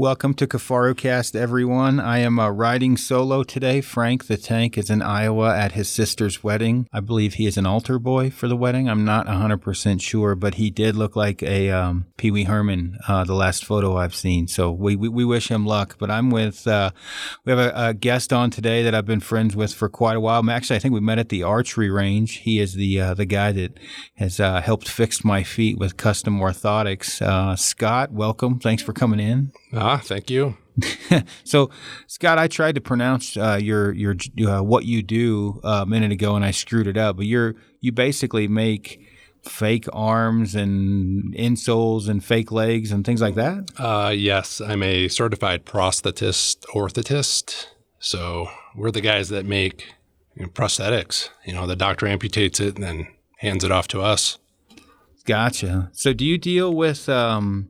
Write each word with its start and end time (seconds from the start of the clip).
Welcome 0.00 0.32
to 0.36 0.46
KifaruCast, 0.46 1.36
everyone. 1.36 2.00
I 2.00 2.20
am 2.20 2.38
uh, 2.38 2.48
riding 2.48 2.96
solo 2.96 3.42
today. 3.42 3.82
Frank 3.82 4.28
the 4.28 4.38
Tank 4.38 4.78
is 4.78 4.88
in 4.88 5.02
Iowa 5.02 5.54
at 5.54 5.72
his 5.72 5.90
sister's 5.90 6.42
wedding. 6.42 6.88
I 6.90 7.00
believe 7.00 7.34
he 7.34 7.44
is 7.44 7.58
an 7.58 7.66
altar 7.66 7.98
boy 7.98 8.30
for 8.30 8.48
the 8.48 8.56
wedding. 8.56 8.88
I'm 8.88 9.04
not 9.04 9.26
100% 9.26 10.00
sure, 10.00 10.34
but 10.34 10.54
he 10.54 10.70
did 10.70 10.96
look 10.96 11.16
like 11.16 11.42
a 11.42 11.68
um, 11.68 12.06
Pee 12.16 12.30
Wee 12.30 12.44
Herman, 12.44 12.96
uh, 13.08 13.24
the 13.24 13.34
last 13.34 13.62
photo 13.62 13.98
I've 13.98 14.14
seen. 14.14 14.48
So 14.48 14.72
we, 14.72 14.96
we, 14.96 15.10
we 15.10 15.22
wish 15.22 15.50
him 15.50 15.66
luck. 15.66 15.96
But 15.98 16.10
I'm 16.10 16.30
with, 16.30 16.66
uh, 16.66 16.92
we 17.44 17.52
have 17.52 17.58
a, 17.58 17.88
a, 17.88 17.92
guest 17.92 18.32
on 18.32 18.48
today 18.48 18.82
that 18.82 18.94
I've 18.94 19.04
been 19.04 19.20
friends 19.20 19.54
with 19.54 19.74
for 19.74 19.90
quite 19.90 20.16
a 20.16 20.20
while. 20.20 20.48
Actually, 20.48 20.76
I 20.76 20.78
think 20.78 20.94
we 20.94 21.00
met 21.00 21.18
at 21.18 21.28
the 21.28 21.42
archery 21.42 21.90
range. 21.90 22.38
He 22.38 22.58
is 22.58 22.72
the, 22.72 22.98
uh, 22.98 23.12
the 23.12 23.26
guy 23.26 23.52
that 23.52 23.78
has 24.14 24.40
uh, 24.40 24.62
helped 24.62 24.88
fix 24.88 25.26
my 25.26 25.42
feet 25.42 25.76
with 25.76 25.98
custom 25.98 26.40
orthotics. 26.40 27.20
Uh, 27.20 27.54
Scott, 27.54 28.12
welcome. 28.12 28.60
Thanks 28.60 28.82
for 28.82 28.94
coming 28.94 29.20
in. 29.20 29.52
Ah, 29.72 30.00
thank 30.02 30.30
you. 30.30 30.56
so, 31.44 31.70
Scott, 32.06 32.38
I 32.38 32.48
tried 32.48 32.74
to 32.74 32.80
pronounce 32.80 33.36
uh, 33.36 33.58
your 33.60 33.92
your 33.92 34.16
uh, 34.46 34.62
what 34.62 34.84
you 34.84 35.02
do 35.02 35.60
uh, 35.62 35.82
a 35.82 35.86
minute 35.86 36.12
ago, 36.12 36.36
and 36.36 36.44
I 36.44 36.50
screwed 36.50 36.86
it 36.86 36.96
up. 36.96 37.16
But 37.16 37.26
you're 37.26 37.54
you 37.80 37.92
basically 37.92 38.48
make 38.48 39.00
fake 39.42 39.86
arms 39.92 40.54
and 40.54 41.34
insoles 41.34 42.08
and 42.08 42.22
fake 42.22 42.52
legs 42.52 42.92
and 42.92 43.04
things 43.04 43.20
like 43.20 43.34
that. 43.36 43.70
Uh, 43.78 44.10
yes, 44.10 44.60
I'm 44.60 44.82
a 44.82 45.08
certified 45.08 45.64
prosthetist 45.64 46.64
orthotist. 46.74 47.66
So 47.98 48.48
we're 48.74 48.90
the 48.90 49.00
guys 49.00 49.28
that 49.30 49.44
make 49.46 49.94
you 50.34 50.42
know, 50.42 50.48
prosthetics. 50.48 51.30
You 51.44 51.54
know, 51.54 51.66
the 51.66 51.76
doctor 51.76 52.06
amputates 52.06 52.60
it 52.60 52.74
and 52.76 52.84
then 52.84 53.08
hands 53.38 53.64
it 53.64 53.72
off 53.72 53.88
to 53.88 54.00
us. 54.00 54.38
Gotcha. 55.26 55.90
So, 55.92 56.12
do 56.12 56.24
you 56.24 56.38
deal 56.38 56.74
with 56.74 57.08
um, 57.08 57.68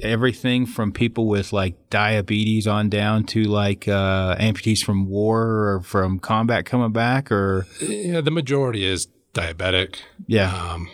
everything 0.00 0.66
from 0.66 0.92
people 0.92 1.26
with 1.26 1.52
like 1.52 1.90
diabetes 1.90 2.66
on 2.66 2.88
down 2.88 3.24
to 3.24 3.42
like 3.44 3.88
uh, 3.88 4.36
amputees 4.36 4.84
from 4.84 5.06
war 5.08 5.68
or 5.68 5.80
from 5.82 6.18
combat 6.18 6.66
coming 6.66 6.92
back 6.92 7.30
or 7.30 7.66
yeah 7.80 8.20
the 8.20 8.30
majority 8.30 8.84
is 8.84 9.08
diabetic. 9.34 10.00
Yeah. 10.26 10.54
Um, 10.54 10.88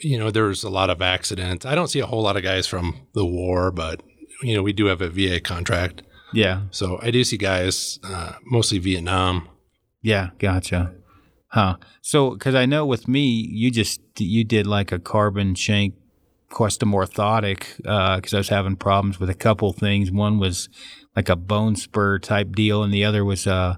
you 0.00 0.18
know 0.18 0.30
there's 0.30 0.64
a 0.64 0.70
lot 0.70 0.90
of 0.90 1.02
accidents. 1.02 1.66
I 1.66 1.74
don't 1.74 1.88
see 1.88 2.00
a 2.00 2.06
whole 2.06 2.22
lot 2.22 2.36
of 2.36 2.42
guys 2.42 2.66
from 2.66 3.06
the 3.14 3.24
war 3.24 3.70
but 3.70 4.02
you 4.42 4.54
know 4.54 4.62
we 4.62 4.72
do 4.72 4.86
have 4.86 5.00
a 5.00 5.08
va 5.08 5.40
contract. 5.40 6.02
Yeah. 6.32 6.62
So 6.70 6.98
i 7.02 7.10
do 7.10 7.24
see 7.24 7.36
guys 7.36 7.98
uh, 8.04 8.32
mostly 8.44 8.78
vietnam. 8.78 9.48
Yeah 10.02 10.30
gotcha. 10.38 10.94
Huh. 11.48 11.76
So 12.02 12.30
because 12.30 12.54
i 12.54 12.66
know 12.66 12.84
with 12.84 13.08
me 13.08 13.26
you 13.28 13.70
just 13.70 14.00
you 14.18 14.44
did 14.44 14.66
like 14.66 14.92
a 14.92 14.98
carbon 14.98 15.54
shank 15.54 15.94
custom 16.50 16.92
orthotic 16.92 17.76
because 17.76 18.34
uh, 18.34 18.36
I 18.36 18.40
was 18.40 18.48
having 18.48 18.76
problems 18.76 19.20
with 19.20 19.30
a 19.30 19.34
couple 19.34 19.72
things. 19.72 20.10
One 20.10 20.38
was 20.38 20.68
like 21.14 21.28
a 21.28 21.36
bone 21.36 21.76
spur 21.76 22.18
type 22.18 22.52
deal, 22.52 22.82
and 22.82 22.92
the 22.92 23.04
other 23.04 23.24
was 23.24 23.46
uh, 23.46 23.76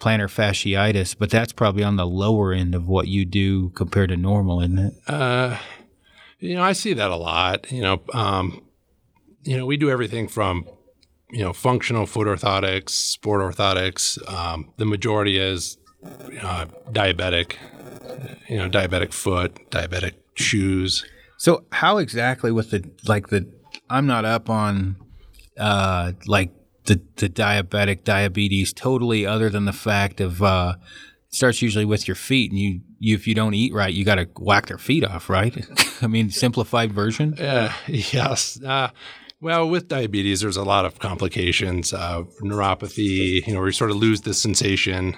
plantar 0.00 0.28
fasciitis. 0.28 1.16
But 1.18 1.30
that's 1.30 1.52
probably 1.52 1.84
on 1.84 1.96
the 1.96 2.06
lower 2.06 2.52
end 2.52 2.74
of 2.74 2.86
what 2.86 3.08
you 3.08 3.24
do 3.24 3.70
compared 3.70 4.10
to 4.10 4.16
normal, 4.16 4.60
isn't 4.60 4.78
it? 4.78 4.94
Uh, 5.06 5.58
you 6.38 6.56
know, 6.56 6.62
I 6.62 6.72
see 6.72 6.92
that 6.92 7.10
a 7.10 7.16
lot. 7.16 7.70
You 7.70 7.82
know, 7.82 8.02
um, 8.12 8.62
you 9.42 9.56
know, 9.56 9.66
we 9.66 9.76
do 9.76 9.90
everything 9.90 10.28
from 10.28 10.66
you 11.30 11.42
know 11.42 11.52
functional 11.52 12.06
foot 12.06 12.26
orthotics, 12.26 12.90
sport 12.90 13.40
orthotics. 13.40 14.18
Um, 14.32 14.72
the 14.76 14.84
majority 14.84 15.38
is 15.38 15.78
uh, 16.04 16.66
diabetic. 16.90 17.54
You 18.48 18.58
know, 18.58 18.68
diabetic 18.68 19.12
foot, 19.12 19.70
diabetic 19.70 20.14
shoes. 20.34 21.04
So 21.42 21.64
how 21.72 21.98
exactly 21.98 22.52
with 22.52 22.70
the 22.70 22.88
like 23.08 23.30
the 23.30 23.52
I'm 23.90 24.06
not 24.06 24.24
up 24.24 24.48
on 24.48 24.94
uh 25.58 26.12
like 26.28 26.52
the 26.84 27.00
the 27.16 27.28
diabetic 27.28 28.04
diabetes 28.04 28.72
totally 28.72 29.26
other 29.26 29.50
than 29.50 29.64
the 29.64 29.72
fact 29.72 30.20
of 30.20 30.40
uh 30.40 30.74
it 31.26 31.34
starts 31.34 31.60
usually 31.60 31.84
with 31.84 32.06
your 32.06 32.14
feet 32.14 32.52
and 32.52 32.60
you, 32.60 32.80
you 33.00 33.16
if 33.16 33.26
you 33.26 33.34
don't 33.34 33.54
eat 33.54 33.74
right 33.74 33.92
you 33.92 34.04
got 34.04 34.14
to 34.16 34.28
whack 34.38 34.66
their 34.66 34.78
feet 34.78 35.02
off 35.02 35.28
right? 35.28 35.66
I 36.00 36.06
mean 36.06 36.30
simplified 36.30 36.92
version. 36.92 37.36
Uh, 37.36 37.72
yes. 37.88 38.62
Uh, 38.62 38.90
well 39.40 39.68
with 39.68 39.88
diabetes 39.88 40.42
there's 40.42 40.56
a 40.56 40.62
lot 40.62 40.84
of 40.84 41.00
complications 41.00 41.92
uh, 41.92 42.22
neuropathy 42.40 43.44
you 43.44 43.52
know 43.52 43.58
where 43.58 43.68
you 43.68 43.72
sort 43.72 43.90
of 43.90 43.96
lose 43.96 44.20
the 44.20 44.32
sensation 44.32 45.16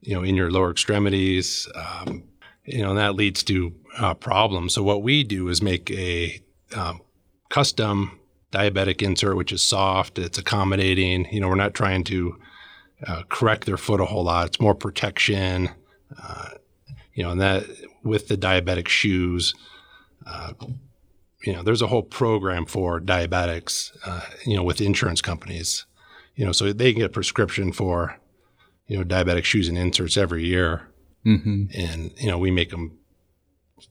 you 0.00 0.14
know 0.14 0.22
in 0.22 0.34
your 0.34 0.50
lower 0.50 0.70
extremities 0.70 1.68
um, 1.74 2.24
you 2.64 2.80
know 2.80 2.88
and 2.88 2.98
that 2.98 3.16
leads 3.16 3.42
to 3.42 3.74
uh, 3.98 4.14
problem. 4.14 4.68
So 4.68 4.82
what 4.82 5.02
we 5.02 5.24
do 5.24 5.48
is 5.48 5.62
make 5.62 5.90
a 5.90 6.40
um, 6.74 7.00
custom 7.48 8.18
diabetic 8.50 9.02
insert, 9.02 9.36
which 9.36 9.52
is 9.52 9.62
soft, 9.62 10.18
it's 10.18 10.38
accommodating. 10.38 11.26
You 11.32 11.40
know, 11.40 11.48
we're 11.48 11.54
not 11.54 11.74
trying 11.74 12.04
to 12.04 12.38
uh, 13.06 13.22
correct 13.28 13.64
their 13.64 13.76
foot 13.76 14.00
a 14.00 14.04
whole 14.04 14.24
lot. 14.24 14.46
It's 14.46 14.60
more 14.60 14.74
protection. 14.74 15.70
Uh, 16.22 16.50
you 17.14 17.22
know, 17.22 17.30
and 17.30 17.40
that 17.40 17.64
with 18.02 18.28
the 18.28 18.36
diabetic 18.36 18.88
shoes, 18.88 19.54
uh, 20.26 20.52
you 21.44 21.52
know, 21.52 21.62
there's 21.62 21.82
a 21.82 21.86
whole 21.88 22.02
program 22.02 22.66
for 22.66 23.00
diabetics. 23.00 23.90
Uh, 24.04 24.20
you 24.46 24.56
know, 24.56 24.62
with 24.62 24.80
insurance 24.80 25.20
companies. 25.20 25.86
You 26.36 26.46
know, 26.46 26.52
so 26.52 26.72
they 26.72 26.92
can 26.92 27.00
get 27.00 27.06
a 27.06 27.12
prescription 27.12 27.72
for 27.72 28.18
you 28.86 28.98
know 28.98 29.04
diabetic 29.04 29.44
shoes 29.44 29.68
and 29.68 29.76
inserts 29.76 30.16
every 30.16 30.44
year. 30.46 30.88
Mm-hmm. 31.26 31.64
And 31.74 32.12
you 32.16 32.28
know, 32.28 32.38
we 32.38 32.50
make 32.50 32.70
them 32.70 32.98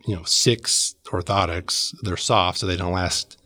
you 0.05 0.15
know 0.15 0.23
six 0.23 0.95
orthotics. 1.05 1.95
They're 2.01 2.17
soft, 2.17 2.59
so 2.59 2.67
they 2.67 2.77
don't 2.77 2.93
last. 2.93 3.37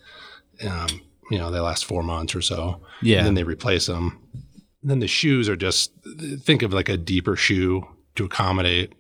Um, 0.66 1.02
you 1.32 1.38
know, 1.38 1.52
they 1.52 1.60
last 1.60 1.86
four 1.86 2.04
months 2.04 2.36
or 2.36 2.42
so. 2.42 2.82
Yeah. 3.02 3.20
And 3.20 3.28
then 3.28 3.34
they 3.34 3.44
replace 3.44 3.88
them. 3.88 4.20
And 4.82 4.92
then 4.92 5.00
the 5.00 5.08
shoes 5.08 5.50
are 5.50 5.56
just 5.56 5.92
think 6.42 6.62
of 6.62 6.74
like 6.74 6.90
a 6.90 6.98
deeper 6.98 7.36
shoe 7.36 7.88
to 8.16 8.26
accommodate, 8.26 8.94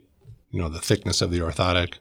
you 0.50 0.59
know, 0.59 0.69
the 0.69 0.79
thickness 0.79 1.22
of 1.22 1.31
the 1.31 1.39
orthotic. 1.39 1.95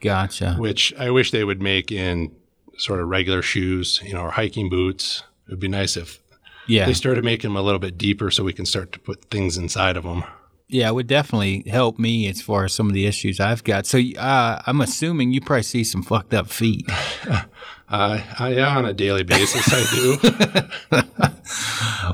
Gotcha. 0.00 0.54
Which 0.54 0.92
I 0.98 1.10
wish 1.10 1.30
they 1.30 1.44
would 1.44 1.62
make 1.62 1.92
in 1.92 2.34
sort 2.78 3.00
of 3.00 3.08
regular 3.08 3.42
shoes, 3.42 4.00
you 4.04 4.14
know, 4.14 4.22
or 4.22 4.30
hiking 4.30 4.68
boots. 4.68 5.22
It 5.46 5.52
would 5.52 5.60
be 5.60 5.68
nice 5.68 5.96
if 5.96 6.20
yeah. 6.66 6.86
they 6.86 6.94
started 6.94 7.24
making 7.24 7.50
them 7.50 7.56
a 7.56 7.62
little 7.62 7.78
bit 7.78 7.98
deeper 7.98 8.30
so 8.30 8.42
we 8.42 8.52
can 8.52 8.66
start 8.66 8.92
to 8.92 8.98
put 8.98 9.30
things 9.30 9.56
inside 9.56 9.96
of 9.96 10.04
them. 10.04 10.24
Yeah, 10.70 10.88
it 10.88 10.94
would 10.94 11.08
definitely 11.08 11.64
help 11.68 11.98
me 11.98 12.28
as 12.28 12.40
far 12.40 12.64
as 12.64 12.72
some 12.72 12.86
of 12.86 12.92
the 12.92 13.06
issues 13.06 13.40
I've 13.40 13.64
got. 13.64 13.86
So 13.86 13.98
uh, 13.98 14.62
I'm 14.64 14.80
assuming 14.80 15.32
you 15.32 15.40
probably 15.40 15.64
see 15.64 15.82
some 15.82 16.02
fucked 16.02 16.32
up 16.32 16.48
feet. 16.48 16.88
uh, 17.88 18.20
yeah, 18.40 18.76
on 18.76 18.84
a 18.84 18.92
daily 18.92 19.24
basis, 19.24 19.66
I 19.68 19.84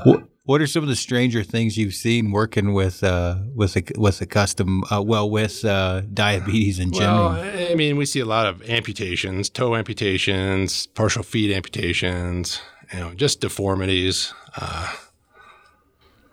do. 0.05 0.17
what 0.45 0.59
are 0.59 0.65
some 0.65 0.81
of 0.81 0.89
the 0.89 0.95
stranger 0.95 1.43
things 1.43 1.77
you've 1.77 1.93
seen 1.93 2.31
working 2.31 2.73
with 2.73 3.03
uh, 3.03 3.35
with 3.53 3.75
a, 3.75 3.83
with 3.95 4.21
a 4.21 4.25
custom 4.25 4.83
uh, 4.89 5.03
well 5.03 5.29
with 5.29 5.63
uh, 5.63 6.01
diabetes 6.11 6.79
in 6.79 6.91
general? 6.91 7.29
Well, 7.29 7.71
I 7.71 7.75
mean, 7.75 7.95
we 7.95 8.07
see 8.07 8.21
a 8.21 8.25
lot 8.25 8.47
of 8.47 8.67
amputations, 8.67 9.51
toe 9.51 9.75
amputations, 9.75 10.87
partial 10.87 11.21
feet 11.21 11.55
amputations, 11.55 12.59
you 12.91 12.99
know, 13.01 13.13
just 13.13 13.41
deformities. 13.41 14.33
Uh, 14.55 14.95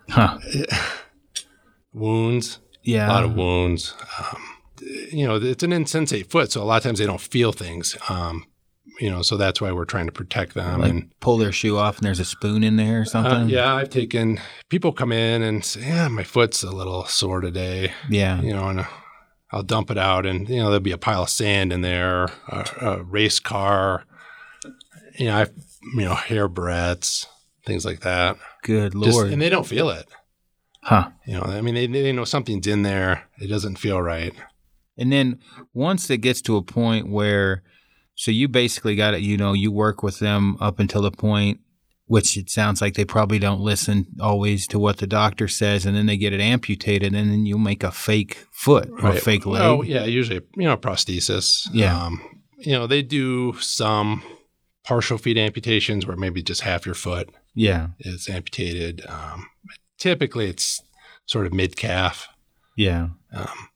huh 0.09 0.39
wounds. 1.95 2.59
Yeah. 2.83 3.07
A 3.07 3.13
lot 3.13 3.23
of 3.23 3.35
wounds. 3.35 3.95
Um, 4.19 4.41
you 5.11 5.25
know, 5.25 5.35
it's 5.35 5.63
an 5.63 5.73
insensate 5.73 6.29
foot, 6.29 6.51
so 6.51 6.61
a 6.61 6.65
lot 6.65 6.77
of 6.77 6.83
times 6.83 6.99
they 6.99 7.05
don't 7.05 7.21
feel 7.21 7.51
things. 7.51 7.97
Um, 8.09 8.45
you 8.99 9.09
know, 9.09 9.21
so 9.21 9.37
that's 9.37 9.59
why 9.59 9.71
we're 9.71 9.85
trying 9.85 10.05
to 10.05 10.11
protect 10.11 10.53
them 10.53 10.81
like 10.81 10.89
and 10.89 11.19
pull 11.19 11.37
their 11.37 11.51
shoe 11.51 11.77
off 11.77 11.97
and 11.97 12.05
there's 12.05 12.19
a 12.19 12.25
spoon 12.25 12.63
in 12.63 12.75
there 12.75 12.99
or 12.99 13.01
uh, 13.01 13.05
something. 13.05 13.43
Uh, 13.43 13.47
yeah, 13.47 13.75
I've 13.75 13.89
taken 13.89 14.39
people 14.69 14.91
come 14.93 15.11
in 15.11 15.41
and 15.41 15.65
say, 15.65 15.81
"Yeah, 15.81 16.07
my 16.07 16.23
foot's 16.23 16.63
a 16.63 16.71
little 16.71 17.05
sore 17.05 17.41
today." 17.41 17.93
Yeah, 18.09 18.41
you 18.41 18.53
know, 18.53 18.67
and 18.69 18.85
I'll 19.51 19.63
dump 19.63 19.91
it 19.91 19.97
out, 19.97 20.25
and 20.25 20.47
you 20.47 20.57
know, 20.57 20.65
there'll 20.65 20.79
be 20.79 20.91
a 20.91 20.97
pile 20.97 21.23
of 21.23 21.29
sand 21.29 21.73
in 21.73 21.81
there, 21.81 22.25
a, 22.47 22.65
a 22.81 23.03
race 23.03 23.39
car, 23.39 24.05
you 25.17 25.25
know, 25.25 25.37
I, 25.37 25.47
you 25.95 26.05
know, 26.05 26.15
hair 26.15 26.47
barrettes, 26.47 27.25
things 27.65 27.85
like 27.85 28.01
that. 28.01 28.37
Good 28.63 28.95
lord! 28.95 29.13
Just, 29.13 29.33
and 29.33 29.41
they 29.41 29.49
don't 29.49 29.67
feel 29.67 29.89
it. 29.89 30.07
Huh. 30.85 31.09
You 31.25 31.33
know, 31.33 31.41
I 31.41 31.61
mean, 31.61 31.73
they, 31.73 31.87
they 31.87 32.11
know 32.11 32.25
something's 32.25 32.67
in 32.67 32.83
there. 32.83 33.27
It 33.39 33.47
doesn't 33.47 33.77
feel 33.77 33.99
right. 34.01 34.33
And 34.97 35.11
then 35.11 35.39
once 35.73 36.09
it 36.11 36.19
gets 36.19 36.41
to 36.43 36.57
a 36.57 36.61
point 36.61 37.09
where, 37.09 37.63
so 38.13 38.29
you 38.29 38.47
basically 38.47 38.95
got 38.95 39.15
it, 39.15 39.21
you 39.21 39.35
know, 39.35 39.53
you 39.53 39.71
work 39.71 40.03
with 40.03 40.19
them 40.19 40.57
up 40.61 40.79
until 40.79 41.01
the 41.01 41.11
point, 41.11 41.59
which 42.05 42.37
it 42.37 42.51
sounds 42.51 42.81
like 42.81 42.93
they 42.93 43.03
probably 43.03 43.39
don't 43.39 43.59
listen 43.59 44.05
always 44.21 44.67
to 44.67 44.77
what 44.77 44.97
the 44.97 45.07
doctor 45.07 45.47
says, 45.47 45.87
and 45.87 45.97
then 45.97 46.05
they 46.05 46.17
get 46.17 46.33
it 46.33 46.39
amputated, 46.39 47.15
and 47.15 47.31
then 47.31 47.47
you 47.47 47.57
make 47.57 47.83
a 47.83 47.91
fake 47.91 48.45
foot 48.51 48.87
or 48.91 49.09
right. 49.09 49.17
a 49.17 49.19
fake 49.19 49.47
leg. 49.47 49.63
Oh, 49.63 49.81
yeah, 49.81 50.05
usually, 50.05 50.41
you 50.55 50.65
know, 50.65 50.73
a 50.73 50.77
prosthesis. 50.77 51.67
Yeah. 51.73 51.99
Um, 51.99 52.21
you 52.59 52.73
know, 52.73 52.85
they 52.85 53.01
do 53.01 53.53
some 53.59 54.21
partial 54.85 55.17
feet 55.17 55.35
amputations 55.35 56.05
where 56.05 56.15
maybe 56.15 56.43
just 56.43 56.61
half 56.61 56.85
your 56.85 56.93
foot 56.93 57.33
yeah 57.55 57.87
is 57.99 58.29
amputated. 58.29 59.03
Um, 59.07 59.47
typically 59.97 60.49
it's 60.49 60.81
sort 61.25 61.45
of 61.45 61.53
mid 61.53 61.75
calf. 61.75 62.27
Yeah. 62.75 63.09
Um, 63.33 63.69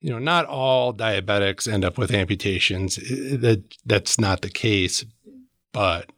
you 0.00 0.10
know, 0.10 0.18
not 0.18 0.46
all 0.46 0.94
diabetics 0.94 1.70
end 1.70 1.84
up 1.84 1.98
with 1.98 2.12
amputations. 2.12 2.96
That 2.96 3.64
that's 3.84 4.20
not 4.20 4.42
the 4.42 4.50
case, 4.50 5.04
but 5.72 6.10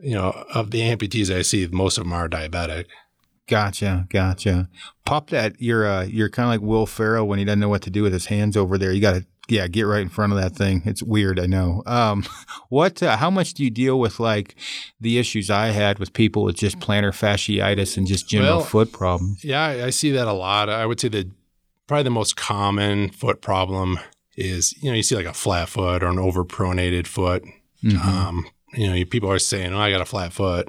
you 0.00 0.14
know, 0.14 0.44
of 0.54 0.70
the 0.70 0.80
amputees 0.80 1.34
I 1.34 1.42
see, 1.42 1.66
most 1.70 1.98
of 1.98 2.04
them 2.04 2.12
are 2.12 2.28
diabetic. 2.28 2.86
Gotcha, 3.46 4.06
gotcha. 4.10 4.68
Pop 5.04 5.30
that. 5.30 5.54
You're 5.58 5.86
uh, 5.86 6.02
you're 6.02 6.28
kind 6.28 6.46
of 6.46 6.50
like 6.50 6.68
Will 6.68 6.86
Ferrell 6.86 7.26
when 7.26 7.38
he 7.38 7.44
doesn't 7.44 7.60
know 7.60 7.68
what 7.68 7.82
to 7.82 7.90
do 7.90 8.02
with 8.02 8.12
his 8.12 8.26
hands 8.26 8.56
over 8.56 8.76
there. 8.76 8.92
You 8.92 9.00
got 9.00 9.12
to 9.14 9.26
yeah, 9.48 9.66
get 9.68 9.82
right 9.82 10.02
in 10.02 10.08
front 10.08 10.32
of 10.32 10.38
that 10.38 10.54
thing. 10.54 10.82
It's 10.84 11.02
weird, 11.02 11.40
I 11.40 11.46
know. 11.46 11.82
Um, 11.86 12.24
what? 12.68 13.02
Uh, 13.02 13.16
how 13.16 13.30
much 13.30 13.54
do 13.54 13.64
you 13.64 13.70
deal 13.70 13.98
with 13.98 14.20
like 14.20 14.54
the 15.00 15.18
issues 15.18 15.50
I 15.50 15.68
had 15.68 15.98
with 15.98 16.12
people 16.12 16.44
with 16.44 16.56
just 16.56 16.78
plantar 16.78 17.12
fasciitis 17.12 17.96
and 17.96 18.06
just 18.06 18.28
general 18.28 18.58
Well, 18.58 18.64
foot 18.66 18.92
problems? 18.92 19.42
Yeah, 19.44 19.64
I, 19.64 19.86
I 19.86 19.90
see 19.90 20.10
that 20.12 20.28
a 20.28 20.32
lot. 20.32 20.68
I 20.68 20.84
would 20.86 21.00
say 21.00 21.08
that 21.08 21.30
probably 21.86 22.04
the 22.04 22.10
most 22.10 22.36
common 22.36 23.08
foot 23.10 23.40
problem 23.40 23.98
is 24.36 24.74
you 24.82 24.90
know 24.90 24.94
you 24.96 25.02
see 25.02 25.16
like 25.16 25.26
a 25.26 25.32
flat 25.34 25.68
foot 25.68 26.02
or 26.02 26.08
an 26.08 26.16
overpronated 26.16 27.06
foot. 27.06 27.42
Mhm. 27.82 28.04
Um, 28.04 28.46
you 28.74 28.86
know, 28.86 29.04
people 29.06 29.30
are 29.30 29.38
saying, 29.38 29.72
"Oh, 29.72 29.78
I 29.80 29.90
got 29.90 30.00
a 30.00 30.04
flat 30.04 30.32
foot," 30.32 30.68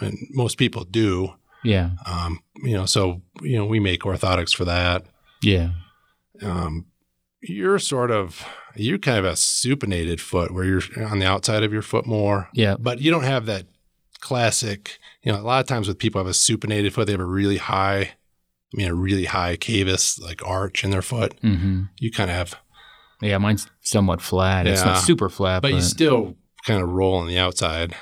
and 0.00 0.16
most 0.30 0.56
people 0.58 0.84
do. 0.84 1.34
yeah, 1.62 1.90
Um, 2.06 2.40
you 2.64 2.72
know, 2.72 2.86
so 2.86 3.20
you 3.42 3.56
know 3.58 3.66
we 3.66 3.78
make 3.80 4.00
orthotics 4.02 4.54
for 4.56 4.64
that. 4.64 5.04
yeah, 5.42 5.70
Um, 6.42 6.86
you're 7.42 7.78
sort 7.78 8.10
of 8.10 8.44
you're 8.76 8.98
kind 8.98 9.18
of 9.18 9.24
a 9.24 9.32
supinated 9.32 10.20
foot 10.20 10.52
where 10.52 10.64
you're 10.64 10.82
on 11.06 11.18
the 11.18 11.26
outside 11.26 11.62
of 11.62 11.72
your 11.72 11.82
foot 11.82 12.06
more, 12.06 12.48
yeah. 12.54 12.76
but 12.78 13.00
you 13.00 13.10
don't 13.10 13.24
have 13.24 13.46
that 13.46 13.66
classic. 14.20 14.98
You 15.22 15.32
know, 15.32 15.40
a 15.40 15.42
lot 15.42 15.60
of 15.60 15.66
times 15.66 15.88
with 15.88 15.98
people 15.98 16.20
have 16.20 16.28
a 16.28 16.30
supinated 16.30 16.92
foot, 16.92 17.06
they 17.06 17.12
have 17.12 17.20
a 17.20 17.24
really 17.24 17.56
high, 17.56 18.00
I 18.00 18.74
mean, 18.74 18.88
a 18.88 18.94
really 18.94 19.24
high 19.24 19.56
cavus 19.56 20.20
like 20.20 20.46
arch 20.46 20.84
in 20.84 20.90
their 20.90 21.02
foot. 21.02 21.34
hmm 21.40 21.84
You 21.98 22.10
kind 22.10 22.30
of 22.30 22.36
have, 22.36 22.54
Yeah, 23.20 23.38
mine's 23.38 23.66
somewhat 23.80 24.20
flat. 24.20 24.66
It's 24.66 24.84
not 24.84 24.98
super 24.98 25.28
flat, 25.28 25.62
but 25.62 25.70
but, 25.70 25.76
you 25.76 25.82
still 25.82 26.36
kind 26.64 26.82
of 26.82 26.88
roll 26.90 27.16
on 27.16 27.26
the 27.26 27.38
outside. 27.38 27.94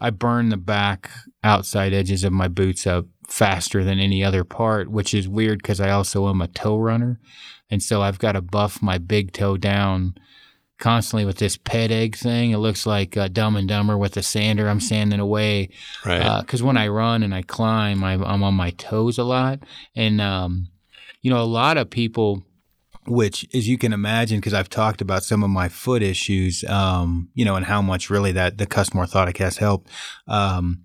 I 0.00 0.10
burn 0.10 0.48
the 0.48 0.56
back 0.56 1.10
outside 1.44 1.92
edges 1.92 2.24
of 2.24 2.32
my 2.32 2.48
boots 2.48 2.86
up 2.86 3.06
faster 3.26 3.84
than 3.84 4.00
any 4.00 4.24
other 4.24 4.44
part, 4.44 4.90
which 4.90 5.14
is 5.14 5.28
weird 5.28 5.62
because 5.62 5.80
I 5.80 5.90
also 5.90 6.28
am 6.28 6.40
a 6.40 6.48
toe 6.48 6.78
runner. 6.78 7.20
And 7.70 7.82
so 7.82 8.02
I've 8.02 8.18
got 8.18 8.32
to 8.32 8.40
buff 8.40 8.82
my 8.82 8.98
big 8.98 9.32
toe 9.32 9.56
down 9.56 10.14
constantly 10.78 11.24
with 11.26 11.36
this 11.38 11.56
Ped 11.58 11.90
Egg 11.90 12.16
thing. 12.16 12.50
It 12.52 12.56
looks 12.56 12.86
like 12.86 13.16
uh, 13.16 13.28
Dumb 13.28 13.56
and 13.56 13.68
Dumber 13.68 13.98
with 13.98 14.16
a 14.16 14.22
sander. 14.22 14.68
I'm 14.68 14.80
sanding 14.80 15.20
away 15.20 15.68
Right. 16.06 16.40
because 16.40 16.62
when 16.62 16.76
I 16.78 16.88
run 16.88 17.22
and 17.22 17.34
I 17.34 17.42
climb, 17.42 18.02
I, 18.02 18.14
I'm 18.14 18.42
on 18.42 18.54
my 18.54 18.70
toes 18.70 19.18
a 19.18 19.24
lot. 19.24 19.60
And, 19.94 20.20
um, 20.20 20.68
you 21.20 21.30
know, 21.30 21.40
a 21.42 21.44
lot 21.44 21.76
of 21.76 21.90
people, 21.90 22.42
which, 23.06 23.46
as 23.54 23.68
you 23.68 23.76
can 23.76 23.92
imagine, 23.92 24.38
because 24.38 24.54
I've 24.54 24.70
talked 24.70 25.02
about 25.02 25.22
some 25.22 25.42
of 25.42 25.50
my 25.50 25.68
foot 25.68 26.02
issues, 26.02 26.64
um, 26.64 27.28
you 27.34 27.44
know, 27.44 27.56
and 27.56 27.66
how 27.66 27.82
much 27.82 28.08
really 28.08 28.32
that 28.32 28.56
the 28.56 28.66
custom 28.66 29.00
orthotic 29.00 29.36
has 29.36 29.58
helped. 29.58 29.90
Um, 30.26 30.84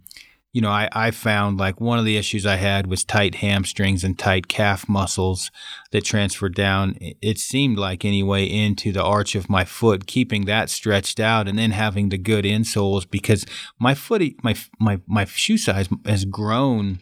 you 0.55 0.61
know, 0.61 0.69
I, 0.71 0.87
I 0.93 1.11
found 1.11 1.57
like 1.57 1.81
one 1.81 1.99
of 1.99 2.05
the 2.05 2.15
issues 2.15 2.45
I 2.45 2.55
had 2.55 2.87
was 2.87 3.03
tight 3.03 3.35
hamstrings 3.35 4.05
and 4.05 4.17
tight 4.17 4.47
calf 4.47 4.87
muscles 4.87 5.51
that 5.91 6.05
transferred 6.05 6.55
down. 6.55 6.97
it- 7.01 7.39
seemed 7.39 7.77
like 7.77 8.05
anyway 8.05 8.45
into 8.45 8.93
the 8.93 9.03
arch 9.03 9.35
of 9.35 9.49
my 9.49 9.65
foot, 9.65 10.07
keeping 10.07 10.45
that 10.45 10.69
stretched 10.69 11.19
out, 11.19 11.49
and 11.49 11.59
then 11.59 11.71
having 11.71 12.07
the 12.07 12.17
good 12.17 12.45
insoles 12.45 13.03
because 13.09 13.45
my 13.79 13.93
foot, 13.93 14.21
my 14.43 14.55
my 14.79 15.01
my 15.05 15.25
shoe 15.25 15.57
size 15.57 15.89
has 16.05 16.23
grown 16.23 16.99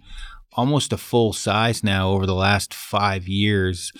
almost 0.53 0.91
a 0.91 0.97
full 0.97 1.31
size 1.31 1.83
now 1.83 2.09
over 2.09 2.25
the 2.25 2.33
last 2.33 2.73
five 2.73 3.27
years. 3.27 3.91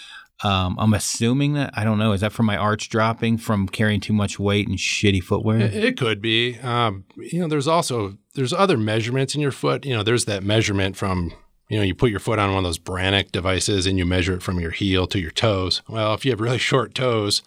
Um, 0.44 0.75
I'm 0.78 0.94
assuming 0.94 1.54
that 1.54 1.72
I 1.74 1.86
don't 1.86 1.98
know. 1.98 2.12
Is 2.12 2.22
that 2.22 2.34
from 2.34 2.45
my 2.45 2.57
arch 2.57 2.90
dropping 2.90 3.38
from 3.38 3.68
carrying 3.68 4.01
too 4.01 4.13
much 4.13 4.38
weight 4.38 4.68
and 4.68 4.78
shitty 4.78 5.24
footwear? 5.24 5.62
It, 5.62 5.74
it 5.74 5.98
could 5.98 6.22
be. 6.22 6.60
Um, 6.60 7.06
you 7.16 7.40
know, 7.40 7.48
there's 7.48 7.68
also 7.68 8.18
there's 8.36 8.51
other 8.51 8.78
measurements 8.78 9.36
in 9.36 9.42
your 9.42 9.51
foot. 9.51 9.86
You 9.86 9.95
know, 9.95 10.04
there's 10.04 10.25
that 10.25 10.44
measurement 10.44 10.98
from 10.98 11.34
you 11.69 11.78
know 11.78 11.84
you 11.84 11.95
put 11.95 12.12
your 12.12 12.19
foot 12.19 12.40
on 12.40 12.50
one 12.50 12.60
of 12.60 12.63
those 12.63 12.80
Brannock 12.80 13.31
devices 13.31 13.86
and 13.88 13.98
you 13.98 14.06
measure 14.06 14.34
it 14.34 14.44
from 14.44 14.60
your 14.60 14.72
heel 14.72 15.07
to 15.07 15.19
your 15.19 15.31
toes. 15.31 15.81
Well, 15.88 16.13
if 16.13 16.25
you 16.25 16.31
have 16.31 16.42
really 16.42 16.57
short 16.60 16.94
toes, 16.94 17.42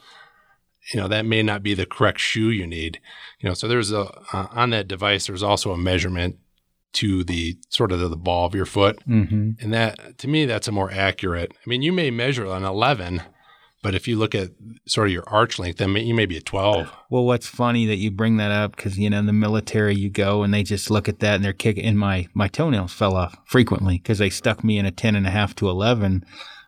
you 0.93 0.99
know 0.99 1.09
that 1.09 1.27
may 1.27 1.43
not 1.43 1.63
be 1.63 1.75
the 1.75 1.87
correct 1.87 2.19
shoe 2.19 2.51
you 2.51 2.67
need. 2.67 3.01
You 3.41 3.51
know, 3.51 3.55
so 3.55 3.69
there's 3.69 3.93
a 3.93 4.05
uh, 4.33 4.47
on 4.53 4.71
that 4.71 4.89
device 4.89 5.27
there's 5.27 5.43
also 5.43 5.71
a 5.73 5.79
measurement 5.79 6.39
to 6.97 7.25
the 7.25 7.57
sort 7.69 7.93
of 7.93 8.01
the 8.01 8.17
ball 8.17 8.47
of 8.47 8.55
your 8.55 8.67
foot, 8.67 8.99
mm-hmm. 9.07 9.53
and 9.61 9.73
that 9.73 10.19
to 10.19 10.29
me 10.29 10.47
that's 10.47 10.69
a 10.69 10.73
more 10.73 10.91
accurate. 10.91 11.53
I 11.55 11.69
mean, 11.69 11.83
you 11.83 11.93
may 11.93 12.11
measure 12.11 12.47
an 12.47 12.65
11. 12.65 13.23
But 13.83 13.95
if 13.95 14.09
you 14.09 14.19
look 14.19 14.35
at 14.35 14.51
sort 14.87 15.07
of 15.07 15.13
your 15.13 15.23
arch 15.29 15.61
length, 15.61 15.79
then 15.79 15.95
you 15.95 16.13
may 16.13 16.27
be 16.27 16.37
a 16.37 16.41
12. 16.41 16.91
Well, 17.09 17.25
what's 17.25 17.47
funny 17.47 17.87
that 17.87 17.99
you 17.99 18.11
bring 18.11 18.37
that 18.39 18.51
up 18.51 18.75
because 18.75 18.99
you 18.99 19.09
know 19.09 19.21
in 19.21 19.27
the 19.27 19.33
military 19.33 19.95
you 19.95 20.11
go 20.11 20.43
and 20.43 20.53
they 20.53 20.65
just 20.65 20.91
look 20.91 21.09
at 21.09 21.21
that 21.21 21.37
and 21.37 21.45
they're 21.45 21.53
kicking. 21.53 21.85
And 21.85 21.97
my 21.97 22.27
my 22.35 22.49
toenails 22.49 22.93
fell 22.93 23.15
off 23.15 23.37
frequently 23.45 23.99
because 23.99 24.19
they 24.19 24.31
stuck 24.31 24.65
me 24.65 24.79
in 24.79 24.87
a 24.87 24.91
ten 24.91 25.15
and 25.15 25.25
a 25.25 25.31
half 25.31 25.55
to 25.57 25.69
eleven, 25.69 26.25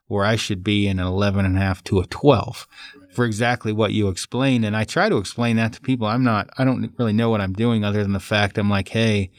where 0.06 0.24
I 0.24 0.36
should 0.36 0.62
be 0.62 0.86
in 0.86 1.00
an 1.00 1.06
eleven 1.06 1.44
and 1.44 1.56
a 1.56 1.60
half 1.60 1.82
to 1.84 1.98
a 1.98 2.06
twelve, 2.06 2.68
for 3.10 3.24
exactly 3.24 3.72
what 3.72 3.92
you 3.92 4.06
explained. 4.06 4.64
And 4.64 4.76
I 4.76 4.84
try 4.84 5.08
to 5.08 5.16
explain 5.16 5.56
that 5.56 5.72
to 5.72 5.80
people. 5.80 6.06
I'm 6.06 6.22
not. 6.22 6.48
I 6.56 6.64
don't 6.64 6.92
really 6.98 7.14
know 7.14 7.30
what 7.30 7.40
I'm 7.40 7.54
doing 7.54 7.84
other 7.84 8.02
than 8.02 8.12
the 8.12 8.20
fact 8.20 8.58
I'm 8.58 8.70
like, 8.70 8.90
hey, 8.90 9.32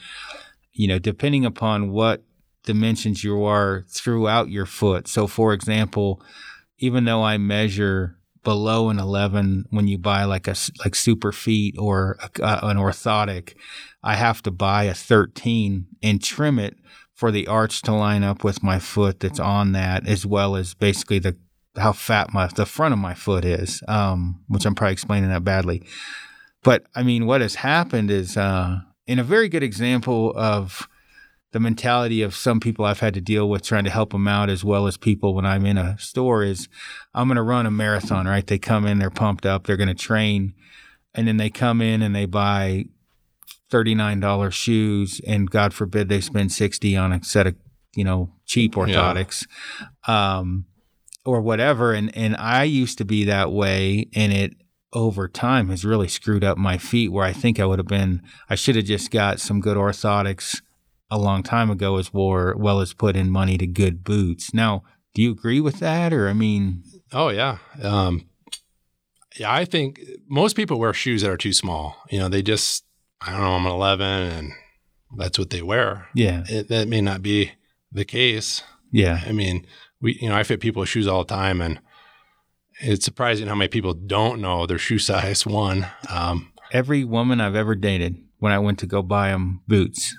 you 0.80 0.88
know, 0.88 0.98
depending 0.98 1.44
upon 1.44 1.92
what 1.92 2.24
dimensions 2.64 3.22
you 3.22 3.44
are 3.44 3.84
throughout 3.90 4.50
your 4.50 4.66
foot. 4.66 5.10
So, 5.10 5.28
for 5.28 5.52
example, 5.52 6.24
even 6.78 7.04
though 7.04 7.22
I 7.22 7.38
measure 7.38 8.16
below 8.46 8.88
an 8.88 8.98
11 8.98 9.66
when 9.72 9.90
you 9.90 9.98
buy 9.98 10.24
like 10.24 10.48
a 10.48 10.56
like 10.86 10.94
Superfeet 10.94 11.78
or 11.78 12.18
a, 12.22 12.42
uh, 12.42 12.60
an 12.64 12.78
orthotic, 12.78 13.56
I 14.04 14.16
have 14.16 14.42
to 14.44 14.52
buy 14.52 14.86
a 14.86 14.94
13 14.94 15.86
and 16.02 16.24
trim 16.24 16.58
it 16.58 16.78
for 17.14 17.30
the 17.30 17.48
arch 17.48 17.82
to 17.82 17.92
line 17.92 18.24
up 18.24 18.46
with 18.46 18.64
my 18.64 18.80
foot 18.80 19.20
that's 19.20 19.42
on 19.42 19.74
that, 19.74 20.08
as 20.08 20.26
well 20.26 20.56
as 20.56 20.76
basically 20.76 21.20
the 21.20 21.36
how 21.76 21.92
fat 21.92 22.34
my 22.34 22.48
the 22.48 22.66
front 22.66 22.94
of 22.94 23.00
my 23.00 23.16
foot 23.16 23.44
is, 23.44 23.84
um, 23.90 24.46
which 24.48 24.66
I'm 24.66 24.76
probably 24.76 24.94
explaining 24.94 25.30
that 25.30 25.44
badly. 25.44 25.86
But 26.64 26.86
I 26.96 27.04
mean, 27.04 27.26
what 27.26 27.42
has 27.42 27.56
happened 27.56 28.12
is, 28.12 28.38
uh, 28.38 28.80
in 29.10 29.18
a 29.18 29.24
very 29.24 29.50
good 29.50 29.64
example 29.64 30.32
of 30.36 30.88
the 31.52 31.60
mentality 31.60 32.22
of 32.22 32.36
some 32.36 32.60
people 32.60 32.86
I've 32.86 33.00
had 33.00 33.16
to 33.16 33.22
deal 33.22 33.50
with 33.50 33.64
trying 33.64 33.86
to 33.86 33.90
help 33.90 34.12
them 34.12 34.28
out, 34.28 34.52
as 34.52 34.64
well 34.64 34.86
as 34.86 34.98
people 34.98 35.34
when 35.34 35.48
I'm 35.48 35.66
in 35.66 35.80
a 35.80 35.98
store, 35.98 36.44
is 36.44 36.70
I'm 37.16 37.28
going 37.28 37.38
to 37.38 37.42
run 37.42 37.66
a 37.66 37.72
marathon, 37.72 38.28
right? 38.28 38.46
They 38.46 38.60
come 38.60 38.86
in, 38.86 39.00
they're 39.00 39.10
pumped 39.10 39.48
up, 39.48 39.66
they're 39.66 39.78
going 39.78 39.90
to 39.90 39.96
train, 39.96 40.54
and 41.16 41.28
then 41.28 41.38
they 41.38 41.50
come 41.50 41.82
in 41.82 42.04
and 42.04 42.16
they 42.16 42.28
buy 42.28 42.86
$39 43.72 44.52
shoes, 44.54 45.20
and 45.26 45.50
God 45.50 45.74
forbid 45.74 46.08
they 46.08 46.22
spend 46.22 46.52
60 46.52 46.96
on 46.96 47.12
a 47.12 47.24
set 47.24 47.48
of, 47.48 47.56
you 47.96 48.04
know, 48.04 48.32
cheap 48.46 48.76
orthotics. 48.76 49.48
Um, 50.08 50.66
or 51.26 51.42
whatever. 51.42 51.94
And 51.94 52.16
and 52.16 52.36
I 52.38 52.64
used 52.64 52.98
to 53.00 53.06
be 53.06 53.26
that 53.26 53.52
way, 53.52 54.08
and 54.16 54.32
it 54.32 54.54
over 54.94 55.28
time 55.28 55.70
has 55.70 55.86
really 55.86 56.08
screwed 56.08 56.44
up 56.44 56.58
my 56.58 56.78
feet. 56.78 57.12
Where 57.12 57.26
I 57.26 57.34
think 57.34 57.60
I 57.60 57.66
would 57.66 57.80
have 57.80 57.88
been, 57.88 58.22
I 58.50 58.56
should 58.56 58.76
have 58.76 58.86
just 58.86 59.12
got 59.12 59.40
some 59.40 59.60
good 59.62 59.78
orthotics 59.78 60.62
a 61.12 61.18
long 61.18 61.44
time 61.44 61.70
ago, 61.72 61.98
as 61.98 62.14
well, 62.14 62.54
well 62.58 62.80
as 62.82 62.94
put 62.94 63.16
in 63.16 63.30
money 63.32 63.58
to 63.58 63.66
good 63.68 64.04
boots. 64.04 64.54
Now, 64.54 64.84
do 65.16 65.22
you 65.22 65.32
agree 65.32 65.60
with 65.60 65.80
that, 65.80 66.14
or 66.14 66.28
I 66.30 66.34
mean, 66.34 66.84
Oh 67.12 67.30
yeah. 67.30 67.58
Um, 67.82 68.30
yeah, 69.38 69.52
I 69.52 69.66
think 69.66 70.00
most 70.28 70.56
people 70.56 70.80
wear 70.80 70.94
shoes 70.94 71.22
that 71.24 71.32
are 71.32 71.38
too 71.38 71.54
small. 71.54 71.96
You 72.10 72.20
know, 72.20 72.30
they 72.30 72.42
just 72.44 72.84
I 73.22 73.32
don't 73.32 73.42
know, 73.42 73.54
I'm 73.56 73.66
an 73.66 73.72
11 73.72 74.06
and 74.08 74.52
that's 75.18 75.40
what 75.40 75.50
they 75.50 75.62
wear. 75.62 76.08
yeah, 76.14 76.44
It, 76.48 76.68
that 76.70 76.88
may 76.88 77.02
not 77.02 77.22
be 77.24 77.52
the 77.92 78.06
case. 78.06 78.62
yeah, 78.92 79.22
I 79.26 79.32
mean, 79.32 79.66
we 80.02 80.18
you 80.22 80.30
know, 80.30 80.36
I 80.36 80.44
fit 80.44 80.60
people 80.62 80.82
with 80.82 80.90
shoes 80.90 81.08
all 81.08 81.24
the 81.24 81.34
time 81.34 81.62
and 81.62 81.80
it's 82.80 83.06
surprising 83.06 83.48
how 83.48 83.56
many 83.56 83.68
people 83.68 83.94
don't 83.94 84.42
know 84.42 84.66
their 84.66 84.78
shoe 84.78 85.00
size 85.00 85.46
one. 85.46 85.88
Um, 86.10 86.52
every 86.72 87.04
woman 87.04 87.42
I've 87.42 87.56
ever 87.56 87.76
dated, 87.76 88.18
when 88.40 88.52
I 88.52 88.60
went 88.60 88.80
to 88.80 88.88
go 88.88 89.02
buy 89.02 89.30
them 89.30 89.62
boots, 89.68 90.18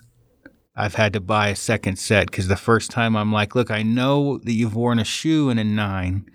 I've 0.76 0.95
had 0.95 1.12
to 1.14 1.21
buy 1.21 1.49
a 1.49 1.57
second 1.57 1.99
set 1.99 2.26
because 2.26 2.49
the 2.49 2.57
first 2.57 2.90
time 2.90 3.17
I'm 3.17 3.33
like, 3.33 3.55
look, 3.55 3.71
I 3.71 3.83
know 3.83 4.38
that 4.38 4.52
you've 4.52 4.76
worn 4.76 4.99
a 4.99 5.05
shoe 5.05 5.50
in 5.50 5.59
a 5.59 5.64
nine, 5.64 6.26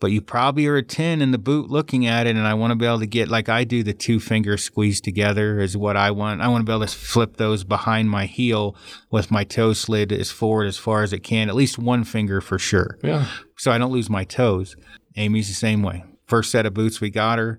but 0.00 0.08
you 0.08 0.20
probably 0.20 0.66
are 0.66 0.76
a 0.76 0.82
10 0.82 1.22
in 1.22 1.30
the 1.30 1.38
boot 1.38 1.70
looking 1.70 2.06
at 2.06 2.26
it. 2.26 2.36
And 2.36 2.46
I 2.46 2.54
want 2.54 2.72
to 2.72 2.76
be 2.76 2.86
able 2.86 3.00
to 3.00 3.06
get, 3.06 3.28
like 3.28 3.48
I 3.48 3.64
do, 3.64 3.82
the 3.82 3.94
two 3.94 4.20
fingers 4.20 4.62
squeezed 4.62 5.04
together 5.04 5.60
is 5.60 5.76
what 5.76 5.96
I 5.96 6.10
want. 6.10 6.40
I 6.40 6.48
want 6.48 6.62
to 6.62 6.70
be 6.70 6.74
able 6.74 6.86
to 6.86 6.96
flip 6.96 7.36
those 7.36 7.64
behind 7.64 8.10
my 8.10 8.26
heel 8.26 8.76
with 9.10 9.30
my 9.30 9.44
toe 9.44 9.72
slid 9.72 10.12
as 10.12 10.30
forward 10.30 10.66
as 10.66 10.76
far 10.76 11.02
as 11.02 11.12
it 11.12 11.20
can, 11.20 11.48
at 11.48 11.54
least 11.54 11.78
one 11.78 12.04
finger 12.04 12.40
for 12.40 12.58
sure 12.58 12.98
yeah. 13.02 13.26
so 13.56 13.70
I 13.70 13.78
don't 13.78 13.92
lose 13.92 14.10
my 14.10 14.24
toes. 14.24 14.76
Amy's 15.16 15.48
the 15.48 15.54
same 15.54 15.82
way. 15.82 16.04
First 16.26 16.50
set 16.50 16.66
of 16.66 16.74
boots 16.74 17.00
we 17.00 17.10
got 17.10 17.38
her, 17.38 17.58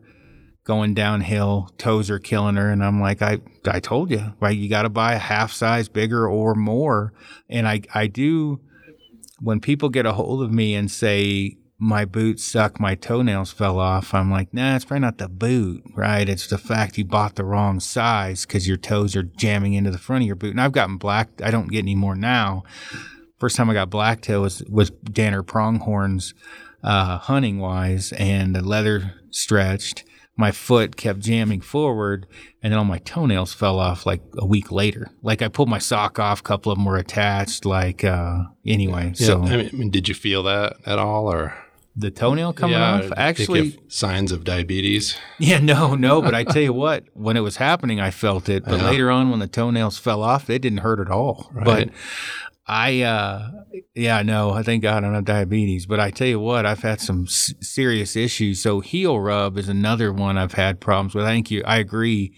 going 0.64 0.94
downhill, 0.94 1.72
toes 1.78 2.10
are 2.10 2.20
killing 2.20 2.56
her, 2.56 2.70
and 2.70 2.84
I'm 2.84 3.02
like, 3.02 3.22
I 3.22 3.40
I 3.68 3.80
told 3.80 4.12
you, 4.12 4.34
right? 4.40 4.56
You 4.56 4.70
got 4.70 4.84
to 4.84 4.90
buy 4.90 5.14
a 5.14 5.20
half 5.20 5.52
size 5.52 5.90
bigger 5.90 6.28
or 6.28 6.56
more. 6.56 7.14
And 7.50 7.68
I 7.68 7.82
I 7.94 8.08
do 8.08 8.60
when 9.42 9.60
people 9.60 9.90
get 9.90 10.06
a 10.06 10.14
hold 10.14 10.44
of 10.44 10.52
me 10.52 10.76
and 10.76 10.92
say, 10.92 11.58
my 11.82 12.04
boots 12.04 12.44
suck, 12.44 12.78
my 12.78 12.94
toenails 12.94 13.52
fell 13.54 13.80
off. 13.80 14.14
I'm 14.14 14.30
like, 14.30 14.54
nah, 14.54 14.76
it's 14.76 14.84
probably 14.84 15.00
not 15.00 15.18
the 15.18 15.30
boot, 15.30 15.82
right? 15.96 16.28
It's 16.28 16.48
the 16.48 16.58
fact 16.58 16.98
you 16.98 17.06
bought 17.06 17.36
the 17.36 17.46
wrong 17.46 17.80
size 17.80 18.46
because 18.46 18.68
your 18.68 18.76
toes 18.76 19.16
are 19.16 19.24
jamming 19.24 19.74
into 19.74 19.90
the 19.90 19.98
front 19.98 20.24
of 20.24 20.28
your 20.28 20.36
boot. 20.36 20.52
And 20.52 20.60
I've 20.60 20.74
gotten 20.74 20.98
black. 20.98 21.30
I 21.42 21.52
don't 21.52 21.72
get 21.72 21.80
any 21.80 21.96
more 21.96 22.16
now. 22.16 22.64
First 23.40 23.56
time 23.56 23.70
I 23.70 23.74
got 23.74 23.90
black 23.90 24.22
toe 24.22 24.42
was 24.42 24.62
was 24.70 24.90
Danner 24.90 25.42
pronghorns, 25.42 26.34
uh, 26.84 27.18
hunting 27.18 27.60
wise, 27.60 28.12
and 28.14 28.56
the 28.56 28.62
leather 28.62 29.14
stretched. 29.32 30.04
My 30.38 30.52
foot 30.52 30.96
kept 30.96 31.20
jamming 31.20 31.60
forward, 31.60 32.26
and 32.64 32.72
then 32.72 32.78
all 32.80 32.86
my 32.86 33.00
toenails 33.00 33.54
fell 33.54 33.78
off 33.78 34.06
like 34.06 34.22
a 34.38 34.46
week 34.46 34.72
later. 34.72 35.12
Like 35.22 35.42
I 35.42 35.50
pulled 35.50 35.68
my 35.68 35.80
sock 35.80 36.18
off, 36.18 36.40
a 36.40 36.44
couple 36.44 36.72
of 36.72 36.78
them 36.78 36.86
were 36.86 36.96
attached. 36.96 37.66
Like 37.66 38.06
uh, 38.06 38.44
anyway, 38.66 39.14
Yeah, 39.18 39.26
so 39.28 39.44
I 39.44 39.58
mean, 39.58 39.70
I 39.74 39.76
mean, 39.76 39.90
did 39.90 40.08
you 40.08 40.16
feel 40.16 40.44
that 40.44 40.78
at 40.86 40.98
all, 40.98 41.30
or 41.30 41.54
the 41.94 42.10
toenail 42.10 42.54
coming 42.54 42.78
yeah, 42.78 43.00
off 43.00 43.12
actually. 43.18 43.78
signs 43.90 44.32
of 44.32 44.46
diabetes? 44.46 45.18
Yeah, 45.40 45.60
no, 45.60 45.96
no. 45.96 46.22
But 46.22 46.34
I 46.36 46.46
tell 46.46 46.62
you 46.62 46.72
what, 46.72 47.04
when 47.14 47.36
it 47.36 47.42
was 47.42 47.58
happening, 47.58 48.00
I 48.00 48.10
felt 48.12 48.48
it. 48.48 48.64
But 48.64 48.80
Yeah. 48.80 48.90
later 48.92 49.12
on, 49.12 49.32
when 49.32 49.40
the 49.40 49.48
toenails 49.48 49.98
fell 49.98 50.24
off, 50.24 50.50
it 50.50 50.60
didn't 50.62 50.80
hurt 50.80 51.02
at 51.02 51.12
all. 51.12 51.50
Right. 51.54 51.66
But 51.66 51.90
I, 52.70 53.02
uh, 53.02 53.50
yeah, 53.96 54.22
no, 54.22 54.52
I 54.52 54.62
thank 54.62 54.84
God 54.84 54.98
I 54.98 55.00
don't 55.08 55.16
have 55.16 55.26
diabetes. 55.26 55.86
But 55.88 56.00
I 56.00 56.12
tell 56.12 56.28
you 56.28 56.40
what, 56.40 56.66
I've 56.66 56.84
had 56.84 57.02
some 57.02 57.24
s- 57.24 57.54
serious 57.62 58.16
issues. 58.16 58.62
So 58.62 58.80
heel 58.80 59.20
rub 59.20 59.58
is 59.58 59.68
another 59.68 60.14
one 60.14 60.38
I've 60.38 60.54
had 60.54 60.80
problems 60.80 61.16
with. 61.16 61.26
I 61.26 61.30
think 61.32 61.50
you, 61.50 61.64
I 61.66 61.78
agree. 61.78 62.34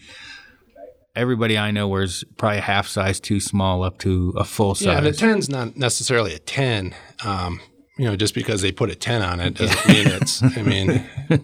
Everybody 1.14 1.58
I 1.58 1.72
know 1.72 1.90
wears 1.90 2.24
probably 2.38 2.60
a 2.60 2.62
half 2.62 2.88
size 2.88 3.20
too 3.20 3.42
small 3.42 3.84
up 3.84 3.98
to 4.00 4.34
a 4.38 4.46
full 4.46 4.76
size 4.76 4.86
Yeah, 4.86 4.98
and 5.00 5.08
a 5.08 5.14
size. 5.14 5.20
ten's 5.20 5.50
not 5.50 5.76
necessarily 5.76 6.34
a 6.34 6.40
ten. 6.40 6.96
Um, 7.26 7.60
you 7.98 8.06
know, 8.06 8.16
just 8.16 8.34
because 8.34 8.62
they 8.62 8.72
put 8.72 8.90
a 8.90 8.96
ten 8.96 9.22
on 9.22 9.42
it 9.42 9.56
doesn't 9.56 9.88
mean 9.90 10.08
it's. 10.08 10.42
I 10.58 10.62
mean, 10.64 11.06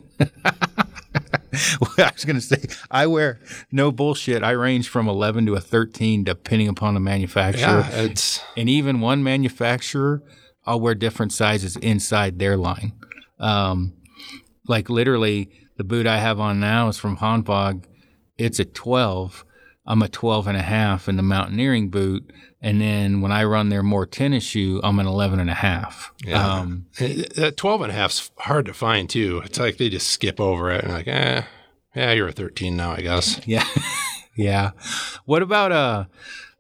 I 1.98 2.12
was 2.14 2.26
going 2.26 2.36
to 2.36 2.42
say, 2.42 2.64
I 2.92 3.08
wear 3.08 3.40
no 3.72 3.92
bullshit. 3.92 4.44
I 4.44 4.52
range 4.52 4.90
from 4.90 5.08
11 5.08 5.46
to 5.48 5.56
a 5.56 5.62
13, 5.62 6.24
depending 6.24 6.68
upon 6.68 6.94
the 6.94 7.00
manufacturer. 7.00 7.86
yeah, 7.90 8.02
it's 8.02 8.42
and 8.56 8.70
even 8.70 9.00
one 9.02 9.24
manufacturer, 9.24 10.24
I'll 10.66 10.80
wear 10.80 10.96
different 10.96 11.34
sizes 11.34 11.76
inside 11.78 12.40
their 12.40 12.58
line. 12.58 12.94
Um, 13.40 13.94
like 14.68 14.90
literally, 14.90 15.50
the 15.78 15.84
boot 15.84 16.08
I 16.08 16.18
have 16.18 16.40
on 16.40 16.60
now 16.60 16.88
is 16.90 16.98
from 16.98 17.18
Hanwag. 17.18 17.86
It's 18.38 18.60
a 18.60 18.66
12. 18.66 19.46
I'm 19.88 20.02
a 20.02 20.10
12 20.10 20.48
and 20.48 20.58
a 20.58 20.62
half 20.62 21.08
in 21.08 21.16
the 21.16 21.24
mountaineering 21.24 21.90
boot. 21.90 22.32
And 22.62 22.82
then 22.82 23.22
when 23.22 23.32
I 23.32 23.44
run 23.46 23.70
their 23.70 23.84
more 23.84 24.06
tennis 24.06 24.44
shoe, 24.44 24.82
I'm 24.84 25.00
an 25.00 25.08
11 25.08 25.40
and 25.40 25.50
a 25.50 25.54
half. 25.54 26.12
Yeah. 26.26 26.46
Um, 26.60 26.88
that 26.98 27.54
twelve 27.56 27.82
and 27.82 27.92
a 27.92 27.96
half's 27.96 28.32
hard 28.40 28.66
to 28.66 28.74
find 28.74 29.10
too. 29.10 29.42
It's 29.46 29.60
like 29.60 29.78
they 29.78 29.90
just 29.90 30.08
skip 30.10 30.40
over 30.42 30.72
it 30.72 30.84
and 30.84 30.92
like, 30.92 31.08
eh, 31.08 31.44
yeah, 31.96 32.12
you're 32.14 32.28
a 32.28 32.32
thirteen 32.32 32.76
now, 32.76 32.92
I 32.92 33.02
guess. 33.02 33.40
Yeah. 33.48 33.64
yeah. 34.36 34.72
What 35.26 35.42
about 35.44 35.72
uh 35.72 36.06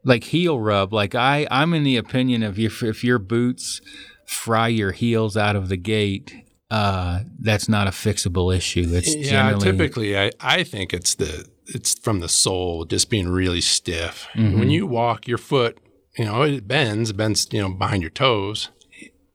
like 0.03 0.24
heel 0.24 0.60
rub? 0.60 0.93
Like 0.93 1.15
I 1.15 1.48
I'm 1.51 1.74
in 1.74 1.84
the 1.84 1.98
opinion 1.98 2.43
of 2.43 2.57
if 2.60 2.81
if 2.84 3.03
your 3.03 3.19
boots 3.19 3.81
fry 4.25 4.67
your 4.67 4.91
heels 4.91 5.36
out 5.36 5.55
of 5.55 5.67
the 5.67 5.77
gate, 5.77 6.34
uh 6.72 7.22
that's 7.39 7.67
not 7.67 7.88
a 7.88 7.91
fixable 7.91 8.55
issue. 8.55 8.86
It's 8.89 9.15
Yeah, 9.15 9.29
generally 9.31 9.72
typically, 9.72 10.17
I, 10.17 10.31
I 10.39 10.63
think 10.63 10.93
it's 10.93 11.15
the 11.15 11.46
it's 11.67 11.97
from 12.00 12.19
the 12.19 12.29
sole 12.29 12.86
just 12.86 13.09
being 13.09 13.27
really 13.29 13.62
stiff. 13.62 14.27
Mm-hmm. 14.33 14.59
When 14.59 14.69
you 14.69 14.86
walk, 14.88 15.27
your 15.27 15.38
foot, 15.38 15.77
you 16.17 16.25
know, 16.25 16.41
it 16.43 16.67
bends, 16.67 17.12
bends, 17.13 17.47
you 17.51 17.62
know, 17.62 17.69
behind 17.69 18.01
your 18.01 18.09
toes, 18.09 18.69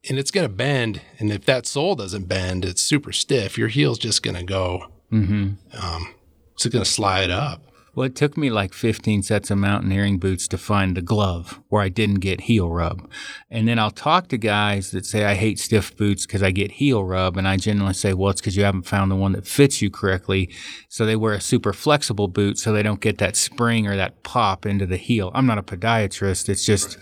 and 0.08 0.18
it's 0.18 0.30
gonna 0.30 0.48
bend. 0.48 1.00
And 1.18 1.30
if 1.30 1.44
that 1.46 1.66
sole 1.66 1.94
doesn't 1.94 2.24
bend, 2.28 2.64
it's 2.64 2.82
super 2.82 3.12
stiff. 3.12 3.56
Your 3.56 3.68
heel's 3.68 3.98
just 3.98 4.22
gonna 4.22 4.42
go. 4.44 4.86
Mhm. 5.12 5.56
Um, 5.74 6.14
it's 6.54 6.66
gonna 6.66 6.84
slide 6.84 7.30
up. 7.30 7.62
Well, 7.94 8.06
it 8.06 8.16
took 8.16 8.38
me 8.38 8.49
like 8.49 8.72
15 8.72 9.22
sets 9.22 9.50
of 9.50 9.58
mountaineering 9.58 10.18
boots 10.18 10.49
to 10.49 10.56
find 10.56 10.96
the 10.96 11.02
glove 11.02 11.61
where 11.68 11.82
I 11.82 11.90
didn't 11.90 12.20
get 12.20 12.42
heel 12.42 12.70
rub. 12.70 13.06
And 13.50 13.68
then 13.68 13.78
I'll 13.78 13.90
talk 13.90 14.28
to 14.28 14.38
guys 14.38 14.92
that 14.92 15.04
say, 15.04 15.26
I 15.26 15.34
hate 15.34 15.58
stiff 15.58 15.94
boots 15.94 16.25
because 16.25 16.42
I 16.42 16.52
get 16.52 16.72
heel 16.72 17.04
rub. 17.04 17.37
And 17.37 17.46
I 17.46 17.58
generally 17.58 17.92
say, 17.92 18.14
well, 18.14 18.30
it's 18.30 18.40
because 18.40 18.56
you 18.56 18.64
haven't 18.64 18.87
found 18.87 19.11
the 19.11 19.16
one 19.16 19.32
that 19.32 19.46
fits 19.46 19.82
you 19.82 19.90
correctly. 19.90 20.50
So 20.88 21.04
they 21.04 21.16
wear 21.16 21.34
a 21.34 21.40
super 21.40 21.75
flexible 21.75 22.28
boot 22.28 22.58
so 22.58 22.72
they 22.72 22.82
don't 22.82 23.00
get 23.00 23.18
that 23.18 23.37
spring 23.37 23.87
or 23.87 23.94
that 23.96 24.22
pop 24.22 24.64
into 24.64 24.87
the 24.87 24.96
heel. 24.96 25.30
I'm 25.34 25.46
not 25.46 25.58
a 25.58 25.62
podiatrist. 25.62 26.49
It's 26.49 26.64
just, 26.64 26.96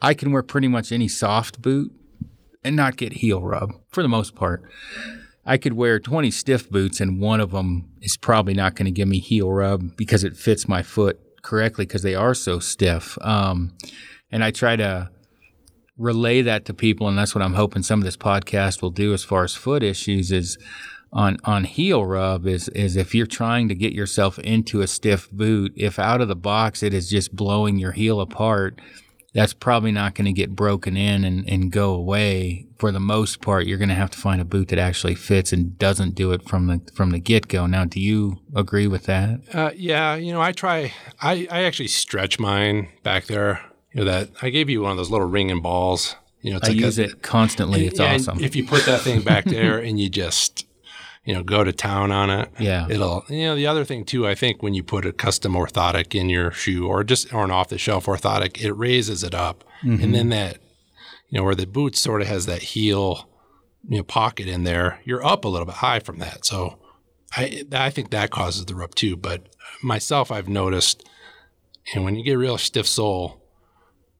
I 0.00 0.14
can 0.14 0.30
wear 0.30 0.44
pretty 0.44 0.68
much 0.68 0.92
any 0.92 1.08
soft 1.08 1.60
boot 1.60 1.90
and 2.62 2.76
not 2.76 2.96
get 2.96 3.14
heel 3.14 3.42
rub 3.42 3.72
for 3.88 4.02
the 4.02 4.08
most 4.08 4.36
part. 4.36 4.62
I 5.48 5.56
could 5.56 5.72
wear 5.72 5.98
20 5.98 6.30
stiff 6.30 6.68
boots 6.68 7.00
and 7.00 7.20
one 7.20 7.40
of 7.40 7.52
them 7.52 7.90
is 8.02 8.18
probably 8.18 8.52
not 8.52 8.74
going 8.74 8.84
to 8.84 8.92
give 8.92 9.08
me 9.08 9.18
heel 9.18 9.50
rub 9.50 9.96
because 9.96 10.22
it 10.22 10.36
fits 10.36 10.68
my 10.68 10.82
foot 10.82 11.18
correctly 11.42 11.86
because 11.86 12.02
they 12.02 12.14
are 12.14 12.34
so 12.34 12.58
stiff. 12.58 13.16
Um, 13.22 13.72
and 14.30 14.44
I 14.44 14.50
try 14.50 14.76
to 14.76 15.10
relay 15.96 16.42
that 16.42 16.66
to 16.66 16.74
people, 16.74 17.08
and 17.08 17.16
that's 17.16 17.34
what 17.34 17.42
I'm 17.42 17.54
hoping 17.54 17.82
some 17.82 17.98
of 17.98 18.04
this 18.04 18.16
podcast 18.16 18.82
will 18.82 18.90
do 18.90 19.14
as 19.14 19.24
far 19.24 19.42
as 19.42 19.54
foot 19.54 19.82
issues 19.82 20.30
is 20.30 20.58
on 21.10 21.38
on 21.44 21.64
heel 21.64 22.04
rub 22.04 22.46
is 22.46 22.68
is 22.68 22.94
if 22.94 23.14
you're 23.14 23.26
trying 23.26 23.66
to 23.68 23.74
get 23.74 23.94
yourself 23.94 24.38
into 24.40 24.82
a 24.82 24.86
stiff 24.86 25.30
boot, 25.30 25.72
if 25.74 25.98
out 25.98 26.20
of 26.20 26.28
the 26.28 26.36
box 26.36 26.82
it 26.82 26.92
is 26.92 27.08
just 27.08 27.34
blowing 27.34 27.78
your 27.78 27.92
heel 27.92 28.20
apart, 28.20 28.78
that's 29.38 29.54
probably 29.54 29.92
not 29.92 30.14
going 30.14 30.26
to 30.26 30.32
get 30.32 30.56
broken 30.56 30.96
in 30.96 31.24
and, 31.24 31.48
and 31.48 31.70
go 31.70 31.94
away. 31.94 32.66
For 32.78 32.92
the 32.92 33.00
most 33.00 33.40
part, 33.40 33.66
you're 33.66 33.78
going 33.78 33.88
to 33.88 33.94
have 33.94 34.10
to 34.10 34.18
find 34.18 34.40
a 34.40 34.44
boot 34.44 34.68
that 34.68 34.78
actually 34.78 35.14
fits 35.14 35.52
and 35.52 35.78
doesn't 35.78 36.14
do 36.14 36.32
it 36.32 36.48
from 36.48 36.66
the 36.66 36.80
from 36.94 37.10
the 37.10 37.18
get 37.18 37.48
go. 37.48 37.66
Now, 37.66 37.84
do 37.84 38.00
you 38.00 38.38
agree 38.54 38.86
with 38.86 39.04
that? 39.04 39.40
Uh, 39.52 39.70
yeah, 39.74 40.14
you 40.14 40.32
know, 40.32 40.40
I 40.40 40.52
try. 40.52 40.92
I, 41.20 41.48
I 41.50 41.64
actually 41.64 41.88
stretch 41.88 42.38
mine 42.38 42.88
back 43.02 43.26
there. 43.26 43.60
You 43.92 44.04
know 44.04 44.10
that 44.10 44.30
I 44.42 44.50
gave 44.50 44.68
you 44.68 44.82
one 44.82 44.92
of 44.92 44.96
those 44.96 45.10
little 45.10 45.28
ringing 45.28 45.60
balls. 45.60 46.14
You 46.40 46.52
know, 46.52 46.58
it's 46.58 46.68
I 46.68 46.72
like 46.72 46.80
use 46.80 46.98
a, 46.98 47.04
it 47.04 47.22
constantly. 47.22 47.86
It's 47.86 47.98
Yeah, 47.98 48.14
awesome. 48.14 48.38
If 48.40 48.54
you 48.54 48.64
put 48.64 48.86
that 48.86 49.00
thing 49.00 49.22
back 49.22 49.44
there 49.44 49.78
and 49.78 49.98
you 49.98 50.08
just, 50.08 50.67
you 51.28 51.34
know, 51.34 51.42
go 51.42 51.62
to 51.62 51.72
town 51.72 52.10
on 52.10 52.30
it, 52.30 52.48
Yeah. 52.58 52.86
it'll. 52.88 53.22
You 53.28 53.44
know, 53.48 53.54
the 53.56 53.66
other 53.66 53.84
thing 53.84 54.04
too, 54.04 54.26
I 54.26 54.34
think 54.34 54.62
when 54.62 54.72
you 54.72 54.82
put 54.82 55.04
a 55.04 55.12
custom 55.12 55.52
orthotic 55.52 56.14
in 56.18 56.30
your 56.30 56.50
shoe 56.52 56.86
or 56.88 57.04
just 57.04 57.32
or 57.34 57.44
an 57.44 57.50
off 57.50 57.68
the 57.68 57.76
shelf 57.76 58.06
orthotic, 58.06 58.58
it 58.64 58.72
raises 58.72 59.22
it 59.22 59.34
up, 59.34 59.62
Mm-hmm. 59.84 60.02
and 60.02 60.14
then 60.14 60.28
that, 60.30 60.58
you 61.28 61.38
know, 61.38 61.44
where 61.44 61.54
the 61.54 61.66
boot 61.66 61.94
sort 61.96 62.22
of 62.22 62.28
has 62.28 62.46
that 62.46 62.62
heel, 62.74 63.28
you 63.88 63.98
know, 63.98 64.02
pocket 64.02 64.48
in 64.48 64.64
there, 64.64 65.00
you're 65.04 65.24
up 65.24 65.44
a 65.44 65.48
little 65.48 65.66
bit 65.66 65.76
high 65.76 66.00
from 66.00 66.18
that. 66.18 66.44
So, 66.46 66.78
I 67.36 67.62
I 67.72 67.90
think 67.90 68.10
that 68.10 68.30
causes 68.30 68.64
the 68.64 68.74
rub 68.74 68.94
too. 68.94 69.14
But 69.14 69.40
myself, 69.82 70.32
I've 70.32 70.48
noticed, 70.48 71.04
and 71.94 72.04
when 72.04 72.14
you 72.16 72.24
get 72.24 72.36
a 72.36 72.38
real 72.38 72.56
stiff 72.58 72.86
sole, 72.86 73.42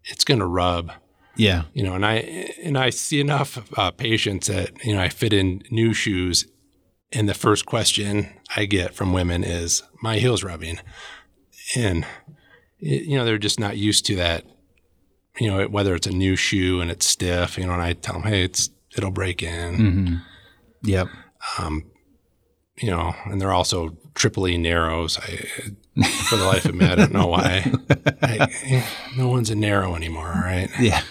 it's 0.05 0.25
going 0.25 0.41
to 0.41 0.47
rub 0.47 0.93
yeah. 1.37 1.63
you 1.73 1.83
know, 1.85 1.95
and 1.95 2.05
I 2.05 2.15
and 2.63 2.77
I 2.77 2.91
see 2.91 3.19
enough 3.21 3.51
uh, 3.79 3.91
patients 3.93 4.49
that 4.49 4.85
you 4.85 4.95
know 4.95 5.01
I 5.01 5.09
fit 5.09 5.33
in 5.33 5.63
new 5.71 5.95
shoes, 5.95 6.47
and 7.13 7.29
the 7.29 7.35
first 7.35 7.67
question 7.67 8.29
I 8.57 8.65
get 8.67 8.95
from 8.95 9.13
women 9.13 9.45
is, 9.45 9.83
"My 10.03 10.19
heel's 10.19 10.43
rubbing," 10.45 10.79
and 11.77 12.05
it, 12.81 13.05
you 13.05 13.17
know 13.17 13.25
they're 13.25 13.39
just 13.39 13.61
not 13.61 13.77
used 13.77 14.07
to 14.07 14.17
that. 14.17 14.45
You 15.41 15.49
know, 15.51 15.67
whether 15.69 15.95
it's 15.95 16.07
a 16.07 16.13
new 16.13 16.35
shoe 16.35 16.81
and 16.81 16.91
it's 16.91 17.07
stiff, 17.07 17.57
you 17.59 17.67
know, 17.67 17.73
and 17.73 17.83
I 17.83 17.93
tell 17.93 18.15
them, 18.15 18.25
"Hey, 18.25 18.43
it's 18.43 18.71
it'll 18.97 19.11
break 19.11 19.43
in," 19.43 19.77
Mm-hmm. 19.77 20.15
Yep. 20.85 21.09
you 22.81 22.91
know, 22.91 23.15
and 23.27 23.41
they're 23.41 23.53
also 23.53 23.97
triply 24.15 24.57
narrows. 24.57 25.19
I, 25.19 25.47
for 26.29 26.37
the 26.37 26.45
life 26.45 26.65
of 26.65 26.75
me, 26.75 26.87
I 26.87 26.95
don't 26.95 27.13
know 27.13 27.27
why. 27.27 27.73
I, 28.23 28.87
no 29.17 29.29
one's 29.29 29.51
a 29.51 29.55
narrow 29.57 29.95
anymore, 29.97 30.29
right? 30.45 30.69
Yeah. 30.81 31.03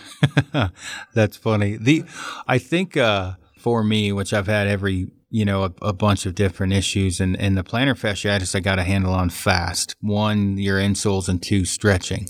That's 1.14 1.38
funny. 1.38 1.78
The 1.78 2.04
I 2.48 2.58
think 2.58 2.96
uh, 2.98 3.34
for 3.58 3.84
me, 3.84 4.12
which 4.12 4.34
I've 4.34 4.48
had 4.48 4.68
every 4.68 5.08
you 5.30 5.46
know 5.46 5.64
a, 5.64 5.74
a 5.82 5.94
bunch 5.94 6.26
of 6.26 6.36
different 6.36 6.74
issues, 6.74 7.20
and 7.20 7.40
and 7.40 7.58
the 7.58 7.64
plantar 7.64 8.00
fasciitis 8.00 8.56
I 8.56 8.60
got 8.60 8.80
a 8.80 8.84
handle 8.84 9.14
on 9.14 9.30
fast. 9.30 9.96
One, 10.02 10.58
your 10.58 10.80
insoles, 10.80 11.28
and 11.28 11.42
two, 11.42 11.66
stretching. 11.66 12.28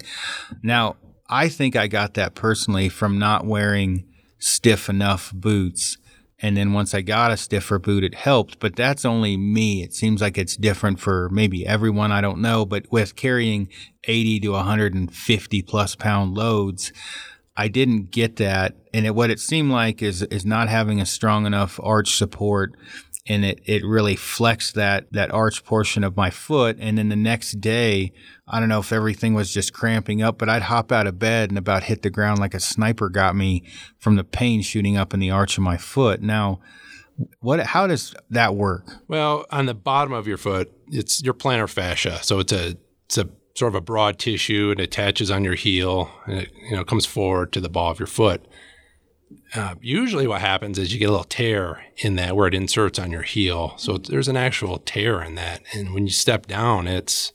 Now 0.63 0.95
I 1.29 1.49
think 1.49 1.75
I 1.75 1.87
got 1.87 2.13
that 2.13 2.35
personally 2.35 2.89
from 2.89 3.19
not 3.19 3.45
wearing 3.45 4.05
stiff 4.39 4.89
enough 4.89 5.31
boots. 5.33 5.97
And 6.39 6.55
then 6.55 6.71
once 6.71 6.93
I 6.93 7.01
got 7.01 7.31
a 7.31 7.37
stiffer 7.37 7.79
boot, 7.79 8.03
it 8.03 8.13
helped. 8.13 8.59
But 8.59 8.75
that's 8.75 9.05
only 9.05 9.37
me. 9.37 9.81
It 9.83 9.93
seems 9.93 10.21
like 10.21 10.37
it's 10.37 10.55
different 10.55 10.99
for 10.99 11.29
maybe 11.29 11.65
everyone. 11.65 12.11
I 12.11 12.21
don't 12.21 12.41
know. 12.41 12.63
But 12.63 12.91
with 12.91 13.15
carrying 13.15 13.69
80 14.03 14.41
to 14.41 14.49
150 14.51 15.61
plus 15.63 15.95
pound 15.95 16.35
loads, 16.35 16.93
I 17.57 17.67
didn't 17.67 18.11
get 18.11 18.35
that. 18.37 18.75
And 18.93 19.05
it, 19.05 19.15
what 19.15 19.31
it 19.31 19.39
seemed 19.39 19.71
like 19.71 20.01
is 20.01 20.21
is 20.23 20.45
not 20.45 20.69
having 20.69 21.01
a 21.01 21.05
strong 21.05 21.45
enough 21.45 21.79
arch 21.81 22.15
support 22.15 22.75
and 23.27 23.43
it, 23.43 23.59
it 23.65 23.85
really 23.85 24.15
flexed 24.15 24.75
that 24.75 25.11
that 25.11 25.31
arch 25.31 25.63
portion 25.65 26.03
of 26.03 26.15
my 26.15 26.29
foot. 26.29 26.77
And 26.79 26.97
then 26.97 27.09
the 27.09 27.15
next 27.15 27.59
day, 27.59 28.13
I 28.47 28.59
don't 28.59 28.69
know 28.69 28.79
if 28.79 28.93
everything 28.93 29.33
was 29.33 29.53
just 29.53 29.73
cramping 29.73 30.21
up, 30.21 30.37
but 30.37 30.49
I'd 30.49 30.63
hop 30.63 30.91
out 30.91 31.07
of 31.07 31.19
bed 31.19 31.49
and 31.49 31.57
about 31.57 31.83
hit 31.83 32.01
the 32.01 32.09
ground 32.09 32.39
like 32.39 32.53
a 32.53 32.59
sniper 32.59 33.09
got 33.09 33.35
me 33.35 33.63
from 33.97 34.15
the 34.15 34.23
pain 34.23 34.61
shooting 34.61 34.97
up 34.97 35.13
in 35.13 35.19
the 35.19 35.31
arch 35.31 35.57
of 35.57 35.63
my 35.63 35.77
foot. 35.77 36.21
Now, 36.21 36.61
what 37.39 37.59
how 37.59 37.87
does 37.87 38.15
that 38.29 38.55
work? 38.55 38.85
Well, 39.07 39.45
on 39.51 39.65
the 39.65 39.73
bottom 39.73 40.13
of 40.13 40.27
your 40.27 40.37
foot, 40.37 40.71
it's 40.87 41.21
your 41.23 41.33
plantar 41.33 41.69
fascia. 41.69 42.19
So 42.23 42.39
it's 42.39 42.53
a 42.53 42.77
it's 43.05 43.17
a 43.17 43.29
sort 43.57 43.71
of 43.71 43.75
a 43.75 43.81
broad 43.81 44.19
tissue 44.19 44.69
and 44.69 44.79
attaches 44.79 45.31
on 45.31 45.43
your 45.43 45.55
heel 45.55 46.11
and 46.27 46.41
it 46.41 46.51
you 46.69 46.75
know 46.75 46.83
comes 46.83 47.07
forward 47.07 47.51
to 47.51 47.59
the 47.59 47.69
ball 47.69 47.91
of 47.91 47.99
your 47.99 48.07
foot. 48.07 48.45
Uh, 49.55 49.75
usually, 49.81 50.27
what 50.27 50.39
happens 50.39 50.77
is 50.77 50.93
you 50.93 50.99
get 50.99 51.09
a 51.09 51.11
little 51.11 51.25
tear 51.25 51.83
in 51.97 52.15
that 52.15 52.35
where 52.35 52.47
it 52.47 52.53
inserts 52.53 52.97
on 52.97 53.11
your 53.11 53.23
heel. 53.23 53.73
So 53.77 53.97
there's 53.97 54.27
an 54.27 54.37
actual 54.37 54.77
tear 54.77 55.21
in 55.21 55.35
that, 55.35 55.63
and 55.73 55.93
when 55.93 56.05
you 56.05 56.13
step 56.13 56.45
down, 56.45 56.87
it's 56.87 57.33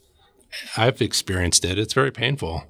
I've 0.76 1.02
experienced 1.02 1.64
it. 1.64 1.78
It's 1.78 1.92
very 1.92 2.10
painful. 2.10 2.64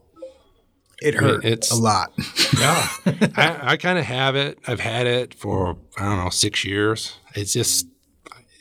It 1.01 1.15
hurt 1.15 1.45
it's, 1.45 1.71
a 1.71 1.77
lot. 1.77 2.13
yeah, 2.59 2.89
I, 3.37 3.59
I 3.73 3.77
kind 3.77 3.99
of 3.99 4.05
have 4.05 4.35
it. 4.35 4.59
I've 4.67 4.81
had 4.81 5.07
it 5.07 5.35
for 5.35 5.77
I 5.99 6.05
don't 6.05 6.25
know 6.25 6.31
six 6.31 6.65
years. 6.65 7.17
It's 7.35 7.53
just 7.53 7.87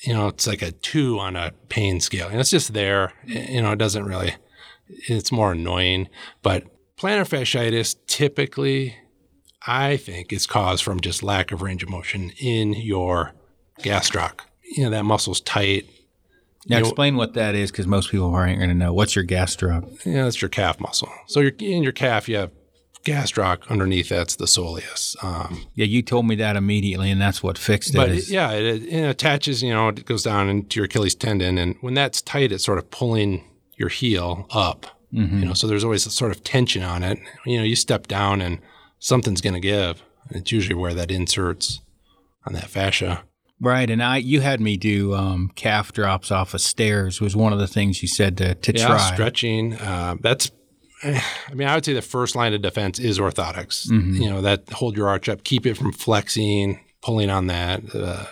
you 0.03 0.13
know 0.13 0.27
it's 0.27 0.47
like 0.47 0.61
a 0.61 0.71
two 0.71 1.17
on 1.17 1.35
a 1.35 1.53
pain 1.69 2.01
scale, 2.01 2.27
and 2.27 2.39
it's 2.39 2.51
just 2.51 2.73
there. 2.73 3.13
You 3.25 3.61
know, 3.61 3.71
it 3.71 3.79
doesn't 3.79 4.05
really. 4.05 4.35
It's 5.07 5.31
more 5.31 5.53
annoying, 5.53 6.07
but 6.41 6.65
plantar 6.97 7.27
fasciitis 7.27 7.95
typically 8.07 8.95
I 9.65 9.97
think 9.97 10.33
is 10.33 10.47
caused 10.47 10.83
from 10.83 10.99
just 10.99 11.21
lack 11.21 11.51
of 11.51 11.61
range 11.61 11.83
of 11.83 11.89
motion 11.89 12.31
in 12.39 12.73
your 12.73 13.33
gastroc. 13.81 14.41
You 14.63 14.85
know, 14.85 14.89
that 14.91 15.03
muscle's 15.03 15.41
tight. 15.41 15.87
Now, 16.67 16.77
you 16.77 16.83
explain 16.83 17.13
know, 17.13 17.19
what 17.19 17.33
that 17.33 17.55
is 17.55 17.71
because 17.71 17.87
most 17.87 18.11
people 18.11 18.33
aren't 18.33 18.57
going 18.57 18.69
to 18.69 18.75
know. 18.75 18.93
What's 18.93 19.15
your 19.15 19.25
gastroc? 19.25 20.05
Yeah, 20.05 20.23
that's 20.23 20.41
your 20.41 20.49
calf 20.49 20.79
muscle. 20.79 21.09
So 21.27 21.39
you're, 21.39 21.53
in 21.59 21.83
your 21.83 21.91
calf, 21.91 22.29
you 22.29 22.37
have 22.37 22.51
gastroc 23.03 23.67
underneath 23.67 24.09
that's 24.09 24.35
the 24.35 24.45
soleus. 24.45 25.21
Um, 25.23 25.65
yeah, 25.73 25.85
you 25.85 26.01
told 26.01 26.27
me 26.27 26.35
that 26.35 26.55
immediately, 26.55 27.09
and 27.11 27.19
that's 27.19 27.41
what 27.41 27.57
fixed 27.57 27.95
it. 27.95 27.97
But 27.97 28.09
it, 28.09 28.29
yeah, 28.29 28.51
it, 28.51 28.83
it, 28.83 29.09
attaches. 29.09 29.63
You 29.63 29.73
know, 29.73 29.89
it 29.89 30.05
goes 30.05 30.23
down 30.23 30.49
into 30.49 30.79
your 30.79 30.85
Achilles 30.85 31.15
tendon, 31.15 31.57
and 31.57 31.75
when 31.81 31.93
that's 31.93 32.21
tight, 32.21 32.51
it's 32.51 32.63
sort 32.63 32.77
of 32.77 32.89
pulling 32.91 33.43
your 33.81 33.89
heel 33.89 34.47
up. 34.51 34.85
Mm-hmm. 35.13 35.39
You 35.39 35.45
know, 35.45 35.53
so 35.53 35.67
there's 35.67 35.83
always 35.83 36.05
a 36.05 36.11
sort 36.11 36.31
of 36.31 36.41
tension 36.45 36.83
on 36.83 37.03
it. 37.03 37.19
You 37.45 37.57
know, 37.57 37.65
you 37.65 37.75
step 37.75 38.07
down 38.07 38.39
and 38.39 38.59
something's 38.99 39.41
going 39.41 39.55
to 39.55 39.59
give. 39.59 40.01
It's 40.29 40.53
usually 40.53 40.75
where 40.75 40.93
that 40.93 41.11
inserts 41.11 41.81
on 42.47 42.53
that 42.53 42.69
fascia. 42.69 43.23
Right, 43.59 43.89
and 43.89 44.01
I 44.01 44.17
you 44.17 44.41
had 44.41 44.59
me 44.59 44.77
do 44.77 45.13
um, 45.13 45.51
calf 45.55 45.91
drops 45.91 46.31
off 46.31 46.55
of 46.55 46.61
stairs 46.61 47.21
was 47.21 47.35
one 47.35 47.53
of 47.53 47.59
the 47.59 47.67
things 47.67 48.01
you 48.01 48.07
said 48.07 48.37
to, 48.37 48.55
to 48.55 48.73
yeah, 48.75 48.87
try. 48.87 49.13
stretching. 49.13 49.75
Uh, 49.75 50.15
that's, 50.19 50.49
I 51.03 51.21
mean, 51.53 51.67
I 51.67 51.75
would 51.75 51.85
say 51.85 51.93
the 51.93 52.01
first 52.01 52.35
line 52.35 52.55
of 52.55 52.63
defense 52.63 52.97
is 52.97 53.19
orthotics. 53.19 53.87
Mm-hmm. 53.87 54.15
You 54.15 54.29
know 54.31 54.41
that 54.41 54.67
hold 54.71 54.97
your 54.97 55.09
arch 55.09 55.29
up, 55.29 55.43
keep 55.43 55.67
it 55.67 55.75
from 55.75 55.91
flexing, 55.91 56.79
pulling 57.03 57.29
on 57.29 57.47
that, 57.47 57.83
uh, 57.93 58.25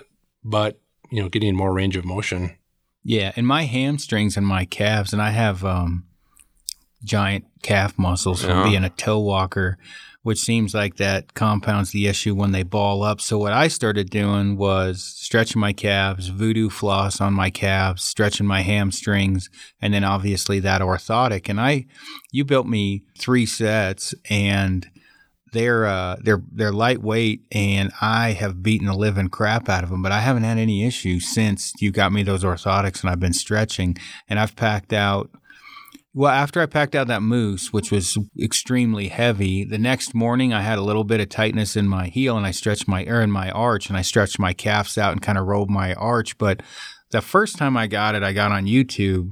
but 0.44 0.80
you 1.12 1.22
know, 1.22 1.30
getting 1.30 1.56
more 1.56 1.74
range 1.74 1.96
of 1.96 2.06
motion. 2.06 2.56
Yeah, 3.10 3.32
and 3.36 3.48
my 3.48 3.64
hamstrings 3.64 4.38
and 4.38 4.46
my 4.46 4.66
calves, 4.66 5.14
and 5.14 5.22
I 5.22 5.32
have 5.32 5.66
um, 5.66 6.06
giant 7.04 7.46
calf 7.64 7.98
muscles 7.98 8.42
from 8.42 8.52
yeah. 8.52 8.64
being 8.64 8.84
a 8.84 8.90
toe 8.90 9.20
walker 9.20 9.80
which 10.22 10.40
seems 10.40 10.74
like 10.74 10.98
that 10.98 11.34
compounds 11.34 11.92
the 11.92 12.08
issue 12.08 12.36
when 12.36 12.52
they 12.52 12.64
ball 12.64 13.04
up. 13.04 13.22
So 13.22 13.38
what 13.38 13.54
I 13.54 13.68
started 13.68 14.10
doing 14.10 14.58
was 14.58 15.02
stretching 15.02 15.62
my 15.62 15.72
calves, 15.72 16.28
voodoo 16.28 16.70
floss 16.70 17.22
on 17.22 17.34
my 17.34 17.50
calves, 17.50 18.04
stretching 18.04 18.46
my 18.46 18.62
hamstrings, 18.62 19.50
and 19.82 19.94
then 19.94 20.04
obviously 20.04 20.60
that 20.60 20.82
orthotic. 20.82 21.48
And 21.48 21.60
I, 21.60 21.86
you 22.32 22.44
built 22.44 22.68
me 22.68 23.04
three 23.18 23.46
sets 23.46 24.14
and 24.30 24.90
they're 25.52 25.86
uh, 25.86 26.18
they're 26.22 26.44
they're 26.52 26.72
lightweight, 26.72 27.44
and 27.52 27.92
I 28.02 28.32
have 28.32 28.64
beaten 28.64 28.88
the 28.88 28.94
living 28.94 29.30
crap 29.30 29.70
out 29.70 29.84
of 29.84 29.90
them. 29.90 30.02
But 30.02 30.12
I 30.12 30.20
haven't 30.20 30.44
had 30.44 30.58
any 30.58 30.86
issues 30.86 31.28
since 31.28 31.74
you 31.80 31.92
got 31.92 32.12
me 32.12 32.24
those 32.24 32.44
orthotics, 32.44 33.02
and 33.02 33.10
I've 33.10 33.20
been 33.20 33.34
stretching, 33.34 33.98
and 34.28 34.40
I've 34.40 34.56
packed 34.56 34.94
out 34.94 35.30
well, 36.14 36.32
after 36.32 36.60
I 36.60 36.66
packed 36.66 36.96
out 36.96 37.08
that 37.08 37.22
moose, 37.22 37.72
which 37.72 37.92
was 37.92 38.18
extremely 38.42 39.10
heavy, 39.10 39.64
the 39.64 39.78
next 39.78 40.16
morning 40.16 40.52
I 40.52 40.62
had 40.62 40.80
a 40.80 40.84
little 40.84 41.04
bit 41.04 41.22
of 41.22 41.30
tightness 41.30 41.76
in 41.76 41.88
my 41.88 42.08
heel 42.08 42.36
and 42.36 42.48
I 42.48 42.52
stretched 42.52 42.88
my 42.88 43.06
or 43.06 43.22
in 43.22 43.32
my 43.32 43.52
arch 43.52 43.90
and 43.90 43.98
I 43.98 44.02
stretched 44.02 44.40
my 44.40 44.54
calves 44.54 44.98
out 44.98 45.12
and 45.12 45.22
kind 45.22 45.38
of 45.38 45.46
rolled 45.46 45.70
my 45.70 45.94
arch. 45.94 46.38
But 46.40 46.64
the 47.12 47.22
first 47.22 47.58
time 47.58 47.78
I 47.78 47.86
got 47.86 48.16
it, 48.16 48.24
I 48.24 48.34
got 48.34 48.52
on 48.52 48.66
YouTube 48.66 49.30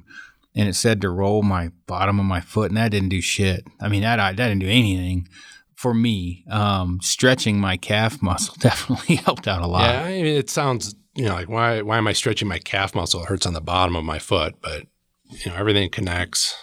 and 0.56 0.70
it 0.70 0.76
said 0.76 1.02
to 1.02 1.10
roll 1.10 1.42
my 1.42 1.72
bottom 1.88 2.20
of 2.20 2.26
my 2.26 2.42
foot 2.42 2.70
and 2.70 2.78
that 2.78 2.92
didn't 2.92 3.10
do 3.10 3.22
shit. 3.22 3.66
I 3.82 3.90
mean, 3.90 4.04
that, 4.04 4.18
that 4.18 4.36
didn't 4.36 4.60
do 4.60 4.70
anything 4.70 5.28
for 5.78 5.94
me. 5.94 6.44
Um, 6.50 7.00
stretching 7.02 7.60
my 7.60 7.78
calf 7.78 8.22
muscle 8.22 8.56
definitely 8.60 9.16
helped 9.16 9.48
out 9.48 9.62
a 9.62 9.68
lot. 9.68 9.94
Yeah, 9.94 10.04
I 10.04 10.22
mean, 10.22 10.26
it 10.26 10.50
sounds, 10.50 10.96
you 11.16 11.26
know, 11.26 11.36
like 11.36 11.48
why, 11.48 11.82
why 11.82 11.98
am 11.98 12.08
I 12.08 12.14
stretching 12.14 12.48
my 12.48 12.60
calf 12.60 12.94
muscle? 12.94 13.22
It 13.22 13.28
hurts 13.28 13.46
on 13.46 13.54
the 13.54 13.62
bottom 13.62 13.96
of 13.96 14.04
my 14.04 14.20
foot, 14.20 14.56
but 14.60 14.88
you 15.30 15.52
know, 15.52 15.56
everything 15.56 15.90
connects. 15.90 16.56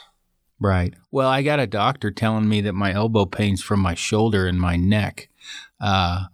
Right. 0.60 0.94
Well, 1.10 1.28
I 1.28 1.42
got 1.42 1.60
a 1.60 1.66
doctor 1.66 2.10
telling 2.10 2.48
me 2.48 2.60
that 2.62 2.74
my 2.74 2.92
elbow 2.92 3.24
pain's 3.24 3.62
from 3.62 3.80
my 3.80 3.94
shoulder 3.94 4.46
and 4.46 4.60
my 4.60 4.76
neck 4.76 5.28
uh, 5.80 6.24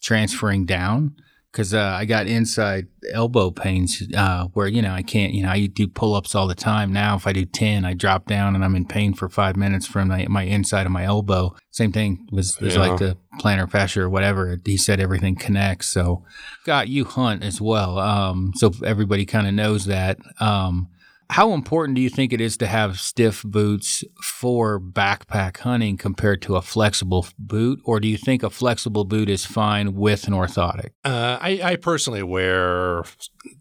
transferring 0.00 0.64
down 0.64 1.16
because 1.50 1.74
uh, 1.74 1.96
I 1.98 2.04
got 2.04 2.26
inside 2.26 2.86
elbow 3.12 3.50
pains 3.50 4.02
uh, 4.16 4.46
where, 4.52 4.68
you 4.68 4.80
know, 4.80 4.92
I 4.92 5.02
can't, 5.02 5.32
you 5.32 5.42
know, 5.42 5.48
I 5.48 5.66
do 5.66 5.88
pull 5.88 6.14
ups 6.14 6.34
all 6.34 6.46
the 6.46 6.54
time. 6.54 6.92
Now, 6.92 7.16
if 7.16 7.26
I 7.26 7.32
do 7.32 7.44
10, 7.44 7.84
I 7.84 7.94
drop 7.94 8.26
down 8.26 8.54
and 8.54 8.64
I'm 8.64 8.76
in 8.76 8.86
pain 8.86 9.14
for 9.14 9.28
five 9.28 9.56
minutes 9.56 9.86
from 9.86 10.08
my, 10.08 10.26
my 10.28 10.42
inside 10.42 10.86
of 10.86 10.92
my 10.92 11.04
elbow. 11.04 11.56
Same 11.70 11.90
thing 11.90 12.28
was, 12.30 12.60
was 12.60 12.76
yeah. 12.76 12.80
like 12.80 12.98
the 12.98 13.16
plantar 13.40 13.68
fascia 13.68 14.02
or 14.02 14.10
whatever. 14.10 14.56
He 14.64 14.76
said 14.76 15.00
everything 15.00 15.34
connects. 15.34 15.88
So, 15.88 16.24
got 16.64 16.88
you 16.88 17.04
hunt 17.04 17.42
as 17.42 17.60
well. 17.60 17.98
Um, 17.98 18.52
so 18.54 18.72
everybody 18.84 19.26
kind 19.26 19.48
of 19.48 19.54
knows 19.54 19.86
that. 19.86 20.18
Um, 20.38 20.88
how 21.30 21.52
important 21.52 21.94
do 21.94 22.02
you 22.02 22.10
think 22.10 22.32
it 22.32 22.40
is 22.40 22.56
to 22.56 22.66
have 22.66 22.98
stiff 22.98 23.44
boots 23.44 24.02
for 24.20 24.80
backpack 24.80 25.58
hunting 25.58 25.96
compared 25.96 26.42
to 26.42 26.56
a 26.56 26.62
flexible 26.62 27.24
boot, 27.38 27.80
or 27.84 28.00
do 28.00 28.08
you 28.08 28.16
think 28.16 28.42
a 28.42 28.50
flexible 28.50 29.04
boot 29.04 29.28
is 29.28 29.46
fine 29.46 29.94
with 29.94 30.26
an 30.26 30.34
orthotic? 30.34 30.90
Uh, 31.04 31.38
I, 31.40 31.60
I, 31.62 31.76
personally 31.76 32.24
wear 32.24 33.04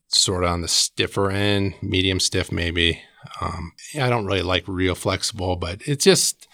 sort 0.08 0.44
of 0.44 0.50
on 0.50 0.62
the 0.62 0.68
stiffer 0.68 1.30
end, 1.30 1.76
medium 1.84 2.20
stiff 2.20 2.52
maybe. 2.52 3.02
Um, 3.40 3.74
I 4.02 4.10
don't 4.10 4.26
really 4.26 4.42
like 4.42 4.64
real 4.68 4.96
flexible, 4.96 5.56
but 5.56 5.82
it's 5.86 6.04
just 6.04 6.48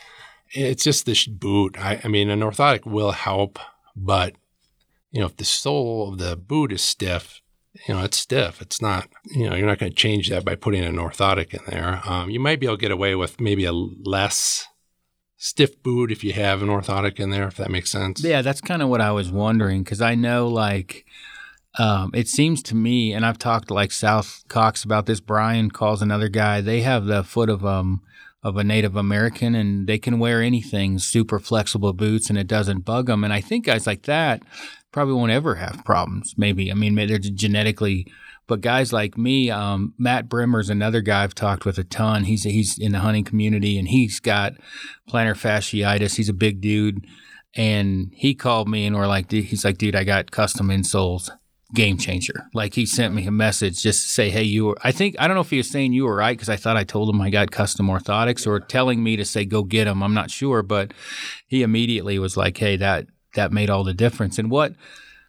it's 0.51 0.83
just 0.83 1.05
this 1.05 1.25
boot. 1.25 1.77
I, 1.79 2.01
I 2.03 2.09
mean, 2.09 2.29
an 2.29 2.41
orthotic 2.41 2.85
will 2.85 3.11
help, 3.11 3.57
but 3.95 4.35
you 5.11 5.21
know, 5.21 5.27
if 5.27 5.37
the 5.37 5.45
sole 5.45 6.09
of 6.09 6.17
the 6.17 6.35
boot 6.35 6.73
is 6.73 6.81
stiff, 6.81 7.41
you 7.87 7.93
know, 7.93 8.03
it's 8.03 8.17
stiff. 8.17 8.61
It's 8.61 8.81
not, 8.81 9.07
you 9.25 9.49
know, 9.49 9.55
you're 9.55 9.67
not 9.67 9.79
going 9.79 9.91
to 9.91 9.95
change 9.95 10.29
that 10.29 10.43
by 10.43 10.55
putting 10.55 10.83
an 10.83 10.95
orthotic 10.95 11.53
in 11.53 11.61
there. 11.67 12.01
Um, 12.05 12.29
you 12.29 12.39
might 12.39 12.59
be 12.59 12.65
able 12.65 12.77
to 12.77 12.81
get 12.81 12.91
away 12.91 13.15
with 13.15 13.39
maybe 13.39 13.65
a 13.65 13.71
less 13.71 14.65
stiff 15.37 15.81
boot 15.83 16.11
if 16.11 16.23
you 16.23 16.33
have 16.33 16.63
an 16.63 16.69
orthotic 16.69 17.19
in 17.19 17.29
there, 17.29 17.47
if 17.47 17.57
that 17.57 17.69
makes 17.69 17.91
sense. 17.91 18.23
Yeah, 18.23 18.41
that's 18.41 18.61
kind 18.61 18.81
of 18.81 18.89
what 18.89 19.01
I 19.01 19.11
was 19.11 19.31
wondering 19.31 19.83
because 19.83 20.01
I 20.01 20.15
know, 20.15 20.47
like, 20.47 21.05
um, 21.77 22.11
it 22.13 22.27
seems 22.27 22.63
to 22.63 22.75
me, 22.75 23.13
and 23.13 23.25
I've 23.25 23.37
talked 23.37 23.67
to 23.67 23.73
like 23.73 23.91
South 23.91 24.43
Cox 24.47 24.83
about 24.83 25.05
this. 25.05 25.19
Brian 25.19 25.69
calls 25.69 26.01
another 26.01 26.29
guy. 26.29 26.61
They 26.61 26.81
have 26.81 27.05
the 27.05 27.23
foot 27.23 27.49
of 27.49 27.65
um 27.65 28.01
of 28.45 28.57
a 28.57 28.63
Native 28.63 28.95
American, 28.95 29.55
and 29.55 29.87
they 29.87 29.97
can 29.97 30.19
wear 30.19 30.39
anything, 30.39 30.99
super 30.99 31.39
flexible 31.39 31.93
boots, 31.93 32.29
and 32.29 32.37
it 32.37 32.45
doesn't 32.45 32.85
bug 32.85 33.07
them. 33.07 33.23
And 33.23 33.33
I 33.33 33.41
think 33.41 33.65
guys 33.65 33.87
like 33.87 34.03
that 34.03 34.43
probably 34.91 35.15
won't 35.15 35.31
ever 35.31 35.55
have 35.55 35.83
problems. 35.83 36.35
Maybe 36.37 36.71
I 36.71 36.75
mean 36.75 36.93
they're 36.93 37.17
genetically, 37.17 38.05
but 38.45 38.61
guys 38.61 38.93
like 38.93 39.17
me, 39.17 39.49
um, 39.49 39.95
Matt 39.97 40.29
Brimmer's 40.29 40.69
another 40.69 41.01
guy 41.01 41.23
I've 41.23 41.33
talked 41.33 41.65
with 41.65 41.79
a 41.79 41.83
ton. 41.83 42.25
He's 42.25 42.43
he's 42.43 42.77
in 42.77 42.91
the 42.91 42.99
hunting 42.99 43.23
community 43.23 43.79
and 43.79 43.87
he's 43.87 44.19
got 44.19 44.53
plantar 45.09 45.33
fasciitis. 45.33 46.17
He's 46.17 46.29
a 46.29 46.33
big 46.33 46.61
dude, 46.61 47.03
and 47.55 48.11
he 48.13 48.35
called 48.35 48.69
me 48.69 48.85
and 48.85 48.95
we're 48.95 49.07
like, 49.07 49.31
he's 49.31 49.65
like, 49.65 49.79
dude, 49.79 49.95
I 49.95 50.03
got 50.03 50.29
custom 50.29 50.67
insoles. 50.67 51.31
Game 51.75 51.97
changer. 51.97 52.49
Like 52.53 52.73
he 52.73 52.85
sent 52.85 53.13
me 53.13 53.27
a 53.27 53.31
message 53.31 53.83
just 53.83 54.03
to 54.03 54.09
say, 54.09 54.29
"Hey, 54.29 54.43
you 54.43 54.65
were." 54.65 54.77
I 54.83 54.91
think 54.91 55.15
I 55.19 55.27
don't 55.27 55.35
know 55.35 55.41
if 55.41 55.49
he 55.49 55.57
was 55.57 55.69
saying 55.69 55.93
you 55.93 56.05
were 56.05 56.15
right 56.15 56.35
because 56.35 56.49
I 56.49 56.55
thought 56.55 56.77
I 56.77 56.83
told 56.83 57.09
him 57.09 57.21
I 57.21 57.29
got 57.29 57.51
custom 57.51 57.87
orthotics, 57.87 58.47
or 58.47 58.59
telling 58.59 59.03
me 59.03 59.15
to 59.17 59.25
say 59.25 59.45
go 59.45 59.63
get 59.63 59.85
them. 59.85 60.01
I'm 60.01 60.13
not 60.13 60.31
sure, 60.31 60.63
but 60.63 60.93
he 61.47 61.61
immediately 61.61 62.17
was 62.17 62.35
like, 62.35 62.57
"Hey, 62.57 62.77
that 62.77 63.07
that 63.35 63.51
made 63.51 63.69
all 63.69 63.83
the 63.83 63.93
difference. 63.93 64.39
And 64.39 64.49
what 64.49 64.73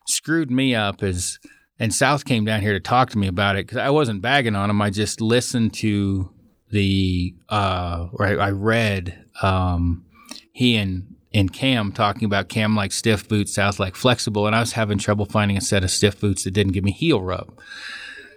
screwed 0.06 0.50
me 0.50 0.74
up 0.74 1.02
is, 1.02 1.38
and 1.78 1.92
South 1.94 2.24
came 2.24 2.44
down 2.44 2.62
here 2.62 2.72
to 2.72 2.80
talk 2.80 3.10
to 3.10 3.18
me 3.18 3.26
about 3.26 3.56
it 3.56 3.66
because 3.66 3.78
I 3.78 3.90
wasn't 3.90 4.22
bagging 4.22 4.56
on 4.56 4.70
him. 4.70 4.80
I 4.80 4.90
just 4.90 5.20
listened 5.20 5.74
to 5.74 6.30
the, 6.70 7.34
uh, 7.48 8.08
or 8.12 8.26
I, 8.26 8.46
I 8.46 8.50
read, 8.50 9.24
um, 9.42 10.04
he 10.52 10.76
and 10.76 11.15
in 11.36 11.50
Cam 11.50 11.92
talking 11.92 12.24
about 12.24 12.48
Cam 12.48 12.74
like 12.74 12.92
stiff 12.92 13.28
boots, 13.28 13.54
South 13.54 13.78
like 13.78 13.94
flexible, 13.94 14.46
and 14.46 14.56
I 14.56 14.60
was 14.60 14.72
having 14.72 14.96
trouble 14.96 15.26
finding 15.26 15.58
a 15.58 15.60
set 15.60 15.84
of 15.84 15.90
stiff 15.90 16.18
boots 16.18 16.44
that 16.44 16.52
didn't 16.52 16.72
give 16.72 16.82
me 16.82 16.92
heel 16.92 17.20
rub. 17.20 17.60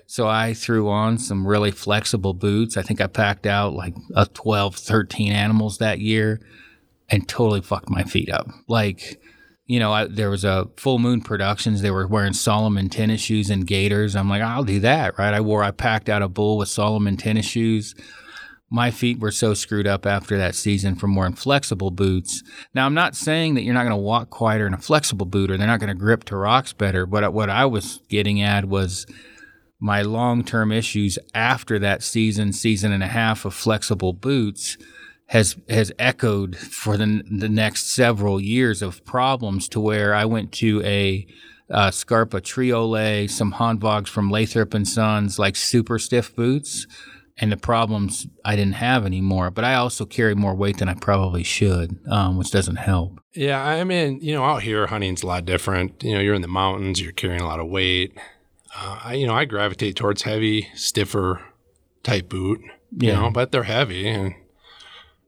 So 0.06 0.28
I 0.28 0.54
threw 0.54 0.90
on 0.90 1.18
some 1.18 1.48
really 1.48 1.72
flexible 1.72 2.34
boots. 2.34 2.76
I 2.76 2.82
think 2.82 3.00
I 3.00 3.08
packed 3.08 3.46
out 3.46 3.72
like 3.72 3.96
a 4.18 4.26
12, 4.26 4.76
13 4.76 5.32
animals 5.32 5.78
that 5.78 6.00
year 6.00 6.42
and 7.08 7.26
totally 7.26 7.62
fucked 7.62 7.90
my 7.90 8.04
feet 8.04 8.30
up. 8.30 8.50
Like, 8.68 9.22
you 9.66 9.80
know, 9.80 9.94
I, 9.94 10.08
there 10.08 10.30
was 10.30 10.44
a 10.44 10.68
full 10.76 11.00
moon 11.00 11.22
productions. 11.22 11.82
They 11.82 11.92
were 11.92 12.06
wearing 12.06 12.34
Salomon 12.34 12.90
tennis 12.90 13.22
shoes 13.22 13.50
and 13.50 13.66
gaiters. 13.66 14.14
I'm 14.14 14.30
like, 14.30 14.42
I'll 14.42 14.66
do 14.66 14.82
that, 14.82 15.18
right? 15.18 15.34
I 15.34 15.40
wore, 15.40 15.64
I 15.64 15.72
packed 15.72 16.10
out 16.10 16.22
a 16.22 16.28
bull 16.28 16.58
with 16.58 16.68
Salomon 16.68 17.16
tennis 17.16 17.46
shoes 17.46 17.96
my 18.70 18.92
feet 18.92 19.20
were 19.20 19.32
so 19.32 19.54
screwed 19.54 19.88
up 19.88 20.06
after 20.06 20.38
that 20.38 20.56
season 20.56 20.96
from 20.96 21.16
wearing 21.16 21.34
flexible 21.34 21.90
boots. 21.90 22.44
Now, 22.74 22.86
I'm 22.86 22.94
not 22.94 23.16
saying 23.16 23.56
that 23.56 23.64
you're 23.64 23.74
not 23.74 23.84
going 23.84 23.92
to 23.92 23.98
walk 23.98 24.30
quieter 24.30 24.68
in 24.68 24.74
a 24.74 24.80
flexible 24.80 25.26
boot 25.26 25.50
or 25.50 25.58
they're 25.58 25.68
not 25.68 25.80
going 25.80 25.90
to 25.90 25.96
grip 25.96 26.24
to 26.26 26.38
rocks 26.38 26.72
better, 26.74 27.06
but 27.06 27.34
what 27.34 27.50
I 27.50 27.66
was 27.66 28.02
getting 28.10 28.42
at 28.42 28.66
was 28.66 29.08
my 29.80 30.02
long 30.02 30.44
term 30.44 30.72
issues 30.72 31.18
after 31.34 31.80
that 31.80 32.04
season, 32.04 32.54
season 32.54 32.92
and 32.92 33.04
a 33.04 33.08
half 33.08 33.46
of 33.46 33.54
flexible 33.54 34.14
boots 34.14 34.78
has 35.28 35.56
has 35.70 35.92
echoed 36.00 36.56
for 36.58 36.98
the 36.98 37.24
the 37.30 37.50
next 37.50 37.92
several 37.92 38.42
years 38.42 38.82
of 38.82 39.06
problems 39.06 39.70
to 39.70 39.80
where 39.80 40.14
I 40.14 40.26
went 40.26 40.52
to 40.54 40.82
a 40.84 41.28
uh, 41.72 41.92
Scarpa 41.92 42.42
Triolet, 42.42 43.30
some 43.30 43.54
Hanwags 43.54 44.10
from 44.10 44.32
Lathrop 44.32 44.74
and 44.74 44.88
Sons, 44.88 45.38
like 45.38 45.56
super 45.56 46.00
stiff 46.00 46.36
boots 46.36 46.88
and 47.40 47.52
the 47.52 47.58
problems 47.58 48.28
I 48.44 48.56
didn't 48.56 48.74
have 48.74 49.06
anymore. 49.06 49.50
But 49.50 49.64
I 49.64 49.76
also 49.76 50.06
carry 50.06 50.36
more 50.36 50.54
weight 50.54 50.78
than 50.78 50.90
I 50.90 50.94
probably 50.94 51.44
should, 51.44 52.00
um, 52.10 52.38
which 52.38 52.52
doesn't 52.52 52.78
help. 52.78 53.22
Yeah, 53.34 53.64
I 53.64 53.84
mean, 53.84 54.20
you 54.22 54.34
know, 54.34 54.44
out 54.44 54.64
here 54.64 54.88
hunting's 54.88 55.24
a 55.24 55.28
lot 55.28 55.46
different. 55.46 56.04
You 56.04 56.16
know, 56.16 56.20
you're 56.20 56.36
in 56.36 56.42
the 56.42 56.48
mountains, 56.48 57.02
you're 57.02 57.12
carrying 57.12 57.42
a 57.42 57.48
lot 57.48 57.60
of 57.60 57.68
weight. 57.68 58.18
Uh, 58.76 59.00
I, 59.04 59.14
you 59.14 59.28
know, 59.28 59.34
I 59.34 59.46
gravitate 59.46 59.96
towards 59.96 60.24
heavy, 60.24 60.68
stiffer 60.76 61.42
type 62.04 62.30
boot. 62.30 62.62
You 62.98 63.10
yeah. 63.10 63.22
know, 63.22 63.30
but 63.30 63.52
they're 63.52 63.64
heavy, 63.64 64.08
and 64.08 64.34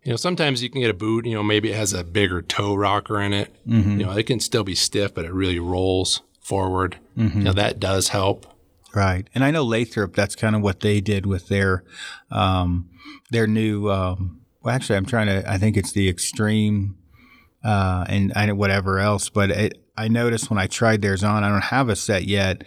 you 0.04 0.12
know, 0.12 0.16
sometimes 0.16 0.64
you 0.64 0.70
can 0.70 0.82
get 0.82 0.90
a 0.90 0.96
boot. 0.96 1.26
You 1.26 1.36
know, 1.36 1.44
maybe 1.44 1.70
it 1.70 1.76
has 1.76 1.94
a 1.94 2.04
bigger 2.04 2.42
toe 2.42 2.76
rocker 2.76 3.22
in 3.22 3.34
it. 3.34 3.56
Mm-hmm. 3.68 4.00
You 4.00 4.06
know, 4.08 4.12
it 4.18 4.26
can 4.26 4.40
still 4.40 4.64
be 4.64 4.76
stiff, 4.76 5.14
but 5.14 5.26
it 5.26 5.34
really 5.34 5.60
rolls 5.60 6.22
forward. 6.40 6.98
Mm-hmm. 7.16 7.38
You 7.38 7.44
know, 7.46 7.54
that 7.54 7.80
does 7.80 8.10
help. 8.10 8.51
Right, 8.94 9.30
and 9.34 9.44
I 9.44 9.52
know 9.52 9.64
Lathrop. 9.64 10.16
That's 10.16 10.36
kind 10.36 10.56
of 10.56 10.62
what 10.62 10.82
they 10.82 11.00
did 11.00 11.26
with 11.26 11.48
their 11.48 11.84
um, 12.30 12.90
their 13.30 13.48
new. 13.48 13.90
Um, 13.90 14.42
well, 14.62 14.76
actually, 14.76 14.98
I'm 14.98 15.06
trying 15.06 15.28
to. 15.28 15.50
I 15.50 15.58
think 15.58 15.78
it's 15.78 15.94
the 15.94 16.10
extreme, 16.10 16.98
uh, 17.64 18.06
and 18.10 18.34
I 18.36 18.52
whatever 18.52 19.00
else. 19.00 19.30
But 19.30 19.50
it, 19.52 19.86
I 19.96 20.10
noticed 20.10 20.50
when 20.50 20.60
I 20.60 20.68
tried 20.68 21.02
theirs 21.02 21.24
on. 21.24 21.44
I 21.44 21.50
don't 21.50 21.62
have 21.62 21.88
a 21.88 21.96
set 21.96 22.26
yet 22.26 22.64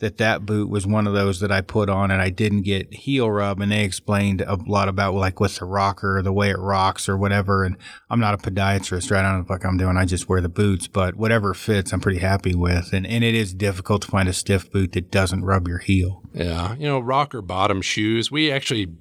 that 0.00 0.18
that 0.18 0.46
boot 0.46 0.68
was 0.68 0.86
one 0.86 1.08
of 1.08 1.12
those 1.12 1.40
that 1.40 1.50
I 1.50 1.60
put 1.60 1.88
on 1.88 2.12
and 2.12 2.22
I 2.22 2.30
didn't 2.30 2.62
get 2.62 2.94
heel 2.94 3.28
rub. 3.28 3.60
And 3.60 3.72
they 3.72 3.82
explained 3.82 4.42
a 4.42 4.54
lot 4.54 4.88
about 4.88 5.14
like 5.14 5.40
with 5.40 5.56
the 5.56 5.64
rocker, 5.64 6.22
the 6.22 6.32
way 6.32 6.50
it 6.50 6.58
rocks 6.58 7.08
or 7.08 7.16
whatever. 7.16 7.64
And 7.64 7.76
I'm 8.08 8.20
not 8.20 8.34
a 8.34 8.36
podiatrist, 8.36 9.10
right? 9.10 9.24
I 9.24 9.32
don't 9.32 9.40
know 9.40 9.44
what 9.46 9.64
I'm 9.64 9.76
doing. 9.76 9.96
I 9.96 10.04
just 10.04 10.28
wear 10.28 10.40
the 10.40 10.48
boots, 10.48 10.86
but 10.86 11.16
whatever 11.16 11.52
fits, 11.52 11.92
I'm 11.92 12.00
pretty 12.00 12.20
happy 12.20 12.54
with. 12.54 12.92
And, 12.92 13.06
and 13.06 13.24
it 13.24 13.34
is 13.34 13.52
difficult 13.52 14.02
to 14.02 14.08
find 14.08 14.28
a 14.28 14.32
stiff 14.32 14.70
boot 14.70 14.92
that 14.92 15.10
doesn't 15.10 15.44
rub 15.44 15.66
your 15.66 15.78
heel. 15.78 16.22
Yeah. 16.32 16.74
You 16.76 16.86
know, 16.86 17.00
rocker 17.00 17.42
bottom 17.42 17.82
shoes, 17.82 18.30
we 18.30 18.52
actually, 18.52 18.92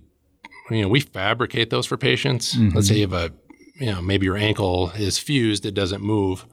you 0.72 0.82
know, 0.82 0.88
we 0.88 1.02
fabricate 1.02 1.70
those 1.70 1.86
for 1.86 1.98
patients. 1.98 2.56
Mm-hmm. 2.56 2.76
Let's 2.76 2.88
say 2.88 2.96
you 2.96 3.08
have 3.08 3.14
a, 3.14 3.32
you 3.76 3.92
know, 3.92 4.02
maybe 4.02 4.26
your 4.26 4.38
ankle 4.38 4.90
is 4.96 5.20
fused, 5.20 5.64
it 5.64 5.76
doesn't 5.76 6.02
move. 6.02 6.48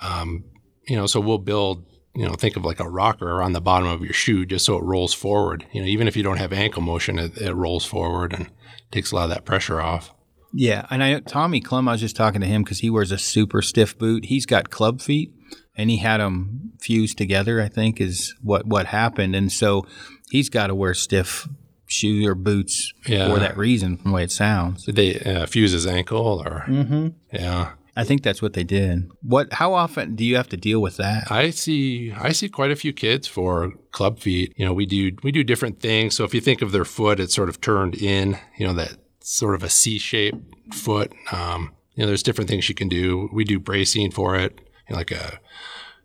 Um, 0.00 0.44
you 0.88 0.96
know, 0.96 1.06
so 1.06 1.20
we'll 1.20 1.38
build 1.38 1.84
you 2.16 2.26
know, 2.26 2.34
think 2.34 2.56
of 2.56 2.64
like 2.64 2.80
a 2.80 2.88
rocker 2.88 3.42
on 3.42 3.52
the 3.52 3.60
bottom 3.60 3.88
of 3.88 4.00
your 4.00 4.14
shoe 4.14 4.46
just 4.46 4.64
so 4.64 4.76
it 4.76 4.82
rolls 4.82 5.12
forward. 5.12 5.66
You 5.72 5.82
know, 5.82 5.86
even 5.86 6.08
if 6.08 6.16
you 6.16 6.22
don't 6.22 6.38
have 6.38 6.52
ankle 6.52 6.82
motion, 6.82 7.18
it, 7.18 7.36
it 7.36 7.54
rolls 7.54 7.84
forward 7.84 8.32
and 8.32 8.50
takes 8.90 9.12
a 9.12 9.14
lot 9.14 9.24
of 9.24 9.30
that 9.30 9.44
pressure 9.44 9.80
off. 9.80 10.12
Yeah, 10.52 10.86
and 10.90 11.02
I 11.02 11.20
Tommy 11.20 11.60
Clem, 11.60 11.88
I 11.88 11.92
was 11.92 12.00
just 12.00 12.16
talking 12.16 12.40
to 12.40 12.46
him 12.46 12.62
because 12.62 12.78
he 12.78 12.88
wears 12.88 13.12
a 13.12 13.18
super 13.18 13.60
stiff 13.60 13.98
boot. 13.98 14.26
He's 14.26 14.46
got 14.46 14.70
club 14.70 15.02
feet, 15.02 15.34
and 15.76 15.90
he 15.90 15.98
had 15.98 16.18
them 16.18 16.72
fused 16.80 17.18
together. 17.18 17.60
I 17.60 17.68
think 17.68 18.00
is 18.00 18.34
what 18.42 18.66
what 18.66 18.86
happened, 18.86 19.36
and 19.36 19.52
so 19.52 19.86
he's 20.30 20.48
got 20.48 20.68
to 20.68 20.74
wear 20.74 20.94
stiff 20.94 21.46
shoes 21.86 22.26
or 22.26 22.34
boots 22.34 22.94
yeah. 23.06 23.28
for 23.28 23.38
that 23.38 23.58
reason, 23.58 23.98
from 23.98 24.12
the 24.12 24.14
way 24.14 24.24
it 24.24 24.32
sounds. 24.32 24.84
Did 24.84 24.96
they 24.96 25.20
uh, 25.20 25.46
fuse 25.46 25.72
his 25.72 25.86
ankle 25.86 26.42
or? 26.44 26.64
Mm-hmm. 26.66 27.08
Yeah. 27.32 27.72
I 27.96 28.04
think 28.04 28.22
that's 28.22 28.42
what 28.42 28.52
they 28.52 28.62
did. 28.62 29.10
What? 29.22 29.54
How 29.54 29.72
often 29.72 30.14
do 30.16 30.24
you 30.24 30.36
have 30.36 30.50
to 30.50 30.56
deal 30.56 30.82
with 30.82 30.98
that? 30.98 31.30
I 31.30 31.48
see. 31.48 32.12
I 32.12 32.32
see 32.32 32.50
quite 32.50 32.70
a 32.70 32.76
few 32.76 32.92
kids 32.92 33.26
for 33.26 33.72
club 33.90 34.20
feet. 34.20 34.52
You 34.56 34.66
know, 34.66 34.74
we 34.74 34.84
do 34.84 35.16
we 35.22 35.32
do 35.32 35.42
different 35.42 35.80
things. 35.80 36.14
So 36.14 36.24
if 36.24 36.34
you 36.34 36.42
think 36.42 36.60
of 36.60 36.72
their 36.72 36.84
foot, 36.84 37.18
it's 37.18 37.34
sort 37.34 37.48
of 37.48 37.60
turned 37.62 37.94
in. 37.94 38.38
You 38.58 38.66
know, 38.66 38.74
that 38.74 38.98
sort 39.20 39.54
of 39.54 39.62
a 39.62 39.70
C-shaped 39.70 40.74
foot. 40.74 41.12
Um, 41.32 41.72
you 41.94 42.02
know, 42.02 42.06
there's 42.06 42.22
different 42.22 42.50
things 42.50 42.68
you 42.68 42.74
can 42.74 42.88
do. 42.88 43.30
We 43.32 43.44
do 43.44 43.58
bracing 43.58 44.10
for 44.10 44.36
it, 44.36 44.60
you 44.88 44.92
know, 44.92 44.98
like 44.98 45.10
a 45.10 45.40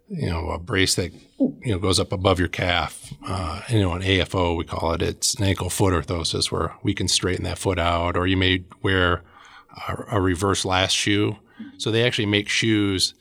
you 0.07 0.29
know 0.29 0.49
a 0.49 0.59
brace 0.59 0.95
that 0.95 1.11
you 1.39 1.73
know 1.73 1.79
goes 1.79 1.99
up 1.99 2.13
above 2.13 2.39
your 2.39 2.47
calf. 2.47 3.13
Uh, 3.27 3.63
you 3.67 3.81
know, 3.81 3.91
an 3.91 4.01
AFO 4.01 4.55
we 4.55 4.63
call 4.63 4.93
it. 4.93 5.01
It's 5.01 5.33
an 5.33 5.43
ankle 5.43 5.69
foot 5.69 5.93
orthosis 5.93 6.53
where 6.53 6.73
we 6.83 6.93
can 6.93 7.09
straighten 7.09 7.43
that 7.43 7.57
foot 7.57 7.79
out. 7.79 8.15
Or 8.15 8.27
you 8.27 8.37
may 8.37 8.63
wear 8.81 9.23
a, 9.89 10.05
a 10.11 10.21
reverse 10.21 10.63
last 10.63 10.93
shoe 10.93 11.35
so 11.77 11.91
they 11.91 12.05
actually 12.05 12.25
make 12.25 12.49
shoes 12.49 13.13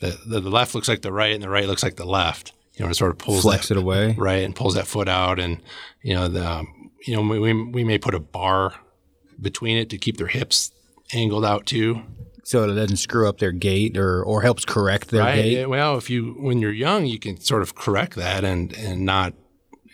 that 0.00 0.16
the, 0.28 0.40
the, 0.40 0.50
left 0.50 0.74
looks 0.74 0.88
like 0.88 1.02
the 1.02 1.12
right 1.12 1.34
and 1.34 1.42
the 1.42 1.48
right 1.48 1.66
looks 1.66 1.82
like 1.82 1.96
the 1.96 2.04
left. 2.04 2.52
You 2.74 2.84
know, 2.84 2.90
it 2.90 2.94
sort 2.94 3.12
of 3.12 3.18
pulls 3.18 3.42
flex 3.42 3.68
that, 3.68 3.76
it 3.76 3.80
away, 3.80 4.14
right, 4.18 4.42
and 4.42 4.54
pulls 4.54 4.74
that 4.74 4.86
foot 4.86 5.08
out, 5.08 5.38
and 5.38 5.62
you 6.02 6.14
know, 6.14 6.26
the 6.28 6.44
um, 6.44 6.90
you 7.06 7.14
know 7.14 7.22
we 7.22 7.52
we 7.52 7.84
may 7.84 7.98
put 7.98 8.14
a 8.14 8.20
bar 8.20 8.74
between 9.40 9.76
it 9.76 9.90
to 9.90 9.98
keep 9.98 10.16
their 10.16 10.26
hips 10.26 10.72
angled 11.12 11.44
out 11.44 11.66
too. 11.66 12.02
So 12.42 12.68
it 12.68 12.74
doesn't 12.74 12.98
screw 12.98 13.28
up 13.28 13.38
their 13.38 13.52
gait 13.52 13.96
or, 13.96 14.22
or 14.22 14.42
helps 14.42 14.66
correct 14.66 15.08
their 15.08 15.22
right. 15.22 15.42
gait. 15.42 15.66
Well, 15.66 15.96
if 15.96 16.10
you 16.10 16.34
when 16.38 16.58
you're 16.58 16.72
young, 16.72 17.06
you 17.06 17.18
can 17.18 17.40
sort 17.40 17.62
of 17.62 17.74
correct 17.74 18.16
that 18.16 18.44
and 18.44 18.72
and 18.74 19.04
not 19.04 19.34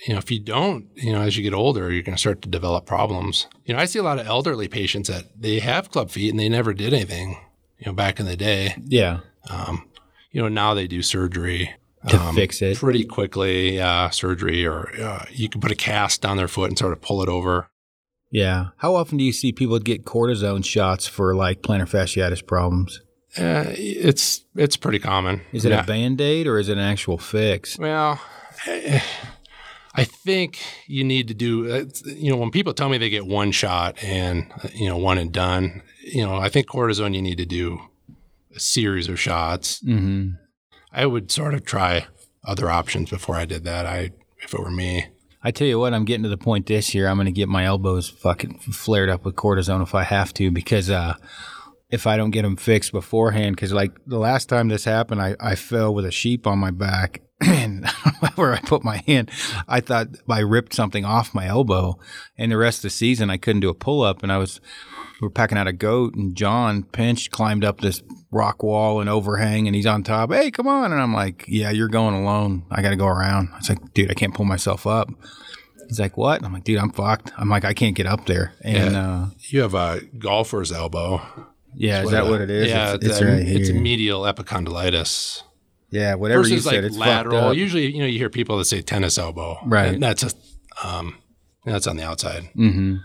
you 0.07 0.15
know, 0.15 0.19
if 0.19 0.31
you 0.31 0.41
don't, 0.41 0.87
you 0.95 1.13
know, 1.13 1.21
as 1.21 1.37
you 1.37 1.43
get 1.43 1.53
older, 1.53 1.93
you're 1.93 2.03
going 2.03 2.17
to 2.17 2.21
start 2.21 2.41
to 2.43 2.49
develop 2.49 2.87
problems. 2.87 3.47
You 3.67 3.75
know, 3.75 3.81
I 3.81 3.85
see 3.85 3.99
a 3.99 4.03
lot 4.03 4.19
of 4.19 4.27
elderly 4.27 4.67
patients 4.67 5.09
that 5.09 5.25
they 5.39 5.59
have 5.59 5.91
club 5.91 6.11
feet 6.11 6.31
and 6.31 6.41
they 6.41 6.49
never 6.49 6.73
did 6.73 6.95
anything 6.95 7.37
you 7.81 7.87
know, 7.87 7.93
back 7.93 8.21
in 8.21 8.27
the 8.27 8.37
day. 8.37 8.77
Yeah. 8.85 9.21
Um, 9.49 9.89
you 10.31 10.41
know, 10.41 10.49
now 10.49 10.75
they 10.75 10.87
do 10.87 11.03
surgery 11.03 11.75
to 12.09 12.19
um, 12.19 12.35
fix 12.35 12.63
it 12.63 12.77
pretty 12.77 13.05
quickly. 13.05 13.81
Uh, 13.81 14.11
surgery, 14.11 14.65
or 14.67 14.91
uh, 15.01 15.25
you 15.31 15.49
can 15.49 15.61
put 15.61 15.73
a 15.73 15.77
cast 15.77 16.25
on 16.25 16.37
their 16.37 16.49
foot 16.49 16.71
and 16.71 16.79
sort 16.79 16.93
of 16.93 17.01
pull 17.01 17.23
it 17.23 17.29
over. 17.29 17.69
Yeah. 18.31 18.69
How 18.77 18.95
often 18.95 19.19
do 19.19 19.25
you 19.25 19.33
see 19.33 19.51
people 19.53 19.79
get 19.81 20.05
cortisone 20.05 20.65
shots 20.65 21.09
for 21.09 21.35
like 21.35 21.63
plantar 21.63 21.89
fasciitis 21.89 22.47
problems? 22.47 23.01
Uh, 23.37 23.65
it's 23.69 24.45
it's 24.57 24.77
pretty 24.77 24.99
common. 24.99 25.41
Is 25.53 25.65
it 25.65 25.71
yeah. 25.71 25.83
a 25.83 25.87
band 25.87 26.21
aid 26.21 26.47
or 26.47 26.59
is 26.59 26.69
it 26.69 26.75
an 26.75 26.85
actual 26.85 27.19
fix? 27.19 27.79
Well, 27.79 28.21
I 29.95 30.05
think 30.05 30.61
you 30.87 31.05
need 31.05 31.29
to 31.29 31.35
do. 31.35 31.73
Uh, 31.73 31.85
you 32.05 32.31
know, 32.31 32.37
when 32.37 32.51
people 32.51 32.73
tell 32.73 32.89
me 32.89 32.99
they 32.99 33.11
get 33.11 33.27
one 33.27 33.53
shot 33.53 34.03
and 34.03 34.53
you 34.75 34.89
know 34.89 34.97
one 34.97 35.19
and 35.19 35.33
done, 35.33 35.83
you 36.15 36.27
know, 36.27 36.37
I 36.37 36.49
think 36.49 36.67
cortisone 36.67 37.15
you 37.15 37.23
need 37.23 37.39
to 37.39 37.47
do 37.47 37.81
a 38.55 38.61
series 38.61 39.09
of 39.09 39.19
shots. 39.19 39.81
Mm-hmm. 39.83 40.31
I 40.93 41.07
would 41.07 41.31
sort 41.31 41.55
of 41.55 41.65
try 41.65 42.07
other 42.45 42.71
options 42.71 43.11
before 43.11 43.37
I 43.37 43.45
did 43.45 43.65
that. 43.65 43.87
I 43.87 44.11
if 44.43 44.55
it 44.55 44.61
were 44.61 44.71
me. 44.71 45.07
I 45.43 45.51
tell 45.51 45.67
you 45.67 45.79
what, 45.79 45.95
I'm 45.95 46.05
getting 46.05 46.25
to 46.25 46.29
the 46.29 46.37
point 46.37 46.67
this 46.67 46.95
year. 46.95 47.09
I'm 47.09 47.17
going 47.17 47.27
to 47.27 47.33
get 47.33 47.49
my 47.49 47.65
elbows 47.65 48.09
fucking 48.09 48.59
flared 48.59 49.09
up 49.09 49.25
with 49.25 49.37
cortisone 49.37 49.83
if 49.83 49.95
I 49.95 50.03
have 50.03 50.35
to, 50.35 50.51
because 50.51 50.91
uh, 50.91 51.15
if 51.91 52.07
I 52.07 52.19
don't 52.19 52.31
get 52.31 52.43
them 52.43 52.57
fixed 52.57 52.93
beforehand, 52.93 53.57
because 53.57 53.73
like 53.73 53.93
the 54.07 54.19
last 54.19 54.51
time 54.51 54.69
this 54.69 54.85
happened, 54.85 55.23
I, 55.23 55.37
I 55.41 55.55
fell 55.55 55.95
with 55.95 56.05
a 56.05 56.11
sheep 56.11 56.47
on 56.47 56.59
my 56.59 56.71
back, 56.71 57.23
and 57.41 57.89
where 58.35 58.53
I 58.53 58.61
put 58.61 58.85
my 58.85 59.03
hand, 59.07 59.31
I 59.67 59.81
thought 59.81 60.09
I 60.29 60.41
ripped 60.41 60.75
something 60.75 61.07
off 61.07 61.35
my 61.35 61.47
elbow. 61.47 61.99
And 62.37 62.53
the 62.53 62.59
rest 62.59 62.81
of 62.81 62.83
the 62.83 62.91
season, 62.91 63.31
I 63.31 63.39
couldn't 63.39 63.61
do 63.61 63.71
a 63.71 63.75
pull 63.75 64.03
up, 64.03 64.23
and 64.23 64.31
I 64.31 64.37
was 64.37 64.61
we 65.21 65.27
were 65.27 65.31
packing 65.31 65.59
out 65.59 65.67
a 65.67 65.73
goat, 65.73 66.15
and 66.15 66.35
John 66.35 66.83
Pinch 66.83 67.31
climbed 67.31 67.65
up 67.65 67.81
this 67.81 68.03
rock 68.31 68.63
wall 68.63 69.01
and 69.01 69.11
overhang, 69.11 69.67
and 69.67 69.75
he's 69.75 69.87
on 69.87 70.03
top. 70.03 70.33
Hey, 70.33 70.51
come 70.51 70.67
on! 70.67 70.93
And 70.93 71.01
I'm 71.01 71.13
like, 71.13 71.45
Yeah, 71.49 71.71
you're 71.71 71.89
going 71.89 72.15
alone. 72.15 72.65
I 72.71 72.83
got 72.83 72.91
to 72.91 72.97
go 72.97 73.07
around. 73.07 73.51
I 73.53 73.59
was 73.59 73.69
like, 73.69 73.95
Dude, 73.95 74.11
I 74.11 74.15
can't 74.15 74.35
pull 74.35 74.47
myself 74.47 74.87
up. 74.87 75.11
He's 75.89 76.01
like, 76.01 76.17
What? 76.17 76.45
I'm 76.45 76.53
like, 76.53 76.65
Dude, 76.65 76.79
I'm 76.79 76.91
fucked. 76.91 77.33
I'm 77.37 77.49
like, 77.49 77.65
I 77.65 77.75
can't 77.75 77.95
get 77.95 78.07
up 78.07 78.27
there. 78.27 78.55
And 78.63 78.95
yeah. 78.95 79.13
uh, 79.13 79.27
you 79.49 79.61
have 79.61 79.75
a 79.75 80.01
golfer's 80.19 80.73
elbow. 80.73 81.21
Yeah, 81.75 82.03
is 82.03 82.11
that 82.11 82.27
what 82.27 82.41
it 82.41 82.51
is? 82.51 82.69
Yeah, 82.69 82.95
it's, 82.95 83.05
it's, 83.05 83.21
it's, 83.21 83.23
right 83.23 83.47
it's 83.47 83.71
medial 83.71 84.23
epicondylitis. 84.23 85.43
Yeah, 85.91 86.15
whatever 86.15 86.43
Versus 86.43 86.53
you 86.53 86.61
said, 86.61 86.75
like 86.77 86.85
it's 86.85 86.97
lateral. 86.97 87.53
Usually, 87.53 87.93
you 87.93 87.99
know, 87.99 88.07
you 88.07 88.19
hear 88.19 88.31
people 88.31 88.59
that 88.59 88.65
say 88.65 88.81
tennis 88.81 89.19
elbow. 89.19 89.59
Right. 89.65 89.95
And 89.95 90.03
that's 90.03 90.23
a, 90.23 90.31
um, 90.87 91.19
that's 91.65 91.87
on 91.87 91.97
the 91.97 92.05
outside. 92.05 92.45
Mm-hmm. 92.57 92.97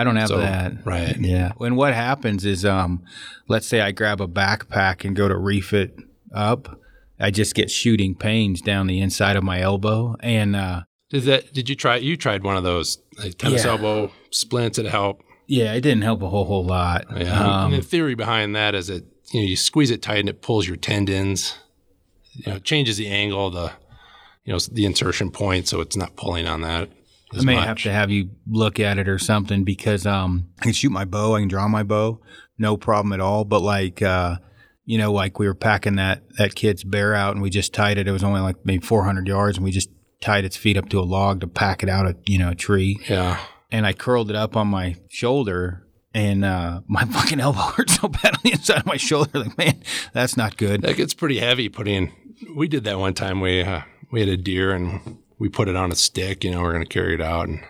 I 0.00 0.04
don't 0.04 0.16
have 0.16 0.28
So- 0.28 0.38
that. 0.38 0.84
right. 0.86 1.16
Yeah. 1.20 1.52
And 1.60 1.76
what 1.76 1.92
happens 1.94 2.44
is, 2.46 2.64
um, 2.64 3.02
let's 3.48 3.66
say 3.66 3.80
I 3.82 3.90
grab 3.92 4.20
a 4.20 4.26
backpack 4.28 5.04
and 5.04 5.14
go 5.14 5.28
to 5.28 5.36
reef 5.36 5.72
it 5.74 5.94
up. 6.34 6.80
I 7.18 7.30
just 7.30 7.54
get 7.54 7.70
shooting 7.70 8.14
pains 8.14 8.62
down 8.62 8.86
the 8.86 8.98
inside 9.00 9.36
of 9.36 9.44
my 9.44 9.60
elbow, 9.60 10.16
and 10.20 10.56
uh, 10.56 10.82
Did 11.10 11.24
that? 11.24 11.52
Did 11.52 11.68
you 11.68 11.74
try? 11.76 11.96
You 11.96 12.16
tried 12.16 12.42
one 12.44 12.56
of 12.56 12.62
those 12.64 12.98
like 13.18 13.36
tennis 13.36 13.64
Yeah. 13.64 13.72
elbow 13.72 14.10
splints 14.30 14.76
that 14.78 14.86
help. 14.86 15.22
yeah, 15.46 15.74
it 15.74 15.82
didn't 15.82 16.02
help 16.02 16.22
a 16.22 16.28
whole 16.30 16.46
whole 16.46 16.64
lot. 16.64 17.04
Yeah. 17.14 17.38
Um, 17.64 17.74
and 17.74 17.82
the 17.82 17.86
theory 17.86 18.14
behind 18.14 18.56
that 18.56 18.74
is 18.74 18.86
that 18.86 19.04
you 19.32 19.40
know 19.42 19.46
you 19.46 19.56
squeeze 19.56 19.90
it 19.90 20.00
tight 20.00 20.20
and 20.20 20.28
it 20.30 20.40
pulls 20.40 20.66
your 20.66 20.76
tendons. 20.78 21.58
You 22.32 22.44
know, 22.52 22.56
it 22.56 22.64
changes 22.64 22.96
the 22.96 23.08
angle, 23.08 23.48
of 23.48 23.52
the 23.52 23.72
you 24.46 24.52
know 24.54 24.58
the 24.72 24.86
insertion 24.86 25.30
point, 25.30 25.68
so 25.68 25.82
it's 25.82 25.96
not 25.96 26.16
pulling 26.16 26.46
on 26.46 26.62
that. 26.62 26.88
I 27.32 27.44
may 27.44 27.54
much. 27.56 27.66
have 27.66 27.78
to 27.78 27.92
have 27.92 28.10
you 28.10 28.30
look 28.48 28.80
at 28.80 28.98
it 28.98 29.08
or 29.08 29.18
something 29.18 29.64
because 29.64 30.06
um, 30.06 30.48
I 30.58 30.64
can 30.64 30.72
shoot 30.72 30.90
my 30.90 31.04
bow, 31.04 31.34
I 31.34 31.40
can 31.40 31.48
draw 31.48 31.68
my 31.68 31.82
bow, 31.82 32.20
no 32.58 32.76
problem 32.76 33.12
at 33.12 33.20
all. 33.20 33.44
But 33.44 33.62
like, 33.62 34.02
uh, 34.02 34.36
you 34.84 34.98
know, 34.98 35.12
like 35.12 35.38
we 35.38 35.46
were 35.46 35.54
packing 35.54 35.96
that 35.96 36.22
that 36.38 36.54
kid's 36.54 36.82
bear 36.82 37.14
out, 37.14 37.34
and 37.34 37.42
we 37.42 37.50
just 37.50 37.72
tied 37.72 37.98
it. 37.98 38.08
It 38.08 38.12
was 38.12 38.24
only 38.24 38.40
like 38.40 38.56
maybe 38.64 38.84
400 38.84 39.28
yards, 39.28 39.58
and 39.58 39.64
we 39.64 39.70
just 39.70 39.90
tied 40.20 40.44
its 40.44 40.56
feet 40.56 40.76
up 40.76 40.88
to 40.90 40.98
a 40.98 41.02
log 41.02 41.40
to 41.40 41.46
pack 41.46 41.82
it 41.82 41.88
out 41.88 42.06
a 42.06 42.16
you 42.26 42.38
know 42.38 42.50
a 42.50 42.54
tree. 42.54 42.98
Yeah. 43.08 43.38
and 43.70 43.86
I 43.86 43.92
curled 43.92 44.30
it 44.30 44.36
up 44.36 44.56
on 44.56 44.66
my 44.66 44.96
shoulder, 45.08 45.86
and 46.12 46.44
uh, 46.44 46.80
my 46.88 47.04
fucking 47.04 47.38
elbow 47.38 47.60
hurt 47.60 47.90
so 47.90 48.08
bad 48.08 48.34
on 48.34 48.40
the 48.42 48.52
inside 48.52 48.80
of 48.80 48.86
my 48.86 48.96
shoulder. 48.96 49.38
Like, 49.38 49.56
man, 49.56 49.82
that's 50.12 50.36
not 50.36 50.56
good. 50.56 50.82
That 50.82 50.96
gets 50.96 51.14
pretty 51.14 51.38
heavy 51.38 51.68
putting. 51.68 52.12
We 52.56 52.66
did 52.66 52.84
that 52.84 52.98
one 52.98 53.14
time. 53.14 53.40
We 53.40 53.62
uh, 53.62 53.82
we 54.10 54.20
had 54.20 54.28
a 54.28 54.36
deer 54.36 54.72
and 54.72 55.18
we 55.40 55.48
put 55.48 55.68
it 55.68 55.74
on 55.74 55.90
a 55.90 55.96
stick. 55.96 56.44
You 56.44 56.52
know, 56.52 56.60
we're 56.60 56.72
going 56.72 56.84
to 56.84 56.88
carry 56.88 57.14
it 57.14 57.20
out, 57.20 57.48
and 57.48 57.60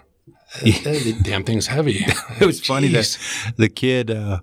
the 0.62 1.18
damn 1.22 1.44
thing's 1.44 1.68
heavy. 1.68 2.04
It 2.40 2.46
was 2.46 2.60
funny 2.60 2.88
that 2.88 3.18
the 3.56 3.68
kid, 3.68 4.10
uh, 4.10 4.40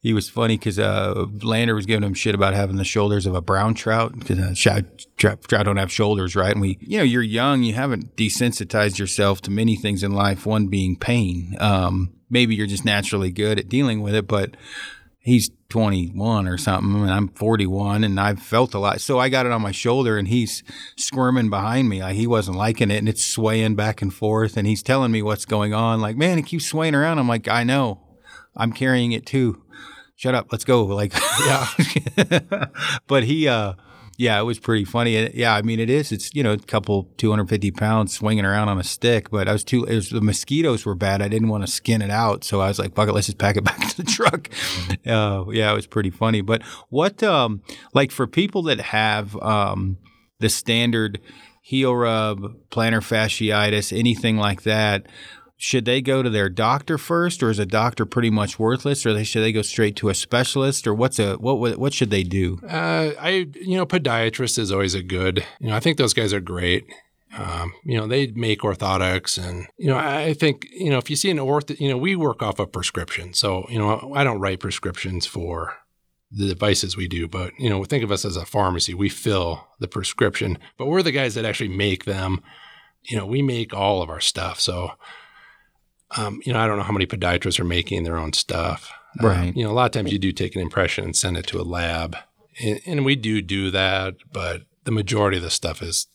he 0.00 0.12
was 0.12 0.28
funny 0.28 0.58
because 0.58 0.78
uh, 0.78 1.26
Lander 1.42 1.74
was 1.74 1.86
giving 1.86 2.04
him 2.04 2.14
shit 2.14 2.34
about 2.34 2.54
having 2.54 2.76
the 2.76 2.84
shoulders 2.84 3.26
of 3.26 3.34
a 3.34 3.40
brown 3.40 3.74
trout 3.74 4.18
because 4.18 4.38
uh, 4.38 4.54
trout, 4.56 4.84
trout, 5.16 5.42
trout 5.42 5.64
don't 5.64 5.76
have 5.76 5.90
shoulders, 5.90 6.36
right? 6.36 6.52
And 6.52 6.60
we, 6.60 6.78
you 6.80 6.98
know, 6.98 7.04
you're 7.04 7.22
young, 7.22 7.62
you 7.62 7.74
haven't 7.74 8.16
desensitized 8.16 8.98
yourself 8.98 9.40
to 9.42 9.50
many 9.50 9.76
things 9.76 10.02
in 10.02 10.12
life. 10.12 10.46
One 10.46 10.66
being 10.66 10.96
pain. 10.96 11.56
Um, 11.60 12.12
maybe 12.28 12.54
you're 12.54 12.66
just 12.66 12.84
naturally 12.84 13.30
good 13.30 13.58
at 13.58 13.68
dealing 13.68 14.02
with 14.02 14.14
it, 14.14 14.26
but 14.26 14.56
he's 15.18 15.50
21 15.70 16.48
or 16.48 16.56
something 16.56 17.02
and 17.02 17.10
I'm 17.10 17.28
41 17.28 18.02
and 18.02 18.18
I've 18.18 18.40
felt 18.40 18.72
a 18.72 18.78
lot. 18.78 19.02
So 19.02 19.18
I 19.18 19.28
got 19.28 19.44
it 19.44 19.52
on 19.52 19.60
my 19.60 19.70
shoulder 19.70 20.16
and 20.16 20.26
he's 20.26 20.62
squirming 20.96 21.50
behind 21.50 21.90
me. 21.90 22.00
Like 22.00 22.16
he 22.16 22.26
wasn't 22.26 22.56
liking 22.56 22.90
it 22.90 22.96
and 22.96 23.08
it's 23.08 23.22
swaying 23.24 23.74
back 23.74 24.00
and 24.00 24.12
forth 24.12 24.56
and 24.56 24.66
he's 24.66 24.82
telling 24.82 25.12
me 25.12 25.20
what's 25.20 25.44
going 25.44 25.74
on. 25.74 26.00
Like, 26.00 26.16
man, 26.16 26.38
it 26.38 26.46
keeps 26.46 26.66
swaying 26.66 26.94
around. 26.94 27.18
I'm 27.18 27.28
like, 27.28 27.48
I 27.48 27.64
know. 27.64 28.00
I'm 28.56 28.72
carrying 28.72 29.12
it 29.12 29.26
too. 29.26 29.62
Shut 30.16 30.34
up. 30.34 30.48
Let's 30.50 30.64
go. 30.64 30.84
Like, 30.86 31.12
Yeah. 31.46 31.68
but 33.06 33.24
he, 33.24 33.46
uh, 33.46 33.74
yeah, 34.18 34.38
it 34.40 34.42
was 34.42 34.58
pretty 34.58 34.84
funny. 34.84 35.16
And, 35.16 35.32
Yeah, 35.32 35.54
I 35.54 35.62
mean, 35.62 35.78
it 35.78 35.88
is. 35.88 36.10
It's 36.10 36.34
you 36.34 36.42
know, 36.42 36.52
a 36.52 36.58
couple 36.58 37.04
250 37.18 37.70
pounds 37.70 38.12
swinging 38.12 38.44
around 38.44 38.68
on 38.68 38.78
a 38.78 38.84
stick. 38.84 39.30
But 39.30 39.48
I 39.48 39.52
was 39.52 39.62
too. 39.62 39.84
It 39.84 39.94
was, 39.94 40.10
the 40.10 40.20
mosquitoes 40.20 40.84
were 40.84 40.96
bad. 40.96 41.22
I 41.22 41.28
didn't 41.28 41.48
want 41.48 41.64
to 41.64 41.70
skin 41.70 42.02
it 42.02 42.10
out, 42.10 42.42
so 42.42 42.60
I 42.60 42.66
was 42.66 42.80
like, 42.80 42.94
"Fuck 42.94 43.08
it, 43.08 43.12
let's 43.12 43.28
just 43.28 43.38
pack 43.38 43.56
it 43.56 43.64
back 43.64 43.78
to 43.88 43.96
the 43.96 44.02
truck." 44.02 44.50
Uh, 45.06 45.44
yeah, 45.52 45.70
it 45.70 45.74
was 45.74 45.86
pretty 45.86 46.10
funny. 46.10 46.40
But 46.40 46.62
what, 46.90 47.22
um, 47.22 47.62
like 47.94 48.10
for 48.10 48.26
people 48.26 48.62
that 48.64 48.80
have 48.80 49.36
um, 49.36 49.98
the 50.40 50.48
standard 50.48 51.20
heel 51.62 51.94
rub, 51.94 52.40
plantar 52.70 53.00
fasciitis, 53.00 53.96
anything 53.96 54.36
like 54.36 54.62
that, 54.62 55.06
should 55.60 55.84
they 55.84 56.00
go 56.00 56.22
to 56.22 56.30
their 56.30 56.48
doctor 56.48 56.96
first, 56.96 57.42
or 57.42 57.50
is 57.50 57.58
a 57.58 57.66
doctor 57.66 58.06
pretty 58.06 58.30
much 58.30 58.60
worthless, 58.60 59.04
or 59.04 59.12
they, 59.12 59.24
should 59.24 59.42
they 59.42 59.50
go 59.50 59.62
straight 59.62 59.96
to 59.96 60.08
a 60.08 60.14
specialist, 60.14 60.86
or 60.86 60.94
what's 60.94 61.18
a 61.18 61.34
what 61.34 61.78
what, 61.78 61.92
should 61.92 62.10
they 62.10 62.22
do? 62.22 62.60
Uh, 62.62 63.10
I, 63.20 63.48
you 63.60 63.76
know, 63.76 63.84
podiatrist 63.84 64.56
is 64.56 64.70
always 64.70 64.94
a 64.94 65.02
good. 65.02 65.44
You 65.58 65.70
know, 65.70 65.76
I 65.76 65.80
think 65.80 65.98
those 65.98 66.14
guys 66.14 66.32
are 66.32 66.40
great. 66.40 66.86
Um, 67.36 67.72
you 67.84 67.98
know, 67.98 68.06
they 68.06 68.28
make 68.28 68.60
orthotics, 68.60 69.36
and 69.36 69.66
you 69.76 69.88
know, 69.88 69.98
I 69.98 70.32
think 70.32 70.68
you 70.70 70.90
know 70.90 70.98
if 70.98 71.10
you 71.10 71.16
see 71.16 71.28
an 71.28 71.38
ortho, 71.38 71.78
you 71.80 71.88
know, 71.88 71.98
we 71.98 72.14
work 72.14 72.40
off 72.40 72.60
a 72.60 72.66
prescription, 72.66 73.34
so 73.34 73.66
you 73.68 73.80
know, 73.80 74.12
I 74.14 74.22
don't 74.22 74.40
write 74.40 74.60
prescriptions 74.60 75.26
for 75.26 75.74
the 76.30 76.46
devices 76.46 76.96
we 76.96 77.08
do, 77.08 77.26
but 77.26 77.52
you 77.58 77.68
know, 77.68 77.82
think 77.82 78.04
of 78.04 78.12
us 78.12 78.24
as 78.24 78.36
a 78.36 78.46
pharmacy. 78.46 78.94
We 78.94 79.08
fill 79.08 79.66
the 79.80 79.88
prescription, 79.88 80.56
but 80.76 80.86
we're 80.86 81.02
the 81.02 81.10
guys 81.10 81.34
that 81.34 81.44
actually 81.44 81.76
make 81.76 82.04
them. 82.04 82.42
You 83.02 83.16
know, 83.16 83.26
we 83.26 83.42
make 83.42 83.74
all 83.74 84.02
of 84.02 84.08
our 84.08 84.20
stuff, 84.20 84.60
so. 84.60 84.92
Um, 86.16 86.40
you 86.44 86.52
know, 86.52 86.58
I 86.58 86.66
don't 86.66 86.78
know 86.78 86.84
how 86.84 86.92
many 86.92 87.06
podiatrists 87.06 87.60
are 87.60 87.64
making 87.64 88.04
their 88.04 88.16
own 88.16 88.32
stuff. 88.32 88.90
Uh, 89.22 89.26
Right. 89.26 89.56
you 89.56 89.64
know, 89.64 89.70
a 89.70 89.72
lot 89.74 89.86
of 89.86 89.92
times 89.92 90.12
you 90.12 90.18
do 90.18 90.32
take 90.32 90.54
an 90.54 90.62
impression 90.62 91.04
and 91.04 91.16
send 91.16 91.36
it 91.36 91.46
to 91.48 91.60
a 91.60 91.62
lab, 91.62 92.16
and, 92.62 92.80
and 92.86 93.04
we 93.04 93.16
do 93.16 93.40
do 93.42 93.70
that, 93.70 94.14
but 94.32 94.62
the 94.84 94.90
majority 94.90 95.36
of 95.38 95.42
the 95.42 95.50
stuff 95.50 95.82
is 95.82 96.06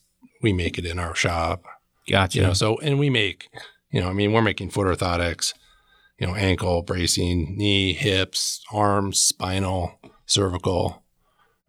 we 0.41 0.53
make 0.53 0.77
it 0.77 0.85
in 0.85 0.99
our 0.99 1.15
shop. 1.15 1.63
Gotcha. 2.09 2.39
You 2.39 2.43
know, 2.47 2.53
so 2.53 2.77
and 2.79 2.99
we 2.99 3.09
make, 3.09 3.49
you 3.91 4.01
know, 4.01 4.09
I 4.09 4.13
mean, 4.13 4.31
we're 4.33 4.41
making 4.41 4.69
foot 4.71 4.87
orthotics, 4.87 5.53
you 6.19 6.27
know, 6.27 6.35
ankle 6.35 6.81
bracing, 6.81 7.55
knee, 7.57 7.93
hips, 7.93 8.61
arms, 8.71 9.19
spinal, 9.19 9.99
cervical. 10.25 11.03